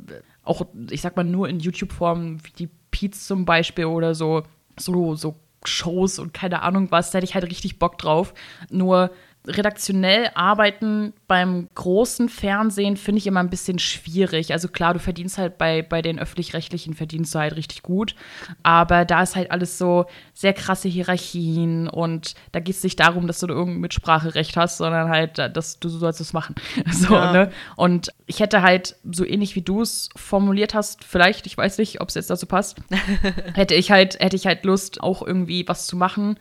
auch, 0.47 0.65
ich 0.89 1.01
sag 1.01 1.15
mal, 1.15 1.23
nur 1.23 1.49
in 1.49 1.59
YouTube-Form, 1.59 2.43
wie 2.43 2.51
die 2.51 2.69
Peets 2.91 3.27
zum 3.27 3.45
Beispiel 3.45 3.85
oder 3.85 4.15
so, 4.15 4.43
so, 4.77 5.15
so 5.15 5.35
Shows 5.63 6.19
und 6.19 6.33
keine 6.33 6.61
Ahnung 6.61 6.91
was, 6.91 7.11
da 7.11 7.17
hätte 7.17 7.25
ich 7.25 7.35
halt 7.35 7.45
richtig 7.45 7.79
Bock 7.79 7.97
drauf. 7.97 8.33
Nur 8.69 9.11
redaktionell 9.47 10.29
arbeiten 10.35 11.13
beim 11.27 11.69
großen 11.73 12.29
Fernsehen 12.29 12.97
finde 12.97 13.19
ich 13.19 13.27
immer 13.27 13.39
ein 13.39 13.49
bisschen 13.49 13.79
schwierig. 13.79 14.51
Also 14.51 14.67
klar, 14.67 14.93
du 14.93 14.99
verdienst 14.99 15.37
halt 15.37 15.57
bei, 15.57 15.81
bei 15.81 16.01
den 16.01 16.19
öffentlich-rechtlichen 16.19 16.93
verdienst 16.93 17.33
du 17.33 17.39
halt 17.39 17.55
richtig 17.55 17.81
gut. 17.83 18.15
Aber 18.63 19.05
da 19.05 19.23
ist 19.23 19.35
halt 19.35 19.51
alles 19.51 19.77
so 19.77 20.05
sehr 20.33 20.53
krasse 20.53 20.89
Hierarchien 20.89 21.87
und 21.87 22.35
da 22.51 22.59
geht 22.59 22.75
es 22.75 22.83
nicht 22.83 22.99
darum, 22.99 23.27
dass 23.27 23.39
du 23.39 23.47
irgendein 23.47 23.81
Mitspracherecht 23.81 24.57
hast, 24.57 24.77
sondern 24.77 25.09
halt, 25.09 25.37
dass 25.37 25.79
du 25.79 25.89
sollst 25.89 26.21
es 26.21 26.33
machen. 26.33 26.55
so, 26.91 27.13
ja. 27.13 27.31
ne? 27.31 27.51
Und 27.75 28.13
ich 28.25 28.39
hätte 28.39 28.61
halt, 28.61 28.95
so 29.09 29.25
ähnlich 29.25 29.55
wie 29.55 29.61
du 29.61 29.81
es 29.81 30.09
formuliert 30.15 30.73
hast, 30.73 31.03
vielleicht, 31.03 31.45
ich 31.45 31.57
weiß 31.57 31.77
nicht, 31.77 32.01
ob 32.01 32.09
es 32.09 32.15
jetzt 32.15 32.29
dazu 32.29 32.45
passt, 32.45 32.77
hätte 33.53 33.75
ich 33.75 33.91
halt, 33.91 34.19
hätte 34.19 34.35
ich 34.35 34.45
halt 34.45 34.65
Lust, 34.65 35.01
auch 35.01 35.21
irgendwie 35.21 35.67
was 35.67 35.87
zu 35.87 35.95
machen 35.95 36.37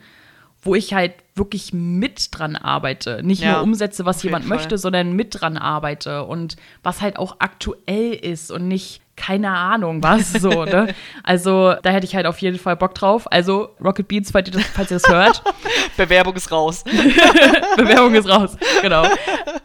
wo 0.61 0.75
ich 0.75 0.93
halt 0.93 1.13
wirklich 1.37 1.73
mit 1.73 2.29
dran 2.31 2.55
arbeite. 2.55 3.21
Nicht 3.23 3.41
ja, 3.41 3.53
nur 3.53 3.63
umsetze, 3.63 4.05
was 4.05 4.23
jemand 4.23 4.47
möchte, 4.47 4.77
sondern 4.77 5.13
mit 5.13 5.39
dran 5.39 5.57
arbeite 5.57 6.25
und 6.25 6.55
was 6.83 7.01
halt 7.01 7.17
auch 7.17 7.37
aktuell 7.39 8.13
ist 8.13 8.51
und 8.51 8.67
nicht 8.67 9.01
keine 9.17 9.49
Ahnung 9.49 10.01
was 10.01 10.31
so, 10.31 10.63
ne? 10.63 10.93
Also, 11.23 11.73
da 11.81 11.89
hätte 11.89 12.05
ich 12.05 12.15
halt 12.15 12.25
auf 12.25 12.37
jeden 12.39 12.57
Fall 12.57 12.77
Bock 12.77 12.95
drauf. 12.95 13.29
Also, 13.29 13.69
Rocket 13.83 14.07
Beans, 14.07 14.31
falls 14.31 14.47
ihr 14.47 14.53
das, 14.53 14.63
falls 14.67 14.91
ihr 14.91 14.99
das 14.99 15.09
hört. 15.09 15.43
Bewerbung 15.97 16.35
ist 16.35 16.51
raus. 16.51 16.83
Bewerbung 17.75 18.13
ist 18.13 18.29
raus, 18.29 18.55
genau. 18.81 19.03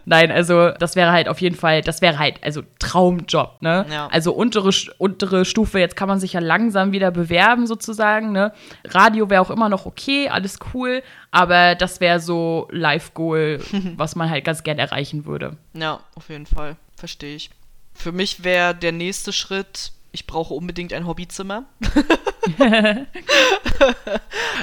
Nein, 0.05 0.32
also, 0.32 0.70
das 0.70 0.96
wäre 0.96 1.12
halt 1.12 1.28
auf 1.28 1.40
jeden 1.40 1.55
Fall, 1.55 1.82
das 1.82 2.00
wäre 2.00 2.18
halt, 2.18 2.42
also 2.42 2.62
Traumjob, 2.80 3.61
ne? 3.61 3.86
Ja. 3.92 4.09
Also, 4.09 4.32
untere, 4.32 4.70
untere 4.98 5.44
Stufe, 5.44 5.78
jetzt 5.78 5.94
kann 5.94 6.09
man 6.09 6.18
sich 6.18 6.32
ja 6.32 6.40
langsam 6.40 6.90
wieder 6.90 7.12
bewerben, 7.12 7.66
sozusagen, 7.66 8.32
ne? 8.32 8.53
Radio 8.88 9.30
wäre 9.30 9.42
auch 9.42 9.50
immer 9.50 9.68
noch 9.68 9.86
okay, 9.86 10.28
alles 10.28 10.59
cool, 10.74 11.03
aber 11.30 11.74
das 11.76 12.00
wäre 12.00 12.18
so 12.18 12.66
Life-Goal, 12.72 13.61
was 13.96 14.16
man 14.16 14.30
halt 14.30 14.44
ganz 14.44 14.64
gern 14.64 14.78
erreichen 14.78 15.26
würde. 15.26 15.57
Ja, 15.74 16.00
auf 16.16 16.28
jeden 16.30 16.46
Fall. 16.46 16.76
Verstehe 16.96 17.36
ich. 17.36 17.50
Für 17.95 18.12
mich 18.12 18.45
wäre 18.45 18.74
der 18.74 18.93
nächste 18.93 19.32
Schritt, 19.32 19.93
ich 20.12 20.26
brauche 20.26 20.55
unbedingt 20.55 20.93
ein 20.93 21.07
Hobbyzimmer. 21.07 21.64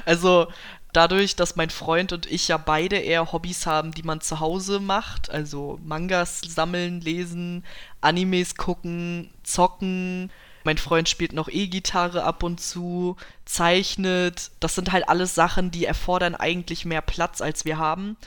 also 0.06 0.48
dadurch, 0.94 1.36
dass 1.36 1.56
mein 1.56 1.70
Freund 1.70 2.14
und 2.14 2.26
ich 2.26 2.48
ja 2.48 2.58
beide 2.58 2.98
eher 2.98 3.32
Hobbys 3.32 3.66
haben, 3.66 3.92
die 3.92 4.04
man 4.04 4.22
zu 4.22 4.40
Hause 4.40 4.80
macht, 4.80 5.30
also 5.30 5.80
Mangas 5.84 6.42
sammeln, 6.42 7.02
lesen, 7.02 7.64
Animes 8.02 8.56
gucken, 8.56 9.32
zocken. 9.44 10.32
Mein 10.64 10.78
Freund 10.78 11.08
spielt 11.08 11.34
noch 11.34 11.48
E-Gitarre 11.48 12.24
ab 12.24 12.44
und 12.44 12.60
zu, 12.60 13.16
zeichnet. 13.46 14.52
Das 14.60 14.76
sind 14.76 14.92
halt 14.92 15.08
alles 15.08 15.36
Sachen, 15.36 15.72
die 15.72 15.86
erfordern 15.86 16.36
eigentlich 16.36 16.86
mehr 16.86 17.02
Platz, 17.02 17.42
als 17.42 17.66
wir 17.66 17.78
haben. 17.78 18.18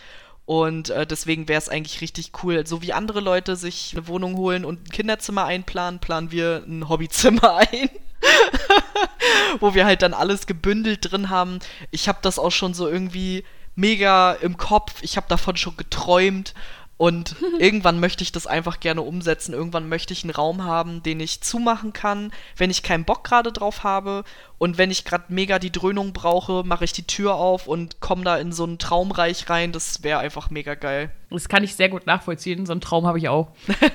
Und 0.45 0.91
äh, 0.91 1.07
deswegen 1.07 1.49
wäre 1.49 1.59
es 1.59 1.69
eigentlich 1.69 2.01
richtig 2.01 2.33
cool. 2.43 2.67
So 2.67 2.83
wie 2.83 2.93
andere 2.93 3.21
Leute 3.21 3.57
sich 3.57 3.93
eine 3.93 4.09
Wohnung 4.09 4.37
holen 4.37 4.65
und 4.65 4.83
ein 4.83 4.91
Kinderzimmer 4.91 5.45
einplanen, 5.45 6.01
planen 6.01 6.33
wir 6.33 6.65
ein 6.67 6.89
Hobbyzimmer 6.89 7.57
ein. 7.73 7.91
Wo 9.61 9.75
wir 9.75 9.85
halt 9.85 10.03
dann 10.03 10.15
alles 10.15 10.47
gebündelt 10.47 11.11
drin 11.11 11.31
haben. 11.31 11.59
Ich 11.91 12.09
habe 12.09 12.19
das 12.23 12.39
auch 12.39 12.51
schon 12.51 12.75
so 12.75 12.89
irgendwie 12.89 13.45
mega 13.75 14.33
im 14.33 14.57
Kopf. 14.57 15.03
Ich 15.03 15.17
habe 15.17 15.27
davon 15.29 15.57
schon 15.57 15.77
geträumt. 15.77 16.55
Und 17.03 17.35
irgendwann 17.59 17.99
möchte 17.99 18.23
ich 18.23 18.31
das 18.31 18.47
einfach 18.47 18.79
gerne 18.79 19.03
umsetzen. 19.03 19.55
Irgendwann 19.55 19.89
möchte 19.89 20.13
ich 20.13 20.23
einen 20.23 20.31
Raum 20.31 20.63
haben, 20.63 21.03
den 21.03 21.19
ich 21.19 21.41
zumachen 21.41 21.93
kann, 21.93 22.31
wenn 22.57 22.71
ich 22.71 22.85
keinen 22.85 23.05
Bock 23.05 23.25
gerade 23.25 23.51
drauf 23.51 23.83
habe. 23.83 24.23
Und 24.59 24.79
wenn 24.79 24.93
ich 24.93 25.05
gerade 25.05 25.25
mega 25.27 25.59
die 25.59 25.73
Dröhnung 25.73 26.13
brauche, 26.13 26.63
mache 26.65 26.85
ich 26.85 26.93
die 26.93 27.05
Tür 27.05 27.35
auf 27.35 27.67
und 27.67 27.99
komme 27.99 28.23
da 28.23 28.37
in 28.37 28.53
so 28.53 28.65
ein 28.65 28.79
Traumreich 28.79 29.51
rein. 29.51 29.73
Das 29.73 30.05
wäre 30.05 30.21
einfach 30.21 30.51
mega 30.51 30.77
geil. 30.77 31.11
Das 31.29 31.49
kann 31.49 31.65
ich 31.65 31.75
sehr 31.75 31.89
gut 31.89 32.07
nachvollziehen. 32.07 32.67
So 32.67 32.73
einen 32.73 32.81
Traum 32.81 33.05
habe 33.05 33.19
ich 33.19 33.29
auch. 33.29 33.49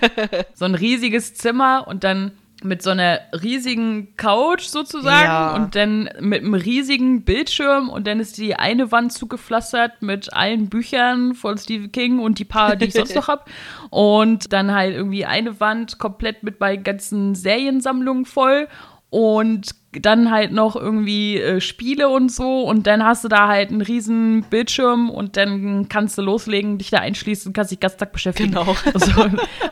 so 0.53 0.65
ein 0.65 0.75
riesiges 0.75 1.33
Zimmer 1.33 1.87
und 1.87 2.03
dann 2.03 2.33
mit 2.63 2.81
so 2.81 2.89
einer 2.89 3.19
riesigen 3.43 4.15
Couch 4.17 4.63
sozusagen 4.63 5.27
ja. 5.27 5.55
und 5.55 5.75
dann 5.75 6.09
mit 6.19 6.41
einem 6.41 6.55
riesigen 6.55 7.23
Bildschirm 7.23 7.89
und 7.89 8.07
dann 8.07 8.19
ist 8.19 8.37
die 8.37 8.55
eine 8.55 8.91
Wand 8.91 9.13
zugepflastert 9.13 10.01
mit 10.01 10.33
allen 10.33 10.67
Büchern 10.67 11.35
von 11.35 11.57
Stephen 11.57 11.91
King 11.91 12.19
und 12.19 12.39
die 12.39 12.45
paar, 12.45 12.75
die 12.75 12.85
ich 12.85 12.93
sonst 12.93 13.15
noch 13.15 13.27
habe 13.27 13.45
und 13.91 14.51
dann 14.53 14.73
halt 14.73 14.95
irgendwie 14.95 15.25
eine 15.25 15.59
Wand 15.59 15.99
komplett 15.99 16.41
mit 16.41 16.59
meinen 16.59 16.83
ganzen 16.83 17.35
Seriensammlungen 17.35 18.25
voll 18.25 18.67
und 19.09 19.75
dann 20.01 20.31
halt 20.31 20.51
noch 20.51 20.75
irgendwie 20.75 21.39
äh, 21.39 21.61
Spiele 21.61 22.09
und 22.09 22.31
so 22.31 22.63
und 22.63 22.87
dann 22.87 23.03
hast 23.03 23.23
du 23.23 23.27
da 23.27 23.47
halt 23.47 23.69
einen 23.69 23.81
riesen 23.81 24.43
Bildschirm 24.43 25.09
und 25.09 25.37
dann 25.37 25.87
kannst 25.89 26.17
du 26.17 26.21
loslegen, 26.21 26.77
dich 26.77 26.89
da 26.89 26.99
einschließen, 26.99 27.53
kannst 27.53 27.71
dich 27.71 27.79
den 27.79 27.81
ganzen 27.81 27.99
Tag 27.99 28.11
beschäftigen. 28.11 28.51
Genau. 28.51 28.75
Also, 28.93 29.11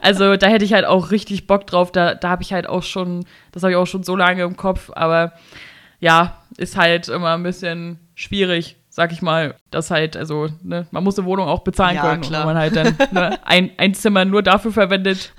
also 0.01 0.35
da 0.37 0.47
hätte 0.47 0.65
ich 0.65 0.73
halt 0.73 0.85
auch 0.85 1.11
richtig 1.11 1.47
Bock 1.47 1.65
drauf. 1.67 1.91
Da, 1.91 2.13
da 2.13 2.29
habe 2.29 2.43
ich 2.43 2.53
halt 2.53 2.67
auch 2.67 2.83
schon, 2.83 3.25
das 3.51 3.63
habe 3.63 3.71
ich 3.71 3.77
auch 3.77 3.87
schon 3.87 4.03
so 4.03 4.15
lange 4.15 4.43
im 4.43 4.55
Kopf, 4.55 4.91
aber 4.93 5.33
ja, 5.99 6.37
ist 6.57 6.77
halt 6.77 7.09
immer 7.09 7.33
ein 7.33 7.43
bisschen 7.43 7.99
schwierig, 8.13 8.77
sag 8.89 9.11
ich 9.11 9.21
mal, 9.21 9.55
das 9.71 9.91
halt, 9.91 10.15
also, 10.15 10.47
ne, 10.63 10.87
man 10.91 11.03
muss 11.03 11.17
eine 11.17 11.27
Wohnung 11.27 11.47
auch 11.47 11.63
bezahlen 11.63 11.95
ja, 11.95 12.01
können, 12.01 12.21
klar. 12.21 12.41
und 12.41 12.47
wenn 12.47 12.53
man 12.53 12.61
halt 12.61 12.75
dann 12.75 13.11
ne, 13.11 13.39
ein, 13.45 13.71
ein 13.77 13.93
Zimmer 13.93 14.23
nur 14.23 14.41
dafür 14.41 14.71
verwendet. 14.71 15.33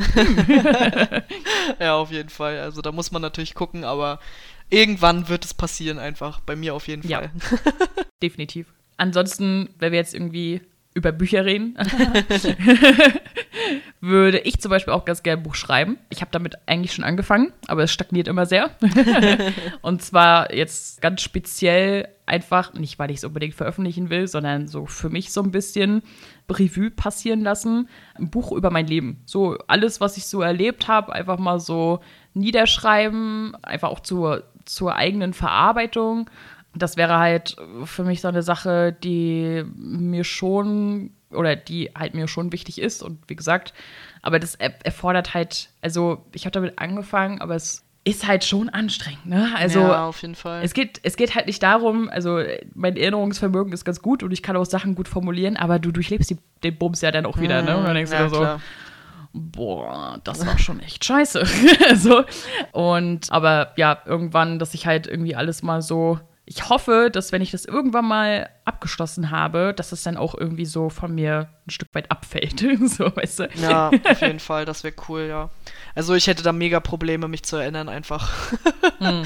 ja, 1.81 1.95
auf 1.95 2.11
jeden 2.11 2.29
Fall. 2.29 2.61
Also 2.61 2.83
da 2.83 2.93
muss 2.93 3.13
man 3.13 3.23
natürlich 3.23 3.55
gucken, 3.55 3.85
aber 3.85 4.19
irgendwann 4.71 5.29
wird 5.29 5.45
es 5.45 5.55
passieren, 5.55 5.99
einfach. 5.99 6.41
Bei 6.41 6.57
mir 6.57 6.75
auf 6.75 6.89
jeden 6.89 7.03
Fall. 7.03 7.11
Ja, 7.11 7.31
definitiv. 8.23 8.73
Ansonsten, 8.97 9.71
wenn 9.79 9.93
wir 9.93 9.99
jetzt 9.99 10.15
irgendwie 10.15 10.63
über 10.95 11.13
Bücher 11.13 11.45
reden, 11.45 11.77
würde 14.01 14.39
ich 14.39 14.61
zum 14.61 14.71
Beispiel 14.71 14.95
auch 14.95 15.05
ganz 15.05 15.23
gerne 15.23 15.41
ein 15.41 15.43
Buch 15.43 15.55
schreiben. 15.55 15.99
Ich 16.09 16.23
habe 16.23 16.31
damit 16.31 16.55
eigentlich 16.67 16.95
schon 16.95 17.05
angefangen, 17.05 17.53
aber 17.67 17.83
es 17.83 17.93
stagniert 17.93 18.29
immer 18.29 18.47
sehr. 18.47 18.71
und 19.83 20.01
zwar 20.01 20.55
jetzt 20.55 21.03
ganz 21.03 21.21
speziell 21.21 22.09
einfach, 22.25 22.73
nicht 22.73 22.99
weil 22.99 23.11
ich 23.11 23.19
es 23.19 23.25
unbedingt 23.25 23.55
veröffentlichen 23.55 24.09
will, 24.09 24.27
sondern 24.27 24.69
so 24.69 24.87
für 24.87 25.11
mich 25.11 25.33
so 25.33 25.43
ein 25.43 25.51
bisschen 25.51 26.03
Revue 26.51 26.91
passieren 26.91 27.43
lassen. 27.43 27.89
Ein 28.15 28.31
Buch 28.31 28.53
über 28.53 28.71
mein 28.71 28.87
Leben. 28.87 29.23
So 29.27 29.59
alles, 29.67 30.01
was 30.01 30.17
ich 30.17 30.27
so 30.27 30.41
erlebt 30.41 30.89
habe, 30.89 31.13
einfach 31.13 31.39
mal 31.39 31.61
so 31.61 32.01
niederschreiben, 32.35 33.55
einfach 33.63 33.91
auch 33.91 34.01
zur, 34.01 34.45
zur 34.67 34.95
eigenen 34.95 35.33
Verarbeitung 35.33 36.29
das 36.79 36.99
wäre 36.99 37.19
halt 37.19 37.57
für 37.87 38.05
mich 38.05 38.21
so 38.21 38.29
eine 38.29 38.43
Sache, 38.43 38.95
die 39.03 39.65
mir 39.77 40.25
schon 40.25 41.11
oder 41.31 41.57
die 41.57 41.91
halt 41.97 42.13
mir 42.15 42.29
schon 42.29 42.53
wichtig 42.53 42.81
ist 42.81 43.03
und 43.03 43.19
wie 43.29 43.35
gesagt, 43.37 43.73
aber 44.21 44.39
das 44.39 44.57
erfordert 44.57 45.33
halt, 45.33 45.71
also 45.81 46.25
ich 46.35 46.45
habe 46.45 46.53
damit 46.53 46.79
angefangen, 46.79 47.41
aber 47.41 47.55
es 47.55 47.83
ist 48.05 48.27
halt 48.29 48.45
schon 48.45 48.69
anstrengend, 48.69 49.27
ne? 49.27 49.49
Also 49.57 49.81
ja, 49.81 50.07
auf 50.07 50.21
jeden 50.23 50.35
Fall. 50.35 50.63
es 50.63 50.75
geht, 50.75 51.01
es 51.03 51.17
geht 51.17 51.35
halt 51.35 51.47
nicht 51.47 51.63
darum, 51.63 52.09
also 52.11 52.41
mein 52.75 52.97
Erinnerungsvermögen 52.97 53.73
ist 53.73 53.85
ganz 53.87 54.01
gut 54.03 54.23
und 54.23 54.31
ich 54.33 54.43
kann 54.43 54.55
auch 54.57 54.67
Sachen 54.67 54.95
gut 54.95 55.09
formulieren, 55.09 55.57
aber 55.57 55.79
du 55.79 55.91
durchlebst 55.93 56.29
die, 56.31 56.37
den 56.63 56.77
Bums 56.77 57.01
ja 57.01 57.11
dann 57.11 57.25
auch 57.27 57.39
wieder, 57.41 57.63
ne? 57.63 57.77
Und 57.79 57.85
dann 57.85 57.95
denkst 57.95 58.11
du 58.11 58.17
Mhm. 58.17 58.23
ja, 58.23 58.29
dir 58.29 58.35
so, 58.35 58.41
klar. 58.43 58.61
Boah, 59.37 60.21
das 60.25 60.45
war 60.47 60.59
schon 60.59 60.81
echt 60.81 61.05
scheiße. 61.05 61.45
so. 61.97 62.25
Und 62.73 63.31
aber 63.31 63.73
ja, 63.77 63.99
irgendwann, 64.05 64.59
dass 64.59 64.75
ich 64.75 64.87
halt 64.87 65.07
irgendwie 65.07 65.37
alles 65.37 65.63
mal 65.63 65.83
so. 65.83 66.19
Ich 66.49 66.69
hoffe, 66.69 67.11
dass 67.13 67.33
wenn 67.33 67.43
ich 67.43 67.51
das 67.51 67.65
irgendwann 67.65 68.07
mal 68.07 68.49
abgeschlossen 68.65 69.33
habe, 69.33 69.75
dass 69.75 69.91
es 69.91 70.05
dann 70.05 70.17
auch 70.17 70.33
irgendwie 70.33 70.65
so 70.65 70.91
von 70.91 71.13
mir 71.13 71.49
ein 71.67 71.71
Stück 71.71 71.89
weit 71.93 72.11
abfällt. 72.13 72.61
so, 72.85 73.05
weißt 73.17 73.41
du? 73.41 73.49
Ja, 73.57 73.91
auf 74.09 74.21
jeden 74.21 74.39
Fall, 74.39 74.65
das 74.65 74.85
wäre 74.85 74.95
cool, 75.09 75.27
ja. 75.29 75.51
Also 75.97 76.15
ich 76.15 76.29
hätte 76.29 76.45
da 76.45 76.53
mega 76.53 76.79
Probleme, 76.79 77.27
mich 77.27 77.43
zu 77.43 77.57
erinnern 77.57 77.89
einfach. 77.89 78.31
Hm. 78.99 79.25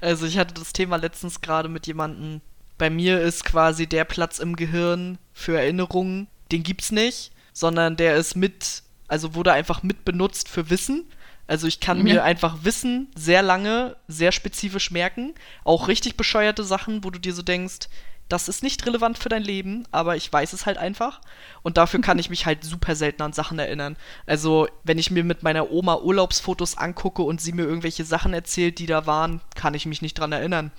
Also 0.00 0.24
ich 0.26 0.38
hatte 0.38 0.54
das 0.54 0.72
Thema 0.72 0.96
letztens 0.96 1.42
gerade 1.42 1.68
mit 1.68 1.86
jemandem. 1.86 2.40
Bei 2.78 2.88
mir 2.88 3.20
ist 3.20 3.44
quasi 3.44 3.86
der 3.86 4.04
Platz 4.04 4.38
im 4.38 4.56
Gehirn 4.56 5.18
für 5.34 5.58
Erinnerungen, 5.58 6.26
den 6.50 6.62
gibt's 6.62 6.90
nicht, 6.90 7.32
sondern 7.52 7.96
der 7.96 8.16
ist 8.16 8.34
mit, 8.34 8.82
also 9.12 9.34
wurde 9.34 9.52
einfach 9.52 9.82
mit 9.82 10.04
benutzt 10.06 10.48
für 10.48 10.70
Wissen. 10.70 11.04
Also 11.46 11.66
ich 11.66 11.80
kann 11.80 12.02
mir 12.02 12.14
Ja. 12.16 12.22
einfach 12.24 12.64
Wissen 12.64 13.08
sehr 13.14 13.42
lange, 13.42 13.96
sehr 14.08 14.32
spezifisch 14.32 14.90
merken. 14.90 15.34
Auch 15.64 15.88
richtig 15.88 16.16
bescheuerte 16.16 16.64
Sachen, 16.64 17.04
wo 17.04 17.10
du 17.10 17.18
dir 17.18 17.34
so 17.34 17.42
denkst, 17.42 17.88
das 18.30 18.48
ist 18.48 18.62
nicht 18.62 18.86
relevant 18.86 19.18
für 19.18 19.28
dein 19.28 19.42
Leben, 19.42 19.84
aber 19.90 20.16
ich 20.16 20.32
weiß 20.32 20.54
es 20.54 20.64
halt 20.64 20.78
einfach. 20.78 21.20
Und 21.62 21.76
dafür 21.76 22.00
kann 22.00 22.18
ich 22.18 22.30
mich 22.34 22.46
halt 22.46 22.64
super 22.64 22.94
selten 22.94 23.20
an 23.20 23.34
Sachen 23.34 23.58
erinnern. 23.58 23.96
Also, 24.24 24.66
wenn 24.84 24.96
ich 24.96 25.10
mir 25.10 25.24
mit 25.24 25.42
meiner 25.42 25.70
Oma 25.70 25.96
Urlaubsfotos 25.96 26.78
angucke 26.78 27.20
und 27.22 27.38
sie 27.42 27.52
mir 27.52 27.64
irgendwelche 27.64 28.06
Sachen 28.06 28.32
erzählt, 28.32 28.78
die 28.78 28.86
da 28.86 29.06
waren, 29.06 29.42
kann 29.54 29.74
ich 29.74 29.84
mich 29.84 30.00
nicht 30.00 30.14
dran 30.18 30.32
erinnern. 30.32 30.70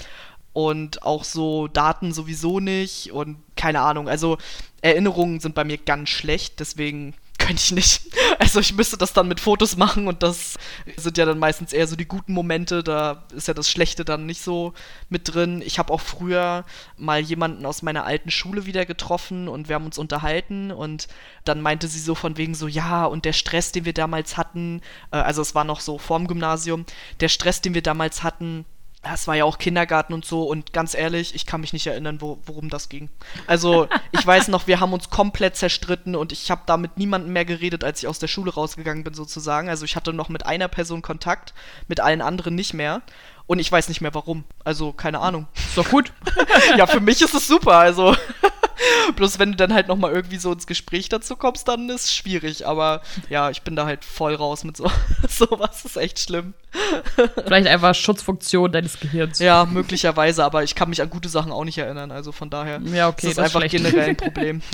Und 0.54 1.04
auch 1.04 1.24
so 1.24 1.68
Daten 1.68 2.14
sowieso 2.14 2.60
nicht 2.60 3.12
und 3.12 3.38
keine 3.56 3.82
Ahnung. 3.82 4.10
Also, 4.10 4.40
Erinnerungen 4.82 5.40
sind 5.40 5.54
bei 5.54 5.64
mir 5.66 5.78
ganz 5.78 6.10
schlecht, 6.10 6.60
deswegen 6.60 7.14
könnte 7.44 7.62
ich 7.62 7.72
nicht. 7.72 8.02
Also 8.40 8.60
ich 8.60 8.74
müsste 8.74 8.98
das 8.98 9.14
dann 9.14 9.28
mit 9.28 9.40
Fotos 9.40 9.78
machen 9.78 10.08
und 10.08 10.22
das 10.22 10.58
sind 10.98 11.18
ja 11.18 11.26
dann 11.26 11.40
meistens 11.40 11.72
eher 11.72 11.88
so 11.88 11.96
die 11.96 12.08
guten 12.08 12.34
Momente, 12.34 12.84
da 12.84 13.26
ist 13.34 13.48
ja 13.48 13.54
das 13.54 13.70
Schlechte 13.70 14.04
dann 14.04 14.26
nicht 14.26 14.42
so 14.42 14.74
mit 15.08 15.34
drin. 15.34 15.62
Ich 15.66 15.80
habe 15.80 15.94
auch 15.94 16.02
früher 16.02 16.66
mal 16.98 17.20
jemanden 17.22 17.66
aus 17.66 17.84
meiner 17.84 18.06
alten 18.06 18.32
Schule 18.32 18.66
wieder 18.66 18.86
getroffen 18.86 19.48
und 19.48 19.70
wir 19.70 19.76
haben 19.76 19.86
uns 19.86 19.98
unterhalten 19.98 20.72
und 20.72 21.08
dann 21.46 21.62
meinte 21.62 21.88
sie 21.88 22.00
so 22.00 22.16
von 22.16 22.38
wegen 22.38 22.54
so, 22.54 22.68
ja, 22.68 23.06
und 23.06 23.24
der 23.24 23.34
Stress, 23.34 23.72
den 23.72 23.86
wir 23.86 23.94
damals 23.94 24.36
hatten, 24.36 24.82
äh, 25.12 25.18
also 25.18 25.42
es 25.42 25.56
war 25.56 25.64
noch 25.64 25.80
so 25.80 25.98
vorm 25.98 26.28
Gymnasium, 26.28 26.86
der 27.22 27.30
Stress, 27.30 27.62
den 27.62 27.74
wir 27.74 27.84
damals 27.84 28.24
hatten, 28.24 28.66
das 29.04 29.28
war 29.28 29.36
ja 29.36 29.44
auch 29.44 29.58
Kindergarten 29.58 30.14
und 30.14 30.24
so 30.26 30.44
und 30.44 30.72
ganz 30.72 30.94
ehrlich, 30.94 31.36
ich 31.36 31.46
kann 31.46 31.62
mich 31.62 31.74
nicht 31.74 31.86
erinnern, 31.88 32.22
wo, 32.22 32.40
worum 32.46 32.70
das 32.70 32.88
ging. 32.88 33.10
Also 33.48 33.88
ich 34.12 34.26
weiß 34.26 34.48
noch, 34.48 34.66
wir 34.66 34.80
haben 34.80 34.94
uns 34.94 35.10
komplett 35.10 35.58
zerstritten 35.58 36.16
und 36.16 36.32
ich 36.32 36.50
habe 36.50 36.62
da 36.66 36.78
mit 36.78 36.98
niemandem 36.98 37.34
mehr 37.34 37.44
geredet, 37.44 37.84
als 37.84 38.00
ich 38.00 38.08
aus 38.08 38.20
der 38.20 38.28
Schule 38.28 38.54
rausgegangen 38.54 39.04
bin 39.04 39.14
sozusagen. 39.14 39.68
Also 39.68 39.84
ich 39.84 39.98
hatte 39.98 40.14
noch 40.14 40.30
mit 40.30 40.46
einer 40.46 40.70
Person 40.70 41.02
Kontakt, 41.02 41.54
mit 41.90 42.00
allen 42.00 42.22
anderen 42.22 42.56
nicht 42.56 42.74
mehr 42.74 43.02
und 43.46 43.60
ich 43.60 43.70
weiß 43.70 43.90
nicht 43.90 44.00
mehr 44.00 44.14
warum. 44.14 44.46
Also 44.64 44.94
keine 44.94 45.20
Ahnung. 45.20 45.48
Ist 45.56 45.78
doch 45.78 45.90
gut. 45.90 46.14
ja, 46.78 46.88
für 46.88 47.02
mich 47.02 47.22
ist 47.22 47.34
es 47.34 47.46
super, 47.46 47.74
also 47.74 48.16
bloß 49.16 49.40
wenn 49.40 49.52
du 49.52 49.58
dann 49.58 49.74
halt 49.74 49.88
noch 49.88 49.98
mal 49.98 50.12
irgendwie 50.12 50.38
so 50.38 50.52
ins 50.52 50.68
Gespräch 50.68 51.10
dazu 51.10 51.36
kommst, 51.36 51.68
dann 51.68 51.90
ist 51.90 52.06
es 52.06 52.14
schwierig, 52.16 52.66
aber 52.68 53.02
ja, 53.30 53.50
ich 53.50 53.62
bin 53.64 53.76
da 53.76 53.86
halt 53.86 54.06
voll 54.06 54.36
raus 54.36 54.64
mit 54.64 54.78
so 54.78 54.90
sowas, 55.30 55.86
ist 55.86 55.98
echt 55.98 56.20
schlimm. 56.20 56.54
Vielleicht 57.46 57.68
einfach 57.68 57.94
Schutzfunktion 57.94 58.72
deines 58.72 59.00
Gehirns. 59.00 59.40
Ja, 59.40 59.66
möglicherweise, 59.66 60.44
aber 60.44 60.64
ich 60.64 60.76
kann 60.76 60.90
mich 60.90 61.02
an 61.02 61.10
gute 61.10 61.30
Sachen 61.30 61.52
auch 61.52 61.64
nicht 61.66 61.78
erinnern, 61.78 62.12
also 62.12 62.32
von 62.32 62.50
daher 62.50 62.80
Ja, 62.82 63.10
okay, 63.10 63.28
ist 63.28 63.38
das 63.38 63.46
das 63.52 63.56
einfach 63.56 63.60
schlecht. 63.70 63.76
generell 63.86 64.10
ein 64.10 64.18
Problem. 64.18 64.62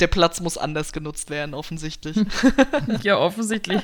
Der 0.00 0.06
Platz 0.08 0.40
muss 0.40 0.58
anders 0.58 0.92
genutzt 0.92 1.30
werden, 1.30 1.54
offensichtlich. 1.54 2.16
Ja, 3.02 3.16
offensichtlich. 3.18 3.80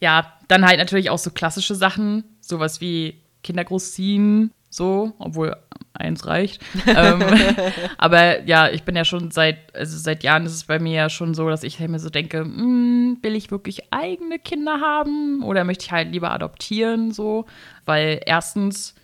Ja, 0.00 0.34
dann 0.48 0.66
halt 0.66 0.78
natürlich 0.78 1.10
auch 1.10 1.18
so 1.18 1.30
klassische 1.30 1.74
Sachen, 1.74 2.24
sowas 2.40 2.80
wie 2.80 3.22
Kinder 3.42 3.64
großziehen, 3.64 4.52
so, 4.70 5.12
obwohl 5.18 5.56
eins 5.94 6.26
reicht. 6.26 6.62
ähm, 6.86 7.22
aber 7.98 8.42
ja, 8.44 8.68
ich 8.68 8.84
bin 8.84 8.96
ja 8.96 9.04
schon 9.04 9.30
seit, 9.30 9.74
also 9.74 9.96
seit 9.98 10.22
Jahren 10.22 10.46
ist 10.46 10.54
es 10.54 10.64
bei 10.64 10.78
mir 10.78 10.94
ja 10.94 11.10
schon 11.10 11.34
so, 11.34 11.48
dass 11.48 11.62
ich 11.62 11.78
mir 11.80 11.98
so 11.98 12.10
denke, 12.10 12.40
hm, 12.40 13.18
will 13.22 13.34
ich 13.34 13.50
wirklich 13.50 13.92
eigene 13.92 14.38
Kinder 14.38 14.80
haben 14.80 15.42
oder 15.42 15.64
möchte 15.64 15.84
ich 15.84 15.92
halt 15.92 16.12
lieber 16.12 16.30
adoptieren, 16.30 17.12
so, 17.12 17.46
weil 17.84 18.20
erstens 18.24 18.94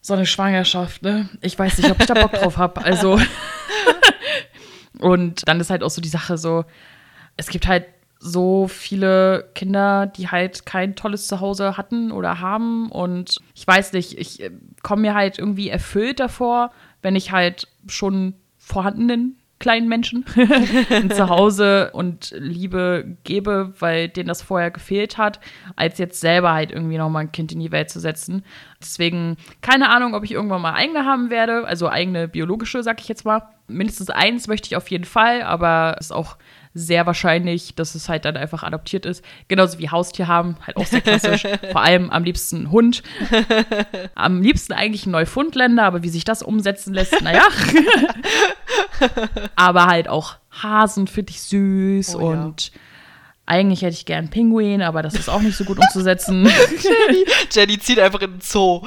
so 0.00 0.14
eine 0.14 0.26
Schwangerschaft, 0.26 1.02
ne? 1.02 1.28
Ich 1.40 1.56
weiß 1.56 1.78
nicht, 1.78 1.90
ob 1.90 2.00
ich 2.00 2.06
da 2.06 2.14
Bock 2.14 2.32
drauf 2.32 2.56
habe. 2.56 2.84
Also 2.84 3.20
und 4.98 5.46
dann 5.46 5.60
ist 5.60 5.70
halt 5.70 5.84
auch 5.84 5.90
so 5.90 6.02
die 6.02 6.08
Sache 6.08 6.36
so, 6.36 6.64
es 7.36 7.48
gibt 7.48 7.68
halt 7.68 7.86
so 8.24 8.68
viele 8.68 9.50
Kinder, 9.56 10.06
die 10.06 10.28
halt 10.28 10.64
kein 10.64 10.94
tolles 10.94 11.26
Zuhause 11.26 11.76
hatten 11.76 12.12
oder 12.12 12.38
haben. 12.38 12.88
Und 12.88 13.40
ich 13.52 13.66
weiß 13.66 13.92
nicht, 13.94 14.16
ich 14.16 14.40
äh, 14.40 14.50
komme 14.82 15.02
mir 15.02 15.14
halt 15.14 15.40
irgendwie 15.40 15.68
erfüllt 15.68 16.20
davor, 16.20 16.70
wenn 17.02 17.16
ich 17.16 17.32
halt 17.32 17.66
schon 17.88 18.34
vorhandenen 18.58 19.38
kleinen 19.58 19.88
Menschen 19.88 20.24
ein 20.90 21.10
Zuhause 21.10 21.90
und 21.92 22.34
Liebe 22.36 23.16
gebe, 23.22 23.72
weil 23.78 24.08
denen 24.08 24.28
das 24.28 24.42
vorher 24.42 24.72
gefehlt 24.72 25.18
hat, 25.18 25.38
als 25.76 25.98
jetzt 25.98 26.20
selber 26.20 26.52
halt 26.52 26.72
irgendwie 26.72 26.98
nochmal 26.98 27.24
ein 27.24 27.32
Kind 27.32 27.52
in 27.52 27.60
die 27.60 27.70
Welt 27.70 27.88
zu 27.88 28.00
setzen. 28.00 28.44
Deswegen 28.80 29.36
keine 29.60 29.90
Ahnung, 29.90 30.14
ob 30.14 30.24
ich 30.24 30.32
irgendwann 30.32 30.62
mal 30.62 30.74
eigene 30.74 31.04
haben 31.04 31.30
werde, 31.30 31.64
also 31.64 31.88
eigene 31.88 32.26
biologische, 32.26 32.82
sag 32.82 33.00
ich 33.00 33.08
jetzt 33.08 33.24
mal. 33.24 33.42
Mindestens 33.68 34.10
eins 34.10 34.48
möchte 34.48 34.66
ich 34.66 34.76
auf 34.76 34.90
jeden 34.90 35.04
Fall, 35.04 35.42
aber 35.42 35.96
es 35.98 36.06
ist 36.06 36.12
auch 36.12 36.36
sehr 36.74 37.06
wahrscheinlich, 37.06 37.74
dass 37.74 37.94
es 37.94 38.08
halt 38.08 38.24
dann 38.24 38.36
einfach 38.36 38.62
adoptiert 38.62 39.04
ist. 39.06 39.24
Genauso 39.48 39.78
wie 39.78 39.90
Haustier 39.90 40.26
haben, 40.26 40.56
halt 40.66 40.76
auch 40.76 40.86
sehr 40.86 41.00
klassisch. 41.00 41.42
Vor 41.72 41.82
allem 41.82 42.10
am 42.10 42.24
liebsten 42.24 42.70
Hund. 42.70 43.02
Am 44.14 44.40
liebsten 44.42 44.72
eigentlich 44.72 45.06
ein 45.06 45.10
Neufundländer, 45.10 45.84
aber 45.84 46.02
wie 46.02 46.08
sich 46.08 46.24
das 46.24 46.42
umsetzen 46.42 46.94
lässt, 46.94 47.20
naja. 47.22 47.46
aber 49.56 49.86
halt 49.86 50.08
auch 50.08 50.36
Hasen 50.50 51.06
finde 51.06 51.30
ich 51.30 51.42
süß 51.42 52.16
Oh 52.16 52.32
ja. 52.32 52.54
Eigentlich 53.44 53.82
hätte 53.82 53.94
ich 53.94 54.06
gern 54.06 54.30
Pinguin, 54.30 54.82
aber 54.82 55.02
das 55.02 55.14
ist 55.14 55.28
auch 55.28 55.40
nicht 55.40 55.56
so 55.56 55.64
gut 55.64 55.78
umzusetzen. 55.78 56.44
Jenny, 56.46 57.24
Jenny 57.50 57.78
zieht 57.78 57.98
einfach 57.98 58.20
in 58.20 58.32
den 58.32 58.40
Zoo. 58.40 58.82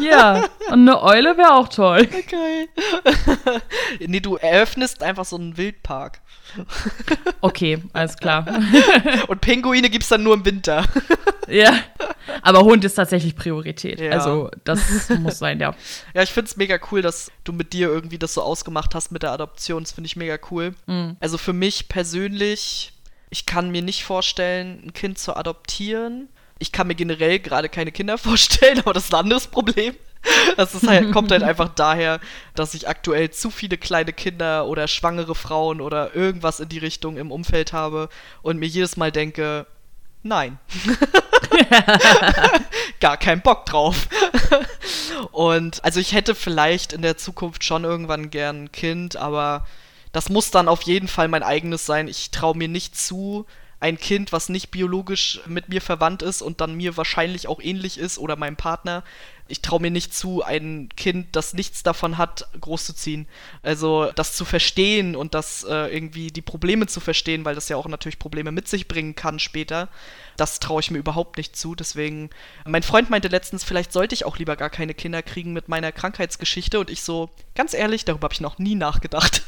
ja, 0.00 0.44
und 0.70 0.88
eine 0.88 1.02
Eule 1.02 1.36
wäre 1.36 1.54
auch 1.54 1.68
toll. 1.68 2.00
Okay. 2.02 2.68
nee, 4.06 4.20
du 4.20 4.36
eröffnest 4.36 5.02
einfach 5.02 5.24
so 5.24 5.36
einen 5.36 5.56
Wildpark. 5.56 6.20
Okay, 7.40 7.82
alles 7.92 8.16
klar. 8.16 8.46
Und 9.28 9.40
Pinguine 9.40 9.90
gibt's 9.90 10.08
dann 10.08 10.22
nur 10.22 10.34
im 10.34 10.44
Winter. 10.44 10.84
ja. 11.48 11.72
Aber 12.42 12.60
Hund 12.60 12.84
ist 12.84 12.94
tatsächlich 12.94 13.36
Priorität. 13.36 14.00
Ja. 14.00 14.12
Also, 14.12 14.50
das 14.64 15.08
muss 15.10 15.38
sein, 15.38 15.60
ja. 15.60 15.74
Ja, 16.14 16.22
ich 16.22 16.30
find's 16.30 16.56
mega 16.56 16.78
cool, 16.90 17.02
dass 17.02 17.30
du 17.44 17.52
mit 17.52 17.72
dir 17.72 17.88
irgendwie 17.88 18.18
das 18.18 18.34
so 18.34 18.42
ausgemacht 18.42 18.94
hast 18.94 19.10
mit 19.12 19.22
der 19.22 19.32
Adoption. 19.32 19.82
Das 19.82 19.92
finde 19.92 20.06
ich 20.06 20.16
mega 20.16 20.38
cool. 20.50 20.74
Mhm. 20.86 21.16
Also 21.20 21.38
für 21.38 21.52
mich 21.52 21.88
persönlich, 21.88 22.92
ich 23.30 23.46
kann 23.46 23.70
mir 23.70 23.82
nicht 23.82 24.04
vorstellen, 24.04 24.82
ein 24.86 24.92
Kind 24.92 25.18
zu 25.18 25.36
adoptieren. 25.36 26.28
Ich 26.58 26.72
kann 26.72 26.86
mir 26.86 26.94
generell 26.94 27.38
gerade 27.38 27.68
keine 27.68 27.92
Kinder 27.92 28.18
vorstellen, 28.18 28.80
aber 28.80 28.92
das 28.92 29.04
ist 29.04 29.14
ein 29.14 29.20
anderes 29.20 29.46
Problem. 29.46 29.94
Das 30.56 30.74
ist 30.74 30.88
halt, 30.88 31.12
kommt 31.12 31.30
halt 31.30 31.44
einfach 31.44 31.68
daher, 31.68 32.18
dass 32.54 32.74
ich 32.74 32.88
aktuell 32.88 33.30
zu 33.30 33.50
viele 33.50 33.78
kleine 33.78 34.12
Kinder 34.12 34.66
oder 34.66 34.88
schwangere 34.88 35.36
Frauen 35.36 35.80
oder 35.80 36.16
irgendwas 36.16 36.58
in 36.58 36.68
die 36.68 36.78
Richtung 36.78 37.16
im 37.16 37.30
Umfeld 37.30 37.72
habe 37.72 38.08
und 38.42 38.58
mir 38.58 38.66
jedes 38.66 38.96
Mal 38.96 39.12
denke, 39.12 39.66
nein. 40.24 40.58
Gar 43.00 43.18
keinen 43.18 43.42
Bock 43.42 43.66
drauf. 43.66 44.08
Und 45.30 45.84
also 45.84 46.00
ich 46.00 46.12
hätte 46.12 46.34
vielleicht 46.34 46.92
in 46.92 47.02
der 47.02 47.16
Zukunft 47.16 47.62
schon 47.64 47.84
irgendwann 47.84 48.30
gern 48.30 48.64
ein 48.64 48.72
Kind, 48.72 49.16
aber 49.16 49.66
das 50.16 50.30
muss 50.30 50.50
dann 50.50 50.66
auf 50.66 50.80
jeden 50.82 51.08
Fall 51.08 51.28
mein 51.28 51.42
eigenes 51.42 51.84
sein. 51.84 52.08
Ich 52.08 52.30
traue 52.30 52.56
mir 52.56 52.68
nicht 52.68 52.96
zu, 52.96 53.44
ein 53.80 53.98
Kind, 53.98 54.32
was 54.32 54.48
nicht 54.48 54.70
biologisch 54.70 55.40
mit 55.44 55.68
mir 55.68 55.82
verwandt 55.82 56.22
ist 56.22 56.40
und 56.40 56.62
dann 56.62 56.74
mir 56.74 56.96
wahrscheinlich 56.96 57.48
auch 57.48 57.60
ähnlich 57.60 57.98
ist 57.98 58.16
oder 58.16 58.34
meinem 58.34 58.56
Partner, 58.56 59.04
ich 59.48 59.62
traue 59.62 59.80
mir 59.80 59.90
nicht 59.90 60.14
zu, 60.14 60.42
ein 60.42 60.88
Kind, 60.96 61.28
das 61.36 61.54
nichts 61.54 61.82
davon 61.82 62.18
hat, 62.18 62.48
großzuziehen. 62.60 63.26
Also 63.62 64.10
das 64.14 64.34
zu 64.34 64.44
verstehen 64.44 65.14
und 65.16 65.34
das 65.34 65.64
äh, 65.64 65.94
irgendwie 65.94 66.30
die 66.30 66.42
Probleme 66.42 66.86
zu 66.86 67.00
verstehen, 67.00 67.44
weil 67.44 67.54
das 67.54 67.68
ja 67.68 67.76
auch 67.76 67.86
natürlich 67.86 68.18
Probleme 68.18 68.52
mit 68.52 68.68
sich 68.68 68.88
bringen 68.88 69.14
kann 69.14 69.38
später, 69.38 69.88
das 70.36 70.60
traue 70.60 70.80
ich 70.80 70.90
mir 70.90 70.98
überhaupt 70.98 71.36
nicht 71.36 71.56
zu. 71.56 71.74
Deswegen, 71.74 72.30
mein 72.64 72.82
Freund 72.82 73.10
meinte 73.10 73.28
letztens, 73.28 73.64
vielleicht 73.64 73.92
sollte 73.92 74.14
ich 74.14 74.24
auch 74.24 74.36
lieber 74.38 74.56
gar 74.56 74.70
keine 74.70 74.94
Kinder 74.94 75.22
kriegen 75.22 75.52
mit 75.52 75.68
meiner 75.68 75.92
Krankheitsgeschichte 75.92 76.78
und 76.80 76.90
ich 76.90 77.02
so, 77.02 77.30
ganz 77.54 77.74
ehrlich, 77.74 78.04
darüber 78.04 78.24
habe 78.24 78.34
ich 78.34 78.40
noch 78.40 78.58
nie 78.58 78.74
nachgedacht. 78.74 79.42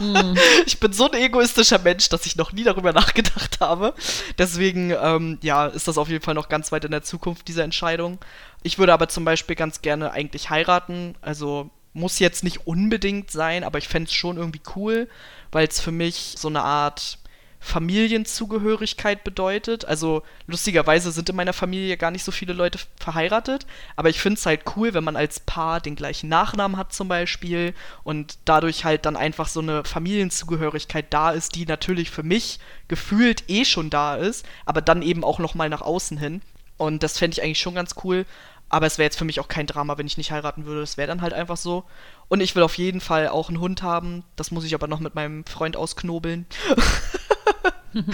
Mm. 0.00 0.34
Ich 0.66 0.80
bin 0.80 0.92
so 0.92 1.10
ein 1.10 1.14
egoistischer 1.14 1.78
Mensch, 1.78 2.08
dass 2.08 2.26
ich 2.26 2.36
noch 2.36 2.52
nie 2.52 2.64
darüber 2.64 2.92
nachgedacht 2.92 3.60
habe. 3.60 3.94
Deswegen, 4.38 4.90
ähm, 4.90 5.38
ja, 5.42 5.66
ist 5.66 5.88
das 5.88 5.98
auf 5.98 6.08
jeden 6.08 6.22
Fall 6.22 6.34
noch 6.34 6.48
ganz 6.48 6.72
weit 6.72 6.84
in 6.84 6.90
der 6.90 7.02
Zukunft, 7.02 7.48
diese 7.48 7.62
Entscheidung. 7.62 8.18
Ich 8.62 8.78
würde 8.78 8.92
aber 8.92 9.08
zum 9.08 9.24
Beispiel 9.24 9.56
ganz 9.56 9.82
gerne 9.82 10.12
eigentlich 10.12 10.50
heiraten. 10.50 11.14
Also 11.20 11.70
muss 11.92 12.18
jetzt 12.18 12.44
nicht 12.44 12.66
unbedingt 12.66 13.30
sein, 13.30 13.64
aber 13.64 13.78
ich 13.78 13.88
fände 13.88 14.08
es 14.08 14.14
schon 14.14 14.36
irgendwie 14.36 14.60
cool, 14.76 15.08
weil 15.50 15.66
es 15.66 15.80
für 15.80 15.92
mich 15.92 16.34
so 16.36 16.48
eine 16.48 16.62
Art 16.62 17.18
Familienzugehörigkeit 17.66 19.24
bedeutet. 19.24 19.84
Also 19.84 20.22
lustigerweise 20.46 21.10
sind 21.10 21.28
in 21.28 21.36
meiner 21.36 21.52
Familie 21.52 21.96
gar 21.96 22.10
nicht 22.10 22.22
so 22.22 22.30
viele 22.30 22.52
Leute 22.52 22.78
verheiratet, 23.00 23.66
aber 23.96 24.08
ich 24.08 24.20
finde 24.20 24.38
es 24.38 24.46
halt 24.46 24.62
cool, 24.76 24.94
wenn 24.94 25.04
man 25.04 25.16
als 25.16 25.40
Paar 25.40 25.80
den 25.80 25.96
gleichen 25.96 26.28
Nachnamen 26.28 26.76
hat 26.76 26.92
zum 26.92 27.08
Beispiel 27.08 27.74
und 28.04 28.38
dadurch 28.44 28.84
halt 28.84 29.04
dann 29.04 29.16
einfach 29.16 29.48
so 29.48 29.60
eine 29.60 29.84
Familienzugehörigkeit 29.84 31.06
da 31.10 31.30
ist, 31.32 31.54
die 31.56 31.66
natürlich 31.66 32.10
für 32.10 32.22
mich 32.22 32.60
gefühlt 32.88 33.44
eh 33.48 33.64
schon 33.64 33.90
da 33.90 34.16
ist, 34.16 34.46
aber 34.64 34.80
dann 34.80 35.02
eben 35.02 35.24
auch 35.24 35.38
noch 35.38 35.54
mal 35.54 35.68
nach 35.68 35.82
außen 35.82 36.18
hin. 36.18 36.42
Und 36.76 37.02
das 37.02 37.18
fände 37.18 37.34
ich 37.34 37.42
eigentlich 37.42 37.60
schon 37.60 37.74
ganz 37.74 37.94
cool. 38.04 38.26
Aber 38.68 38.86
es 38.86 38.98
wäre 38.98 39.06
jetzt 39.06 39.18
für 39.18 39.24
mich 39.24 39.38
auch 39.38 39.48
kein 39.48 39.66
Drama, 39.66 39.96
wenn 39.96 40.06
ich 40.06 40.16
nicht 40.16 40.32
heiraten 40.32 40.66
würde. 40.66 40.82
Es 40.82 40.96
wäre 40.96 41.06
dann 41.06 41.22
halt 41.22 41.32
einfach 41.32 41.56
so. 41.56 41.84
Und 42.28 42.40
ich 42.40 42.56
will 42.56 42.64
auf 42.64 42.76
jeden 42.78 43.00
Fall 43.00 43.28
auch 43.28 43.48
einen 43.48 43.60
Hund 43.60 43.82
haben. 43.82 44.24
Das 44.34 44.50
muss 44.50 44.64
ich 44.64 44.74
aber 44.74 44.88
noch 44.88 44.98
mit 44.98 45.14
meinem 45.14 45.44
Freund 45.44 45.76
ausknobeln. 45.76 46.46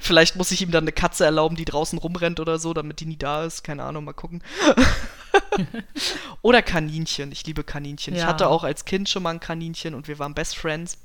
Vielleicht 0.00 0.36
muss 0.36 0.52
ich 0.52 0.62
ihm 0.62 0.70
dann 0.70 0.84
eine 0.84 0.92
Katze 0.92 1.24
erlauben, 1.24 1.56
die 1.56 1.64
draußen 1.64 1.98
rumrennt 1.98 2.38
oder 2.38 2.58
so, 2.58 2.72
damit 2.72 3.00
die 3.00 3.06
nie 3.06 3.16
da 3.16 3.44
ist. 3.44 3.64
Keine 3.64 3.82
Ahnung, 3.82 4.04
mal 4.04 4.12
gucken. 4.12 4.42
oder 6.42 6.62
Kaninchen. 6.62 7.32
Ich 7.32 7.44
liebe 7.44 7.64
Kaninchen. 7.64 8.14
Ja. 8.14 8.20
Ich 8.20 8.26
hatte 8.26 8.48
auch 8.48 8.62
als 8.62 8.84
Kind 8.84 9.08
schon 9.08 9.24
mal 9.24 9.30
ein 9.30 9.40
Kaninchen 9.40 9.94
und 9.94 10.06
wir 10.06 10.18
waren 10.20 10.34
Best 10.34 10.56
Friends. 10.56 10.98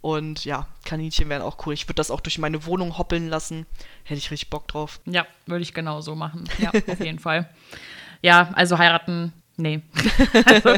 Und 0.00 0.44
ja, 0.44 0.66
Kaninchen 0.84 1.28
wären 1.28 1.42
auch 1.42 1.66
cool. 1.66 1.74
Ich 1.74 1.86
würde 1.86 1.96
das 1.96 2.10
auch 2.10 2.20
durch 2.20 2.38
meine 2.38 2.64
Wohnung 2.64 2.96
hoppeln 2.96 3.28
lassen. 3.28 3.66
Hätte 4.04 4.18
ich 4.18 4.30
richtig 4.30 4.50
Bock 4.50 4.66
drauf. 4.68 5.00
Ja, 5.04 5.26
würde 5.46 5.62
ich 5.62 5.74
genau 5.74 6.00
so 6.00 6.14
machen. 6.14 6.44
Ja, 6.58 6.70
auf 6.70 7.00
jeden 7.00 7.18
Fall. 7.18 7.50
Ja, 8.22 8.50
also 8.54 8.78
heiraten 8.78 9.32
Nee. 9.60 9.82
also, 10.46 10.74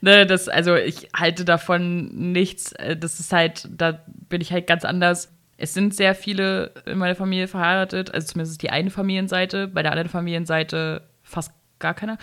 ne, 0.00 0.26
das, 0.26 0.48
also 0.48 0.76
ich 0.76 1.08
halte 1.16 1.44
davon 1.44 2.08
nichts. 2.32 2.72
Äh, 2.72 2.96
das 2.96 3.18
ist 3.18 3.32
halt, 3.32 3.68
da 3.70 4.00
bin 4.28 4.40
ich 4.40 4.52
halt 4.52 4.66
ganz 4.66 4.84
anders. 4.84 5.32
Es 5.56 5.72
sind 5.72 5.94
sehr 5.94 6.14
viele 6.14 6.72
in 6.84 6.98
meiner 6.98 7.14
Familie 7.14 7.48
verheiratet, 7.48 8.12
also 8.12 8.26
zumindest 8.26 8.62
die 8.62 8.70
eine 8.70 8.90
Familienseite, 8.90 9.68
bei 9.68 9.82
der 9.82 9.92
anderen 9.92 10.10
Familienseite 10.10 11.02
fast 11.22 11.52
gar 11.78 11.94
keiner. 11.94 12.16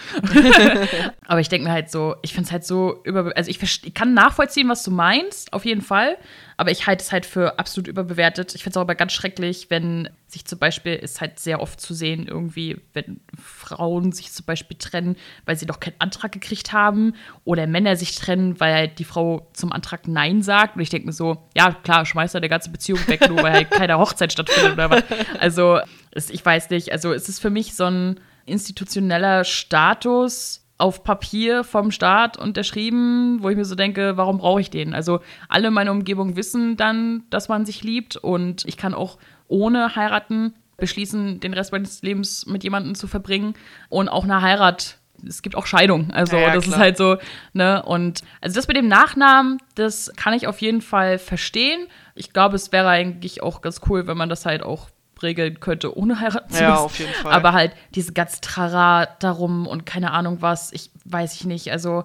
aber 1.28 1.40
ich 1.40 1.50
denke 1.50 1.68
mir 1.68 1.74
halt 1.74 1.92
so, 1.92 2.16
ich 2.24 2.34
finde 2.34 2.48
es 2.48 2.52
halt 2.52 2.66
so 2.66 3.02
über, 3.04 3.32
also 3.36 3.50
ich, 3.50 3.62
ich, 3.62 3.94
kann 3.94 4.14
nachvollziehen, 4.14 4.68
was 4.70 4.84
du 4.84 4.92
meinst, 4.92 5.54
auf 5.54 5.66
jeden 5.66 5.82
Fall. 5.82 6.18
Aber 6.58 6.72
ich 6.72 6.88
halte 6.88 7.04
es 7.04 7.12
halt 7.12 7.26
für 7.26 7.60
absolut 7.60 7.88
überbewertet. 7.88 8.56
Ich 8.56 8.64
finde 8.64 8.74
es 8.74 8.78
auch 8.78 8.82
aber 8.82 8.96
ganz 8.96 9.14
schrecklich, 9.14 9.68
wenn 9.70 10.10
sich 10.28 10.46
zum 10.46 10.60
Beispiel, 10.60 10.94
ist 10.94 11.22
halt 11.22 11.40
sehr 11.40 11.62
oft 11.62 11.80
zu 11.80 11.94
sehen, 11.94 12.28
irgendwie, 12.28 12.82
wenn 12.94 13.22
Frauen 13.40 14.12
sich 14.12 14.32
zum 14.32 14.46
Beispiel 14.46 14.78
trennen, 14.78 15.16
weil 15.46 15.56
sie 15.56 15.66
doch 15.66 15.80
keinen 15.80 16.00
Antrag 16.00 16.32
gekriegt 16.32 16.74
haben. 16.74 17.14
Oder 17.44 17.68
Männer 17.68 17.96
sich 17.96 18.16
trennen, 18.16 18.60
weil 18.60 18.74
halt 18.74 19.00
die 19.00 19.04
Frau 19.04 19.48
zum 19.54 19.72
Antrag 19.72 20.08
Nein 20.08 20.42
sagt. 20.42 20.76
Und 20.76 20.82
ich 20.82 20.90
denke 20.90 21.08
mir 21.08 21.14
so, 21.14 21.44
ja, 21.56 21.72
klar, 21.72 22.06
schmeißt 22.06 22.36
er 22.36 22.42
der 22.42 22.50
ganze 22.50 22.72
Beziehung 22.72 23.00
weg, 23.08 23.28
nur 23.30 23.44
weil 23.44 23.54
halt 23.54 23.72
keine 23.72 23.98
Hochzeit 23.98 24.32
stattfindet 24.32 24.74
oder 24.74 24.90
was. 24.90 25.04
Also, 25.40 25.80
ich 26.16 26.44
weiß 26.44 26.70
nicht. 26.72 26.92
Also, 26.92 27.14
es 27.14 27.30
ist 27.30 27.40
für 27.40 27.50
mich 27.50 27.76
so 27.76 27.86
ein 27.86 28.20
institutioneller 28.46 29.44
Status 29.44 30.64
auf 30.78 31.04
Papier 31.04 31.64
vom 31.64 31.92
Staat 31.92 32.38
unterschrieben, 32.38 33.38
wo 33.42 33.50
ich 33.50 33.56
mir 33.56 33.66
so 33.66 33.76
denke, 33.76 34.18
warum 34.18 34.38
brauche 34.38 34.60
ich 34.60 34.70
den? 34.70 34.94
Also 34.94 35.22
alle 35.48 35.70
in 35.70 35.74
meiner 35.74 35.92
Umgebung 35.92 36.36
wissen 36.36 36.78
dann, 36.78 37.24
dass 37.30 37.48
man 37.48 37.66
sich 37.66 37.84
liebt 37.84 38.18
und 38.18 38.66
ich 38.66 38.76
kann 38.76 38.94
auch 38.94 39.18
ohne 39.48 39.96
heiraten 39.96 40.54
beschließen, 40.78 41.40
den 41.40 41.54
Rest 41.54 41.72
meines 41.72 42.02
Lebens 42.02 42.46
mit 42.48 42.64
jemandem 42.64 42.96
zu 42.96 43.08
verbringen 43.08 43.54
und 43.90 44.10
auch 44.10 44.24
eine 44.24 44.42
Heirat 44.42 44.98
es 45.26 45.42
gibt 45.42 45.56
auch 45.56 45.66
Scheidung. 45.66 46.12
Also 46.12 46.36
ja, 46.36 46.48
ja, 46.48 46.54
das 46.54 46.66
klar. 46.66 46.76
ist 46.76 46.82
halt 46.82 46.98
so, 46.98 47.18
ne? 47.54 47.82
Und 47.84 48.22
also 48.42 48.56
das 48.56 48.68
mit 48.68 48.76
dem 48.76 48.88
Nachnamen, 48.88 49.60
das 49.76 50.12
kann 50.16 50.34
ich 50.34 50.48
auf 50.48 50.62
jeden 50.62 50.82
Fall 50.82 51.18
verstehen. 51.18 51.88
Ich 52.16 52.34
glaube, 52.34 52.56
es 52.56 52.72
wäre 52.72 52.90
eigentlich 52.90 53.42
auch 53.42 53.62
ganz 53.62 53.82
cool, 53.88 54.08
wenn 54.08 54.18
man 54.18 54.28
das 54.28 54.46
halt 54.46 54.64
auch 54.64 54.90
regeln 55.24 55.60
könnte, 55.60 55.98
ohne 55.98 56.20
heiraten 56.20 56.50
zu 56.50 56.62
müssen. 56.62 56.64
Ja, 56.64 56.76
auf 56.76 57.00
jeden 57.00 57.14
Fall. 57.14 57.34
Aber 57.34 57.54
halt 57.54 57.72
diese 57.96 58.14
ganze 58.14 58.42
Trara 58.42 59.08
darum 59.20 59.66
und 59.66 59.86
keine 59.86 60.12
Ahnung 60.12 60.38
was, 60.42 60.72
ich 60.74 60.92
weiß 61.06 61.34
ich 61.36 61.46
nicht. 61.46 61.72
Also 61.72 62.04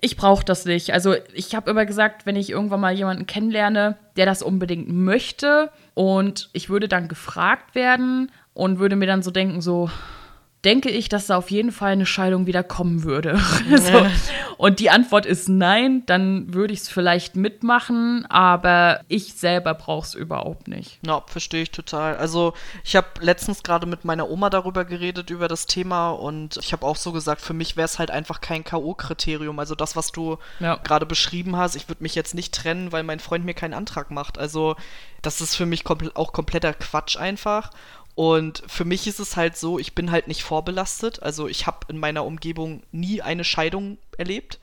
ich 0.00 0.16
brauche 0.16 0.44
das 0.44 0.64
nicht. 0.66 0.92
Also 0.92 1.14
ich 1.32 1.54
habe 1.54 1.70
immer 1.70 1.86
gesagt, 1.86 2.26
wenn 2.26 2.36
ich 2.36 2.50
irgendwann 2.50 2.80
mal 2.80 2.94
jemanden 2.94 3.26
kennenlerne, 3.26 3.96
der 4.16 4.26
das 4.26 4.42
unbedingt 4.42 4.88
möchte 4.88 5.70
und 5.94 6.50
ich 6.52 6.68
würde 6.68 6.86
dann 6.88 7.08
gefragt 7.08 7.74
werden 7.74 8.30
und 8.54 8.78
würde 8.78 8.96
mir 8.96 9.06
dann 9.06 9.22
so 9.22 9.30
denken, 9.30 9.60
so, 9.60 9.90
denke 10.66 10.90
ich, 10.90 11.08
dass 11.08 11.28
da 11.28 11.36
auf 11.36 11.52
jeden 11.52 11.70
Fall 11.70 11.92
eine 11.92 12.06
Scheidung 12.06 12.46
wieder 12.46 12.64
kommen 12.64 13.04
würde. 13.04 13.38
so. 13.76 14.06
Und 14.58 14.80
die 14.80 14.90
Antwort 14.90 15.24
ist 15.24 15.48
nein, 15.48 16.02
dann 16.06 16.52
würde 16.52 16.72
ich 16.72 16.80
es 16.80 16.88
vielleicht 16.88 17.36
mitmachen, 17.36 18.26
aber 18.28 19.00
ich 19.06 19.34
selber 19.34 19.74
brauche 19.74 20.04
es 20.04 20.14
überhaupt 20.14 20.66
nicht. 20.66 20.98
Ja, 21.06 21.22
verstehe 21.26 21.62
ich 21.62 21.70
total. 21.70 22.16
Also 22.16 22.52
ich 22.82 22.96
habe 22.96 23.06
letztens 23.20 23.62
gerade 23.62 23.86
mit 23.86 24.04
meiner 24.04 24.28
Oma 24.28 24.50
darüber 24.50 24.84
geredet, 24.84 25.30
über 25.30 25.46
das 25.46 25.66
Thema 25.66 26.10
und 26.10 26.56
ich 26.56 26.72
habe 26.72 26.84
auch 26.84 26.96
so 26.96 27.12
gesagt, 27.12 27.42
für 27.42 27.54
mich 27.54 27.76
wäre 27.76 27.84
es 27.84 28.00
halt 28.00 28.10
einfach 28.10 28.40
kein 28.40 28.64
K.O.-Kriterium. 28.64 29.60
Also 29.60 29.76
das, 29.76 29.94
was 29.94 30.10
du 30.10 30.38
ja. 30.58 30.76
gerade 30.76 31.06
beschrieben 31.06 31.54
hast, 31.54 31.76
ich 31.76 31.88
würde 31.88 32.02
mich 32.02 32.16
jetzt 32.16 32.34
nicht 32.34 32.52
trennen, 32.52 32.90
weil 32.90 33.04
mein 33.04 33.20
Freund 33.20 33.44
mir 33.44 33.54
keinen 33.54 33.74
Antrag 33.74 34.10
macht. 34.10 34.36
Also 34.36 34.74
das 35.22 35.40
ist 35.40 35.54
für 35.54 35.66
mich 35.66 35.84
kompl 35.84 36.10
auch 36.14 36.32
kompletter 36.32 36.72
Quatsch 36.72 37.16
einfach. 37.16 37.70
Und 38.16 38.62
für 38.66 38.86
mich 38.86 39.06
ist 39.06 39.20
es 39.20 39.36
halt 39.36 39.58
so, 39.58 39.78
ich 39.78 39.94
bin 39.94 40.10
halt 40.10 40.26
nicht 40.26 40.42
vorbelastet. 40.42 41.22
Also 41.22 41.48
ich 41.48 41.66
habe 41.66 41.80
in 41.88 41.98
meiner 41.98 42.24
Umgebung 42.24 42.82
nie 42.90 43.20
eine 43.20 43.44
Scheidung 43.44 43.98
erlebt. 44.16 44.58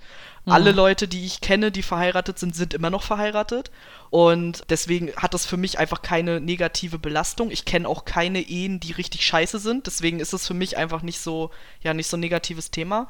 Mhm. 0.46 0.54
Alle 0.54 0.72
Leute, 0.72 1.08
die 1.08 1.24
ich 1.24 1.40
kenne, 1.40 1.72
die 1.72 1.84
verheiratet 1.84 2.40
sind, 2.40 2.56
sind 2.56 2.74
immer 2.74 2.90
noch 2.90 3.04
verheiratet. 3.04 3.70
Und 4.10 4.64
deswegen 4.70 5.16
hat 5.18 5.36
das 5.36 5.46
für 5.46 5.58
mich 5.58 5.78
einfach 5.78 6.02
keine 6.02 6.42
negative 6.42 6.98
Belastung. 6.98 7.52
Ich 7.52 7.64
kenne 7.64 7.88
auch 7.88 8.06
keine 8.06 8.42
Ehen, 8.42 8.80
die 8.80 8.92
richtig 8.92 9.24
scheiße 9.24 9.60
sind. 9.60 9.86
Deswegen 9.86 10.20
ist 10.20 10.34
es 10.34 10.48
für 10.48 10.56
mich 10.56 10.78
einfach 10.78 11.04
nicht 11.04 11.20
so, 11.20 11.52
ja, 11.82 11.94
nicht 11.94 12.08
so 12.08 12.18
ein 12.18 12.22
negatives 12.22 12.72
Thema. 12.72 13.08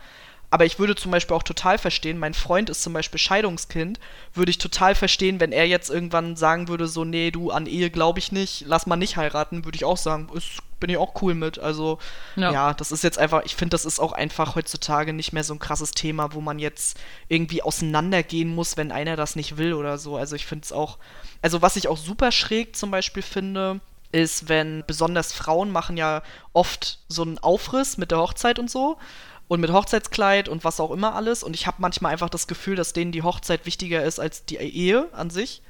Aber 0.53 0.65
ich 0.65 0.77
würde 0.77 0.93
zum 0.93 1.09
Beispiel 1.09 1.35
auch 1.35 1.41
total 1.41 1.79
verstehen, 1.79 2.19
mein 2.19 2.35
Freund 2.35 2.69
ist 2.69 2.83
zum 2.83 2.93
Beispiel 2.93 3.17
Scheidungskind, 3.17 3.99
würde 4.35 4.51
ich 4.51 4.59
total 4.59 4.93
verstehen, 4.93 5.39
wenn 5.39 5.51
er 5.51 5.65
jetzt 5.65 5.89
irgendwann 5.89 6.35
sagen 6.35 6.67
würde, 6.67 6.85
so, 6.85 7.03
nee, 7.03 7.31
du, 7.31 7.49
an 7.49 7.65
Ehe 7.65 7.89
glaube 7.89 8.19
ich 8.19 8.31
nicht, 8.31 8.63
lass 8.67 8.85
mal 8.85 8.95
nicht 8.95 9.17
heiraten, 9.17 9.65
würde 9.65 9.77
ich 9.77 9.83
auch 9.83 9.97
sagen, 9.97 10.29
ist, 10.35 10.59
bin 10.79 10.91
ich 10.91 10.97
auch 10.97 11.19
cool 11.23 11.33
mit. 11.33 11.57
Also, 11.57 11.97
ja, 12.35 12.51
ja 12.51 12.73
das 12.75 12.91
ist 12.91 13.03
jetzt 13.03 13.17
einfach, 13.17 13.41
ich 13.45 13.55
finde, 13.55 13.71
das 13.71 13.83
ist 13.83 13.99
auch 13.99 14.11
einfach 14.11 14.53
heutzutage 14.53 15.11
nicht 15.11 15.33
mehr 15.33 15.43
so 15.43 15.55
ein 15.55 15.59
krasses 15.59 15.89
Thema, 15.89 16.35
wo 16.35 16.39
man 16.39 16.59
jetzt 16.59 16.99
irgendwie 17.29 17.63
auseinandergehen 17.63 18.53
muss, 18.53 18.77
wenn 18.77 18.91
einer 18.91 19.15
das 19.15 19.35
nicht 19.35 19.57
will 19.57 19.73
oder 19.73 19.97
so. 19.97 20.17
Also, 20.17 20.35
ich 20.35 20.45
finde 20.45 20.65
es 20.65 20.71
auch, 20.71 20.99
also, 21.41 21.63
was 21.63 21.77
ich 21.77 21.87
auch 21.87 21.97
super 21.97 22.31
schräg 22.31 22.75
zum 22.75 22.91
Beispiel 22.91 23.23
finde, 23.23 23.79
ist, 24.11 24.49
wenn 24.49 24.83
besonders 24.85 25.33
Frauen 25.33 25.71
machen 25.71 25.97
ja 25.97 26.21
oft 26.53 26.99
so 27.07 27.23
einen 27.23 27.39
Aufriss 27.39 27.97
mit 27.97 28.11
der 28.11 28.19
Hochzeit 28.19 28.59
und 28.59 28.69
so 28.69 28.99
und 29.47 29.59
mit 29.59 29.71
Hochzeitskleid 29.71 30.49
und 30.49 30.63
was 30.63 30.79
auch 30.79 30.91
immer 30.91 31.15
alles. 31.15 31.43
Und 31.43 31.55
ich 31.55 31.67
habe 31.67 31.77
manchmal 31.79 32.11
einfach 32.11 32.29
das 32.29 32.47
Gefühl, 32.47 32.75
dass 32.75 32.93
denen 32.93 33.11
die 33.11 33.23
Hochzeit 33.23 33.65
wichtiger 33.65 34.03
ist 34.03 34.19
als 34.19 34.45
die 34.45 34.55
Ehe 34.57 35.09
an 35.13 35.29
sich. 35.29 35.61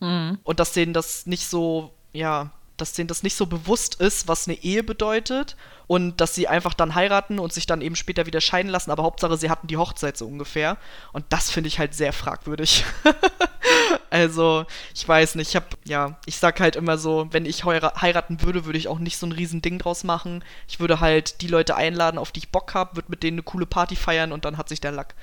Mhm. 0.00 0.38
Und 0.42 0.60
dass 0.60 0.72
denen 0.72 0.92
das 0.92 1.26
nicht 1.26 1.46
so, 1.46 1.92
ja, 2.12 2.50
dass 2.76 2.92
denen 2.92 3.08
das 3.08 3.22
nicht 3.22 3.36
so 3.36 3.46
bewusst 3.46 3.96
ist, 4.00 4.28
was 4.28 4.48
eine 4.48 4.62
Ehe 4.62 4.82
bedeutet 4.82 5.56
und 5.86 6.20
dass 6.20 6.34
sie 6.34 6.48
einfach 6.48 6.74
dann 6.74 6.94
heiraten 6.94 7.38
und 7.38 7.52
sich 7.52 7.66
dann 7.66 7.80
eben 7.80 7.96
später 7.96 8.26
wieder 8.26 8.40
scheiden 8.40 8.70
lassen, 8.70 8.90
aber 8.90 9.02
Hauptsache 9.02 9.36
sie 9.36 9.50
hatten 9.50 9.66
die 9.66 9.76
Hochzeit 9.76 10.16
so 10.16 10.26
ungefähr. 10.26 10.76
Und 11.12 11.24
das 11.30 11.50
finde 11.50 11.68
ich 11.68 11.78
halt 11.78 11.94
sehr 11.94 12.12
fragwürdig. 12.12 12.84
also, 14.10 14.64
ich 14.94 15.06
weiß 15.06 15.34
nicht, 15.36 15.50
ich 15.50 15.56
habe, 15.56 15.66
ja, 15.84 16.18
ich 16.26 16.36
sag 16.36 16.60
halt 16.60 16.76
immer 16.76 16.98
so, 16.98 17.28
wenn 17.30 17.46
ich 17.46 17.64
heiraten 17.64 18.42
würde, 18.42 18.64
würde 18.64 18.78
ich 18.78 18.88
auch 18.88 18.98
nicht 18.98 19.18
so 19.18 19.26
ein 19.26 19.32
riesen 19.32 19.62
Ding 19.62 19.78
draus 19.78 20.04
machen. 20.04 20.44
Ich 20.68 20.80
würde 20.80 21.00
halt 21.00 21.40
die 21.40 21.48
Leute 21.48 21.76
einladen, 21.76 22.18
auf 22.18 22.32
die 22.32 22.40
ich 22.40 22.50
Bock 22.50 22.74
habe, 22.74 22.96
würde 22.96 23.10
mit 23.10 23.22
denen 23.22 23.36
eine 23.36 23.42
coole 23.42 23.66
Party 23.66 23.96
feiern 23.96 24.32
und 24.32 24.44
dann 24.44 24.58
hat 24.58 24.68
sich 24.68 24.80
der 24.80 24.92
Lack. 24.92 25.14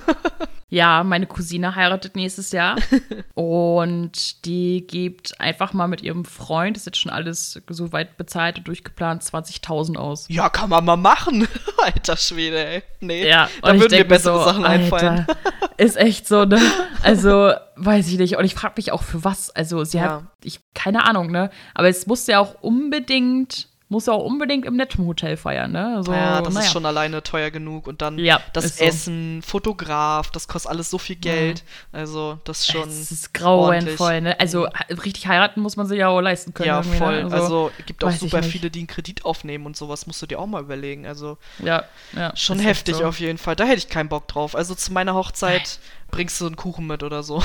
ja, 0.68 1.04
meine 1.04 1.26
Cousine 1.26 1.74
heiratet 1.74 2.16
nächstes 2.16 2.52
Jahr 2.52 2.76
und 3.34 4.44
die 4.46 4.86
gibt 4.86 5.38
einfach 5.40 5.72
mal 5.72 5.88
mit 5.88 6.02
ihrem 6.02 6.24
Freund, 6.24 6.76
ist 6.76 6.86
jetzt 6.86 6.98
schon 6.98 7.12
alles 7.12 7.60
so 7.68 7.92
weit 7.92 8.16
bezahlt 8.16 8.58
und 8.58 8.68
durchgeplant, 8.68 9.22
20.000 9.22 9.96
aus. 10.02 10.26
Ja, 10.28 10.48
kann 10.48 10.70
man 10.70 10.84
mal 10.84 10.96
machen. 10.96 11.48
Alter 11.78 12.16
Schwede, 12.16 12.64
ey. 12.64 12.82
Nee, 13.00 13.28
ja, 13.28 13.48
da 13.62 13.78
würden 13.78 13.98
mir 13.98 14.04
bessere 14.04 14.38
so, 14.38 14.44
Sachen 14.44 14.64
Alter, 14.64 14.84
einfallen. 14.84 15.26
ist 15.76 15.96
echt 15.96 16.28
so, 16.28 16.44
ne? 16.44 16.60
Also, 17.02 17.52
weiß 17.76 18.08
ich 18.08 18.18
nicht. 18.18 18.36
Und 18.36 18.44
ich 18.44 18.54
frage 18.54 18.74
mich 18.76 18.92
auch 18.92 19.02
für 19.02 19.24
was. 19.24 19.50
Also, 19.50 19.84
sie 19.84 19.98
ja. 19.98 20.04
hat, 20.04 20.22
ich, 20.44 20.60
keine 20.74 21.04
Ahnung, 21.04 21.30
ne? 21.30 21.50
Aber 21.74 21.88
es 21.88 22.06
musste 22.06 22.32
ja 22.32 22.40
auch 22.40 22.54
unbedingt 22.60 23.68
muss 23.92 24.08
auch 24.08 24.24
unbedingt 24.24 24.64
im 24.64 24.74
netten 24.74 25.06
Hotel 25.06 25.36
feiern, 25.36 25.70
ne? 25.70 25.96
Also, 25.96 26.12
ja, 26.12 26.40
das 26.40 26.54
naja. 26.54 26.66
ist 26.66 26.72
schon 26.72 26.86
alleine 26.86 27.22
teuer 27.22 27.50
genug. 27.50 27.86
Und 27.86 28.02
dann 28.02 28.18
ja, 28.18 28.40
das 28.54 28.80
Essen, 28.80 29.42
so. 29.42 29.50
Fotograf, 29.50 30.30
das 30.30 30.48
kostet 30.48 30.72
alles 30.72 30.90
so 30.90 30.98
viel 30.98 31.16
Geld. 31.16 31.62
Mhm. 31.92 31.98
Also, 31.98 32.38
das 32.44 32.60
ist 32.60 32.72
schon. 32.72 32.88
Das 32.88 33.12
ist 33.12 33.34
grauenvoll, 33.34 34.22
ne? 34.22 34.40
Also, 34.40 34.66
richtig 35.04 35.28
heiraten 35.28 35.60
muss 35.60 35.76
man 35.76 35.86
sich 35.86 35.98
ja 35.98 36.08
auch 36.08 36.20
leisten 36.20 36.54
können. 36.54 36.68
Ja, 36.68 36.78
ne? 36.78 36.96
voll. 36.96 37.24
Ne? 37.24 37.32
Also, 37.32 37.36
also 37.36 37.70
gibt 37.86 38.02
auch 38.02 38.10
super 38.10 38.42
viele, 38.42 38.70
die 38.70 38.80
einen 38.80 38.88
Kredit 38.88 39.24
aufnehmen 39.24 39.66
und 39.66 39.76
sowas, 39.76 40.06
musst 40.06 40.22
du 40.22 40.26
dir 40.26 40.40
auch 40.40 40.46
mal 40.46 40.62
überlegen. 40.62 41.06
Also, 41.06 41.36
ja, 41.62 41.84
ja 42.16 42.34
schon 42.34 42.58
heftig 42.58 42.96
so. 42.96 43.04
auf 43.04 43.20
jeden 43.20 43.38
Fall. 43.38 43.54
Da 43.54 43.64
hätte 43.64 43.78
ich 43.78 43.88
keinen 43.88 44.08
Bock 44.08 44.26
drauf. 44.26 44.56
Also, 44.56 44.74
zu 44.74 44.92
meiner 44.92 45.14
Hochzeit 45.14 45.78
bringst 46.10 46.40
du 46.40 46.46
einen 46.46 46.56
Kuchen 46.56 46.86
mit 46.86 47.02
oder 47.02 47.22
so. 47.22 47.42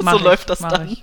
So 0.00 0.16
ich, 0.16 0.22
läuft 0.22 0.50
das 0.50 0.60
dann. 0.60 0.96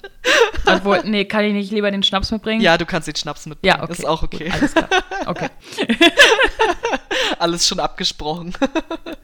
Obwohl, 0.65 1.01
nee, 1.05 1.25
kann 1.25 1.45
ich 1.45 1.53
nicht 1.53 1.71
lieber 1.71 1.91
den 1.91 2.03
Schnaps 2.03 2.31
mitbringen? 2.31 2.61
Ja, 2.61 2.77
du 2.77 2.85
kannst 2.85 3.07
den 3.07 3.15
Schnaps 3.15 3.45
mitbringen. 3.45 3.77
Ja, 3.77 3.83
okay. 3.83 3.93
Ist 3.93 4.05
auch 4.05 4.23
okay. 4.23 4.45
Gut, 4.45 4.53
alles 4.53 4.73
klar. 4.73 4.89
Okay. 5.25 5.49
alles 7.39 7.67
schon 7.67 7.79
abgesprochen. 7.79 8.53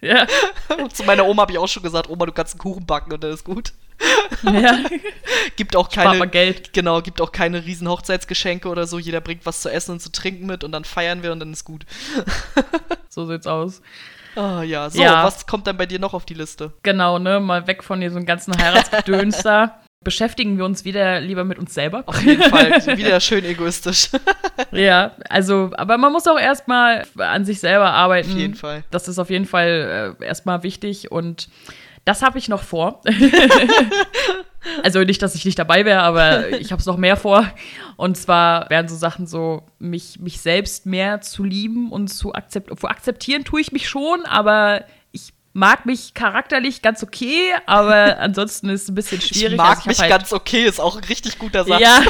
Ja. 0.01 0.27
Zu 0.91 1.05
meiner 1.05 1.25
Oma 1.25 1.43
habe 1.43 1.53
ich 1.53 1.57
auch 1.57 1.67
schon 1.69 1.81
gesagt, 1.81 2.09
Oma, 2.09 2.25
du 2.25 2.33
kannst 2.33 2.55
einen 2.55 2.59
Kuchen 2.59 2.85
backen 2.85 3.13
und 3.13 3.23
dann 3.23 3.31
ist 3.31 3.45
gut. 3.45 3.71
Ja. 4.43 4.79
gibt 5.55 5.77
auch 5.77 5.89
keine 5.89 6.27
Geld. 6.27 6.73
Genau, 6.73 7.01
gibt 7.01 7.21
auch 7.21 7.31
keine 7.31 7.63
riesen 7.63 7.87
Hochzeitsgeschenke 7.87 8.67
oder 8.67 8.85
so. 8.85 8.99
Jeder 8.99 9.21
bringt 9.21 9.45
was 9.45 9.61
zu 9.61 9.69
essen 9.71 9.91
und 9.91 10.01
zu 10.01 10.11
trinken 10.11 10.45
mit 10.45 10.65
und 10.65 10.73
dann 10.73 10.83
feiern 10.83 11.23
wir 11.23 11.31
und 11.31 11.39
dann 11.39 11.53
ist 11.53 11.63
gut. 11.63 11.85
so 13.07 13.25
sieht's 13.25 13.47
aus. 13.47 13.81
Ah, 14.35 14.63
ja. 14.63 14.89
So, 14.89 15.01
ja. 15.01 15.23
was 15.23 15.45
kommt 15.45 15.67
dann 15.67 15.77
bei 15.77 15.85
dir 15.85 15.99
noch 15.99 16.13
auf 16.13 16.25
die 16.25 16.33
Liste? 16.33 16.73
Genau, 16.83 17.19
ne, 17.19 17.39
mal 17.39 17.67
weg 17.67 17.83
von 17.83 18.01
diesem 18.01 18.25
ganzen 18.25 18.57
Heiratsgedöns 18.57 19.43
da. 19.43 19.79
Beschäftigen 20.03 20.57
wir 20.57 20.65
uns 20.65 20.83
wieder 20.83 21.21
lieber 21.21 21.45
mit 21.45 21.57
uns 21.57 21.73
selber. 21.73 22.03
Auf 22.07 22.21
jeden 22.23 22.43
Fall, 22.43 22.71
wieder 22.97 23.19
schön 23.21 23.45
egoistisch. 23.45 24.09
ja, 24.71 25.11
also, 25.29 25.71
aber 25.75 25.97
man 25.97 26.11
muss 26.11 26.27
auch 26.27 26.39
erstmal 26.39 27.05
an 27.17 27.45
sich 27.45 27.61
selber 27.61 27.91
arbeiten. 27.91 28.31
Auf 28.31 28.37
jeden 28.37 28.55
Fall. 28.55 28.83
Das 28.91 29.07
ist 29.07 29.17
auf 29.17 29.29
jeden 29.29 29.45
Fall 29.45 30.15
äh, 30.19 30.25
erstmal 30.25 30.63
wichtig 30.63 31.11
und 31.11 31.47
das 32.03 32.21
habe 32.21 32.37
ich 32.37 32.49
noch 32.49 32.63
vor. 32.63 33.01
Also 34.83 34.99
nicht, 35.03 35.21
dass 35.21 35.35
ich 35.35 35.45
nicht 35.45 35.59
dabei 35.59 35.85
wäre, 35.85 36.01
aber 36.01 36.49
ich 36.49 36.71
habe 36.71 36.79
es 36.79 36.85
noch 36.85 36.97
mehr 36.97 37.17
vor. 37.17 37.45
Und 37.95 38.17
zwar 38.17 38.69
werden 38.69 38.87
so 38.87 38.95
Sachen 38.95 39.27
so, 39.27 39.63
mich, 39.79 40.19
mich 40.19 40.41
selbst 40.41 40.85
mehr 40.85 41.21
zu 41.21 41.43
lieben 41.43 41.91
und 41.91 42.07
zu 42.07 42.33
akzeptieren. 42.33 42.77
Akzeptieren 42.83 43.43
tue 43.43 43.61
ich 43.61 43.71
mich 43.71 43.87
schon, 43.89 44.25
aber 44.25 44.85
mag 45.53 45.85
mich 45.85 46.15
charakterlich 46.15 46.81
ganz 46.81 47.03
okay, 47.03 47.53
aber 47.67 48.17
ansonsten 48.19 48.69
ist 48.69 48.83
es 48.83 48.89
ein 48.89 48.95
bisschen 48.95 49.21
schwierig. 49.21 49.51
Ich 49.51 49.57
mag 49.57 49.69
also 49.69 49.81
ich 49.81 49.85
mich 49.85 49.99
halt 49.99 50.09
ganz 50.09 50.33
okay, 50.33 50.65
ist 50.65 50.79
auch 50.79 50.97
ein 50.97 51.03
richtig 51.03 51.37
guter 51.37 51.63
Satz. 51.63 51.79
Ja, 51.79 52.01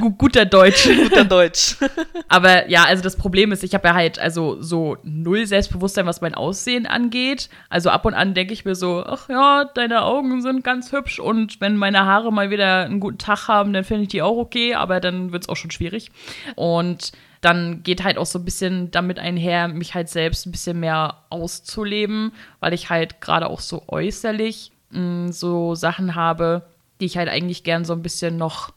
guter 0.18 0.44
Deutsch. 0.44 0.86
guter 0.86 1.24
Deutsch. 1.24 1.76
aber 2.28 2.68
ja, 2.68 2.84
also 2.84 3.02
das 3.02 3.16
Problem 3.16 3.50
ist, 3.52 3.64
ich 3.64 3.74
habe 3.74 3.88
ja 3.88 3.94
halt 3.94 4.18
also 4.18 4.60
so 4.60 4.98
null 5.02 5.46
Selbstbewusstsein, 5.46 6.06
was 6.06 6.20
mein 6.20 6.34
Aussehen 6.34 6.86
angeht. 6.86 7.48
Also 7.70 7.88
ab 7.88 8.04
und 8.04 8.14
an 8.14 8.34
denke 8.34 8.52
ich 8.52 8.66
mir 8.66 8.74
so, 8.74 9.04
ach 9.06 9.28
ja, 9.30 9.64
deine 9.64 10.02
Augen 10.02 10.42
sind 10.42 10.62
ganz 10.62 10.92
hübsch 10.92 11.18
und 11.18 11.60
wenn 11.60 11.76
meine 11.76 12.04
Haare 12.04 12.30
mal 12.30 12.50
wieder 12.50 12.84
einen 12.84 13.00
guten 13.00 13.18
Tag 13.18 13.48
haben, 13.48 13.72
dann 13.72 13.84
finde 13.84 14.02
ich 14.02 14.08
die 14.08 14.22
auch 14.22 14.36
okay, 14.36 14.74
aber 14.74 15.00
dann 15.00 15.32
wird 15.32 15.44
es 15.44 15.48
auch 15.48 15.56
schon 15.56 15.70
schwierig. 15.70 16.10
Und 16.56 17.12
dann 17.40 17.82
geht 17.82 18.04
halt 18.04 18.18
auch 18.18 18.26
so 18.26 18.38
ein 18.38 18.44
bisschen 18.44 18.90
damit 18.90 19.18
einher, 19.18 19.68
mich 19.68 19.94
halt 19.94 20.08
selbst 20.08 20.46
ein 20.46 20.52
bisschen 20.52 20.80
mehr 20.80 21.24
auszuleben, 21.30 22.32
weil 22.60 22.74
ich 22.74 22.90
halt 22.90 23.20
gerade 23.20 23.48
auch 23.48 23.60
so 23.60 23.84
äußerlich 23.88 24.72
mh, 24.90 25.00
mm, 25.00 25.32
so 25.32 25.74
Sachen 25.74 26.14
habe, 26.14 26.66
die 27.00 27.06
ich 27.06 27.16
halt 27.16 27.28
eigentlich 27.28 27.64
gern 27.64 27.84
so 27.84 27.94
ein 27.94 28.02
bisschen 28.02 28.36
noch 28.36 28.72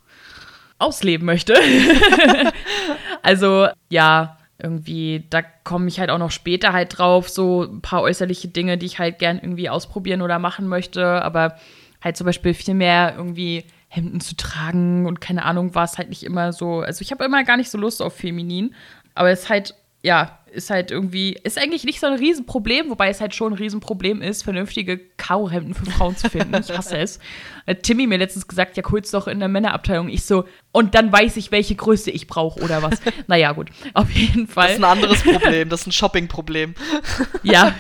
ausleben 0.79 1.25
möchte. 1.25 1.55
also 3.21 3.67
ja, 3.89 4.37
irgendwie, 4.57 5.25
da 5.29 5.41
komme 5.41 5.87
ich 5.87 5.99
halt 5.99 6.09
auch 6.09 6.17
noch 6.17 6.31
später 6.31 6.71
halt 6.71 6.97
drauf, 6.97 7.27
so 7.29 7.63
ein 7.63 7.81
paar 7.81 8.01
äußerliche 8.01 8.47
Dinge, 8.47 8.77
die 8.77 8.85
ich 8.85 8.99
halt 8.99 9.19
gern 9.19 9.39
irgendwie 9.39 9.69
ausprobieren 9.69 10.21
oder 10.21 10.39
machen 10.39 10.67
möchte, 10.67 11.21
aber 11.21 11.57
halt 12.01 12.15
zum 12.15 12.25
Beispiel 12.25 12.53
viel 12.53 12.73
mehr 12.73 13.13
irgendwie 13.17 13.65
Hemden 13.93 14.21
zu 14.21 14.35
tragen 14.35 15.05
und 15.05 15.21
keine 15.21 15.45
Ahnung, 15.45 15.75
war 15.75 15.83
es 15.83 15.99
halt 15.99 16.09
nicht 16.09 16.23
immer 16.23 16.51
so. 16.51 16.79
Also 16.79 17.01
ich 17.03 17.11
habe 17.11 17.23
immer 17.23 17.43
gar 17.43 17.57
nicht 17.57 17.69
so 17.69 17.77
Lust 17.77 18.01
auf 18.01 18.15
Feminin, 18.15 18.73
aber 19.13 19.29
es 19.29 19.43
ist 19.43 19.49
halt, 19.49 19.75
ja, 20.01 20.39
ist 20.51 20.71
halt 20.71 20.89
irgendwie, 20.89 21.37
ist 21.43 21.59
eigentlich 21.59 21.83
nicht 21.83 21.99
so 21.99 22.07
ein 22.07 22.13
Riesenproblem, 22.13 22.89
wobei 22.89 23.09
es 23.09 23.21
halt 23.21 23.35
schon 23.35 23.53
ein 23.53 23.57
Riesenproblem 23.57 24.23
ist, 24.23 24.43
vernünftige 24.43 24.97
Kauhemden 25.17 25.75
für 25.75 25.85
Frauen 25.85 26.17
zu 26.17 26.27
finden. 26.29 26.55
Ich 26.59 26.75
hasse 26.75 26.97
es. 26.97 27.19
Timmy 27.83 28.07
mir 28.07 28.17
letztens 28.17 28.47
gesagt, 28.47 28.77
ja, 28.77 28.83
kurz 28.83 29.11
doch 29.11 29.27
in 29.27 29.39
der 29.39 29.47
Männerabteilung. 29.47 30.09
Ich 30.09 30.25
so, 30.25 30.45
und 30.71 30.95
dann 30.95 31.11
weiß 31.11 31.37
ich, 31.37 31.51
welche 31.51 31.75
Größe 31.75 32.09
ich 32.09 32.25
brauche 32.25 32.61
oder 32.61 32.81
was. 32.81 32.99
naja, 33.27 33.51
gut, 33.51 33.69
auf 33.93 34.09
jeden 34.09 34.47
Fall. 34.47 34.69
Das 34.69 34.73
ist 34.77 34.83
ein 34.83 34.91
anderes 34.91 35.23
Problem, 35.23 35.69
das 35.69 35.81
ist 35.81 35.87
ein 35.87 35.91
Shopping-Problem. 35.91 36.73
ja, 37.43 37.75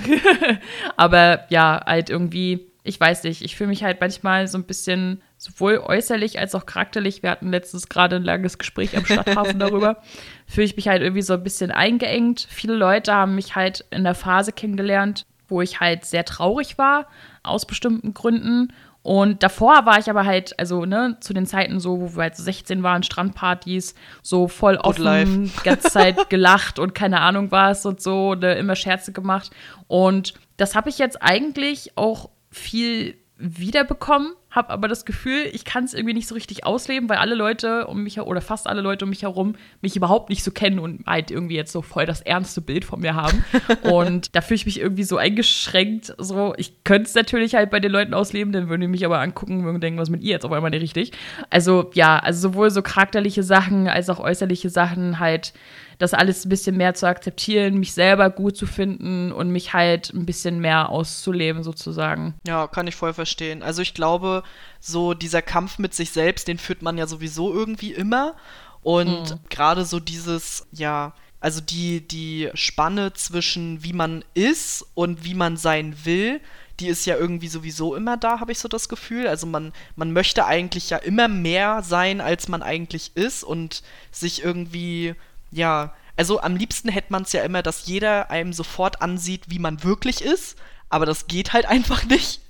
aber 0.95 1.45
ja, 1.49 1.81
halt 1.85 2.09
irgendwie, 2.09 2.71
ich 2.83 2.99
weiß 2.99 3.23
nicht, 3.23 3.41
ich 3.41 3.55
fühle 3.55 3.69
mich 3.69 3.83
halt 3.83 3.99
manchmal 3.99 4.47
so 4.47 4.57
ein 4.57 4.65
bisschen 4.65 5.21
sowohl 5.43 5.79
äußerlich 5.79 6.39
als 6.39 6.55
auch 6.55 6.65
charakterlich, 6.65 7.21
wir 7.21 7.29
hatten 7.29 7.49
letztens 7.49 7.89
gerade 7.89 8.15
ein 8.15 8.23
langes 8.23 8.57
Gespräch 8.57 8.95
am 8.95 9.05
Stadthafen 9.05 9.59
darüber, 9.59 9.97
fühle 10.47 10.65
ich 10.65 10.77
mich 10.77 10.87
halt 10.87 11.01
irgendwie 11.01 11.21
so 11.21 11.33
ein 11.33 11.43
bisschen 11.43 11.69
eingeengt. 11.69 12.47
Viele 12.49 12.75
Leute 12.75 13.13
haben 13.13 13.35
mich 13.35 13.53
halt 13.53 13.83
in 13.91 14.05
der 14.05 14.15
Phase 14.15 14.53
kennengelernt, 14.53 15.25
wo 15.49 15.61
ich 15.61 15.81
halt 15.81 16.05
sehr 16.05 16.23
traurig 16.23 16.77
war, 16.77 17.07
aus 17.43 17.65
bestimmten 17.65 18.13
Gründen. 18.13 18.71
Und 19.01 19.43
davor 19.43 19.85
war 19.85 19.99
ich 19.99 20.09
aber 20.09 20.23
halt, 20.23 20.57
also, 20.57 20.85
ne, 20.85 21.17
zu 21.19 21.33
den 21.33 21.45
Zeiten 21.45 21.81
so, 21.81 21.99
wo 21.99 22.15
wir 22.15 22.23
halt 22.23 22.37
16 22.37 22.81
waren, 22.81 23.03
Strandpartys, 23.03 23.95
so 24.21 24.47
voll 24.47 24.77
offen, 24.77 25.51
die 25.57 25.63
ganze 25.63 25.89
Zeit 25.89 26.15
gelacht 26.29 26.79
und 26.79 26.95
keine 26.95 27.19
Ahnung 27.19 27.51
was 27.51 27.85
und 27.85 28.01
so, 28.01 28.33
ne, 28.33 28.53
immer 28.53 28.77
Scherze 28.77 29.11
gemacht. 29.11 29.51
Und 29.87 30.35
das 30.55 30.73
habe 30.73 30.87
ich 30.87 30.99
jetzt 30.99 31.21
eigentlich 31.21 31.97
auch 31.97 32.29
viel 32.49 33.17
wiederbekommen, 33.37 34.33
habe 34.53 34.69
aber 34.69 34.87
das 34.87 35.03
Gefühl, 35.03 35.49
ich 35.51 35.65
kann 35.65 35.83
es 35.83 35.95
irgendwie 35.95 36.13
nicht 36.13 36.27
so 36.27 36.35
richtig 36.35 36.63
ausleben, 36.63 37.09
weil 37.09 37.17
alle 37.17 37.33
Leute 37.33 37.87
um 37.87 38.03
mich 38.03 38.19
oder 38.21 38.39
fast 38.39 38.67
alle 38.67 38.81
Leute 38.81 39.05
um 39.05 39.09
mich 39.09 39.23
herum 39.23 39.55
mich 39.81 39.95
überhaupt 39.95 40.29
nicht 40.29 40.43
so 40.43 40.51
kennen 40.51 40.77
und 40.77 41.05
halt 41.07 41.31
irgendwie 41.31 41.55
jetzt 41.55 41.71
so 41.71 41.81
voll 41.81 42.05
das 42.05 42.21
ernste 42.21 42.61
Bild 42.61 42.85
von 42.85 43.01
mir 43.01 43.15
haben. 43.15 43.43
und 43.81 44.35
da 44.35 44.41
fühle 44.41 44.57
ich 44.57 44.65
mich 44.67 44.79
irgendwie 44.79 45.03
so 45.03 45.17
eingeschränkt. 45.17 46.13
So, 46.19 46.53
ich 46.55 46.83
könnte 46.83 47.07
es 47.07 47.15
natürlich 47.15 47.55
halt 47.55 47.71
bei 47.71 47.79
den 47.79 47.91
Leuten 47.91 48.13
ausleben, 48.13 48.53
dann 48.53 48.69
würden 48.69 48.81
die 48.81 48.87
mich 48.87 49.05
aber 49.05 49.19
angucken 49.19 49.65
und 49.65 49.81
denken, 49.81 49.99
was 49.99 50.11
mit 50.11 50.21
ihr 50.21 50.31
jetzt 50.31 50.45
auf 50.45 50.51
einmal 50.51 50.69
nicht 50.69 50.83
richtig. 50.83 51.13
Also 51.49 51.89
ja, 51.95 52.19
also 52.19 52.49
sowohl 52.49 52.69
so 52.69 52.83
charakterliche 52.83 53.41
Sachen 53.41 53.87
als 53.87 54.09
auch 54.11 54.19
äußerliche 54.19 54.69
Sachen 54.69 55.17
halt 55.19 55.53
das 55.97 56.13
alles 56.13 56.45
ein 56.45 56.49
bisschen 56.49 56.77
mehr 56.77 56.93
zu 56.93 57.07
akzeptieren, 57.07 57.79
mich 57.79 57.93
selber 57.93 58.29
gut 58.29 58.57
zu 58.57 58.65
finden 58.65 59.31
und 59.31 59.49
mich 59.49 59.73
halt 59.73 60.13
ein 60.13 60.25
bisschen 60.25 60.59
mehr 60.59 60.89
auszuleben, 60.89 61.63
sozusagen. 61.63 62.35
Ja, 62.47 62.67
kann 62.67 62.87
ich 62.87 62.95
voll 62.95 63.13
verstehen. 63.13 63.63
Also 63.63 63.81
ich 63.81 63.93
glaube, 63.93 64.43
so 64.79 65.13
dieser 65.13 65.41
Kampf 65.41 65.79
mit 65.79 65.93
sich 65.93 66.11
selbst, 66.11 66.47
den 66.47 66.57
führt 66.57 66.81
man 66.81 66.97
ja 66.97 67.07
sowieso 67.07 67.53
irgendwie 67.53 67.93
immer. 67.93 68.35
Und 68.81 69.31
mhm. 69.31 69.39
gerade 69.49 69.85
so 69.85 69.99
dieses, 69.99 70.67
ja, 70.71 71.13
also 71.39 71.61
die, 71.61 72.07
die 72.07 72.49
Spanne 72.53 73.13
zwischen 73.13 73.83
wie 73.83 73.93
man 73.93 74.23
ist 74.33 74.85
und 74.93 75.25
wie 75.25 75.33
man 75.33 75.57
sein 75.57 75.95
will, 76.03 76.39
die 76.79 76.87
ist 76.87 77.05
ja 77.05 77.15
irgendwie 77.17 77.47
sowieso 77.47 77.95
immer 77.95 78.17
da, 78.17 78.39
habe 78.39 78.51
ich 78.51 78.59
so 78.59 78.67
das 78.67 78.89
Gefühl. 78.89 79.27
Also 79.27 79.45
man, 79.45 79.73
man 79.95 80.11
möchte 80.11 80.45
eigentlich 80.45 80.89
ja 80.89 80.97
immer 80.97 81.27
mehr 81.27 81.83
sein, 81.83 82.21
als 82.21 82.47
man 82.47 82.63
eigentlich 82.63 83.11
ist 83.15 83.43
und 83.43 83.83
sich 84.11 84.43
irgendwie 84.43 85.15
ja, 85.53 85.93
also 86.15 86.41
am 86.41 86.55
liebsten 86.55 86.89
hätte 86.89 87.11
man 87.11 87.23
es 87.23 87.31
ja 87.31 87.43
immer, 87.43 87.63
dass 87.63 87.85
jeder 87.85 88.29
einem 88.29 88.53
sofort 88.53 89.01
ansieht, 89.01 89.45
wie 89.47 89.59
man 89.59 89.83
wirklich 89.83 90.21
ist, 90.21 90.57
aber 90.89 91.05
das 91.05 91.27
geht 91.27 91.53
halt 91.53 91.65
einfach 91.67 92.03
nicht. 92.05 92.41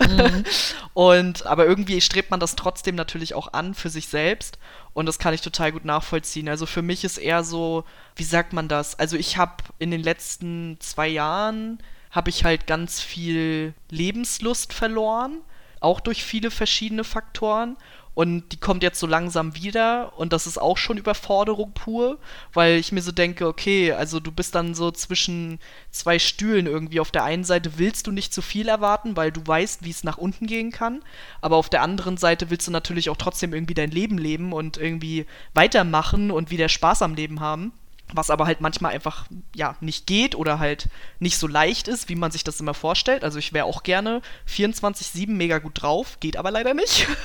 Mhm. 0.00 0.44
und 0.94 1.44
aber 1.44 1.66
irgendwie 1.66 2.00
strebt 2.00 2.30
man 2.30 2.40
das 2.40 2.56
trotzdem 2.56 2.94
natürlich 2.94 3.34
auch 3.34 3.52
an 3.52 3.74
für 3.74 3.90
sich 3.90 4.08
selbst 4.08 4.58
und 4.94 5.04
das 5.04 5.18
kann 5.18 5.34
ich 5.34 5.42
total 5.42 5.72
gut 5.72 5.84
nachvollziehen. 5.84 6.48
Also 6.48 6.64
für 6.64 6.80
mich 6.80 7.04
ist 7.04 7.18
eher 7.18 7.44
so, 7.44 7.84
wie 8.16 8.24
sagt 8.24 8.54
man 8.54 8.68
das? 8.68 8.98
Also 8.98 9.18
ich 9.18 9.36
habe 9.36 9.62
in 9.78 9.90
den 9.90 10.02
letzten 10.02 10.78
zwei 10.80 11.06
Jahren 11.06 11.82
habe 12.10 12.30
ich 12.30 12.44
halt 12.44 12.66
ganz 12.66 13.02
viel 13.02 13.74
Lebenslust 13.90 14.72
verloren, 14.72 15.42
auch 15.80 16.00
durch 16.00 16.24
viele 16.24 16.50
verschiedene 16.50 17.04
Faktoren 17.04 17.76
und 18.18 18.50
die 18.50 18.56
kommt 18.56 18.82
jetzt 18.82 18.98
so 18.98 19.06
langsam 19.06 19.54
wieder 19.54 20.18
und 20.18 20.32
das 20.32 20.48
ist 20.48 20.58
auch 20.58 20.76
schon 20.76 20.98
Überforderung 20.98 21.70
pur, 21.70 22.18
weil 22.52 22.74
ich 22.74 22.90
mir 22.90 23.00
so 23.00 23.12
denke, 23.12 23.46
okay, 23.46 23.92
also 23.92 24.18
du 24.18 24.32
bist 24.32 24.56
dann 24.56 24.74
so 24.74 24.90
zwischen 24.90 25.60
zwei 25.92 26.18
Stühlen 26.18 26.66
irgendwie. 26.66 26.98
Auf 26.98 27.12
der 27.12 27.22
einen 27.22 27.44
Seite 27.44 27.78
willst 27.78 28.08
du 28.08 28.10
nicht 28.10 28.34
zu 28.34 28.42
viel 28.42 28.66
erwarten, 28.66 29.16
weil 29.16 29.30
du 29.30 29.46
weißt, 29.46 29.84
wie 29.84 29.90
es 29.90 30.02
nach 30.02 30.18
unten 30.18 30.48
gehen 30.48 30.72
kann, 30.72 31.04
aber 31.40 31.54
auf 31.54 31.68
der 31.68 31.82
anderen 31.82 32.16
Seite 32.16 32.50
willst 32.50 32.66
du 32.66 32.72
natürlich 32.72 33.08
auch 33.08 33.16
trotzdem 33.16 33.54
irgendwie 33.54 33.74
dein 33.74 33.92
Leben 33.92 34.18
leben 34.18 34.52
und 34.52 34.78
irgendwie 34.78 35.24
weitermachen 35.54 36.32
und 36.32 36.50
wieder 36.50 36.68
Spaß 36.68 37.02
am 37.02 37.14
Leben 37.14 37.38
haben. 37.38 37.70
Was 38.12 38.30
aber 38.30 38.46
halt 38.46 38.60
manchmal 38.60 38.92
einfach 38.92 39.26
ja 39.54 39.76
nicht 39.80 40.06
geht 40.06 40.34
oder 40.34 40.58
halt 40.58 40.88
nicht 41.18 41.38
so 41.38 41.46
leicht 41.46 41.88
ist, 41.88 42.08
wie 42.08 42.14
man 42.14 42.30
sich 42.30 42.44
das 42.44 42.60
immer 42.60 42.74
vorstellt. 42.74 43.24
Also 43.24 43.38
ich 43.38 43.52
wäre 43.52 43.66
auch 43.66 43.82
gerne 43.82 44.22
24/7 44.48 45.28
mega 45.28 45.58
gut 45.58 45.82
drauf, 45.82 46.18
geht 46.20 46.36
aber 46.36 46.50
leider 46.50 46.74
nicht. 46.74 47.06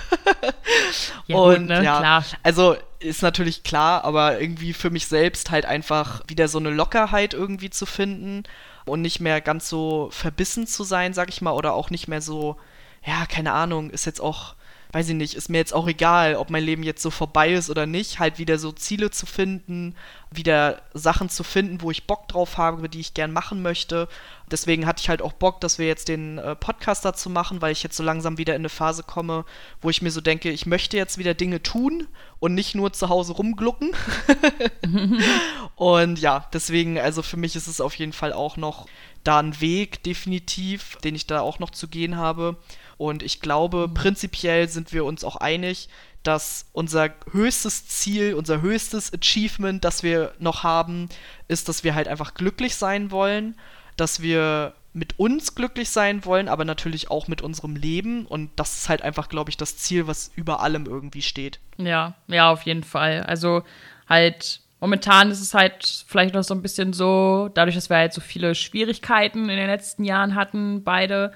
Ja, 1.27 1.37
und 1.37 1.59
gut, 1.59 1.67
ne? 1.67 1.83
ja, 1.83 1.99
Klar. 1.99 2.25
also 2.41 2.75
ist 2.99 3.21
natürlich 3.21 3.63
klar, 3.63 4.03
aber 4.03 4.41
irgendwie 4.41 4.73
für 4.73 4.89
mich 4.89 5.07
selbst 5.07 5.51
halt 5.51 5.65
einfach 5.65 6.21
wieder 6.27 6.47
so 6.47 6.57
eine 6.57 6.69
Lockerheit 6.69 7.33
irgendwie 7.33 7.69
zu 7.69 7.85
finden 7.85 8.43
und 8.85 9.01
nicht 9.01 9.19
mehr 9.19 9.41
ganz 9.41 9.69
so 9.69 10.09
verbissen 10.11 10.67
zu 10.67 10.83
sein, 10.83 11.13
sag 11.13 11.29
ich 11.29 11.41
mal, 11.41 11.51
oder 11.51 11.73
auch 11.73 11.89
nicht 11.89 12.07
mehr 12.07 12.21
so, 12.21 12.57
ja, 13.05 13.25
keine 13.25 13.53
Ahnung, 13.53 13.89
ist 13.89 14.05
jetzt 14.05 14.21
auch 14.21 14.55
weiß 14.93 15.09
ich 15.09 15.15
nicht, 15.15 15.33
ist 15.33 15.49
mir 15.49 15.57
jetzt 15.57 15.73
auch 15.73 15.87
egal, 15.87 16.35
ob 16.35 16.51
mein 16.51 16.63
Leben 16.63 16.83
jetzt 16.83 17.01
so 17.01 17.09
vorbei 17.09 17.51
ist 17.51 17.71
oder 17.71 17.87
nicht, 17.87 18.19
halt 18.19 18.37
wieder 18.37 18.59
so 18.59 18.71
Ziele 18.71 19.09
zu 19.09 19.25
finden, 19.25 19.95
wieder 20.29 20.83
Sachen 20.93 21.29
zu 21.29 21.43
finden, 21.43 21.81
wo 21.81 21.89
ich 21.89 22.05
Bock 22.05 22.27
drauf 22.27 22.59
habe, 22.59 22.87
die 22.87 22.99
ich 22.99 23.15
gern 23.15 23.33
machen 23.33 23.63
möchte. 23.63 24.07
Deswegen 24.51 24.85
hatte 24.85 25.01
ich 25.01 25.09
halt 25.09 25.23
auch 25.23 25.33
Bock, 25.33 25.61
dass 25.61 25.79
wir 25.79 25.87
jetzt 25.87 26.09
den 26.09 26.37
äh, 26.37 26.55
Podcast 26.55 27.03
dazu 27.05 27.31
machen, 27.31 27.59
weil 27.59 27.71
ich 27.71 27.81
jetzt 27.81 27.97
so 27.97 28.03
langsam 28.03 28.37
wieder 28.37 28.53
in 28.53 28.61
eine 28.61 28.69
Phase 28.69 29.01
komme, 29.01 29.45
wo 29.81 29.89
ich 29.89 30.03
mir 30.03 30.11
so 30.11 30.21
denke, 30.21 30.51
ich 30.51 30.67
möchte 30.67 30.95
jetzt 30.95 31.17
wieder 31.17 31.33
Dinge 31.33 31.63
tun 31.63 32.07
und 32.39 32.53
nicht 32.53 32.75
nur 32.75 32.93
zu 32.93 33.09
Hause 33.09 33.33
rumglucken. 33.33 33.95
und 35.75 36.19
ja, 36.19 36.47
deswegen, 36.53 36.99
also 36.99 37.23
für 37.23 37.37
mich 37.37 37.55
ist 37.55 37.67
es 37.67 37.81
auf 37.81 37.95
jeden 37.95 38.13
Fall 38.13 38.31
auch 38.31 38.57
noch 38.57 38.85
da 39.23 39.39
ein 39.39 39.59
Weg, 39.59 40.03
definitiv, 40.03 40.97
den 40.97 41.15
ich 41.15 41.25
da 41.25 41.41
auch 41.41 41.57
noch 41.57 41.71
zu 41.71 41.87
gehen 41.87 42.15
habe. 42.17 42.57
Und 42.97 43.23
ich 43.23 43.39
glaube, 43.39 43.89
prinzipiell 43.93 44.69
sind 44.69 44.93
wir 44.93 45.05
uns 45.05 45.23
auch 45.23 45.35
einig, 45.35 45.89
dass 46.23 46.69
unser 46.71 47.09
höchstes 47.31 47.87
Ziel, 47.87 48.33
unser 48.33 48.61
höchstes 48.61 49.11
Achievement, 49.13 49.83
das 49.83 50.03
wir 50.03 50.33
noch 50.39 50.63
haben, 50.63 51.09
ist, 51.47 51.67
dass 51.69 51.83
wir 51.83 51.95
halt 51.95 52.07
einfach 52.07 52.33
glücklich 52.33 52.75
sein 52.75 53.11
wollen, 53.11 53.55
dass 53.97 54.21
wir 54.21 54.73
mit 54.93 55.19
uns 55.19 55.55
glücklich 55.55 55.89
sein 55.89 56.23
wollen, 56.23 56.47
aber 56.47 56.65
natürlich 56.65 57.09
auch 57.09 57.27
mit 57.27 57.41
unserem 57.41 57.75
Leben. 57.75 58.25
Und 58.25 58.51
das 58.55 58.77
ist 58.77 58.89
halt 58.89 59.01
einfach, 59.01 59.27
glaube 59.27 59.49
ich, 59.49 59.57
das 59.57 59.77
Ziel, 59.77 60.07
was 60.07 60.31
über 60.35 60.61
allem 60.61 60.85
irgendwie 60.85 61.23
steht. 61.23 61.59
Ja, 61.77 62.13
ja, 62.27 62.51
auf 62.51 62.61
jeden 62.61 62.83
Fall. 62.83 63.23
Also 63.23 63.63
halt, 64.07 64.61
momentan 64.79 65.31
ist 65.31 65.41
es 65.41 65.53
halt 65.53 66.05
vielleicht 66.07 66.35
noch 66.35 66.43
so 66.43 66.53
ein 66.53 66.61
bisschen 66.61 66.93
so, 66.93 67.49
dadurch, 67.53 67.75
dass 67.75 67.89
wir 67.89 67.97
halt 67.97 68.13
so 68.13 68.21
viele 68.21 68.53
Schwierigkeiten 68.53 69.49
in 69.49 69.57
den 69.57 69.67
letzten 69.67 70.03
Jahren 70.03 70.35
hatten, 70.35 70.83
beide. 70.83 71.33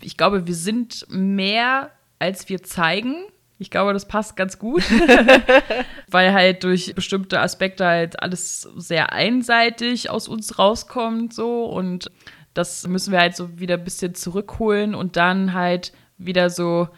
Ich 0.00 0.16
glaube, 0.16 0.46
wir 0.46 0.54
sind 0.54 1.06
mehr, 1.08 1.90
als 2.18 2.48
wir 2.48 2.62
zeigen. 2.62 3.14
Ich 3.58 3.70
glaube, 3.70 3.92
das 3.92 4.06
passt 4.06 4.36
ganz 4.36 4.58
gut, 4.58 4.84
weil 6.08 6.32
halt 6.32 6.62
durch 6.62 6.94
bestimmte 6.94 7.40
Aspekte 7.40 7.84
halt 7.84 8.22
alles 8.22 8.62
sehr 8.76 9.12
einseitig 9.12 10.10
aus 10.10 10.28
uns 10.28 10.58
rauskommt 10.58 11.34
so 11.34 11.64
und 11.64 12.10
das 12.54 12.86
müssen 12.86 13.12
wir 13.12 13.20
halt 13.20 13.34
so 13.34 13.58
wieder 13.58 13.74
ein 13.74 13.84
bisschen 13.84 14.14
zurückholen 14.14 14.94
und 14.94 15.16
dann 15.16 15.54
halt 15.54 15.92
wieder 16.18 16.50
so 16.50 16.88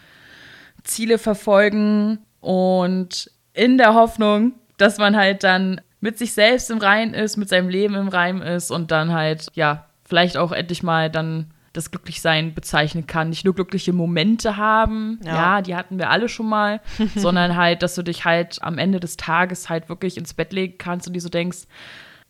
Ziele 0.85 1.19
verfolgen 1.19 2.19
und 2.41 3.31
in 3.53 3.79
der 3.79 3.95
Hoffnung, 3.95 4.55
dass 4.77 4.99
man 4.99 5.17
halt 5.17 5.45
dann 5.45 5.81
mit 6.01 6.19
sich 6.19 6.33
selbst 6.33 6.71
im 6.71 6.79
Rein 6.79 7.15
ist, 7.15 7.37
mit 7.37 7.49
seinem 7.49 7.69
Leben 7.69 7.95
im 7.95 8.09
Reim 8.09 8.43
ist 8.43 8.71
und 8.71 8.91
dann 8.91 9.13
halt, 9.13 9.49
ja, 9.55 9.87
vielleicht 10.05 10.37
auch 10.37 10.53
endlich 10.53 10.83
mal 10.83 11.11
dann 11.11 11.53
das 11.73 11.91
Glücklichsein 11.91 12.55
bezeichnen 12.55 13.07
kann. 13.07 13.29
Nicht 13.31 13.45
nur 13.45 13.55
glückliche 13.55 13.93
Momente 13.93 14.57
haben, 14.57 15.21
ja, 15.25 15.35
Ja. 15.57 15.63
die 15.63 15.77
hatten 15.77 15.99
wir 15.99 16.11
alle 16.11 16.29
schon 16.29 16.49
mal, 16.49 16.81
sondern 17.15 17.57
halt, 17.57 17.83
dass 17.83 17.95
du 17.95 18.03
dich 18.03 18.25
halt 18.25 18.61
am 18.63 18.79
Ende 18.79 18.99
des 19.01 19.17
Tages 19.17 19.69
halt 19.69 19.89
wirklich 19.89 20.17
ins 20.17 20.35
Bett 20.35 20.53
legen 20.53 20.79
kannst 20.79 21.07
und 21.07 21.13
dir 21.15 21.21
so 21.21 21.29
denkst, 21.29 21.59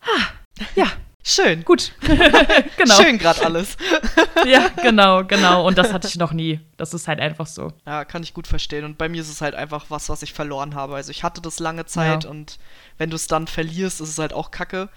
ah, 0.01 0.63
ja, 0.75 0.85
Schön. 1.23 1.63
gut. 1.65 1.91
genau. 2.77 2.95
Schön 2.95 3.17
gerade 3.19 3.43
alles. 3.45 3.77
Ja, 4.47 4.69
genau, 4.81 5.23
genau. 5.23 5.67
Und 5.67 5.77
das 5.77 5.93
hatte 5.93 6.07
ich 6.07 6.15
noch 6.17 6.33
nie. 6.33 6.59
Das 6.75 6.95
ist 6.95 7.07
halt 7.07 7.19
einfach 7.19 7.45
so. 7.45 7.71
Ja, 7.85 8.05
kann 8.05 8.23
ich 8.23 8.33
gut 8.33 8.47
verstehen. 8.47 8.85
Und 8.85 8.97
bei 8.97 9.07
mir 9.07 9.21
ist 9.21 9.29
es 9.29 9.39
halt 9.39 9.53
einfach 9.53 9.85
was, 9.89 10.09
was 10.09 10.23
ich 10.23 10.33
verloren 10.33 10.73
habe. 10.73 10.95
Also 10.95 11.11
ich 11.11 11.23
hatte 11.23 11.41
das 11.41 11.59
lange 11.59 11.85
Zeit 11.85 12.23
Ja. 12.23 12.29
und 12.31 12.57
wenn 12.97 13.11
du 13.11 13.15
es 13.17 13.27
dann 13.27 13.45
verlierst, 13.45 14.01
ist 14.01 14.09
es 14.09 14.17
halt 14.17 14.33
auch 14.33 14.49
kacke. 14.49 14.89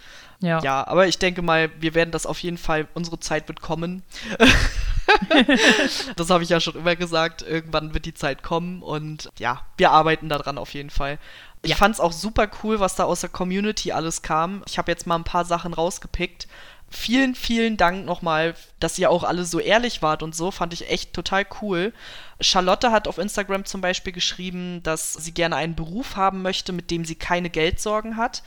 Ja. 0.45 0.61
Ja, 0.62 0.86
aber 0.86 1.07
ich 1.07 1.18
denke 1.18 1.40
mal, 1.42 1.70
wir 1.80 1.95
werden 1.95 2.11
das 2.11 2.26
auf 2.26 2.38
jeden 2.40 2.59
Fall, 2.59 2.86
unsere 2.95 3.18
Zeit 3.18 3.49
wird 3.49 3.61
kommen. 3.62 4.03
das 6.16 6.30
habe 6.30 6.42
ich 6.45 6.51
ja 6.51 6.61
schon 6.61 6.74
immer 6.76 6.97
gesagt. 6.97 7.42
Irgendwann 7.42 7.95
wird 7.95 8.05
die 8.07 8.14
Zeit 8.14 8.42
kommen 8.42 8.82
und 8.82 9.30
ja, 9.38 9.62
wir 9.76 9.90
arbeiten 9.90 10.28
daran 10.28 10.59
auf 10.59 10.74
jeden 10.74 10.90
Fall. 10.90 11.18
Ich 11.62 11.70
Ja. 11.70 11.76
fand 11.76 11.95
es 11.95 12.01
auch 12.01 12.12
super 12.12 12.49
cool, 12.62 12.78
was 12.80 12.95
da 12.95 13.05
aus 13.05 13.20
der 13.20 13.30
Community 13.30 13.92
alles 13.92 14.22
kam. 14.22 14.62
Ich 14.66 14.76
habe 14.76 14.90
jetzt 14.92 15.07
mal 15.07 15.16
ein 15.16 15.24
paar 15.24 15.45
Sachen 15.47 15.72
rausgepickt. 15.72 16.47
Vielen, 16.90 17.34
vielen 17.34 17.76
Dank 17.76 18.05
nochmal, 18.05 18.55
dass 18.78 18.99
ihr 18.99 19.11
auch 19.11 19.24
alle 19.24 19.45
so 19.47 19.59
ehrlich 19.59 20.03
wart 20.03 20.22
und 20.22 20.34
so. 20.36 20.51
Fand 20.51 20.72
ich 20.74 20.90
echt 20.90 21.12
total 21.14 21.47
cool. 21.62 21.92
Charlotte 22.40 22.92
hat 22.92 23.09
auf 23.09 23.18
Instagram 23.18 23.64
zum 23.64 23.80
Beispiel 23.80 24.12
geschrieben, 24.12 24.82
dass 24.82 25.14
sie 25.14 25.32
gerne 25.32 25.57
einen 25.57 25.74
Beruf 25.74 26.16
haben 26.16 26.42
möchte, 26.42 26.72
mit 26.72 26.90
dem 26.90 27.05
sie 27.05 27.14
keine 27.16 27.49
Geldsorgen 27.51 28.16
hat. 28.16 28.42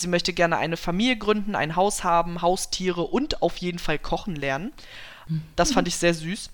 Sie 0.00 0.08
möchte 0.08 0.32
gerne 0.32 0.56
eine 0.58 0.76
Familie 0.76 1.16
gründen, 1.16 1.54
ein 1.54 1.76
Haus 1.76 2.04
haben, 2.04 2.42
Haustiere 2.42 3.02
und 3.02 3.42
auf 3.42 3.58
jeden 3.58 3.78
Fall 3.78 3.98
kochen 3.98 4.36
lernen. 4.36 4.72
Das 5.56 5.72
fand 5.72 5.86
ich 5.86 5.96
sehr 5.96 6.14
süß. 6.14 6.50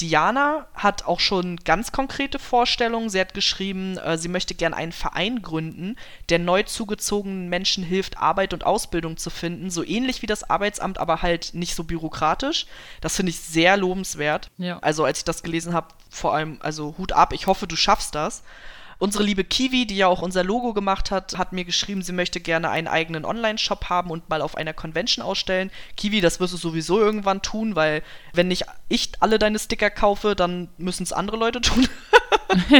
Diana 0.00 0.66
hat 0.74 1.06
auch 1.06 1.20
schon 1.20 1.56
ganz 1.58 1.90
konkrete 1.90 2.38
Vorstellungen. 2.38 3.08
Sie 3.08 3.18
hat 3.20 3.32
geschrieben, 3.32 3.96
äh, 3.96 4.18
sie 4.18 4.28
möchte 4.28 4.54
gerne 4.54 4.76
einen 4.76 4.92
Verein 4.92 5.40
gründen, 5.40 5.96
der 6.28 6.38
neu 6.38 6.64
zugezogenen 6.64 7.48
Menschen 7.48 7.82
hilft, 7.82 8.18
Arbeit 8.18 8.52
und 8.52 8.64
Ausbildung 8.64 9.16
zu 9.16 9.30
finden. 9.30 9.70
So 9.70 9.82
ähnlich 9.82 10.20
wie 10.20 10.26
das 10.26 10.50
Arbeitsamt, 10.50 10.98
aber 10.98 11.22
halt 11.22 11.54
nicht 11.54 11.74
so 11.74 11.84
bürokratisch. 11.84 12.66
Das 13.00 13.16
finde 13.16 13.30
ich 13.30 13.40
sehr 13.40 13.76
lobenswert. 13.78 14.50
Ja. 14.58 14.78
Also 14.80 15.04
als 15.04 15.18
ich 15.18 15.24
das 15.24 15.42
gelesen 15.42 15.72
habe, 15.72 15.88
vor 16.10 16.34
allem, 16.34 16.58
also 16.60 16.94
Hut 16.98 17.12
ab, 17.12 17.32
ich 17.32 17.46
hoffe, 17.46 17.66
du 17.66 17.76
schaffst 17.76 18.14
das. 18.14 18.42
Unsere 18.98 19.24
liebe 19.24 19.44
Kiwi, 19.44 19.86
die 19.86 19.96
ja 19.96 20.06
auch 20.06 20.22
unser 20.22 20.42
Logo 20.42 20.72
gemacht 20.72 21.10
hat, 21.10 21.36
hat 21.36 21.52
mir 21.52 21.64
geschrieben, 21.64 22.02
sie 22.02 22.12
möchte 22.12 22.40
gerne 22.40 22.70
einen 22.70 22.88
eigenen 22.88 23.26
Online-Shop 23.26 23.90
haben 23.90 24.10
und 24.10 24.30
mal 24.30 24.40
auf 24.40 24.56
einer 24.56 24.72
Convention 24.72 25.24
ausstellen. 25.24 25.70
Kiwi, 25.96 26.22
das 26.22 26.40
wirst 26.40 26.54
du 26.54 26.56
sowieso 26.56 26.98
irgendwann 26.98 27.42
tun, 27.42 27.76
weil 27.76 28.02
wenn 28.32 28.48
nicht 28.48 28.64
ich 28.88 29.12
alle 29.20 29.38
deine 29.38 29.58
Sticker 29.58 29.90
kaufe, 29.90 30.34
dann 30.34 30.68
müssen 30.78 31.02
es 31.02 31.12
andere 31.12 31.36
Leute 31.36 31.60
tun. 31.60 31.86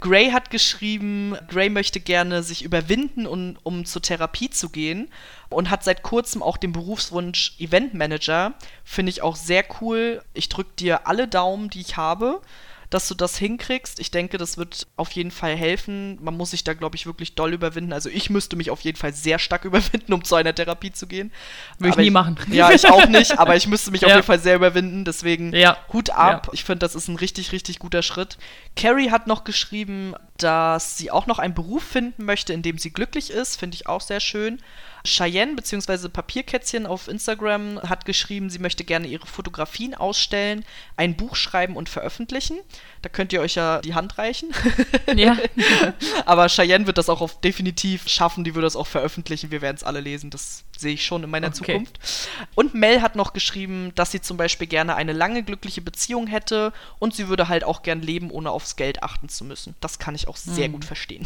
Gray 0.00 0.30
hat 0.30 0.50
geschrieben, 0.50 1.36
Gray 1.48 1.70
möchte 1.70 2.00
gerne 2.00 2.42
sich 2.42 2.64
überwinden, 2.64 3.26
um, 3.26 3.56
um 3.62 3.84
zur 3.84 4.02
Therapie 4.02 4.50
zu 4.50 4.68
gehen 4.68 5.08
und 5.48 5.70
hat 5.70 5.84
seit 5.84 6.02
kurzem 6.02 6.42
auch 6.42 6.56
den 6.56 6.72
Berufswunsch 6.72 7.54
Eventmanager. 7.58 8.54
Finde 8.84 9.10
ich 9.10 9.22
auch 9.22 9.36
sehr 9.36 9.64
cool. 9.80 10.22
Ich 10.34 10.48
drücke 10.48 10.72
dir 10.78 11.06
alle 11.06 11.28
Daumen, 11.28 11.70
die 11.70 11.80
ich 11.80 11.96
habe, 11.96 12.40
dass 12.94 13.08
du 13.08 13.14
das 13.14 13.36
hinkriegst. 13.36 13.98
Ich 13.98 14.12
denke, 14.12 14.38
das 14.38 14.56
wird 14.56 14.86
auf 14.96 15.10
jeden 15.10 15.32
Fall 15.32 15.56
helfen. 15.56 16.16
Man 16.22 16.36
muss 16.36 16.52
sich 16.52 16.62
da, 16.62 16.74
glaube 16.74 16.94
ich, 16.94 17.06
wirklich 17.06 17.34
doll 17.34 17.52
überwinden. 17.52 17.92
Also 17.92 18.08
ich 18.08 18.30
müsste 18.30 18.54
mich 18.54 18.70
auf 18.70 18.80
jeden 18.82 18.96
Fall 18.96 19.12
sehr 19.12 19.40
stark 19.40 19.64
überwinden, 19.64 20.12
um 20.12 20.22
zu 20.22 20.36
einer 20.36 20.54
Therapie 20.54 20.92
zu 20.92 21.08
gehen. 21.08 21.32
Würde 21.78 21.90
ich 21.90 21.96
nie 21.96 22.10
machen. 22.10 22.36
Ja, 22.52 22.70
ich 22.70 22.86
auch 22.88 23.06
nicht, 23.08 23.38
aber 23.38 23.56
ich 23.56 23.66
müsste 23.66 23.90
mich 23.90 24.04
auf 24.04 24.10
Ja. 24.10 24.16
jeden 24.16 24.26
Fall 24.26 24.38
sehr 24.38 24.54
überwinden. 24.54 25.04
Deswegen 25.04 25.52
Ja. 25.52 25.76
Hut 25.92 26.10
ab. 26.10 26.46
Ja. 26.46 26.52
Ich 26.52 26.62
finde, 26.62 26.78
das 26.80 26.94
ist 26.94 27.08
ein 27.08 27.16
richtig, 27.16 27.50
richtig 27.50 27.80
guter 27.80 28.02
Schritt. 28.02 28.38
Carrie 28.76 29.10
hat 29.10 29.26
noch 29.26 29.42
geschrieben, 29.42 30.14
dass 30.36 30.96
sie 30.96 31.10
auch 31.10 31.26
noch 31.26 31.40
einen 31.40 31.54
Beruf 31.54 31.82
finden 31.82 32.24
möchte, 32.24 32.52
in 32.52 32.62
dem 32.62 32.78
sie 32.78 32.92
glücklich 32.92 33.30
ist. 33.30 33.56
Finde 33.56 33.74
ich 33.74 33.88
auch 33.88 34.00
sehr 34.02 34.20
schön. 34.20 34.60
Cheyenne 35.06 35.54
bzw. 35.54 36.08
Papierkätzchen 36.08 36.86
auf 36.86 37.08
Instagram 37.08 37.80
hat 37.82 38.06
geschrieben, 38.06 38.48
sie 38.48 38.58
möchte 38.58 38.84
gerne 38.84 39.06
ihre 39.06 39.26
Fotografien 39.26 39.94
ausstellen, 39.94 40.64
ein 40.96 41.14
Buch 41.16 41.36
schreiben 41.36 41.76
und 41.76 41.88
veröffentlichen. 41.90 42.56
Da 43.02 43.10
könnt 43.10 43.32
ihr 43.34 43.42
euch 43.42 43.54
ja 43.56 43.80
die 43.82 43.94
Hand 43.94 44.16
reichen. 44.16 44.50
Ja. 45.14 45.36
Aber 46.26 46.48
Cheyenne 46.48 46.86
wird 46.86 46.96
das 46.96 47.10
auch 47.10 47.20
auf 47.20 47.40
definitiv 47.42 48.08
schaffen, 48.08 48.44
die 48.44 48.54
wird 48.54 48.64
das 48.64 48.76
auch 48.76 48.86
veröffentlichen. 48.86 49.50
Wir 49.50 49.60
werden 49.60 49.76
es 49.76 49.84
alle 49.84 50.00
lesen, 50.00 50.30
das 50.30 50.64
sehe 50.76 50.94
ich 50.94 51.04
schon 51.04 51.22
in 51.22 51.30
meiner 51.30 51.48
Okay. 51.48 51.54
Zukunft. 51.74 51.98
Und 52.54 52.74
Mel 52.74 53.02
hat 53.02 53.14
noch 53.14 53.32
geschrieben, 53.34 53.92
dass 53.94 54.10
sie 54.10 54.20
zum 54.22 54.36
Beispiel 54.38 54.66
gerne 54.66 54.94
eine 54.96 55.12
lange 55.12 55.42
glückliche 55.42 55.82
Beziehung 55.82 56.26
hätte 56.26 56.72
und 56.98 57.14
sie 57.14 57.28
würde 57.28 57.48
halt 57.48 57.62
auch 57.64 57.82
gern 57.82 58.00
leben, 58.00 58.30
ohne 58.30 58.50
aufs 58.50 58.76
Geld 58.76 59.02
achten 59.02 59.28
zu 59.28 59.44
müssen. 59.44 59.74
Das 59.80 59.98
kann 59.98 60.14
ich 60.14 60.26
auch 60.28 60.36
sehr 60.36 60.68
gut 60.70 60.84
verstehen. 60.84 61.24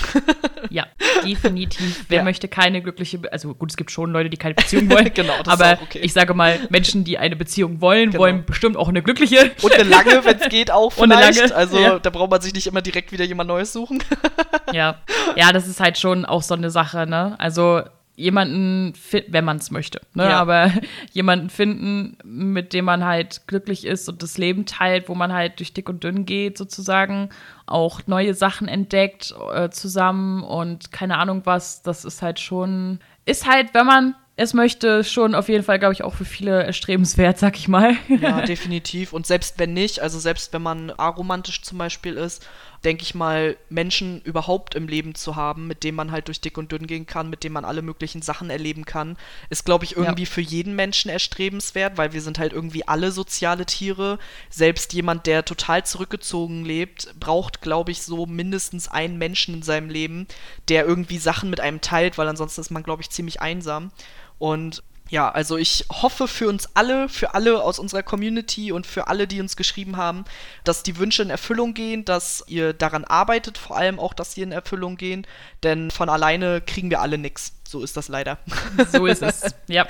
Ja, 0.71 0.87
definitiv. 1.25 2.05
Wer 2.09 2.19
Ja. 2.19 2.25
möchte 2.25 2.49
keine 2.49 2.83
glückliche, 2.83 3.19
Be 3.19 3.33
also 3.33 3.55
gut, 3.55 3.68
es 3.69 3.77
gibt 3.77 3.91
schon 3.91 4.13
Leute, 4.13 4.31
die 4.31 4.37
keine 4.37 4.55
Beziehung 4.55 4.91
wollen. 4.91 5.11
Genau, 5.15 5.33
das 5.43 5.55
ist 5.55 5.61
aber 5.61 5.79
auch 5.79 5.83
okay. 5.83 6.01
ich 6.01 6.13
sage 6.13 6.35
mal, 6.35 6.59
Menschen, 6.71 7.05
die 7.05 7.19
eine 7.19 7.35
Beziehung 7.37 7.81
wollen, 7.81 8.11
Genau. 8.11 8.23
wollen 8.23 8.45
bestimmt 8.45 8.77
auch 8.77 8.89
eine 8.89 9.03
glückliche. 9.03 9.51
Und 9.63 9.73
eine 9.73 9.85
lange, 9.85 10.25
wenn 10.25 10.39
es 10.41 10.49
geht, 10.51 10.71
auch 10.71 10.97
Und 10.97 11.11
eine 11.11 11.23
vielleicht. 11.23 11.51
lange, 11.51 11.55
also 11.55 11.79
ja. 11.79 11.99
da 11.99 12.11
braucht 12.11 12.31
man 12.31 12.41
sich 12.41 12.53
nicht 12.55 12.67
immer 12.67 12.83
direkt 12.83 13.11
wieder 13.13 13.25
jemand 13.25 13.49
Neues 13.49 13.73
suchen. 13.73 14.03
ja. 14.73 14.97
ja, 15.37 15.53
das 15.53 15.67
ist 15.67 15.81
halt 15.81 15.99
schon 15.99 16.25
auch 16.25 16.43
so 16.43 16.55
eine 16.55 16.71
Sache, 16.71 17.07
ne? 17.07 17.35
Also 17.39 17.83
jemanden, 18.19 18.95
wenn 19.29 19.45
man 19.45 19.59
es 19.59 19.71
möchte, 19.71 20.01
ne? 20.15 20.25
Ja. 20.25 20.41
aber 20.41 20.73
jemanden 21.13 21.51
finden, 21.51 22.19
mit 22.25 22.73
dem 22.73 22.85
man 22.85 23.05
halt 23.05 23.43
glücklich 23.47 23.87
ist 23.87 24.09
und 24.09 24.25
das 24.25 24.37
Leben 24.39 24.67
teilt, 24.67 25.09
wo 25.09 25.15
man 25.15 25.33
halt 25.33 25.61
durch 25.61 25.73
dick 25.73 25.89
und 25.89 26.03
dünn 26.03 26.27
geht 26.27 26.59
sozusagen, 26.59 27.29
auch 27.67 28.01
neue 28.07 28.35
Sachen 28.35 28.67
entdeckt 28.67 29.33
äh, 29.55 29.71
zusammen 29.71 30.43
und 30.43 30.91
keine 30.91 31.17
Ahnung 31.17 31.43
was, 31.45 31.83
das 31.83 32.05
ist 32.05 32.21
halt 32.21 32.41
schon, 32.41 32.99
ist 33.29 33.47
halt, 33.47 33.75
wenn 33.75 33.87
man 33.87 34.15
es 34.37 34.55
möchte, 34.55 35.03
schon 35.03 35.35
auf 35.35 35.49
jeden 35.49 35.65
Fall, 35.65 35.81
glaube 35.81 35.93
ich, 35.95 36.05
auch 36.05 36.15
für 36.15 36.25
viele 36.25 36.63
erstrebenswert, 36.63 37.39
sag 37.39 37.57
ich 37.57 37.67
mal. 37.67 37.97
Ja, 38.09 38.41
definitiv. 38.43 39.13
Und 39.13 39.27
selbst 39.27 39.59
wenn 39.59 39.73
nicht, 39.73 40.01
also 40.01 40.21
selbst 40.21 40.53
wenn 40.53 40.63
man 40.63 40.91
aromantisch 40.91 41.63
zum 41.63 41.77
Beispiel 41.77 42.15
ist, 42.15 42.47
denke 42.85 43.03
ich 43.03 43.15
mal, 43.15 43.57
Menschen 43.69 44.21
überhaupt 44.23 44.75
im 44.75 44.89
Leben 44.89 45.15
zu 45.15 45.37
haben, 45.37 45.67
mit 45.67 45.85
denen 45.85 45.97
man 45.97 46.13
halt 46.13 46.29
durch 46.29 46.41
dick 46.41 46.57
und 46.59 46.71
dünn 46.73 46.87
gehen 46.87 47.07
kann, 47.07 47.29
mit 47.31 47.45
denen 47.45 47.53
man 47.55 47.65
alle 47.65 47.83
möglichen 47.83 48.23
Sachen 48.23 48.51
erleben 48.51 48.85
kann, 48.85 49.17
ist, 49.51 49.65
glaube 49.65 49.85
ich, 49.85 49.97
irgendwie 49.97 50.23
Ja. 50.23 50.29
für 50.29 50.41
jeden 50.41 50.77
Menschen 50.77 51.11
erstrebenswert, 51.11 51.97
weil 51.99 52.13
wir 52.13 52.23
sind 52.23 52.39
halt 52.39 52.53
irgendwie 52.53 52.87
alle 52.87 53.11
soziale 53.11 53.67
Tiere. 53.67 54.19
Selbst 54.51 54.93
jemand, 54.93 55.27
der 55.27 55.45
total 55.45 55.85
zurückgezogen 55.85 56.65
lebt, 56.65 57.15
braucht, 57.19 57.61
glaube 57.61 57.91
ich, 57.91 58.03
so 58.03 58.27
mindestens 58.27 58.89
einen 58.89 59.19
Menschen 59.19 59.55
in 59.55 59.63
seinem 59.63 59.91
Leben, 59.91 60.27
der 60.69 60.85
irgendwie 60.87 61.19
Sachen 61.19 61.51
mit 61.51 61.61
einem 61.61 61.81
teilt, 61.81 62.19
weil 62.19 62.29
ansonsten 62.29 62.61
ist 62.61 62.71
man, 62.71 62.83
glaube 62.83 63.03
ich, 63.03 63.11
ziemlich 63.11 63.41
einsam. 63.41 63.91
Und 64.39 64.85
ja, 65.11 65.31
also 65.31 65.57
ich 65.57 65.87
hoffe 65.91 66.29
für 66.29 66.49
uns 66.49 66.69
alle, 66.75 67.09
für 67.09 67.35
alle 67.35 67.63
aus 67.63 67.79
unserer 67.79 68.03
Community 68.03 68.73
und 68.73 68.87
für 68.87 69.09
alle, 69.09 69.27
die 69.27 69.41
uns 69.41 69.57
geschrieben 69.57 69.97
haben, 69.97 70.25
dass 70.65 70.83
die 70.83 70.99
Wünsche 70.99 71.23
in 71.23 71.31
Erfüllung 71.31 71.75
gehen, 71.75 72.05
dass 72.05 72.45
ihr 72.47 72.73
daran 72.73 73.05
arbeitet, 73.05 73.59
vor 73.59 73.77
allem 73.77 73.99
auch, 73.99 74.13
dass 74.13 74.33
sie 74.33 74.43
in 74.43 74.53
Erfüllung 74.53 74.97
gehen, 74.97 75.27
denn 75.63 75.91
von 75.91 76.09
alleine 76.09 76.61
kriegen 76.61 76.91
wir 76.91 77.01
alle 77.01 77.19
nix. 77.19 77.53
So 77.69 77.83
ist 77.83 77.99
das 77.99 78.09
leider. 78.09 78.39
so 78.93 79.05
ist 79.05 79.23
es. 79.23 79.55
Ja. 79.69 79.87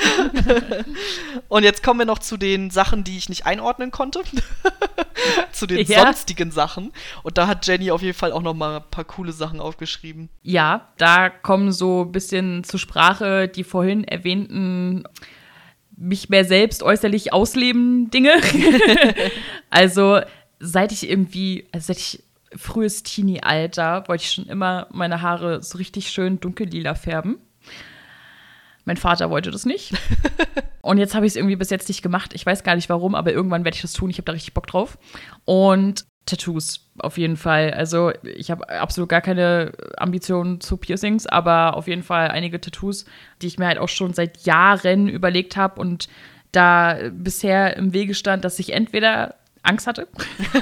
Und 1.48 1.62
jetzt 1.62 1.84
kommen 1.84 2.00
wir 2.00 2.06
noch 2.06 2.18
zu 2.18 2.36
den 2.36 2.70
Sachen, 2.70 3.04
die 3.04 3.16
ich 3.16 3.28
nicht 3.28 3.46
einordnen 3.46 3.92
konnte. 3.92 4.24
zu 5.52 5.64
den 5.68 5.86
Ja. 5.86 6.02
sonstigen 6.02 6.50
Sachen. 6.50 6.92
Und 7.22 7.38
da 7.38 7.46
hat 7.46 7.64
Jenny 7.68 7.92
auf 7.92 8.02
jeden 8.02 8.18
Fall 8.18 8.32
auch 8.32 8.42
noch 8.42 8.54
mal 8.54 8.78
ein 8.78 8.90
paar 8.90 9.04
coole 9.04 9.30
Sachen 9.30 9.60
aufgeschrieben. 9.60 10.28
Ja, 10.42 10.88
da 10.96 11.30
kommen 11.30 11.70
so 11.70 12.02
ein 12.02 12.10
bisschen 12.10 12.64
zur 12.64 12.80
Sprache 12.80 13.46
die 13.46 13.62
vorhin 13.62 14.02
erwähnten 14.02 15.04
mich 15.96 16.28
mehr 16.30 16.44
selbst 16.44 16.82
äußerlich 16.82 17.32
ausleben 17.32 18.10
Dinge. 18.10 18.32
also 19.70 20.18
seit 20.58 20.90
ich 20.90 21.08
irgendwie, 21.08 21.68
also 21.70 21.86
seit 21.86 21.98
ich 21.98 22.24
frühes 22.56 23.04
Teenie-Alter, 23.04 24.02
wollte 24.08 24.24
ich 24.24 24.32
schon 24.32 24.46
immer 24.46 24.88
meine 24.90 25.22
Haare 25.22 25.62
so 25.62 25.78
richtig 25.78 26.10
schön 26.10 26.40
dunkellila 26.40 26.96
färben. 26.96 27.38
Mein 28.89 28.97
Vater 28.97 29.28
wollte 29.28 29.51
das 29.51 29.66
nicht. 29.66 29.93
Und 30.80 30.97
jetzt 30.97 31.14
habe 31.14 31.26
ich 31.26 31.32
es 31.32 31.36
irgendwie 31.36 31.57
bis 31.57 31.68
jetzt 31.68 31.89
nicht 31.89 32.01
gemacht. 32.01 32.32
Ich 32.32 32.47
weiß 32.47 32.64
gar 32.64 32.74
nicht 32.74 32.89
warum, 32.89 33.14
aber 33.14 33.34
irgendwann 33.34 33.62
werde 33.62 33.74
ich 33.74 33.82
das 33.82 33.93
tun. 33.93 34.09
Ich 34.09 34.16
habe 34.16 34.24
da 34.24 34.32
richtig 34.32 34.55
Bock 34.55 34.66
drauf. 34.66 34.97
Und 35.45 36.07
Tattoos 36.24 36.89
auf 36.99 37.18
jeden 37.18 37.36
Fall. 37.36 37.74
Also 37.74 38.12
ich 38.22 38.51
habe 38.51 38.66
absolut 38.70 39.11
gar 39.11 39.20
keine 39.20 39.72
Ambitionen 39.99 40.62
zu 40.62 40.78
Piercings, 40.78 41.26
aber 41.26 41.76
auf 41.76 41.86
jeden 41.86 42.03
Fall 42.03 42.28
einige 42.28 42.62
Tattoos, 42.62 43.05
die 43.43 43.49
ich 43.49 43.59
mir 43.59 43.66
halt 43.66 43.76
auch 43.76 43.91
schon 43.91 44.14
seit 44.14 44.47
Jahren 44.47 45.07
überlegt 45.07 45.59
habe 45.59 45.78
und 45.78 46.09
da 46.53 46.97
bisher 47.12 47.76
im 47.76 47.93
Wege 47.93 48.14
stand, 48.14 48.43
dass 48.47 48.59
ich 48.59 48.72
entweder 48.72 49.34
Angst 49.62 49.86
hatte 49.86 50.09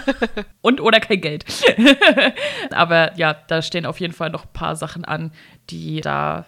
und 0.62 0.81
oder 0.81 0.99
kein 0.99 1.20
Geld. 1.20 1.45
aber 2.70 3.16
ja, 3.16 3.35
da 3.35 3.62
stehen 3.62 3.87
auf 3.87 4.01
jeden 4.01 4.12
Fall 4.12 4.31
noch 4.31 4.47
ein 4.47 4.53
paar 4.53 4.74
Sachen 4.74 5.05
an, 5.05 5.31
die 5.70 6.01
da 6.01 6.47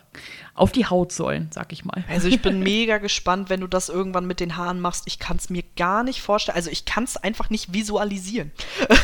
auf 0.59 0.72
die 0.72 0.86
Haut 0.86 1.12
sollen, 1.12 1.48
sag 1.52 1.72
ich 1.72 1.84
mal. 1.84 2.04
Also 2.09 2.28
ich 2.28 2.42
bin 2.42 2.61
mega 2.62 2.98
gespannt, 2.98 3.50
wenn 3.50 3.61
du 3.61 3.66
das 3.66 3.88
irgendwann 3.88 4.26
mit 4.26 4.40
den 4.40 4.56
Haaren 4.56 4.80
machst. 4.80 5.04
Ich 5.06 5.18
kann 5.18 5.36
es 5.36 5.50
mir 5.50 5.62
gar 5.76 6.02
nicht 6.02 6.20
vorstellen. 6.20 6.56
Also 6.56 6.70
ich 6.70 6.84
kann 6.84 7.04
es 7.04 7.16
einfach 7.16 7.50
nicht 7.50 7.72
visualisieren. 7.72 8.52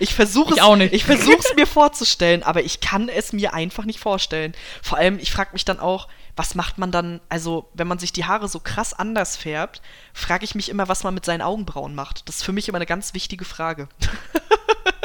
Ich 0.00 0.14
versuche 0.14 0.54
es, 0.54 0.60
auch 0.60 0.76
nicht. 0.76 0.92
ich 0.92 1.04
versuche 1.04 1.38
es 1.38 1.56
mir 1.56 1.66
vorzustellen, 1.66 2.42
aber 2.42 2.62
ich 2.62 2.80
kann 2.80 3.08
es 3.08 3.32
mir 3.32 3.54
einfach 3.54 3.86
nicht 3.86 3.98
vorstellen. 3.98 4.52
Vor 4.82 4.98
allem, 4.98 5.18
ich 5.18 5.32
frage 5.32 5.50
mich 5.54 5.64
dann 5.64 5.80
auch, 5.80 6.08
was 6.36 6.54
macht 6.54 6.76
man 6.76 6.92
dann, 6.92 7.20
also 7.30 7.70
wenn 7.72 7.88
man 7.88 7.98
sich 7.98 8.12
die 8.12 8.26
Haare 8.26 8.48
so 8.48 8.60
krass 8.60 8.92
anders 8.92 9.36
färbt, 9.36 9.80
frage 10.12 10.44
ich 10.44 10.54
mich 10.54 10.68
immer, 10.68 10.88
was 10.88 11.04
man 11.04 11.14
mit 11.14 11.24
seinen 11.24 11.40
Augenbrauen 11.40 11.94
macht. 11.94 12.28
Das 12.28 12.36
ist 12.36 12.42
für 12.42 12.52
mich 12.52 12.68
immer 12.68 12.76
eine 12.76 12.86
ganz 12.86 13.14
wichtige 13.14 13.46
Frage. 13.46 13.88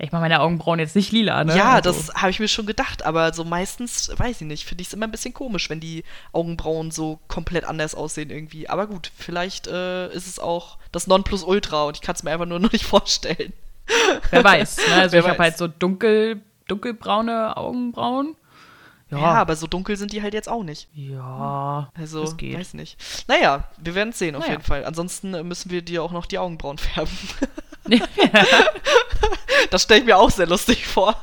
Ich 0.00 0.12
mache 0.12 0.22
meine 0.22 0.40
Augenbrauen 0.40 0.78
jetzt 0.78 0.94
nicht 0.94 1.10
lila, 1.10 1.42
ne? 1.42 1.56
Ja, 1.56 1.72
Also- 1.74 1.90
das 1.92 2.14
habe 2.14 2.30
ich 2.30 2.38
mir 2.38 2.46
schon 2.48 2.66
gedacht, 2.66 3.04
aber 3.04 3.32
so 3.32 3.44
meistens, 3.44 4.10
weiß 4.16 4.40
ich 4.42 4.46
nicht, 4.46 4.64
finde 4.64 4.82
ich 4.82 4.88
es 4.88 4.94
immer 4.94 5.06
ein 5.06 5.10
bisschen 5.10 5.34
komisch, 5.34 5.68
wenn 5.70 5.80
die 5.80 6.04
Augenbrauen 6.32 6.90
so 6.92 7.18
komplett 7.26 7.64
anders 7.64 7.94
aussehen 7.96 8.30
irgendwie. 8.30 8.68
Aber 8.68 8.86
gut, 8.86 9.10
vielleicht 9.16 9.66
äh, 9.66 10.08
ist 10.12 10.28
es 10.28 10.38
auch 10.38 10.78
das 10.92 11.06
Nonplusultra 11.08 11.84
und 11.84 11.96
ich 11.96 12.00
kann 12.02 12.14
es 12.14 12.22
mir 12.22 12.30
einfach 12.30 12.46
nur 12.46 12.60
noch 12.60 12.72
nicht 12.72 12.84
vorstellen. 12.84 13.52
Wer 14.30 14.44
weiß. 14.44 14.76
Ne? 14.88 14.94
Also 14.94 15.12
Wer 15.14 15.20
ich 15.22 15.28
habe 15.28 15.42
halt 15.42 15.56
so 15.58 15.66
dunkel, 15.66 16.42
dunkelbraune 16.68 17.56
Augenbrauen. 17.56 18.36
Ja. 19.10 19.18
aber 19.18 19.56
so 19.56 19.66
dunkel 19.66 19.96
sind 19.96 20.12
die 20.12 20.22
halt 20.22 20.34
jetzt 20.34 20.48
auch 20.48 20.62
nicht. 20.62 20.88
Ja, 20.92 21.90
Also, 21.94 22.22
das 22.22 22.36
geht. 22.36 22.58
weiß 22.58 22.74
nicht. 22.74 22.96
Naja, 23.26 23.64
wir 23.78 23.94
werden 23.94 24.10
es 24.10 24.18
sehen 24.18 24.34
auf 24.36 24.42
Naja. 24.42 24.52
jeden 24.54 24.64
Fall. 24.64 24.84
Ansonsten 24.84 25.32
äh, 25.34 25.42
müssen 25.42 25.70
wir 25.70 25.80
dir 25.82 26.02
auch 26.02 26.12
noch 26.12 26.26
die 26.26 26.38
Augenbrauen 26.38 26.78
färben. 26.78 27.16
Das 29.70 29.82
stelle 29.82 30.00
ich 30.00 30.06
mir 30.06 30.16
auch 30.18 30.30
sehr 30.30 30.46
lustig 30.46 30.86
vor. 30.86 31.14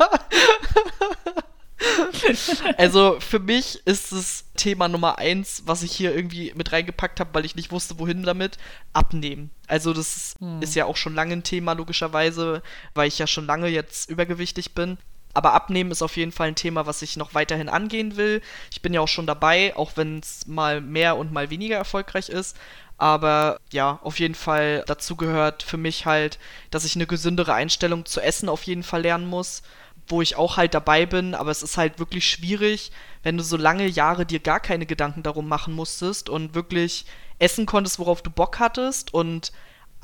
Also 2.78 3.18
für 3.20 3.40
mich 3.40 3.82
ist 3.86 4.12
das 4.12 4.46
Thema 4.56 4.88
Nummer 4.88 5.18
eins, 5.20 5.64
was 5.66 5.84
ich 5.84 5.92
hier 5.92 6.16
irgendwie 6.16 6.52
mit 6.56 6.72
reingepackt 6.72 7.20
habe, 7.20 7.30
weil 7.34 7.46
ich 7.46 7.56
nicht 7.56 7.72
wusste, 7.72 8.00
wohin 8.00 8.24
damit, 8.24 8.58
abnehmen. 8.94 9.52
Also 9.68 9.94
das 9.94 10.16
ist, 10.16 10.38
ist 10.62 10.76
ja 10.76 10.86
auch 10.86 10.98
schon 10.98 11.16
lange 11.16 11.34
ein 11.34 11.44
Thema, 11.44 11.74
logischerweise, 11.74 12.62
weil 12.94 13.08
ich 13.08 13.20
ja 13.20 13.28
schon 13.28 13.46
lange 13.46 13.68
jetzt 13.68 14.10
übergewichtig 14.10 14.74
bin. 14.74 14.98
Aber 15.36 15.54
abnehmen 15.54 15.92
ist 15.92 16.02
auf 16.02 16.16
jeden 16.16 16.32
Fall 16.32 16.48
ein 16.48 16.56
Thema, 16.56 16.86
was 16.86 17.02
ich 17.02 17.18
noch 17.18 17.34
weiterhin 17.34 17.68
angehen 17.68 18.16
will. 18.16 18.42
Ich 18.72 18.82
bin 18.82 18.94
ja 18.94 19.02
auch 19.02 19.08
schon 19.08 19.28
dabei, 19.28 19.76
auch 19.76 19.92
wenn 19.96 20.20
es 20.20 20.48
mal 20.48 20.80
mehr 20.80 21.18
und 21.18 21.34
mal 21.34 21.50
weniger 21.50 21.76
erfolgreich 21.76 22.30
ist. 22.30 22.56
Aber 22.98 23.60
ja, 23.72 24.00
auf 24.02 24.20
jeden 24.20 24.34
Fall 24.34 24.84
dazu 24.88 25.18
gehört 25.18 25.62
für 25.62 25.76
mich 25.76 26.06
halt, 26.06 26.40
dass 26.72 26.86
ich 26.86 26.96
eine 26.96 27.06
gesündere 27.06 27.54
Einstellung 27.54 28.06
zu 28.06 28.22
Essen 28.22 28.48
auf 28.48 28.64
jeden 28.64 28.84
Fall 28.84 29.02
lernen 29.02 29.28
muss, 29.28 29.62
wo 30.08 30.22
ich 30.22 30.38
auch 30.38 30.56
halt 30.56 30.74
dabei 30.74 31.06
bin. 31.06 31.36
Aber 31.36 31.52
es 31.52 31.64
ist 31.64 31.76
halt 31.76 32.00
wirklich 32.00 32.26
schwierig, 32.26 32.94
wenn 33.22 33.38
du 33.38 33.44
so 33.44 33.58
lange 33.58 33.88
Jahre 33.88 34.26
dir 34.26 34.40
gar 34.40 34.62
keine 34.62 34.86
Gedanken 34.86 35.22
darum 35.22 35.50
machen 35.50 35.74
musstest 35.74 36.30
und 36.30 36.56
wirklich 36.56 37.06
essen 37.40 37.66
konntest, 37.66 38.00
worauf 38.00 38.22
du 38.22 38.30
Bock 38.30 38.60
hattest 38.60 39.14
und 39.14 39.52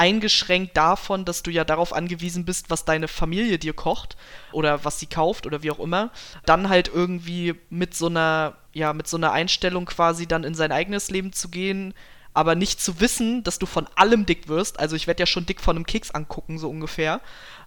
eingeschränkt 0.02 0.76
davon, 0.76 1.26
dass 1.26 1.43
du 1.43 1.52
ja 1.52 1.64
darauf 1.64 1.93
angewiesen 1.93 2.43
bist, 2.43 2.72
was 2.72 2.86
deine 2.86 3.08
Familie 3.08 3.60
dir 3.60 3.74
kocht 3.74 4.18
oder 4.52 4.84
was 4.84 4.99
sie 4.99 5.06
kauft 5.06 5.45
oder 5.45 5.62
wie 5.62 5.70
auch 5.70 5.78
immer, 5.78 6.10
dann 6.43 6.70
halt 6.70 6.89
irgendwie 6.91 7.54
mit 7.70 7.93
so 7.93 8.08
einer, 8.08 8.58
ja, 8.74 8.93
mit 8.93 9.08
so 9.08 9.18
einer 9.18 9.32
Einstellung 9.32 9.86
quasi 9.86 10.26
dann 10.26 10.43
in 10.43 10.56
sein 10.56 10.72
eigenes 10.72 11.12
Leben 11.12 11.34
zu 11.34 11.49
gehen, 11.49 11.93
aber 12.34 12.56
nicht 12.56 12.82
zu 12.82 12.99
wissen, 12.99 13.43
dass 13.43 13.60
du 13.60 13.68
von 13.68 13.88
allem 13.93 14.26
dick 14.26 14.47
wirst. 14.47 14.80
Also 14.80 14.95
ich 14.95 15.06
werde 15.06 15.22
ja 15.22 15.28
schon 15.28 15.45
dick 15.45 15.62
von 15.62 15.76
einem 15.76 15.86
Keks 15.86 16.10
angucken, 16.10 16.58
so 16.58 16.68
ungefähr. 16.68 17.22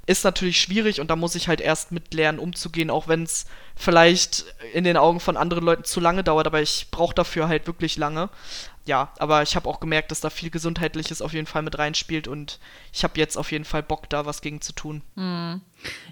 Ist 0.07 0.24
natürlich 0.24 0.61
schwierig 0.61 1.01
und 1.01 1.12
da 1.12 1.16
muss 1.16 1.37
ich 1.37 1.47
halt 1.47 1.61
erst 1.61 1.93
mit 1.93 2.14
lernen, 2.14 2.41
umzugehen, 2.41 2.91
auch 2.91 3.07
wenn 3.07 3.22
es 3.22 3.47
vielleicht 3.76 4.45
in 4.72 4.82
den 4.82 4.97
Augen 4.97 5.20
von 5.20 5.37
anderen 5.37 5.64
Leuten 5.64 5.85
zu 5.85 6.01
lange 6.01 6.24
dauert, 6.24 6.49
aber 6.49 6.61
ich 6.61 6.89
brauche 6.91 7.14
dafür 7.14 7.47
halt 7.47 7.68
wirklich 7.68 7.97
lange. 7.97 8.28
Ja, 8.87 9.12
aber 9.18 9.43
ich 9.43 9.57
habe 9.57 9.68
auch 9.68 9.80
gemerkt, 9.80 10.11
dass 10.11 10.20
da 10.20 10.30
viel 10.30 10.51
Gesundheitliches 10.51 11.22
auf 11.22 11.32
jeden 11.32 11.47
Fall 11.47 11.62
mit 11.62 11.78
reinspielt 11.78 12.28
und 12.28 12.59
ich 12.93 13.03
habe 13.03 13.18
jetzt 13.18 13.37
auf 13.37 13.51
jeden 13.51 13.64
Fall 13.64 13.82
Bock, 13.82 14.11
da 14.11 14.26
was 14.26 14.43
gegen 14.43 14.61
zu 14.61 14.74
tun. 14.74 15.03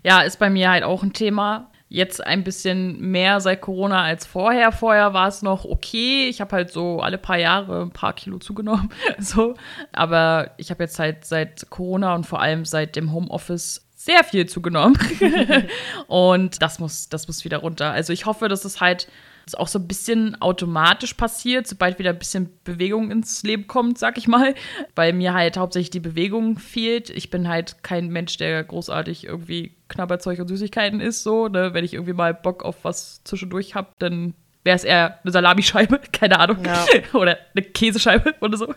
Ja, 0.03 0.23
ist 0.23 0.39
bei 0.39 0.49
mir 0.49 0.71
halt 0.71 0.85
auch 0.85 1.03
ein 1.03 1.13
Thema. 1.13 1.71
Jetzt 1.93 2.25
ein 2.25 2.43
bisschen 2.43 2.99
mehr 3.11 3.43
seit 3.43 3.61
Corona 3.61 4.03
als 4.03 4.25
vorher. 4.25 4.73
Vorher 4.73 5.13
war 5.13 5.29
es 5.29 5.43
noch 5.43 5.67
okay. 5.67 6.27
Ich 6.27 6.41
habe 6.41 6.57
halt 6.57 6.71
so 6.73 7.01
alle 7.01 7.19
paar 7.19 7.37
Jahre 7.37 7.83
ein 7.83 7.91
paar 7.91 8.15
Kilo 8.15 8.39
zugenommen. 8.39 8.89
So. 9.19 9.57
Aber 9.93 10.53
ich 10.57 10.71
habe 10.71 10.85
jetzt 10.85 10.99
halt 10.99 11.27
seit 11.27 11.69
Corona 11.69 12.15
und 12.15 12.25
vor 12.25 12.41
allem 12.41 12.65
seit 12.65 12.97
dem 12.97 13.13
Homeoffice 13.13 13.87
sehr 13.95 14.25
viel 14.25 14.47
zugenommen. 14.47 14.99
und 16.07 16.63
das 16.63 16.79
muss, 16.79 17.11
das 17.11 17.27
muss 17.27 17.45
wieder 17.45 17.59
runter. 17.59 17.91
Also 17.91 18.15
ich 18.15 18.25
hoffe, 18.25 18.49
dass 18.49 18.65
es 18.65 18.81
halt 18.81 19.07
auch 19.55 19.69
so 19.69 19.79
ein 19.79 19.89
bisschen 19.89 20.41
automatisch 20.41 21.15
passiert, 21.15 21.67
sobald 21.67 21.99
wieder 21.99 22.11
ein 22.11 22.19
bisschen 22.19 22.51
Bewegung 22.65 23.11
ins 23.11 23.43
Leben 23.43 23.67
kommt, 23.67 23.99
sag 23.99 24.19
ich 24.19 24.29
mal. 24.29 24.55
Weil 24.95 25.13
mir 25.13 25.35
halt 25.35 25.57
hauptsächlich 25.57 25.91
die 25.91 26.01
Bewegung 26.01 26.59
fehlt. 26.59 27.11
Ich 27.11 27.31
bin 27.31 27.49
halt 27.49 27.83
kein 27.83 28.09
Mensch, 28.09 28.37
der 28.37 28.63
großartig 28.65 29.25
irgendwie 29.25 29.75
Knabberzeug 29.89 30.41
und 30.41 30.49
Süßigkeiten 30.49 31.01
isst, 31.01 31.23
so. 31.23 31.49
Ne? 31.49 31.75
Wenn 31.75 31.85
ich 31.85 31.95
irgendwie 31.95 32.15
mal 32.15 32.35
Bock 32.35 32.65
auf 32.65 32.85
was 32.85 33.23
zwischendurch 33.25 33.75
habe, 33.75 33.89
dann 33.99 34.35
wäre 34.65 34.77
es 34.77 34.85
eher 34.85 35.19
eine 35.23 35.33
Salamischeibe, 35.33 36.01
keine 36.13 36.39
Ahnung. 36.39 36.65
Ja. 36.65 36.85
oder 37.13 37.39
eine 37.55 37.65
Käsescheibe 37.65 38.35
oder 38.41 38.57
so. 38.57 38.75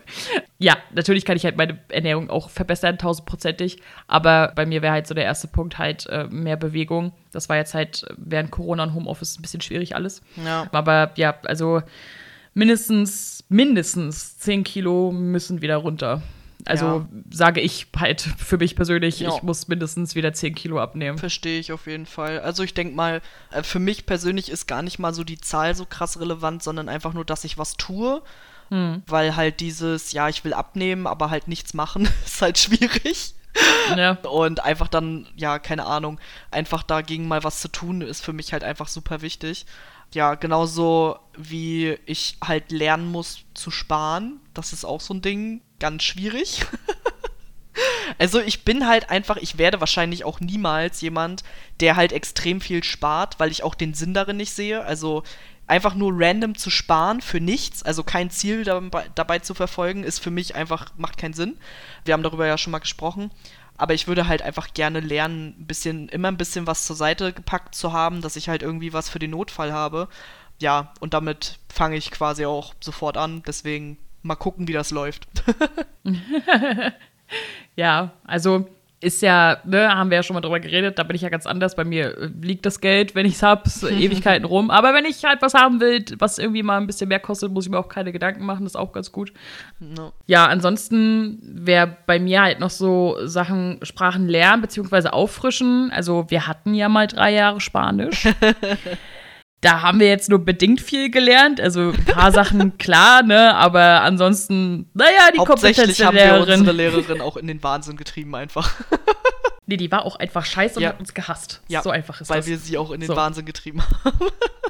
Ja, 0.58 0.76
natürlich 0.94 1.24
kann 1.24 1.36
ich 1.36 1.44
halt 1.44 1.56
meine 1.56 1.78
Ernährung 1.88 2.30
auch 2.30 2.50
verbessern, 2.50 2.98
tausendprozentig. 2.98 3.80
Aber 4.06 4.52
bei 4.54 4.66
mir 4.66 4.82
wäre 4.82 4.92
halt 4.92 5.06
so 5.06 5.14
der 5.14 5.24
erste 5.24 5.48
Punkt 5.48 5.78
halt 5.78 6.06
äh, 6.06 6.26
mehr 6.28 6.56
Bewegung. 6.56 7.12
Das 7.32 7.48
war 7.48 7.56
jetzt 7.56 7.74
halt 7.74 8.04
während 8.16 8.50
Corona 8.50 8.84
und 8.84 8.94
Homeoffice 8.94 9.38
ein 9.38 9.42
bisschen 9.42 9.60
schwierig 9.60 9.94
alles. 9.94 10.22
Ja. 10.44 10.66
Aber 10.72 11.12
ja, 11.16 11.34
also 11.44 11.82
mindestens, 12.54 13.44
mindestens 13.48 14.38
10 14.38 14.64
Kilo 14.64 15.12
müssen 15.12 15.62
wieder 15.62 15.76
runter. 15.76 16.22
Also 16.66 16.84
Ja. 16.86 17.08
sage 17.30 17.60
ich 17.60 17.86
halt 17.96 18.20
für 18.38 18.58
mich 18.58 18.76
persönlich, 18.76 19.20
Ja. 19.20 19.30
ich 19.34 19.42
muss 19.42 19.68
mindestens 19.68 20.14
wieder 20.14 20.32
10 20.32 20.54
Kilo 20.54 20.80
abnehmen. 20.80 21.16
Verstehe 21.16 21.58
ich 21.60 21.72
auf 21.72 21.86
jeden 21.86 22.06
Fall. 22.06 22.40
Also 22.40 22.62
ich 22.62 22.74
denke 22.74 22.94
mal, 22.94 23.22
äh, 23.52 23.62
für 23.62 23.78
mich 23.78 24.04
persönlich 24.04 24.50
ist 24.50 24.66
gar 24.66 24.82
nicht 24.82 24.98
mal 24.98 25.14
so 25.14 25.24
die 25.24 25.38
Zahl 25.38 25.74
so 25.74 25.86
krass 25.86 26.20
relevant, 26.20 26.62
sondern 26.62 26.88
einfach 26.88 27.14
nur, 27.14 27.24
dass 27.24 27.44
ich 27.44 27.56
was 27.58 27.76
tue. 27.76 28.22
Weil 28.68 29.36
halt 29.36 29.60
dieses, 29.60 30.10
ja, 30.10 30.28
ich 30.28 30.42
will 30.42 30.52
abnehmen, 30.52 31.06
aber 31.06 31.30
halt 31.30 31.46
nichts 31.46 31.72
machen, 31.72 32.08
ist 32.26 32.42
halt 32.42 32.58
schwierig. 32.58 33.35
Ja. 33.96 34.12
Und 34.12 34.62
einfach 34.64 34.88
dann, 34.88 35.26
ja, 35.36 35.58
keine 35.58 35.86
Ahnung, 35.86 36.20
einfach 36.50 36.82
dagegen 36.82 37.28
mal 37.28 37.44
was 37.44 37.60
zu 37.60 37.68
tun, 37.68 38.00
ist 38.00 38.24
für 38.24 38.32
mich 38.32 38.52
halt 38.52 38.64
einfach 38.64 38.88
super 38.88 39.22
wichtig. 39.22 39.66
Ja, 40.12 40.34
genauso 40.34 41.18
wie 41.36 41.98
ich 42.06 42.36
halt 42.42 42.70
lernen 42.70 43.10
muss 43.10 43.44
zu 43.54 43.70
sparen. 43.70 44.40
Das 44.54 44.72
ist 44.72 44.84
auch 44.84 45.00
so 45.00 45.14
ein 45.14 45.22
Ding, 45.22 45.62
ganz 45.78 46.02
schwierig. 46.04 46.64
Also 48.18 48.40
ich 48.40 48.64
bin 48.64 48.86
halt 48.86 49.10
einfach, 49.10 49.36
ich 49.36 49.58
werde 49.58 49.80
wahrscheinlich 49.80 50.24
auch 50.24 50.40
niemals 50.40 51.00
jemand, 51.00 51.42
der 51.80 51.96
halt 51.96 52.12
extrem 52.12 52.60
viel 52.60 52.82
spart, 52.82 53.38
weil 53.38 53.50
ich 53.50 53.62
auch 53.62 53.74
den 53.74 53.94
Sinn 53.94 54.14
darin 54.14 54.38
nicht 54.38 54.52
sehe. 54.52 54.82
Also 54.82 55.22
einfach 55.66 55.94
nur 55.94 56.12
random 56.14 56.56
zu 56.56 56.70
sparen 56.70 57.20
für 57.20 57.40
nichts, 57.40 57.82
also 57.82 58.02
kein 58.02 58.30
Ziel 58.30 58.64
dabei, 58.64 59.06
dabei 59.14 59.38
zu 59.40 59.54
verfolgen, 59.54 60.04
ist 60.04 60.20
für 60.20 60.30
mich 60.30 60.54
einfach, 60.54 60.92
macht 60.96 61.18
keinen 61.18 61.34
Sinn. 61.34 61.56
Wir 62.04 62.14
haben 62.14 62.22
darüber 62.22 62.46
ja 62.46 62.58
schon 62.58 62.70
mal 62.70 62.78
gesprochen. 62.78 63.30
Aber 63.78 63.92
ich 63.92 64.08
würde 64.08 64.26
halt 64.26 64.40
einfach 64.40 64.72
gerne 64.72 65.00
lernen, 65.00 65.54
ein 65.58 65.66
bisschen, 65.66 66.08
immer 66.08 66.28
ein 66.28 66.38
bisschen 66.38 66.66
was 66.66 66.86
zur 66.86 66.96
Seite 66.96 67.34
gepackt 67.34 67.74
zu 67.74 67.92
haben, 67.92 68.22
dass 68.22 68.36
ich 68.36 68.48
halt 68.48 68.62
irgendwie 68.62 68.94
was 68.94 69.10
für 69.10 69.18
den 69.18 69.32
Notfall 69.32 69.72
habe. 69.72 70.08
Ja, 70.58 70.94
und 71.00 71.12
damit 71.12 71.58
fange 71.68 71.96
ich 71.96 72.10
quasi 72.10 72.46
auch 72.46 72.74
sofort 72.80 73.18
an. 73.18 73.42
Deswegen 73.46 73.98
mal 74.22 74.36
gucken, 74.36 74.66
wie 74.66 74.72
das 74.72 74.90
läuft. 74.90 75.28
Ja, 77.76 78.12
also 78.24 78.68
ist 79.00 79.20
ja, 79.20 79.58
ne, 79.64 79.94
haben 79.94 80.10
wir 80.10 80.16
ja 80.16 80.22
schon 80.22 80.34
mal 80.34 80.40
drüber 80.40 80.58
geredet, 80.58 80.98
da 80.98 81.02
bin 81.02 81.16
ich 81.16 81.22
ja 81.22 81.28
ganz 81.28 81.46
anders. 81.46 81.76
Bei 81.76 81.84
mir 81.84 82.16
äh, 82.16 82.30
liegt 82.40 82.64
das 82.64 82.80
Geld, 82.80 83.14
wenn 83.14 83.26
ich 83.26 83.34
es 83.34 83.42
habe, 83.42 83.68
so 83.68 83.88
Ewigkeiten 83.88 84.46
rum. 84.46 84.70
Aber 84.70 84.94
wenn 84.94 85.04
ich 85.04 85.22
halt 85.24 85.42
was 85.42 85.54
haben 85.54 85.80
will, 85.80 86.04
was 86.18 86.38
irgendwie 86.38 86.62
mal 86.62 86.78
ein 86.78 86.86
bisschen 86.86 87.08
mehr 87.08 87.20
kostet, 87.20 87.52
muss 87.52 87.66
ich 87.66 87.70
mir 87.70 87.78
auch 87.78 87.88
keine 87.88 88.12
Gedanken 88.12 88.44
machen, 88.46 88.64
das 88.64 88.72
ist 88.72 88.76
auch 88.76 88.92
ganz 88.92 89.12
gut. 89.12 89.32
No. 89.80 90.12
Ja, 90.26 90.46
ansonsten 90.46 91.38
wäre 91.42 91.96
bei 92.06 92.18
mir 92.18 92.42
halt 92.42 92.58
noch 92.58 92.70
so 92.70 93.18
Sachen 93.24 93.80
Sprachen 93.82 94.28
lernen 94.28 94.62
bzw. 94.62 95.08
auffrischen. 95.08 95.90
Also 95.92 96.26
wir 96.28 96.46
hatten 96.46 96.74
ja 96.74 96.88
mal 96.88 97.06
drei 97.06 97.32
Jahre 97.32 97.60
Spanisch. 97.60 98.26
Da 99.62 99.80
haben 99.82 99.98
wir 100.00 100.08
jetzt 100.08 100.28
nur 100.28 100.38
bedingt 100.44 100.80
viel 100.80 101.10
gelernt. 101.10 101.60
Also 101.60 101.90
ein 101.90 102.04
paar 102.04 102.30
Sachen 102.32 102.76
klar, 102.78 103.22
ne? 103.22 103.54
Aber 103.54 104.02
ansonsten, 104.02 104.90
naja, 104.94 105.10
die 105.32 105.38
Kompetenz 105.38 105.48
Hauptsächlich 105.78 105.96
der 105.96 106.06
haben 106.06 106.14
wir 106.16 106.24
Lehrerin. 106.24 106.60
unsere 106.60 106.76
Lehrerin 106.76 107.20
auch 107.20 107.36
in 107.36 107.46
den 107.46 107.62
Wahnsinn 107.62 107.96
getrieben 107.96 108.34
einfach. 108.34 108.72
Nee, 109.68 109.76
die 109.78 109.90
war 109.90 110.04
auch 110.04 110.14
einfach 110.14 110.44
scheiße 110.44 110.76
und 110.76 110.82
Ja. 110.84 110.90
hat 110.90 111.00
uns 111.00 111.12
gehasst. 111.12 111.60
Ja, 111.66 111.82
so 111.82 111.90
einfach 111.90 112.20
ist 112.20 112.30
weil 112.30 112.36
das. 112.36 112.46
wir 112.46 112.56
sie 112.56 112.78
auch 112.78 112.92
in 112.92 113.00
den 113.00 113.08
So. 113.08 113.16
Wahnsinn 113.16 113.46
getrieben 113.46 113.82
haben. 113.82 114.16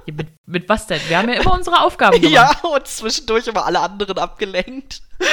Ja, 0.07 0.15
mit, 0.15 0.29
mit 0.47 0.69
was 0.71 0.87
denn? 0.87 0.99
Wir 1.09 1.19
haben 1.19 1.29
ja 1.29 1.35
immer 1.39 1.53
unsere 1.53 1.83
Aufgaben 1.83 2.19
gemacht. 2.23 2.33
Ja, 2.63 2.71
und 2.71 2.87
zwischendurch 2.87 3.47
immer 3.47 3.67
alle 3.67 3.81
anderen 3.81 4.17
abgelenkt. 4.17 5.03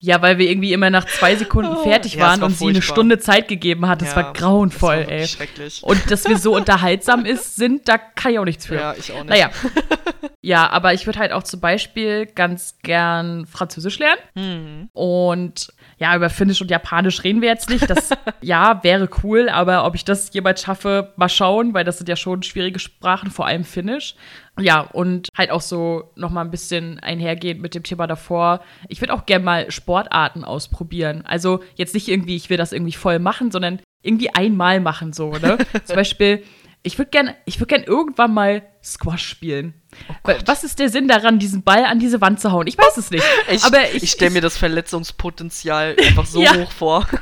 Ja, 0.00 0.20
weil 0.20 0.36
wir 0.36 0.50
irgendwie 0.50 0.74
immer 0.74 0.90
nach 0.90 1.06
zwei 1.06 1.34
Sekunden 1.34 1.76
fertig 1.82 2.16
Oh. 2.16 2.18
Ja, 2.18 2.24
es 2.26 2.30
waren 2.32 2.40
war 2.42 2.46
und 2.48 2.58
sie 2.58 2.64
eine 2.64 2.74
furchtbar. 2.74 2.94
Stunde 2.94 3.18
Zeit 3.18 3.48
gegeben 3.48 3.88
hat. 3.88 4.02
Das 4.02 4.10
Ja, 4.10 4.16
war 4.16 4.32
grauenvoll, 4.34 4.98
das 4.98 5.06
war 5.06 5.12
ey. 5.12 5.26
Schrecklich. 5.26 5.82
Und 5.82 6.10
dass 6.10 6.28
wir 6.28 6.36
so 6.36 6.54
unterhaltsam 6.56 7.24
ist, 7.24 7.56
sind, 7.56 7.88
da 7.88 7.96
kann 7.96 8.32
ich 8.32 8.38
auch 8.38 8.44
nichts 8.44 8.66
für. 8.66 8.74
ja, 8.74 8.94
ich 8.98 9.10
auch 9.12 9.20
nicht. 9.24 9.30
Naja. 9.30 9.50
ja, 10.42 10.68
aber 10.68 10.92
ich 10.92 11.06
würde 11.06 11.18
halt 11.20 11.32
auch 11.32 11.42
zum 11.42 11.60
Beispiel 11.60 12.26
ganz 12.26 12.76
gern 12.82 13.46
Französisch 13.46 13.98
lernen. 13.98 14.20
Hm. 14.34 14.88
Und 14.92 15.72
ja, 15.98 16.14
über 16.14 16.28
Finnisch 16.28 16.60
und 16.60 16.70
Japanisch 16.70 17.24
reden 17.24 17.40
wir 17.40 17.48
jetzt 17.48 17.70
nicht. 17.70 17.88
Das 17.88 18.10
ja, 18.42 18.82
wäre 18.84 19.08
cool, 19.22 19.48
aber 19.48 19.86
ob 19.86 19.94
ich 19.94 20.04
das 20.04 20.34
jemals 20.34 20.60
schaffe, 20.62 21.12
mal 21.16 21.30
schauen, 21.30 21.72
weil 21.72 21.84
das 21.84 21.96
sind 21.96 22.08
ja 22.10 22.16
schon 22.16 22.42
schwierige 22.42 22.78
Sprachen, 22.78 23.30
vor 23.30 23.46
allem 23.46 23.64
Finnisch. 23.64 24.16
Ja, 24.58 24.82
und 24.82 25.28
halt 25.36 25.50
auch 25.50 25.60
so 25.60 26.12
noch 26.14 26.30
mal 26.30 26.42
ein 26.42 26.50
bisschen 26.50 27.00
einhergehend 27.00 27.60
mit 27.60 27.74
dem 27.74 27.82
Thema 27.82 28.06
davor. 28.06 28.60
Ich 28.88 29.00
würde 29.00 29.12
auch 29.12 29.26
gerne 29.26 29.44
mal 29.44 29.70
Sportarten 29.70 30.44
ausprobieren. 30.44 31.24
Also 31.26 31.60
jetzt 31.74 31.94
nicht 31.94 32.08
irgendwie, 32.08 32.36
ich 32.36 32.50
will 32.50 32.56
das 32.56 32.72
irgendwie 32.72 32.92
voll 32.92 33.18
machen, 33.18 33.50
sondern 33.50 33.80
irgendwie 34.02 34.30
einmal 34.30 34.80
machen 34.80 35.12
so, 35.12 35.32
ne? 35.32 35.58
Zum 35.84 35.96
Beispiel, 35.96 36.44
ich 36.84 36.98
würde 36.98 37.10
gerne 37.10 37.34
ich 37.46 37.58
würd 37.60 37.68
gern 37.68 37.82
irgendwann 37.82 38.32
mal 38.32 38.62
Squash 38.82 39.26
spielen. 39.26 39.74
Weil, 40.22 40.38
was 40.46 40.62
ist 40.64 40.78
der 40.78 40.88
Sinn 40.90 41.08
daran, 41.08 41.38
diesen 41.38 41.62
Ball 41.62 41.84
an 41.86 41.98
diese 41.98 42.20
Wand 42.20 42.38
zu 42.40 42.52
hauen? 42.52 42.66
Ich 42.66 42.76
weiß 42.78 42.96
es 42.98 43.10
nicht. 43.10 43.24
Ich, 43.50 43.64
aber 43.64 43.92
ich, 43.94 44.10
stelle 44.10 44.30
mir 44.30 44.40
das 44.42 44.56
Verletzungspotenzial 44.58 45.96
einfach 45.98 46.26
so 46.26 46.40
Ja. 46.42 46.54
hoch 46.54 46.70
vor. 46.70 47.08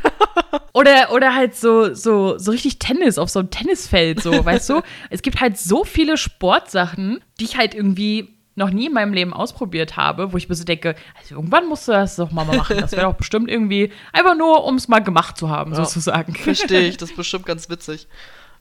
Oder, 0.74 1.12
oder 1.12 1.34
halt 1.34 1.54
so, 1.54 1.92
so, 1.92 2.38
so 2.38 2.50
richtig 2.50 2.78
Tennis 2.78 3.18
auf 3.18 3.28
so 3.28 3.40
einem 3.40 3.50
Tennisfeld, 3.50 4.22
so, 4.22 4.42
weißt 4.44 4.70
du? 4.70 4.80
Es 5.10 5.20
gibt 5.20 5.38
halt 5.42 5.58
so 5.58 5.84
viele 5.84 6.16
Sportsachen, 6.16 7.22
die 7.38 7.44
ich 7.44 7.58
halt 7.58 7.74
irgendwie 7.74 8.38
noch 8.54 8.70
nie 8.70 8.86
in 8.86 8.92
meinem 8.94 9.12
Leben 9.12 9.34
ausprobiert 9.34 9.96
habe, 9.98 10.32
wo 10.32 10.38
ich 10.38 10.48
mir 10.48 10.54
so 10.54 10.64
denke, 10.64 10.94
also 11.18 11.34
irgendwann 11.34 11.66
musst 11.68 11.88
du 11.88 11.92
das 11.92 12.16
doch 12.16 12.30
mal 12.32 12.44
machen. 12.44 12.78
Das 12.80 12.92
wäre 12.92 13.02
doch 13.02 13.14
bestimmt 13.14 13.50
irgendwie 13.50 13.92
einfach 14.14 14.34
nur, 14.36 14.64
um 14.64 14.76
es 14.76 14.88
mal 14.88 15.00
gemacht 15.00 15.36
zu 15.36 15.50
haben, 15.50 15.72
Ja. 15.72 15.84
sozusagen. 15.84 16.34
Verstehe 16.34 16.80
ich, 16.88 16.96
das 16.96 17.10
ist 17.10 17.16
bestimmt 17.16 17.44
ganz 17.44 17.68
witzig. 17.68 18.08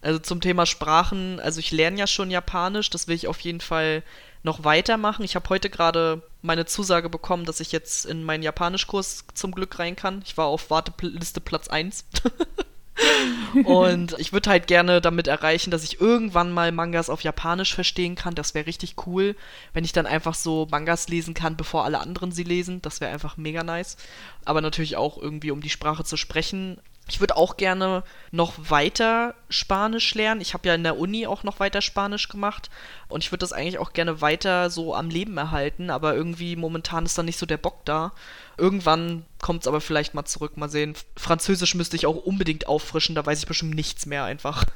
Also 0.01 0.19
zum 0.19 0.41
Thema 0.41 0.65
Sprachen, 0.65 1.39
also 1.39 1.59
ich 1.59 1.71
lerne 1.71 1.99
ja 1.99 2.07
schon 2.07 2.31
Japanisch, 2.31 2.89
das 2.89 3.07
will 3.07 3.15
ich 3.15 3.27
auf 3.27 3.39
jeden 3.39 3.61
Fall 3.61 4.03
noch 4.43 4.63
weitermachen. 4.63 5.23
Ich 5.23 5.35
habe 5.35 5.47
heute 5.49 5.69
gerade 5.69 6.23
meine 6.41 6.65
Zusage 6.65 7.09
bekommen, 7.09 7.45
dass 7.45 7.59
ich 7.59 7.71
jetzt 7.71 8.05
in 8.05 8.23
meinen 8.23 8.41
Japanischkurs 8.41 9.25
zum 9.35 9.51
Glück 9.51 9.77
rein 9.77 9.95
kann. 9.95 10.23
Ich 10.25 10.37
war 10.37 10.47
auf 10.47 10.69
Warteliste 10.71 11.41
Platz 11.41 11.67
1. 11.67 12.05
Und 13.65 14.15
ich 14.19 14.31
würde 14.33 14.49
halt 14.49 14.67
gerne 14.67 15.01
damit 15.01 15.27
erreichen, 15.27 15.71
dass 15.71 15.83
ich 15.83 15.99
irgendwann 15.99 16.51
mal 16.51 16.71
Mangas 16.71 17.09
auf 17.09 17.21
Japanisch 17.21 17.73
verstehen 17.73 18.15
kann. 18.15 18.35
Das 18.35 18.53
wäre 18.53 18.65
richtig 18.65 18.95
cool, 19.05 19.35
wenn 19.73 19.83
ich 19.83 19.93
dann 19.93 20.05
einfach 20.05 20.35
so 20.35 20.67
Mangas 20.69 21.07
lesen 21.07 21.33
kann, 21.33 21.57
bevor 21.57 21.83
alle 21.83 21.99
anderen 21.99 22.31
sie 22.31 22.43
lesen. 22.43 22.81
Das 22.81 23.01
wäre 23.01 23.11
einfach 23.11 23.37
mega 23.37 23.63
nice. 23.63 23.97
Aber 24.45 24.61
natürlich 24.61 24.97
auch 24.97 25.17
irgendwie, 25.17 25.51
um 25.51 25.61
die 25.61 25.69
Sprache 25.69 26.03
zu 26.03 26.17
sprechen. 26.17 26.79
Ich 27.07 27.19
würde 27.19 27.35
auch 27.35 27.57
gerne 27.57 28.03
noch 28.31 28.53
weiter 28.69 29.35
Spanisch 29.49 30.13
lernen. 30.15 30.39
Ich 30.39 30.53
habe 30.53 30.67
ja 30.67 30.75
in 30.75 30.83
der 30.83 30.97
Uni 30.97 31.27
auch 31.27 31.43
noch 31.43 31.59
weiter 31.59 31.81
Spanisch 31.81 32.29
gemacht 32.29 32.69
und 33.09 33.23
ich 33.23 33.31
würde 33.31 33.39
das 33.39 33.51
eigentlich 33.51 33.79
auch 33.79 33.91
gerne 33.91 34.21
weiter 34.21 34.69
so 34.69 34.95
am 34.95 35.09
Leben 35.09 35.37
erhalten, 35.37 35.89
aber 35.89 36.15
irgendwie 36.15 36.55
momentan 36.55 37.05
ist 37.05 37.17
da 37.17 37.23
nicht 37.23 37.37
so 37.37 37.45
der 37.45 37.57
Bock 37.57 37.83
da. 37.85 38.13
Irgendwann 38.57 39.25
kommt 39.41 39.61
es 39.61 39.67
aber 39.67 39.81
vielleicht 39.81 40.13
mal 40.13 40.23
zurück, 40.23 40.55
mal 40.55 40.69
sehen. 40.69 40.93
Französisch 41.17 41.75
müsste 41.75 41.95
ich 41.95 42.05
auch 42.05 42.15
unbedingt 42.15 42.67
auffrischen, 42.67 43.15
da 43.15 43.25
weiß 43.25 43.39
ich 43.39 43.47
bestimmt 43.47 43.75
nichts 43.75 44.05
mehr 44.05 44.23
einfach. 44.23 44.63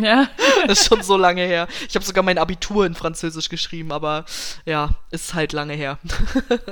Ja. 0.00 0.28
Das 0.66 0.80
ist 0.80 0.88
schon 0.88 1.02
so 1.02 1.16
lange 1.16 1.42
her. 1.42 1.66
Ich 1.88 1.94
habe 1.94 2.04
sogar 2.04 2.24
mein 2.24 2.38
Abitur 2.38 2.86
in 2.86 2.94
Französisch 2.94 3.50
geschrieben, 3.50 3.92
aber 3.92 4.24
ja, 4.64 4.90
ist 5.10 5.34
halt 5.34 5.52
lange 5.52 5.74
her. 5.74 5.98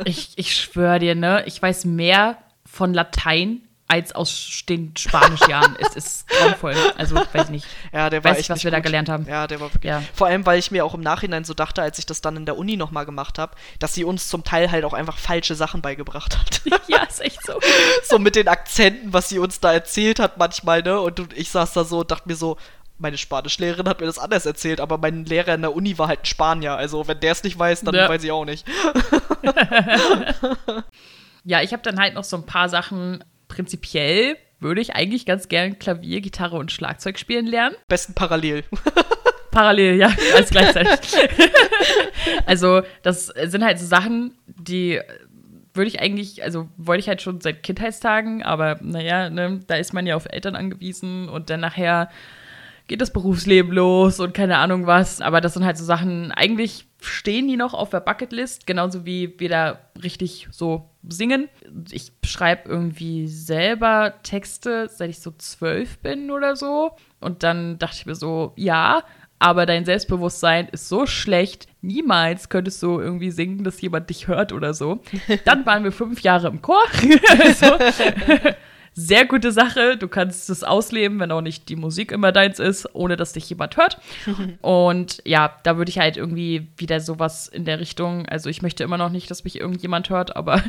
Ich, 0.04 0.32
ich 0.36 0.56
schwöre 0.56 0.98
dir, 0.98 1.14
ne, 1.14 1.44
ich 1.46 1.60
weiß 1.60 1.84
mehr 1.84 2.38
von 2.64 2.94
Latein 2.94 3.60
als 3.92 4.12
aus 4.14 4.62
den 4.68 4.96
Spanischjahren. 4.96 5.76
es 5.78 5.94
ist 5.94 6.26
grauenvoll. 6.28 6.74
Also, 6.96 7.14
weiß 7.32 7.50
nicht. 7.50 7.66
Ja, 7.92 8.08
der 8.08 8.24
war 8.24 8.30
Weiß 8.30 8.38
echt 8.38 8.46
ich, 8.46 8.50
was 8.50 8.64
wir 8.64 8.70
da 8.70 8.78
gut. 8.78 8.84
gelernt 8.86 9.10
haben. 9.10 9.26
Ja, 9.28 9.46
der 9.46 9.60
war 9.60 9.72
wirklich. 9.72 9.90
Ja. 9.90 10.02
Vor 10.14 10.28
allem, 10.28 10.46
weil 10.46 10.58
ich 10.58 10.70
mir 10.70 10.84
auch 10.84 10.94
im 10.94 11.02
Nachhinein 11.02 11.44
so 11.44 11.52
dachte, 11.52 11.82
als 11.82 11.98
ich 11.98 12.06
das 12.06 12.22
dann 12.22 12.36
in 12.36 12.46
der 12.46 12.56
Uni 12.56 12.76
nochmal 12.78 13.04
gemacht 13.04 13.38
habe, 13.38 13.54
dass 13.78 13.92
sie 13.92 14.04
uns 14.04 14.28
zum 14.28 14.44
Teil 14.44 14.70
halt 14.70 14.84
auch 14.86 14.94
einfach 14.94 15.18
falsche 15.18 15.54
Sachen 15.54 15.82
beigebracht 15.82 16.38
hat. 16.38 16.62
Ja, 16.88 17.02
ist 17.04 17.20
echt 17.20 17.44
so. 17.46 17.60
so 18.04 18.18
mit 18.18 18.34
den 18.34 18.48
Akzenten, 18.48 19.12
was 19.12 19.28
sie 19.28 19.38
uns 19.38 19.60
da 19.60 19.72
erzählt 19.72 20.18
hat 20.20 20.38
manchmal, 20.38 20.82
ne? 20.82 21.00
Und 21.00 21.32
ich 21.36 21.50
saß 21.50 21.72
da 21.74 21.84
so 21.84 22.00
und 22.00 22.10
dachte 22.10 22.28
mir 22.28 22.34
so, 22.36 22.56
meine 22.98 23.18
Spanischlehrerin 23.18 23.88
hat 23.88 24.00
mir 24.00 24.06
das 24.06 24.18
anders 24.18 24.46
erzählt, 24.46 24.80
aber 24.80 24.96
mein 24.98 25.24
Lehrer 25.24 25.54
in 25.54 25.60
der 25.62 25.74
Uni 25.74 25.98
war 25.98 26.08
halt 26.08 26.20
ein 26.22 26.26
Spanier. 26.26 26.74
Also 26.76 27.06
wenn 27.08 27.20
der 27.20 27.32
es 27.32 27.42
nicht 27.44 27.58
weiß, 27.58 27.82
dann 27.82 27.94
Ja. 27.94 28.08
weiß 28.08 28.24
ich 28.24 28.30
auch 28.32 28.44
nicht. 28.46 28.64
Ja, 31.44 31.60
ich 31.60 31.72
habe 31.72 31.82
dann 31.82 31.98
halt 31.98 32.14
noch 32.14 32.22
so 32.22 32.36
ein 32.36 32.46
paar 32.46 32.68
Sachen. 32.68 33.24
Prinzipiell 33.52 34.38
würde 34.60 34.80
ich 34.80 34.94
eigentlich 34.94 35.26
ganz 35.26 35.48
gern 35.48 35.78
Klavier, 35.78 36.22
Gitarre 36.22 36.56
und 36.56 36.72
Schlagzeug 36.72 37.18
spielen 37.18 37.46
lernen. 37.46 37.76
Besten 37.86 38.14
parallel. 38.14 38.64
Parallel, 39.50 39.96
ja, 39.96 40.10
alles 40.34 40.48
gleichzeitig. 40.48 41.14
also, 42.46 42.80
das 43.02 43.26
sind 43.26 43.62
halt 43.62 43.78
so 43.78 43.84
Sachen, 43.84 44.32
die 44.46 44.98
würde 45.74 45.88
ich 45.88 46.00
eigentlich, 46.00 46.42
also 46.42 46.70
wollte 46.78 47.00
ich 47.00 47.08
halt 47.08 47.20
schon 47.20 47.42
seit 47.42 47.62
Kindheitstagen, 47.62 48.42
aber 48.42 48.78
naja, 48.80 49.28
ne, 49.28 49.60
da 49.66 49.74
ist 49.74 49.92
man 49.92 50.06
ja 50.06 50.16
auf 50.16 50.24
Eltern 50.24 50.56
angewiesen 50.56 51.28
und 51.28 51.50
dann 51.50 51.60
nachher 51.60 52.08
geht 52.86 53.02
das 53.02 53.12
Berufsleben 53.12 53.72
los 53.72 54.20
und 54.20 54.32
keine 54.32 54.56
Ahnung 54.56 54.86
was. 54.86 55.20
Aber 55.20 55.42
das 55.42 55.52
sind 55.52 55.66
halt 55.66 55.76
so 55.76 55.84
Sachen, 55.84 56.32
eigentlich 56.32 56.86
stehen 57.02 57.48
die 57.48 57.56
noch 57.56 57.74
auf 57.74 57.90
der 57.90 58.00
Bucketlist, 58.00 58.66
genauso 58.66 59.04
wie 59.04 59.38
wir 59.38 59.48
da 59.48 59.78
richtig 60.02 60.48
so 60.50 60.90
singen. 61.08 61.48
Ich 61.90 62.12
schreibe 62.24 62.68
irgendwie 62.68 63.26
selber 63.28 64.14
Texte, 64.22 64.88
seit 64.88 65.10
ich 65.10 65.20
so 65.20 65.32
zwölf 65.32 65.98
bin 65.98 66.30
oder 66.30 66.56
so. 66.56 66.92
Und 67.20 67.42
dann 67.42 67.78
dachte 67.78 67.96
ich 67.98 68.06
mir 68.06 68.14
so, 68.14 68.52
ja, 68.56 69.02
aber 69.38 69.66
dein 69.66 69.84
Selbstbewusstsein 69.84 70.68
ist 70.68 70.88
so 70.88 71.04
schlecht, 71.04 71.66
niemals 71.80 72.48
könntest 72.48 72.80
du 72.82 73.00
irgendwie 73.00 73.32
singen, 73.32 73.64
dass 73.64 73.80
jemand 73.80 74.08
dich 74.08 74.28
hört 74.28 74.52
oder 74.52 74.72
so. 74.72 75.00
Dann 75.44 75.66
waren 75.66 75.82
wir 75.82 75.90
fünf 75.90 76.20
Jahre 76.20 76.46
im 76.46 76.62
Chor. 76.62 76.84
so. 77.56 77.76
Sehr 78.94 79.24
gute 79.24 79.52
Sache. 79.52 79.96
Du 79.96 80.06
kannst 80.06 80.50
es 80.50 80.64
ausleben, 80.64 81.18
wenn 81.18 81.32
auch 81.32 81.40
nicht 81.40 81.68
die 81.68 81.76
Musik 81.76 82.12
immer 82.12 82.30
deins 82.30 82.58
ist, 82.58 82.94
ohne 82.94 83.16
dass 83.16 83.32
dich 83.32 83.48
jemand 83.48 83.76
hört. 83.76 83.98
Und 84.60 85.22
ja, 85.24 85.56
da 85.62 85.78
würde 85.78 85.90
ich 85.90 85.98
halt 85.98 86.16
irgendwie 86.16 86.68
wieder 86.76 87.00
sowas 87.00 87.48
in 87.48 87.64
der 87.64 87.80
Richtung. 87.80 88.26
Also 88.26 88.50
ich 88.50 88.60
möchte 88.60 88.84
immer 88.84 88.98
noch 88.98 89.10
nicht, 89.10 89.30
dass 89.30 89.44
mich 89.44 89.58
irgendjemand 89.58 90.10
hört, 90.10 90.36
aber, 90.36 90.62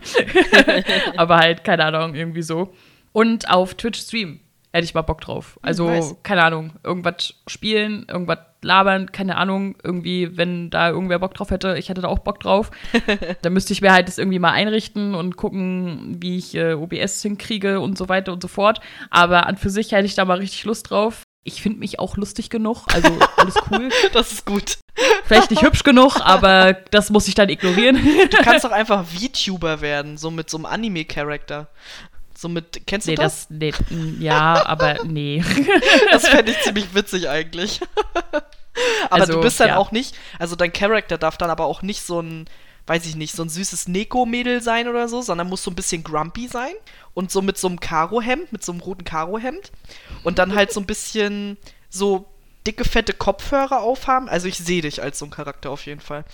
aber 1.17 1.37
halt, 1.37 1.63
keine 1.63 1.85
Ahnung, 1.85 2.15
irgendwie 2.15 2.43
so. 2.43 2.73
Und 3.11 3.49
auf 3.49 3.75
Twitch 3.75 3.99
streamen 3.99 4.39
hätte 4.71 4.85
ich 4.85 4.93
mal 4.93 5.01
Bock 5.01 5.21
drauf. 5.21 5.59
Also, 5.61 5.87
nice. 5.87 6.15
keine 6.23 6.43
Ahnung, 6.43 6.73
irgendwas 6.83 7.35
spielen, 7.47 8.05
irgendwas 8.09 8.39
labern, 8.63 9.11
keine 9.11 9.37
Ahnung, 9.37 9.75
irgendwie, 9.83 10.37
wenn 10.37 10.69
da 10.69 10.89
irgendwer 10.89 11.19
Bock 11.19 11.33
drauf 11.33 11.51
hätte, 11.51 11.77
ich 11.77 11.89
hätte 11.89 12.01
da 12.01 12.07
auch 12.07 12.19
Bock 12.19 12.39
drauf. 12.39 12.71
dann 13.41 13.53
müsste 13.53 13.73
ich 13.73 13.81
mir 13.81 13.91
halt 13.91 14.07
das 14.07 14.17
irgendwie 14.17 14.39
mal 14.39 14.51
einrichten 14.51 15.15
und 15.15 15.37
gucken, 15.37 16.17
wie 16.21 16.37
ich 16.37 16.55
äh, 16.55 16.73
OBS 16.73 17.21
hinkriege 17.21 17.79
und 17.79 17.97
so 17.97 18.09
weiter 18.09 18.33
und 18.33 18.41
so 18.41 18.47
fort. 18.47 18.79
Aber 19.09 19.47
an 19.47 19.57
für 19.57 19.69
sich 19.69 19.91
hätte 19.91 20.05
ich 20.05 20.15
da 20.15 20.25
mal 20.25 20.39
richtig 20.39 20.63
Lust 20.65 20.89
drauf. 20.89 21.23
Ich 21.45 21.61
finde 21.61 21.79
mich 21.79 21.99
auch 21.99 22.15
lustig 22.15 22.49
genug, 22.49 22.85
also 22.93 23.09
alles 23.35 23.55
cool. 23.69 23.89
das 24.13 24.31
ist 24.31 24.45
gut. 24.45 24.77
Vielleicht 25.25 25.51
nicht 25.51 25.61
hübsch 25.61 25.83
genug, 25.83 26.21
aber 26.21 26.73
das 26.73 27.09
muss 27.09 27.27
ich 27.27 27.35
dann 27.35 27.49
ignorieren. 27.49 27.97
du 28.29 28.37
kannst 28.37 28.63
doch 28.63 28.71
einfach 28.71 29.05
VTuber 29.05 29.81
werden, 29.81 30.17
so 30.17 30.31
mit 30.31 30.49
so 30.49 30.57
einem 30.57 30.65
Anime-Charakter. 30.65 31.67
So 32.43 32.49
mit, 32.49 32.85
kennst 32.85 33.07
nee, 33.07 33.15
du 33.15 33.21
das? 33.21 33.47
das? 33.49 33.49
Nee, 33.49 33.73
ja, 34.19 34.65
aber 34.65 35.05
nee. 35.05 35.41
das 36.11 36.27
fände 36.27 36.51
ich 36.51 36.59
ziemlich 36.61 36.93
witzig 36.93 37.29
eigentlich. 37.29 37.79
aber 39.09 39.21
also, 39.21 39.33
du 39.35 39.41
bist 39.41 39.61
dann 39.61 39.69
ja. 39.69 39.77
auch 39.77 39.93
nicht, 39.93 40.13
also 40.39 40.57
dein 40.57 40.73
Charakter 40.73 41.17
darf 41.17 41.37
dann 41.37 41.49
aber 41.49 41.63
auch 41.63 41.83
nicht 41.83 42.01
so 42.01 42.19
ein, 42.19 42.49
weiß 42.85 43.05
ich 43.05 43.15
nicht, 43.15 43.33
so 43.33 43.43
ein 43.43 43.49
süßes 43.49 43.87
Neko-Mädel 43.87 44.61
sein 44.61 44.89
oder 44.89 45.07
so, 45.07 45.21
sondern 45.21 45.47
muss 45.47 45.63
so 45.63 45.71
ein 45.71 45.75
bisschen 45.75 46.03
grumpy 46.03 46.49
sein 46.49 46.73
und 47.13 47.31
so 47.31 47.41
mit 47.41 47.57
so 47.57 47.69
einem 47.69 47.79
Karohemd, 47.79 48.51
mit 48.51 48.61
so 48.61 48.73
einem 48.73 48.81
roten 48.81 49.05
Karohemd 49.05 49.71
und 50.25 50.37
dann 50.37 50.53
halt 50.53 50.73
so 50.73 50.81
ein 50.81 50.85
bisschen 50.85 51.57
so 51.89 52.25
dicke, 52.65 52.85
fette 52.85 53.13
Kopfhörer 53.13 53.81
aufhaben. 53.81 54.29
Also 54.29 54.47
ich 54.47 54.57
sehe 54.57 54.81
dich 54.81 55.01
als 55.01 55.19
so 55.19 55.25
ein 55.25 55.31
Charakter 55.31 55.69
auf 55.69 55.85
jeden 55.85 55.99
Fall. 55.99 56.25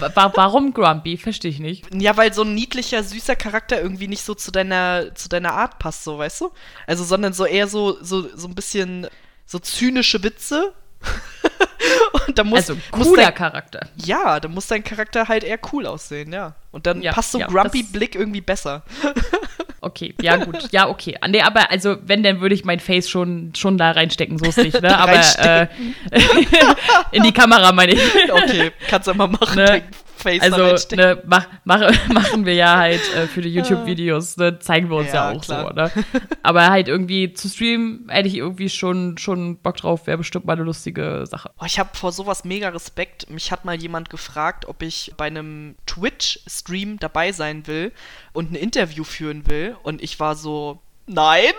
Warum 0.00 0.72
Grumpy? 0.74 1.16
Verstehe 1.16 1.50
ich 1.50 1.60
nicht. 1.60 1.86
Ja, 1.94 2.16
weil 2.16 2.32
so 2.32 2.42
ein 2.42 2.54
niedlicher, 2.54 3.02
süßer 3.02 3.36
Charakter 3.36 3.80
irgendwie 3.80 4.08
nicht 4.08 4.24
so 4.24 4.34
zu 4.34 4.50
deiner, 4.50 5.14
zu 5.14 5.28
deiner 5.28 5.52
Art 5.52 5.78
passt, 5.78 6.04
so, 6.04 6.18
weißt 6.18 6.42
du? 6.42 6.50
Also, 6.86 7.04
sondern 7.04 7.32
so 7.32 7.46
eher 7.46 7.68
so, 7.68 8.02
so, 8.02 8.28
so 8.36 8.48
ein 8.48 8.54
bisschen 8.54 9.06
so 9.46 9.58
zynische 9.58 10.22
Witze. 10.22 10.74
Und 12.26 12.38
da 12.38 12.44
muss, 12.44 12.58
also 12.58 12.76
cooler 12.90 13.04
muss 13.04 13.16
dein, 13.16 13.34
Charakter. 13.34 13.88
Ja, 13.96 14.38
da 14.38 14.48
muss 14.48 14.66
dein 14.66 14.84
Charakter 14.84 15.28
halt 15.28 15.44
eher 15.44 15.58
cool 15.72 15.86
aussehen, 15.86 16.32
ja. 16.32 16.54
Und 16.72 16.86
dann 16.86 17.02
ja, 17.02 17.12
passt 17.12 17.32
so 17.32 17.40
ja, 17.40 17.46
Grumpy 17.46 17.82
Blick 17.82 18.14
irgendwie 18.14 18.42
besser. 18.42 18.84
Okay, 19.82 20.14
ja 20.20 20.36
gut, 20.36 20.70
ja 20.72 20.88
okay. 20.88 21.16
Nee, 21.28 21.40
aber 21.40 21.70
also 21.70 21.96
wenn, 22.02 22.22
dann 22.22 22.40
würde 22.40 22.54
ich 22.54 22.64
mein 22.64 22.80
Face 22.80 23.08
schon, 23.08 23.52
schon 23.56 23.78
da 23.78 23.92
reinstecken, 23.92 24.38
so 24.38 24.44
ist 24.44 24.58
nicht, 24.58 24.80
ne? 24.82 24.98
Aber 24.98 25.20
äh, 25.38 25.66
in 27.12 27.22
die 27.22 27.32
Kamera 27.32 27.72
meine 27.72 27.92
ich. 27.92 28.00
Okay, 28.30 28.72
kannst 28.88 29.08
du 29.08 29.14
mal 29.14 29.26
machen. 29.26 29.56
Ne? 29.56 29.82
Face 30.20 30.42
also 30.42 30.96
ne, 30.96 31.22
mach, 31.26 31.46
mach, 31.64 31.80
machen 32.08 32.44
wir 32.44 32.54
ja 32.54 32.76
halt 32.76 33.00
äh, 33.14 33.26
für 33.26 33.40
die 33.40 33.48
YouTube-Videos, 33.48 34.36
ne, 34.36 34.58
zeigen 34.58 34.90
wir 34.90 34.96
uns 34.96 35.12
ja, 35.12 35.30
ja 35.30 35.36
auch 35.36 35.42
klar. 35.42 35.68
so, 35.68 35.74
ne? 35.74 36.04
Aber 36.42 36.70
halt 36.70 36.88
irgendwie 36.88 37.32
zu 37.32 37.48
streamen, 37.48 38.06
hätte 38.08 38.28
ich 38.28 38.36
irgendwie 38.36 38.68
schon, 38.68 39.18
schon 39.18 39.56
Bock 39.58 39.76
drauf, 39.76 40.06
wäre 40.06 40.18
bestimmt 40.18 40.44
mal 40.44 40.54
eine 40.54 40.62
lustige 40.62 41.24
Sache. 41.26 41.50
Oh, 41.58 41.64
ich 41.66 41.78
habe 41.78 41.90
vor 41.94 42.12
sowas 42.12 42.44
mega 42.44 42.68
Respekt. 42.68 43.30
Mich 43.30 43.50
hat 43.52 43.64
mal 43.64 43.80
jemand 43.80 44.10
gefragt, 44.10 44.66
ob 44.66 44.82
ich 44.82 45.12
bei 45.16 45.26
einem 45.26 45.76
Twitch-Stream 45.86 46.98
dabei 46.98 47.32
sein 47.32 47.66
will 47.66 47.92
und 48.32 48.52
ein 48.52 48.56
Interview 48.56 49.04
führen 49.04 49.46
will. 49.48 49.76
Und 49.82 50.02
ich 50.02 50.20
war 50.20 50.36
so, 50.36 50.80
nein. 51.06 51.52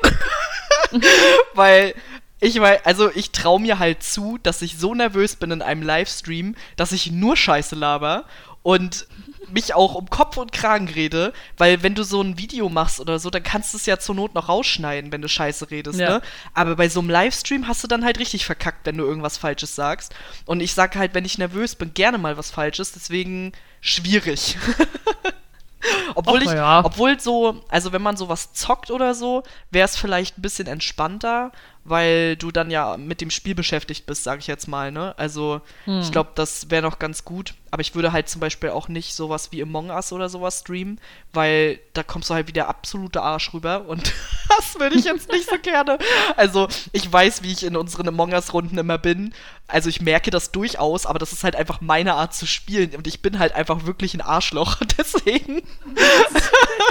Weil 1.54 1.94
ich 2.44 2.60
weiß, 2.60 2.82
also 2.86 3.12
ich 3.14 3.32
traue 3.32 3.62
mir 3.62 3.78
halt 3.78 4.02
zu, 4.02 4.40
dass 4.42 4.64
ich 4.64 4.78
so 4.80 4.96
nervös 4.96 5.36
bin 5.36 5.52
in 5.52 5.62
einem 5.62 5.84
Livestream, 5.84 6.56
dass 6.76 6.92
ich 6.92 7.12
nur 7.12 7.38
Scheiße 7.38 7.76
laber 7.76 8.26
und 8.64 9.08
mich 9.52 9.74
auch 9.74 9.96
um 9.96 10.10
Kopf 10.10 10.38
und 10.38 10.52
Kragen 10.52 10.88
rede, 10.88 11.34
weil 11.58 11.84
wenn 11.84 11.96
du 11.96 12.04
so 12.04 12.22
ein 12.22 12.38
Video 12.38 12.70
machst 12.70 13.00
oder 13.00 13.20
so, 13.20 13.30
dann 13.30 13.44
kannst 13.44 13.74
du 13.74 13.78
es 13.78 13.86
ja 13.86 14.00
zur 14.00 14.16
Not 14.16 14.34
noch 14.34 14.50
rausschneiden, 14.50 15.12
wenn 15.12 15.22
du 15.22 15.28
Scheiße 15.28 15.72
redest, 15.72 16.00
ja. 16.00 16.10
ne? 16.10 16.22
Aber 16.54 16.76
bei 16.76 16.90
so 16.90 17.00
einem 17.00 17.10
Livestream 17.10 17.68
hast 17.68 17.84
du 17.84 17.88
dann 17.88 18.06
halt 18.06 18.20
richtig 18.20 18.46
verkackt, 18.46 18.86
wenn 18.86 18.98
du 18.98 19.04
irgendwas 19.04 19.38
Falsches 19.38 19.76
sagst. 19.76 20.14
Und 20.46 20.62
ich 20.62 20.74
sag 20.74 20.96
halt, 20.96 21.14
wenn 21.14 21.26
ich 21.26 21.38
nervös 21.38 21.76
bin, 21.76 21.94
gerne 21.94 22.18
mal 22.18 22.38
was 22.38 22.52
Falsches, 22.52 22.94
deswegen 22.94 23.52
schwierig. 23.82 24.58
obwohl 26.16 26.38
Och, 26.38 26.42
ich, 26.44 26.52
ja. 26.52 26.84
obwohl 26.86 27.20
so, 27.20 27.64
also 27.70 27.92
wenn 27.92 28.02
man 28.02 28.18
sowas 28.18 28.54
zockt 28.54 28.92
oder 28.92 29.14
so, 29.14 29.44
wäre 29.72 29.86
es 29.86 29.98
vielleicht 29.98 30.38
ein 30.38 30.42
bisschen 30.42 30.68
entspannter, 30.68 31.52
weil 31.84 32.36
du 32.36 32.52
dann 32.52 32.70
ja 32.70 32.96
mit 32.98 33.22
dem 33.22 33.32
Spiel 33.32 33.56
beschäftigt 33.56 34.06
bist, 34.06 34.24
sag 34.24 34.40
ich 34.40 34.48
jetzt 34.48 34.68
mal, 34.68 34.92
ne? 34.92 35.16
Also, 35.18 35.62
hm. 35.86 36.02
ich 36.02 36.12
glaube, 36.12 36.32
das 36.36 36.70
wäre 36.70 36.84
noch 36.84 37.00
ganz 37.00 37.26
gut. 37.26 37.56
Aber 37.72 37.82
ich 37.82 37.96
würde 37.96 38.12
halt 38.12 38.30
zum 38.30 38.42
Beispiel 38.42 38.70
auch 38.70 38.88
nicht 38.88 39.16
sowas 39.16 39.52
wie 39.52 39.64
Among 39.64 39.90
Us 39.90 40.12
oder 40.12 40.30
sowas 40.30 40.60
streamen, 40.60 41.00
weil 41.34 41.80
da 41.94 42.04
kommst 42.04 42.30
du 42.30 42.34
halt 42.34 42.48
wie 42.48 42.54
der 42.54 42.68
absolute 42.68 43.22
Arsch 43.22 43.54
rüber 43.54 43.88
und 43.88 44.14
das 44.50 44.80
würde 44.80 44.98
ich 44.98 45.06
jetzt 45.06 45.32
nicht 45.32 45.50
so 45.50 45.58
gerne. 45.62 45.98
Also, 46.36 46.68
ich 46.92 47.12
weiß, 47.12 47.42
wie 47.42 47.52
ich 47.52 47.64
in 47.64 47.76
unseren 47.76 48.08
Among 48.08 48.34
Us-Runden 48.34 48.78
immer 48.78 49.00
bin. 49.00 49.34
Also, 49.68 49.90
ich 49.90 50.02
merke 50.02 50.30
das 50.30 50.52
durchaus, 50.52 51.08
aber 51.08 51.18
das 51.18 51.32
ist 51.32 51.44
halt 51.44 51.56
einfach 51.56 51.82
meine 51.82 52.14
Art 52.14 52.36
zu 52.36 52.46
spielen 52.46 52.96
und 52.96 53.08
ich 53.08 53.22
bin 53.24 53.40
halt 53.40 53.56
einfach 53.56 53.86
wirklich 53.86 54.14
ein 54.14 54.22
Arschloch. 54.22 54.76
Deswegen, 54.98 55.64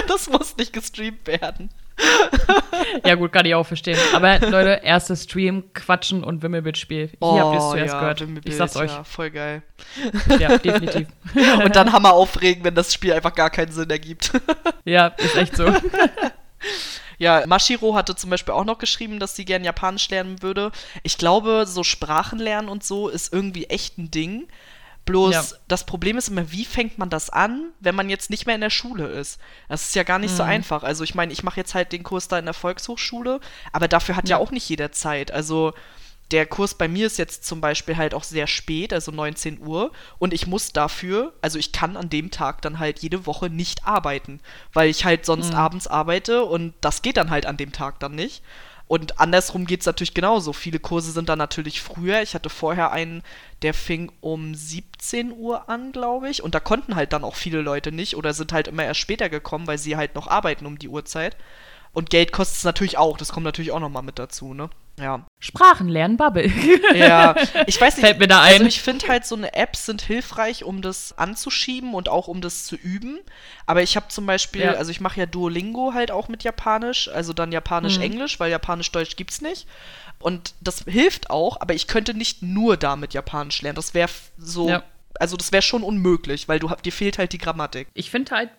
das 0.07 0.29
muss 0.29 0.57
nicht 0.57 0.73
gestreamt 0.73 1.27
werden. 1.27 1.69
Ja, 3.05 3.15
gut, 3.15 3.31
kann 3.31 3.45
ich 3.45 3.55
auch 3.55 3.65
verstehen. 3.65 3.97
Aber 4.13 4.39
Leute, 4.39 4.81
erstes 4.83 5.23
Stream, 5.23 5.73
Quatschen 5.73 6.23
und 6.23 6.41
Wimmelbildspiel. 6.41 7.07
Hier 7.07 7.17
oh, 7.19 7.39
habt 7.39 7.53
ihr 7.53 7.59
es 7.59 7.69
zuerst 7.69 7.93
ja, 7.93 7.99
gehört. 7.99 8.45
Ich 8.45 8.55
sag's 8.55 8.75
euch. 8.75 8.91
Ja, 8.91 9.03
voll 9.03 9.31
geil. 9.31 9.63
Ja, 10.39 10.57
definitiv. 10.57 11.07
und 11.63 11.75
dann 11.75 11.91
Hammer 11.91 12.13
aufregen, 12.13 12.63
wenn 12.63 12.75
das 12.75 12.93
Spiel 12.93 13.13
einfach 13.13 13.33
gar 13.33 13.49
keinen 13.49 13.71
Sinn 13.71 13.89
ergibt. 13.89 14.31
ja, 14.85 15.07
ist 15.07 15.35
echt 15.35 15.55
so. 15.55 15.73
Ja, 17.17 17.43
Mashiro 17.45 17.93
hatte 17.93 18.15
zum 18.15 18.31
Beispiel 18.31 18.55
auch 18.55 18.65
noch 18.65 18.79
geschrieben, 18.79 19.19
dass 19.19 19.35
sie 19.35 19.45
gern 19.45 19.63
Japanisch 19.63 20.09
lernen 20.09 20.41
würde. 20.41 20.71
Ich 21.03 21.19
glaube, 21.19 21.65
so 21.67 21.83
Sprachen 21.83 22.39
lernen 22.39 22.67
und 22.67 22.83
so 22.83 23.09
ist 23.09 23.31
irgendwie 23.31 23.65
echt 23.65 23.99
ein 23.99 24.09
Ding. 24.09 24.47
Bloß 25.11 25.33
ja. 25.33 25.57
das 25.67 25.85
Problem 25.85 26.17
ist 26.17 26.29
immer, 26.29 26.51
wie 26.51 26.65
fängt 26.65 26.97
man 26.97 27.09
das 27.09 27.29
an, 27.29 27.71
wenn 27.79 27.95
man 27.95 28.09
jetzt 28.09 28.29
nicht 28.29 28.45
mehr 28.45 28.55
in 28.55 28.61
der 28.61 28.69
Schule 28.69 29.07
ist? 29.07 29.39
Das 29.69 29.83
ist 29.83 29.95
ja 29.95 30.03
gar 30.03 30.19
nicht 30.19 30.31
mhm. 30.31 30.37
so 30.37 30.43
einfach. 30.43 30.83
Also 30.83 31.03
ich 31.03 31.15
meine, 31.15 31.33
ich 31.33 31.43
mache 31.43 31.59
jetzt 31.59 31.75
halt 31.75 31.91
den 31.91 32.03
Kurs 32.03 32.27
da 32.27 32.39
in 32.39 32.45
der 32.45 32.53
Volkshochschule, 32.53 33.39
aber 33.71 33.87
dafür 33.87 34.15
hat 34.15 34.29
ja, 34.29 34.37
ja 34.37 34.43
auch 34.43 34.51
nicht 34.51 34.67
jeder 34.69 34.91
Zeit. 34.91 35.31
Also 35.31 35.73
der 36.31 36.45
Kurs 36.45 36.75
bei 36.75 36.87
mir 36.87 37.07
ist 37.07 37.17
jetzt 37.17 37.45
zum 37.45 37.61
Beispiel 37.61 37.97
halt 37.97 38.13
auch 38.13 38.23
sehr 38.23 38.47
spät, 38.47 38.93
also 38.93 39.11
19 39.11 39.59
Uhr, 39.59 39.91
und 40.17 40.33
ich 40.33 40.47
muss 40.47 40.71
dafür, 40.71 41.33
also 41.41 41.59
ich 41.59 41.71
kann 41.71 41.97
an 41.97 42.09
dem 42.09 42.31
Tag 42.31 42.61
dann 42.61 42.79
halt 42.79 42.99
jede 42.99 43.25
Woche 43.25 43.49
nicht 43.49 43.85
arbeiten, 43.85 44.39
weil 44.73 44.89
ich 44.89 45.05
halt 45.05 45.25
sonst 45.25 45.51
mhm. 45.51 45.57
abends 45.57 45.87
arbeite 45.87 46.45
und 46.45 46.73
das 46.81 47.01
geht 47.01 47.17
dann 47.17 47.29
halt 47.29 47.45
an 47.45 47.57
dem 47.57 47.71
Tag 47.71 47.99
dann 47.99 48.15
nicht. 48.15 48.43
Und 48.91 49.21
andersrum 49.21 49.67
geht 49.67 49.79
es 49.79 49.85
natürlich 49.85 50.13
genauso. 50.13 50.51
Viele 50.51 50.77
Kurse 50.77 51.13
sind 51.13 51.29
dann 51.29 51.37
natürlich 51.37 51.79
früher. 51.79 52.21
Ich 52.23 52.35
hatte 52.35 52.49
vorher 52.49 52.91
einen, 52.91 53.23
der 53.61 53.73
fing 53.73 54.11
um 54.19 54.53
17 54.53 55.31
Uhr 55.31 55.69
an, 55.69 55.93
glaube 55.93 56.29
ich. 56.29 56.43
Und 56.43 56.55
da 56.55 56.59
konnten 56.59 56.97
halt 56.97 57.13
dann 57.13 57.23
auch 57.23 57.35
viele 57.35 57.61
Leute 57.61 57.93
nicht 57.93 58.17
oder 58.17 58.33
sind 58.33 58.51
halt 58.51 58.67
immer 58.67 58.83
erst 58.83 58.99
später 58.99 59.29
gekommen, 59.29 59.65
weil 59.65 59.77
sie 59.77 59.95
halt 59.95 60.15
noch 60.15 60.27
arbeiten 60.27 60.65
um 60.65 60.77
die 60.77 60.89
Uhrzeit. 60.89 61.37
Und 61.93 62.09
Geld 62.09 62.33
kostet 62.33 62.57
es 62.57 62.63
natürlich 62.65 62.97
auch. 62.97 63.17
Das 63.17 63.31
kommt 63.31 63.45
natürlich 63.45 63.71
auch 63.71 63.79
nochmal 63.79 64.03
mit 64.03 64.19
dazu, 64.19 64.53
ne? 64.53 64.69
Ja. 65.01 65.25
Sprachen 65.39 65.89
lernen, 65.89 66.17
Bubble. 66.17 66.47
ja, 66.93 67.35
ich 67.65 67.81
weiß 67.81 67.97
nicht. 67.97 68.05
Fällt 68.05 68.19
mir 68.19 68.27
da 68.27 68.41
ein. 68.41 68.53
Also 68.53 68.65
ich 68.65 68.81
finde 68.81 69.07
halt, 69.07 69.25
so 69.25 69.35
eine 69.35 69.53
Apps 69.53 69.87
sind 69.87 70.01
hilfreich, 70.03 70.63
um 70.63 70.81
das 70.81 71.17
anzuschieben 71.17 71.95
und 71.95 72.07
auch 72.09 72.27
um 72.27 72.41
das 72.41 72.65
zu 72.65 72.75
üben. 72.75 73.19
Aber 73.65 73.81
ich 73.81 73.95
habe 73.95 74.09
zum 74.09 74.27
Beispiel, 74.27 74.61
ja. 74.61 74.73
also 74.73 74.91
ich 74.91 75.01
mache 75.01 75.19
ja 75.19 75.25
Duolingo 75.25 75.93
halt 75.93 76.11
auch 76.11 76.27
mit 76.27 76.43
Japanisch, 76.43 77.09
also 77.09 77.33
dann 77.33 77.51
Japanisch-Englisch, 77.51 78.37
mhm. 78.37 78.43
weil 78.43 78.51
Japanisch-Deutsch 78.51 79.15
gibt's 79.15 79.41
nicht. 79.41 79.67
Und 80.19 80.53
das 80.61 80.83
hilft 80.87 81.31
auch, 81.31 81.59
aber 81.59 81.73
ich 81.73 81.87
könnte 81.87 82.13
nicht 82.13 82.43
nur 82.43 82.77
damit 82.77 83.13
Japanisch 83.13 83.61
lernen. 83.63 83.75
Das 83.75 83.95
wäre 83.95 84.11
so, 84.37 84.69
ja. 84.69 84.83
also 85.19 85.35
das 85.35 85.51
wäre 85.51 85.63
schon 85.63 85.81
unmöglich, 85.81 86.47
weil 86.47 86.59
du 86.59 86.69
dir 86.85 86.91
fehlt 86.91 87.17
halt 87.17 87.33
die 87.33 87.39
Grammatik. 87.39 87.87
Ich 87.95 88.11
finde 88.11 88.35
halt 88.35 88.49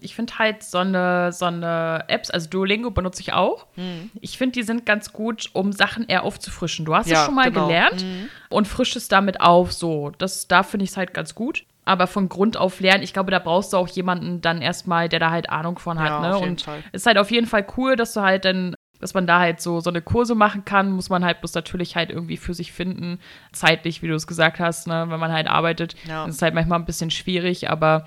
ich 0.00 0.14
finde 0.14 0.38
halt 0.38 0.62
so 0.62 0.78
eine, 0.78 1.32
so 1.32 1.46
eine 1.46 2.04
Apps, 2.08 2.30
also 2.30 2.48
Duolingo 2.48 2.90
benutze 2.90 3.20
ich 3.20 3.32
auch. 3.32 3.66
Mhm. 3.76 4.10
Ich 4.20 4.38
finde, 4.38 4.52
die 4.52 4.62
sind 4.62 4.86
ganz 4.86 5.12
gut, 5.12 5.50
um 5.52 5.72
Sachen 5.72 6.06
eher 6.06 6.22
aufzufrischen. 6.22 6.84
Du 6.84 6.94
hast 6.94 7.08
ja, 7.08 7.20
es 7.20 7.26
schon 7.26 7.34
mal 7.34 7.50
genau. 7.50 7.66
gelernt 7.66 8.04
mhm. 8.04 8.28
und 8.48 8.68
frischst 8.68 8.96
es 8.96 9.08
damit 9.08 9.40
auf. 9.40 9.72
So, 9.72 10.10
das, 10.18 10.46
da 10.46 10.62
finde 10.62 10.84
ich 10.84 10.90
es 10.90 10.96
halt 10.96 11.14
ganz 11.14 11.34
gut. 11.34 11.64
Aber 11.84 12.06
von 12.08 12.28
Grund 12.28 12.56
auf 12.56 12.80
lernen, 12.80 13.04
ich 13.04 13.12
glaube, 13.12 13.30
da 13.30 13.38
brauchst 13.38 13.72
du 13.72 13.76
auch 13.76 13.88
jemanden 13.88 14.40
dann 14.40 14.60
erstmal, 14.60 15.08
der 15.08 15.20
da 15.20 15.30
halt 15.30 15.50
Ahnung 15.50 15.78
von 15.78 16.00
hat. 16.00 16.22
Ja, 16.22 16.30
ne? 16.30 16.38
und 16.38 16.66
es 16.92 17.02
ist 17.02 17.06
halt 17.06 17.18
auf 17.18 17.30
jeden 17.30 17.46
Fall 17.46 17.64
cool, 17.76 17.94
dass 17.94 18.12
du 18.12 18.22
halt 18.22 18.44
dann 18.44 18.74
dass 19.00 19.14
man 19.14 19.26
da 19.26 19.38
halt 19.38 19.60
so, 19.60 19.80
so 19.80 19.90
eine 19.90 20.00
Kurse 20.00 20.34
machen 20.34 20.64
kann, 20.64 20.90
muss 20.90 21.10
man 21.10 21.24
halt 21.24 21.40
bloß 21.40 21.54
natürlich 21.54 21.96
halt 21.96 22.10
irgendwie 22.10 22.36
für 22.36 22.54
sich 22.54 22.72
finden. 22.72 23.18
Zeitlich, 23.52 24.02
wie 24.02 24.08
du 24.08 24.14
es 24.14 24.26
gesagt 24.26 24.58
hast, 24.58 24.86
ne? 24.86 25.06
wenn 25.08 25.20
man 25.20 25.32
halt 25.32 25.48
arbeitet, 25.48 25.94
ja. 26.06 26.24
ist 26.24 26.36
es 26.36 26.42
halt 26.42 26.54
manchmal 26.54 26.78
ein 26.78 26.86
bisschen 26.86 27.10
schwierig. 27.10 27.70
Aber 27.70 28.06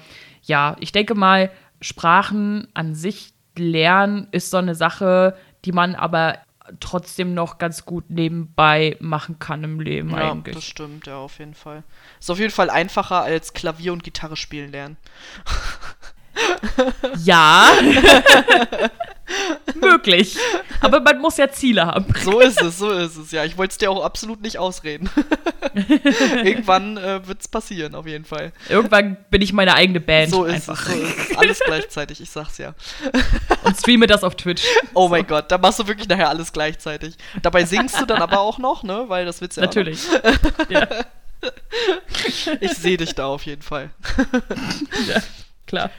ja, 0.49 0.75
ich 0.79 0.91
denke 0.91 1.15
mal, 1.15 1.51
Sprachen 1.79 2.67
an 2.73 2.93
sich 2.95 3.33
lernen 3.57 4.27
ist 4.31 4.51
so 4.51 4.57
eine 4.57 4.75
Sache, 4.75 5.37
die 5.63 5.71
man 5.71 5.95
aber 5.95 6.39
trotzdem 6.79 7.33
noch 7.33 7.57
ganz 7.57 7.85
gut 7.85 8.09
nebenbei 8.09 8.97
machen 8.99 9.39
kann 9.39 9.63
im 9.63 9.79
Leben 9.79 10.11
ja, 10.11 10.31
eigentlich. 10.31 10.55
Das 10.55 10.65
stimmt, 10.65 11.07
ja, 11.07 11.17
auf 11.17 11.39
jeden 11.39 11.55
Fall. 11.55 11.83
Ist 12.19 12.29
auf 12.29 12.39
jeden 12.39 12.51
Fall 12.51 12.69
einfacher 12.69 13.21
als 13.21 13.53
Klavier 13.53 13.93
und 13.93 14.03
Gitarre 14.03 14.35
spielen 14.35 14.71
lernen. 14.71 14.97
Ja. 17.23 17.71
Möglich. 19.81 20.37
Aber 20.81 20.99
man 21.01 21.19
muss 21.19 21.37
ja 21.37 21.49
Ziele 21.49 21.85
haben. 21.85 22.05
So 22.23 22.39
ist 22.39 22.61
es, 22.61 22.77
so 22.77 22.91
ist 22.91 23.17
es. 23.17 23.31
Ja, 23.31 23.43
ich 23.43 23.57
wollte 23.57 23.71
es 23.71 23.77
dir 23.77 23.91
auch 23.91 24.03
absolut 24.03 24.41
nicht 24.41 24.57
ausreden. 24.57 25.09
Irgendwann 26.43 26.97
äh, 26.97 27.25
wird 27.27 27.41
es 27.41 27.47
passieren, 27.47 27.95
auf 27.95 28.07
jeden 28.07 28.25
Fall. 28.25 28.53
Irgendwann 28.69 29.17
bin 29.29 29.41
ich 29.41 29.53
meine 29.53 29.73
eigene 29.75 29.99
Band. 29.99 30.31
So 30.31 30.45
ist 30.45 30.69
einfach. 30.69 30.87
es, 30.89 30.95
so 30.95 31.01
ist 31.01 31.31
es. 31.31 31.37
Alles 31.37 31.59
gleichzeitig, 31.59 32.21
ich 32.21 32.29
sag's 32.29 32.57
ja. 32.57 32.73
Und 33.63 33.77
streame 33.77 34.07
das 34.07 34.23
auf 34.23 34.35
Twitch. 34.35 34.63
Oh 34.93 35.03
so. 35.03 35.09
mein 35.09 35.27
Gott, 35.27 35.51
da 35.51 35.57
machst 35.57 35.79
du 35.79 35.87
wirklich 35.87 36.07
nachher 36.07 36.29
alles 36.29 36.53
gleichzeitig. 36.53 37.15
Dabei 37.41 37.65
singst 37.65 37.99
du 37.99 38.05
dann 38.05 38.21
aber 38.21 38.39
auch 38.39 38.57
noch, 38.57 38.83
ne? 38.83 39.05
Weil 39.07 39.25
das 39.25 39.41
wird's 39.41 39.55
ja 39.57 39.63
Natürlich. 39.63 39.99
ja. 40.69 40.87
Ich 42.59 42.73
sehe 42.73 42.97
dich 42.97 43.15
da 43.15 43.27
auf 43.27 43.45
jeden 43.45 43.61
Fall. 43.61 43.91
ja, 45.07 45.21
klar. 45.67 45.89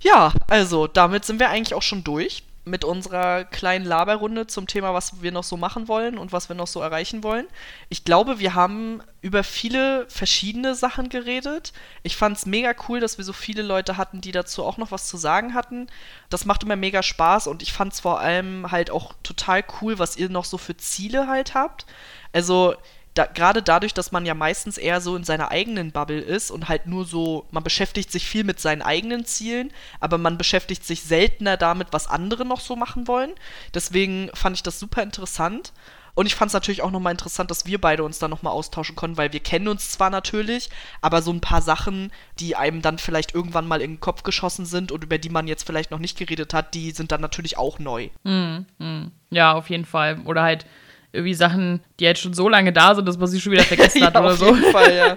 Ja, 0.00 0.32
also 0.48 0.88
damit 0.88 1.24
sind 1.24 1.38
wir 1.38 1.50
eigentlich 1.50 1.74
auch 1.74 1.82
schon 1.82 2.02
durch 2.02 2.42
mit 2.68 2.84
unserer 2.84 3.44
kleinen 3.44 3.84
Laberrunde 3.84 4.46
zum 4.46 4.66
Thema, 4.66 4.94
was 4.94 5.22
wir 5.22 5.32
noch 5.32 5.44
so 5.44 5.56
machen 5.56 5.88
wollen 5.88 6.18
und 6.18 6.32
was 6.32 6.48
wir 6.48 6.56
noch 6.56 6.66
so 6.66 6.80
erreichen 6.80 7.22
wollen. 7.22 7.46
Ich 7.88 8.04
glaube, 8.04 8.38
wir 8.38 8.54
haben 8.54 9.02
über 9.20 9.42
viele 9.42 10.06
verschiedene 10.08 10.74
Sachen 10.74 11.08
geredet. 11.08 11.72
Ich 12.02 12.16
fand 12.16 12.36
es 12.36 12.46
mega 12.46 12.74
cool, 12.88 13.00
dass 13.00 13.18
wir 13.18 13.24
so 13.24 13.32
viele 13.32 13.62
Leute 13.62 13.96
hatten, 13.96 14.20
die 14.20 14.32
dazu 14.32 14.64
auch 14.64 14.76
noch 14.76 14.92
was 14.92 15.08
zu 15.08 15.16
sagen 15.16 15.54
hatten. 15.54 15.88
Das 16.30 16.44
macht 16.44 16.62
immer 16.62 16.76
mega 16.76 17.02
Spaß 17.02 17.46
und 17.46 17.62
ich 17.62 17.72
fand 17.72 17.92
es 17.92 18.00
vor 18.00 18.20
allem 18.20 18.70
halt 18.70 18.90
auch 18.90 19.14
total 19.22 19.64
cool, 19.80 19.98
was 19.98 20.16
ihr 20.16 20.28
noch 20.28 20.44
so 20.44 20.58
für 20.58 20.76
Ziele 20.76 21.26
halt 21.26 21.54
habt. 21.54 21.86
Also 22.32 22.74
da, 23.18 23.26
gerade 23.26 23.62
dadurch, 23.62 23.94
dass 23.94 24.12
man 24.12 24.24
ja 24.24 24.34
meistens 24.34 24.78
eher 24.78 25.00
so 25.00 25.16
in 25.16 25.24
seiner 25.24 25.50
eigenen 25.50 25.90
Bubble 25.90 26.20
ist 26.20 26.50
und 26.50 26.68
halt 26.68 26.86
nur 26.86 27.04
so, 27.04 27.46
man 27.50 27.64
beschäftigt 27.64 28.12
sich 28.12 28.26
viel 28.28 28.44
mit 28.44 28.60
seinen 28.60 28.82
eigenen 28.82 29.24
Zielen, 29.24 29.72
aber 29.98 30.18
man 30.18 30.38
beschäftigt 30.38 30.84
sich 30.84 31.02
seltener 31.02 31.56
damit, 31.56 31.88
was 31.90 32.06
andere 32.06 32.44
noch 32.44 32.60
so 32.60 32.76
machen 32.76 33.08
wollen. 33.08 33.32
Deswegen 33.74 34.30
fand 34.34 34.56
ich 34.56 34.62
das 34.62 34.78
super 34.78 35.02
interessant. 35.02 35.72
Und 36.14 36.26
ich 36.26 36.34
fand 36.34 36.48
es 36.48 36.54
natürlich 36.54 36.82
auch 36.82 36.90
nochmal 36.90 37.12
interessant, 37.12 37.48
dass 37.48 37.64
wir 37.64 37.80
beide 37.80 38.02
uns 38.02 38.18
da 38.18 38.26
nochmal 38.26 38.52
austauschen 38.52 38.96
konnten, 38.96 39.16
weil 39.16 39.32
wir 39.32 39.38
kennen 39.38 39.68
uns 39.68 39.92
zwar 39.92 40.10
natürlich, 40.10 40.68
aber 41.00 41.22
so 41.22 41.32
ein 41.32 41.40
paar 41.40 41.62
Sachen, 41.62 42.10
die 42.40 42.56
einem 42.56 42.82
dann 42.82 42.98
vielleicht 42.98 43.36
irgendwann 43.36 43.68
mal 43.68 43.80
in 43.80 43.92
den 43.92 44.00
Kopf 44.00 44.24
geschossen 44.24 44.66
sind 44.66 44.90
und 44.90 45.04
über 45.04 45.18
die 45.18 45.28
man 45.28 45.46
jetzt 45.46 45.64
vielleicht 45.64 45.92
noch 45.92 46.00
nicht 46.00 46.18
geredet 46.18 46.54
hat, 46.54 46.74
die 46.74 46.90
sind 46.90 47.12
dann 47.12 47.20
natürlich 47.20 47.56
auch 47.56 47.78
neu. 47.78 48.08
Mm, 48.24 48.66
mm. 48.78 49.12
Ja, 49.30 49.52
auf 49.52 49.70
jeden 49.70 49.84
Fall. 49.84 50.18
Oder 50.24 50.42
halt 50.42 50.66
irgendwie 51.12 51.34
Sachen, 51.34 51.80
die 51.98 52.04
jetzt 52.04 52.20
schon 52.20 52.34
so 52.34 52.48
lange 52.48 52.72
da 52.72 52.94
sind, 52.94 53.08
dass 53.08 53.18
man 53.18 53.28
sie 53.28 53.40
schon 53.40 53.52
wieder 53.52 53.62
vergessen 53.62 54.02
hat 54.04 54.14
ja, 54.14 54.20
oder 54.20 54.32
auf 54.32 54.38
so. 54.38 54.54
Jeden 54.54 54.72
Fall, 54.72 54.94
ja. 54.94 55.16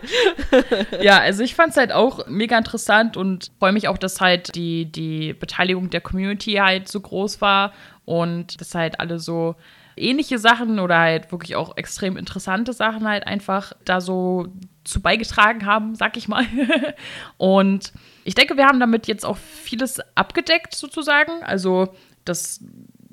ja, 1.02 1.20
also 1.20 1.44
ich 1.44 1.56
fand 1.56 1.72
es 1.72 1.78
halt 1.78 1.92
auch 1.92 2.28
mega 2.28 2.58
interessant 2.58 3.18
und 3.18 3.52
freue 3.60 3.74
mich 3.74 3.88
auch, 3.88 3.98
dass 3.98 4.22
halt 4.22 4.56
die, 4.56 4.86
die 4.86 5.34
Beteiligung 5.34 5.90
der 5.90 6.02
Community 6.02 6.54
halt 6.54 6.88
so 6.88 7.02
groß 7.02 7.42
war 7.42 7.74
und 8.06 8.60
dass 8.62 8.74
halt 8.74 9.00
alle 9.00 9.20
so 9.20 9.56
ähnliche 9.98 10.40
Sachen 10.40 10.80
oder 10.80 11.00
halt 11.00 11.32
wirklich 11.32 11.56
auch 11.56 11.78
extrem 11.78 12.18
interessante 12.18 12.74
Sachen 12.74 13.08
halt 13.08 13.28
einfach 13.28 13.74
da 13.86 14.02
so 14.02 14.48
zu 14.84 15.02
beigetragen 15.02 15.66
haben, 15.66 15.96
sag 15.96 16.18
ich 16.18 16.28
mal. 16.28 16.46
und 17.38 17.92
ich 18.24 18.36
denke, 18.36 18.58
wir 18.58 18.66
haben 18.66 18.80
damit 18.80 19.08
jetzt 19.08 19.26
auch 19.26 19.38
vieles 19.38 20.00
abgedeckt 20.16 20.74
sozusagen. 20.74 21.44
Also 21.44 21.90
das 22.26 22.64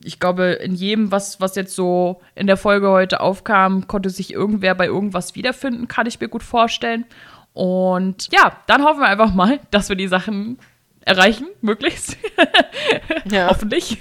ich 0.04 0.20
glaube, 0.20 0.44
in 0.44 0.74
jedem, 0.74 1.10
was, 1.10 1.40
was 1.40 1.54
jetzt 1.56 1.74
so 1.74 2.20
in 2.34 2.46
der 2.46 2.56
Folge 2.56 2.88
heute 2.88 3.20
aufkam, 3.20 3.86
konnte 3.86 4.10
sich 4.10 4.32
irgendwer 4.32 4.74
bei 4.74 4.86
irgendwas 4.86 5.34
wiederfinden, 5.34 5.88
kann 5.88 6.06
ich 6.06 6.20
mir 6.20 6.28
gut 6.28 6.42
vorstellen. 6.42 7.04
Und 7.52 8.28
ja, 8.32 8.52
dann 8.66 8.84
hoffen 8.84 9.00
wir 9.00 9.08
einfach 9.08 9.34
mal, 9.34 9.60
dass 9.70 9.88
wir 9.88 9.96
die 9.96 10.08
Sachen 10.08 10.58
erreichen, 11.00 11.46
möglichst. 11.60 12.16
Ja. 13.30 13.48
Hoffentlich. 13.48 13.98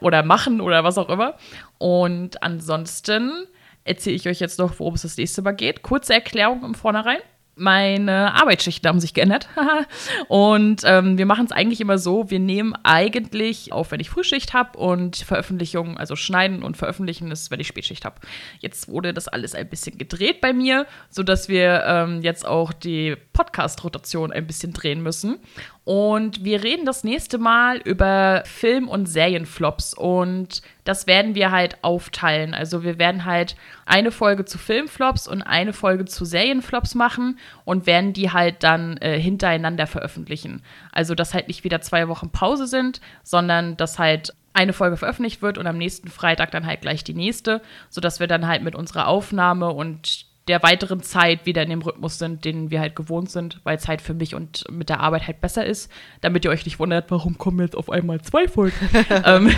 oder 0.00 0.24
machen 0.24 0.60
oder 0.60 0.82
was 0.82 0.98
auch 0.98 1.08
immer. 1.08 1.34
Und 1.78 2.42
ansonsten 2.42 3.46
erzähle 3.84 4.16
ich 4.16 4.28
euch 4.28 4.40
jetzt 4.40 4.58
noch, 4.58 4.80
worum 4.80 4.94
es 4.94 5.02
das 5.02 5.16
nächste 5.16 5.42
Mal 5.42 5.52
geht. 5.52 5.82
Kurze 5.82 6.14
Erklärung 6.14 6.64
im 6.64 6.74
Vornherein 6.74 7.20
meine 7.56 8.34
Arbeitsschichten 8.34 8.86
haben 8.88 9.00
sich 9.00 9.14
geändert. 9.14 9.48
und 10.28 10.82
ähm, 10.84 11.18
wir 11.18 11.26
machen 11.26 11.46
es 11.46 11.52
eigentlich 11.52 11.80
immer 11.80 11.98
so, 11.98 12.30
wir 12.30 12.38
nehmen 12.38 12.74
eigentlich 12.82 13.72
auf, 13.72 13.90
wenn 13.90 14.00
ich 14.00 14.10
Frühschicht 14.10 14.52
habe 14.52 14.78
und 14.78 15.16
Veröffentlichung, 15.16 15.96
also 15.96 16.16
schneiden 16.16 16.62
und 16.62 16.76
veröffentlichen 16.76 17.30
ist, 17.30 17.50
wenn 17.50 17.58
ich 17.58 17.66
Spätschicht 17.66 18.04
habe. 18.04 18.20
Jetzt 18.60 18.88
wurde 18.88 19.14
das 19.14 19.26
alles 19.26 19.54
ein 19.54 19.68
bisschen 19.68 19.96
gedreht 19.96 20.40
bei 20.42 20.52
mir, 20.52 20.86
sodass 21.08 21.48
wir 21.48 21.82
ähm, 21.86 22.22
jetzt 22.22 22.46
auch 22.46 22.72
die 22.74 23.16
Podcast-Rotation 23.32 24.32
ein 24.32 24.46
bisschen 24.46 24.74
drehen 24.74 25.02
müssen. 25.02 25.38
Und 25.86 26.42
wir 26.42 26.64
reden 26.64 26.84
das 26.84 27.04
nächste 27.04 27.38
Mal 27.38 27.76
über 27.76 28.42
Film- 28.44 28.88
und 28.88 29.06
Serienflops. 29.06 29.94
Und 29.94 30.60
das 30.82 31.06
werden 31.06 31.36
wir 31.36 31.52
halt 31.52 31.78
aufteilen. 31.82 32.54
Also 32.54 32.82
wir 32.82 32.98
werden 32.98 33.24
halt 33.24 33.54
eine 33.84 34.10
Folge 34.10 34.44
zu 34.44 34.58
Filmflops 34.58 35.28
und 35.28 35.42
eine 35.42 35.72
Folge 35.72 36.04
zu 36.04 36.24
Serienflops 36.24 36.96
machen 36.96 37.38
und 37.64 37.86
werden 37.86 38.12
die 38.12 38.32
halt 38.32 38.64
dann 38.64 38.96
äh, 38.96 39.16
hintereinander 39.20 39.86
veröffentlichen. 39.86 40.60
Also 40.90 41.14
dass 41.14 41.34
halt 41.34 41.46
nicht 41.46 41.62
wieder 41.62 41.80
zwei 41.80 42.08
Wochen 42.08 42.30
Pause 42.30 42.66
sind, 42.66 43.00
sondern 43.22 43.76
dass 43.76 44.00
halt 44.00 44.34
eine 44.54 44.72
Folge 44.72 44.96
veröffentlicht 44.96 45.40
wird 45.40 45.56
und 45.56 45.68
am 45.68 45.78
nächsten 45.78 46.08
Freitag 46.08 46.50
dann 46.50 46.66
halt 46.66 46.80
gleich 46.80 47.04
die 47.04 47.14
nächste, 47.14 47.62
sodass 47.90 48.18
wir 48.18 48.26
dann 48.26 48.48
halt 48.48 48.64
mit 48.64 48.74
unserer 48.74 49.06
Aufnahme 49.06 49.70
und 49.70 50.25
der 50.48 50.62
weiteren 50.62 51.02
Zeit 51.02 51.44
wieder 51.44 51.62
in 51.62 51.70
dem 51.70 51.82
Rhythmus 51.82 52.18
sind, 52.18 52.44
den 52.44 52.70
wir 52.70 52.80
halt 52.80 52.94
gewohnt 52.94 53.30
sind, 53.30 53.60
weil 53.64 53.76
es 53.76 53.88
halt 53.88 54.00
für 54.00 54.14
mich 54.14 54.34
und 54.34 54.64
mit 54.70 54.88
der 54.88 55.00
Arbeit 55.00 55.26
halt 55.26 55.40
besser 55.40 55.66
ist, 55.66 55.90
damit 56.20 56.44
ihr 56.44 56.50
euch 56.50 56.64
nicht 56.64 56.78
wundert, 56.78 57.10
warum 57.10 57.36
kommen 57.36 57.60
jetzt 57.60 57.76
auf 57.76 57.90
einmal 57.90 58.20
zwei 58.20 58.46
Folgen. 58.46 58.76
ähm, 59.24 59.50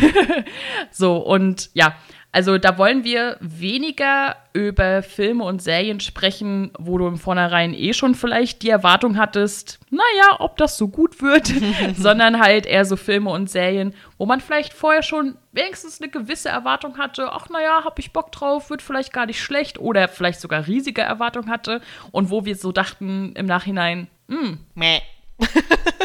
so, 0.90 1.19
und 1.19 1.70
ja, 1.74 1.94
also 2.30 2.59
da 2.59 2.76
wollen 2.76 3.05
wir 3.05 3.38
weniger 3.40 4.36
über 4.52 5.02
Filme 5.02 5.44
und 5.44 5.62
Serien 5.62 5.98
sprechen, 5.98 6.72
wo 6.78 6.98
du 6.98 7.06
im 7.06 7.16
Vornherein 7.16 7.72
eh 7.72 7.94
schon 7.94 8.14
vielleicht 8.14 8.62
die 8.62 8.68
Erwartung 8.68 9.16
hattest, 9.16 9.80
naja, 9.90 10.36
ob 10.38 10.59
das 10.59 10.76
so 10.76 10.88
gut 10.88 11.22
wird, 11.22 11.50
sondern 11.96 12.38
halt 12.38 12.66
eher 12.66 12.84
so 12.84 12.96
Filme 12.96 13.30
und 13.30 13.48
Serien, 13.48 13.94
wo 14.18 14.26
man 14.26 14.40
vielleicht 14.40 14.74
vorher 14.74 15.02
schon 15.02 15.36
wenigstens 15.52 16.02
eine 16.02 16.10
gewisse 16.10 16.50
Erwartung 16.50 16.98
hatte, 16.98 17.32
ach 17.32 17.48
naja, 17.48 17.82
hab 17.84 17.98
ich 17.98 18.12
Bock 18.12 18.30
drauf, 18.30 18.68
wird 18.68 18.82
vielleicht 18.82 19.12
gar 19.12 19.24
nicht 19.24 19.40
schlecht 19.40 19.78
oder 19.78 20.06
vielleicht 20.06 20.40
sogar 20.40 20.66
riesige 20.66 21.00
Erwartung 21.00 21.48
hatte 21.48 21.80
und 22.12 22.30
wo 22.30 22.44
wir 22.44 22.56
so 22.56 22.72
dachten 22.72 23.32
im 23.36 23.46
Nachhinein, 23.46 24.09
hm, 24.28 24.59
meh 24.74 25.00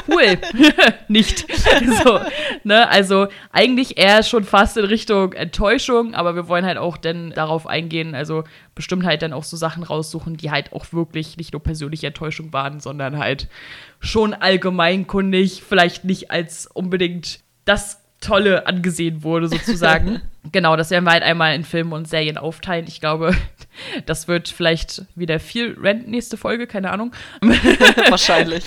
cool. 0.07 0.37
nicht. 1.07 1.45
so, 2.03 2.19
ne? 2.63 2.89
Also 2.89 3.27
eigentlich 3.51 3.97
eher 3.97 4.23
schon 4.23 4.43
fast 4.43 4.77
in 4.77 4.85
Richtung 4.85 5.33
Enttäuschung, 5.33 6.13
aber 6.13 6.35
wir 6.35 6.47
wollen 6.47 6.65
halt 6.65 6.77
auch 6.77 6.97
dann 6.97 7.31
darauf 7.31 7.67
eingehen, 7.67 8.15
also 8.15 8.43
bestimmt 8.75 9.05
halt 9.05 9.21
dann 9.21 9.33
auch 9.33 9.43
so 9.43 9.57
Sachen 9.57 9.83
raussuchen, 9.83 10.37
die 10.37 10.51
halt 10.51 10.73
auch 10.73 10.85
wirklich 10.91 11.37
nicht 11.37 11.53
nur 11.53 11.63
persönliche 11.63 12.07
Enttäuschung 12.07 12.53
waren, 12.53 12.79
sondern 12.79 13.17
halt 13.17 13.47
schon 13.99 14.33
allgemeinkundig, 14.33 15.63
vielleicht 15.63 16.05
nicht 16.05 16.31
als 16.31 16.67
unbedingt 16.67 17.39
das 17.65 18.02
Tolle 18.23 18.65
angesehen 18.67 19.23
wurde, 19.23 19.47
sozusagen. 19.47 20.21
genau, 20.51 20.75
das 20.75 20.89
werden 20.89 21.05
wir 21.05 21.11
halt 21.11 21.23
einmal 21.23 21.55
in 21.55 21.63
Filmen 21.63 21.93
und 21.93 22.07
Serien 22.07 22.37
aufteilen. 22.37 22.85
Ich 22.87 22.99
glaube, 22.99 23.35
das 24.05 24.27
wird 24.27 24.49
vielleicht 24.49 25.03
wieder 25.15 25.39
viel 25.39 25.77
Rent 25.79 26.07
nächste 26.07 26.37
Folge, 26.37 26.67
keine 26.67 26.91
Ahnung. 26.91 27.11
Wahrscheinlich. 28.09 28.63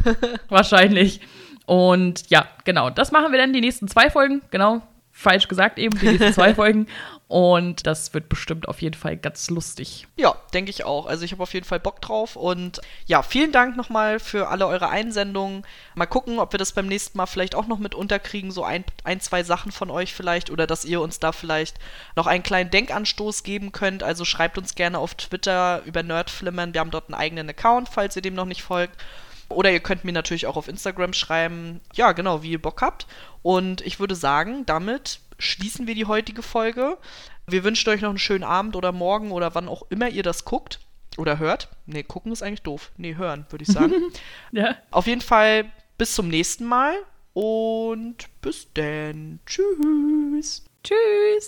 Wahrscheinlich. 0.48 1.20
Und 1.64 2.30
ja, 2.30 2.46
genau, 2.64 2.90
das 2.90 3.12
machen 3.12 3.32
wir 3.32 3.38
dann 3.38 3.52
die 3.52 3.60
nächsten 3.60 3.88
zwei 3.88 4.10
Folgen. 4.10 4.42
Genau, 4.50 4.82
falsch 5.12 5.48
gesagt 5.48 5.78
eben, 5.78 5.98
die 5.98 6.06
nächsten 6.06 6.32
zwei 6.32 6.54
Folgen. 6.54 6.86
Und 7.28 7.88
das 7.88 8.14
wird 8.14 8.28
bestimmt 8.28 8.68
auf 8.68 8.80
jeden 8.80 8.96
Fall 8.96 9.16
ganz 9.16 9.50
lustig. 9.50 10.06
Ja, 10.16 10.36
denke 10.54 10.70
ich 10.70 10.84
auch. 10.84 11.06
Also 11.06 11.24
ich 11.24 11.32
habe 11.32 11.42
auf 11.42 11.54
jeden 11.54 11.66
Fall 11.66 11.80
Bock 11.80 12.00
drauf. 12.00 12.36
Und 12.36 12.80
ja, 13.06 13.22
vielen 13.22 13.50
Dank 13.50 13.76
nochmal 13.76 14.20
für 14.20 14.46
alle 14.48 14.66
eure 14.68 14.90
Einsendungen. 14.90 15.64
Mal 15.96 16.06
gucken, 16.06 16.38
ob 16.38 16.52
wir 16.52 16.58
das 16.58 16.70
beim 16.70 16.86
nächsten 16.86 17.18
Mal 17.18 17.26
vielleicht 17.26 17.56
auch 17.56 17.66
noch 17.66 17.80
mit 17.80 17.96
unterkriegen. 17.96 18.52
So 18.52 18.62
ein, 18.62 18.84
ein, 19.02 19.20
zwei 19.20 19.42
Sachen 19.42 19.72
von 19.72 19.90
euch 19.90 20.14
vielleicht. 20.14 20.50
Oder 20.50 20.68
dass 20.68 20.84
ihr 20.84 21.00
uns 21.00 21.18
da 21.18 21.32
vielleicht 21.32 21.78
noch 22.14 22.28
einen 22.28 22.44
kleinen 22.44 22.70
Denkanstoß 22.70 23.42
geben 23.42 23.72
könnt. 23.72 24.04
Also 24.04 24.24
schreibt 24.24 24.56
uns 24.56 24.76
gerne 24.76 25.00
auf 25.00 25.14
Twitter 25.14 25.82
über 25.84 26.04
Nerdflimmern. 26.04 26.74
Wir 26.74 26.80
haben 26.80 26.92
dort 26.92 27.08
einen 27.08 27.20
eigenen 27.20 27.48
Account, 27.48 27.88
falls 27.88 28.14
ihr 28.14 28.22
dem 28.22 28.34
noch 28.34 28.44
nicht 28.44 28.62
folgt. 28.62 29.02
Oder 29.48 29.72
ihr 29.72 29.80
könnt 29.80 30.04
mir 30.04 30.12
natürlich 30.12 30.46
auch 30.46 30.56
auf 30.56 30.68
Instagram 30.68 31.12
schreiben, 31.12 31.80
ja, 31.94 32.12
genau, 32.12 32.42
wie 32.42 32.50
ihr 32.52 32.62
Bock 32.62 32.82
habt. 32.82 33.06
Und 33.42 33.80
ich 33.82 34.00
würde 34.00 34.16
sagen, 34.16 34.66
damit 34.66 35.20
schließen 35.38 35.86
wir 35.86 35.94
die 35.94 36.06
heutige 36.06 36.42
Folge. 36.42 36.98
Wir 37.46 37.64
wünschen 37.64 37.90
euch 37.90 38.00
noch 38.00 38.08
einen 38.08 38.18
schönen 38.18 38.44
Abend 38.44 38.76
oder 38.76 38.92
morgen 38.92 39.30
oder 39.30 39.54
wann 39.54 39.68
auch 39.68 39.84
immer 39.90 40.08
ihr 40.08 40.22
das 40.22 40.44
guckt 40.44 40.80
oder 41.16 41.38
hört. 41.38 41.68
Nee, 41.86 42.02
gucken 42.02 42.32
ist 42.32 42.42
eigentlich 42.42 42.62
doof. 42.62 42.92
Nee, 42.96 43.16
hören, 43.16 43.46
würde 43.50 43.62
ich 43.62 43.72
sagen. 43.72 43.94
ja. 44.52 44.76
Auf 44.90 45.06
jeden 45.06 45.20
Fall 45.20 45.70
bis 45.98 46.14
zum 46.14 46.28
nächsten 46.28 46.64
Mal 46.64 46.94
und 47.32 48.16
bis 48.40 48.68
dann. 48.74 49.40
Tschüss. 49.46 50.64
Tschüss. 50.82 51.44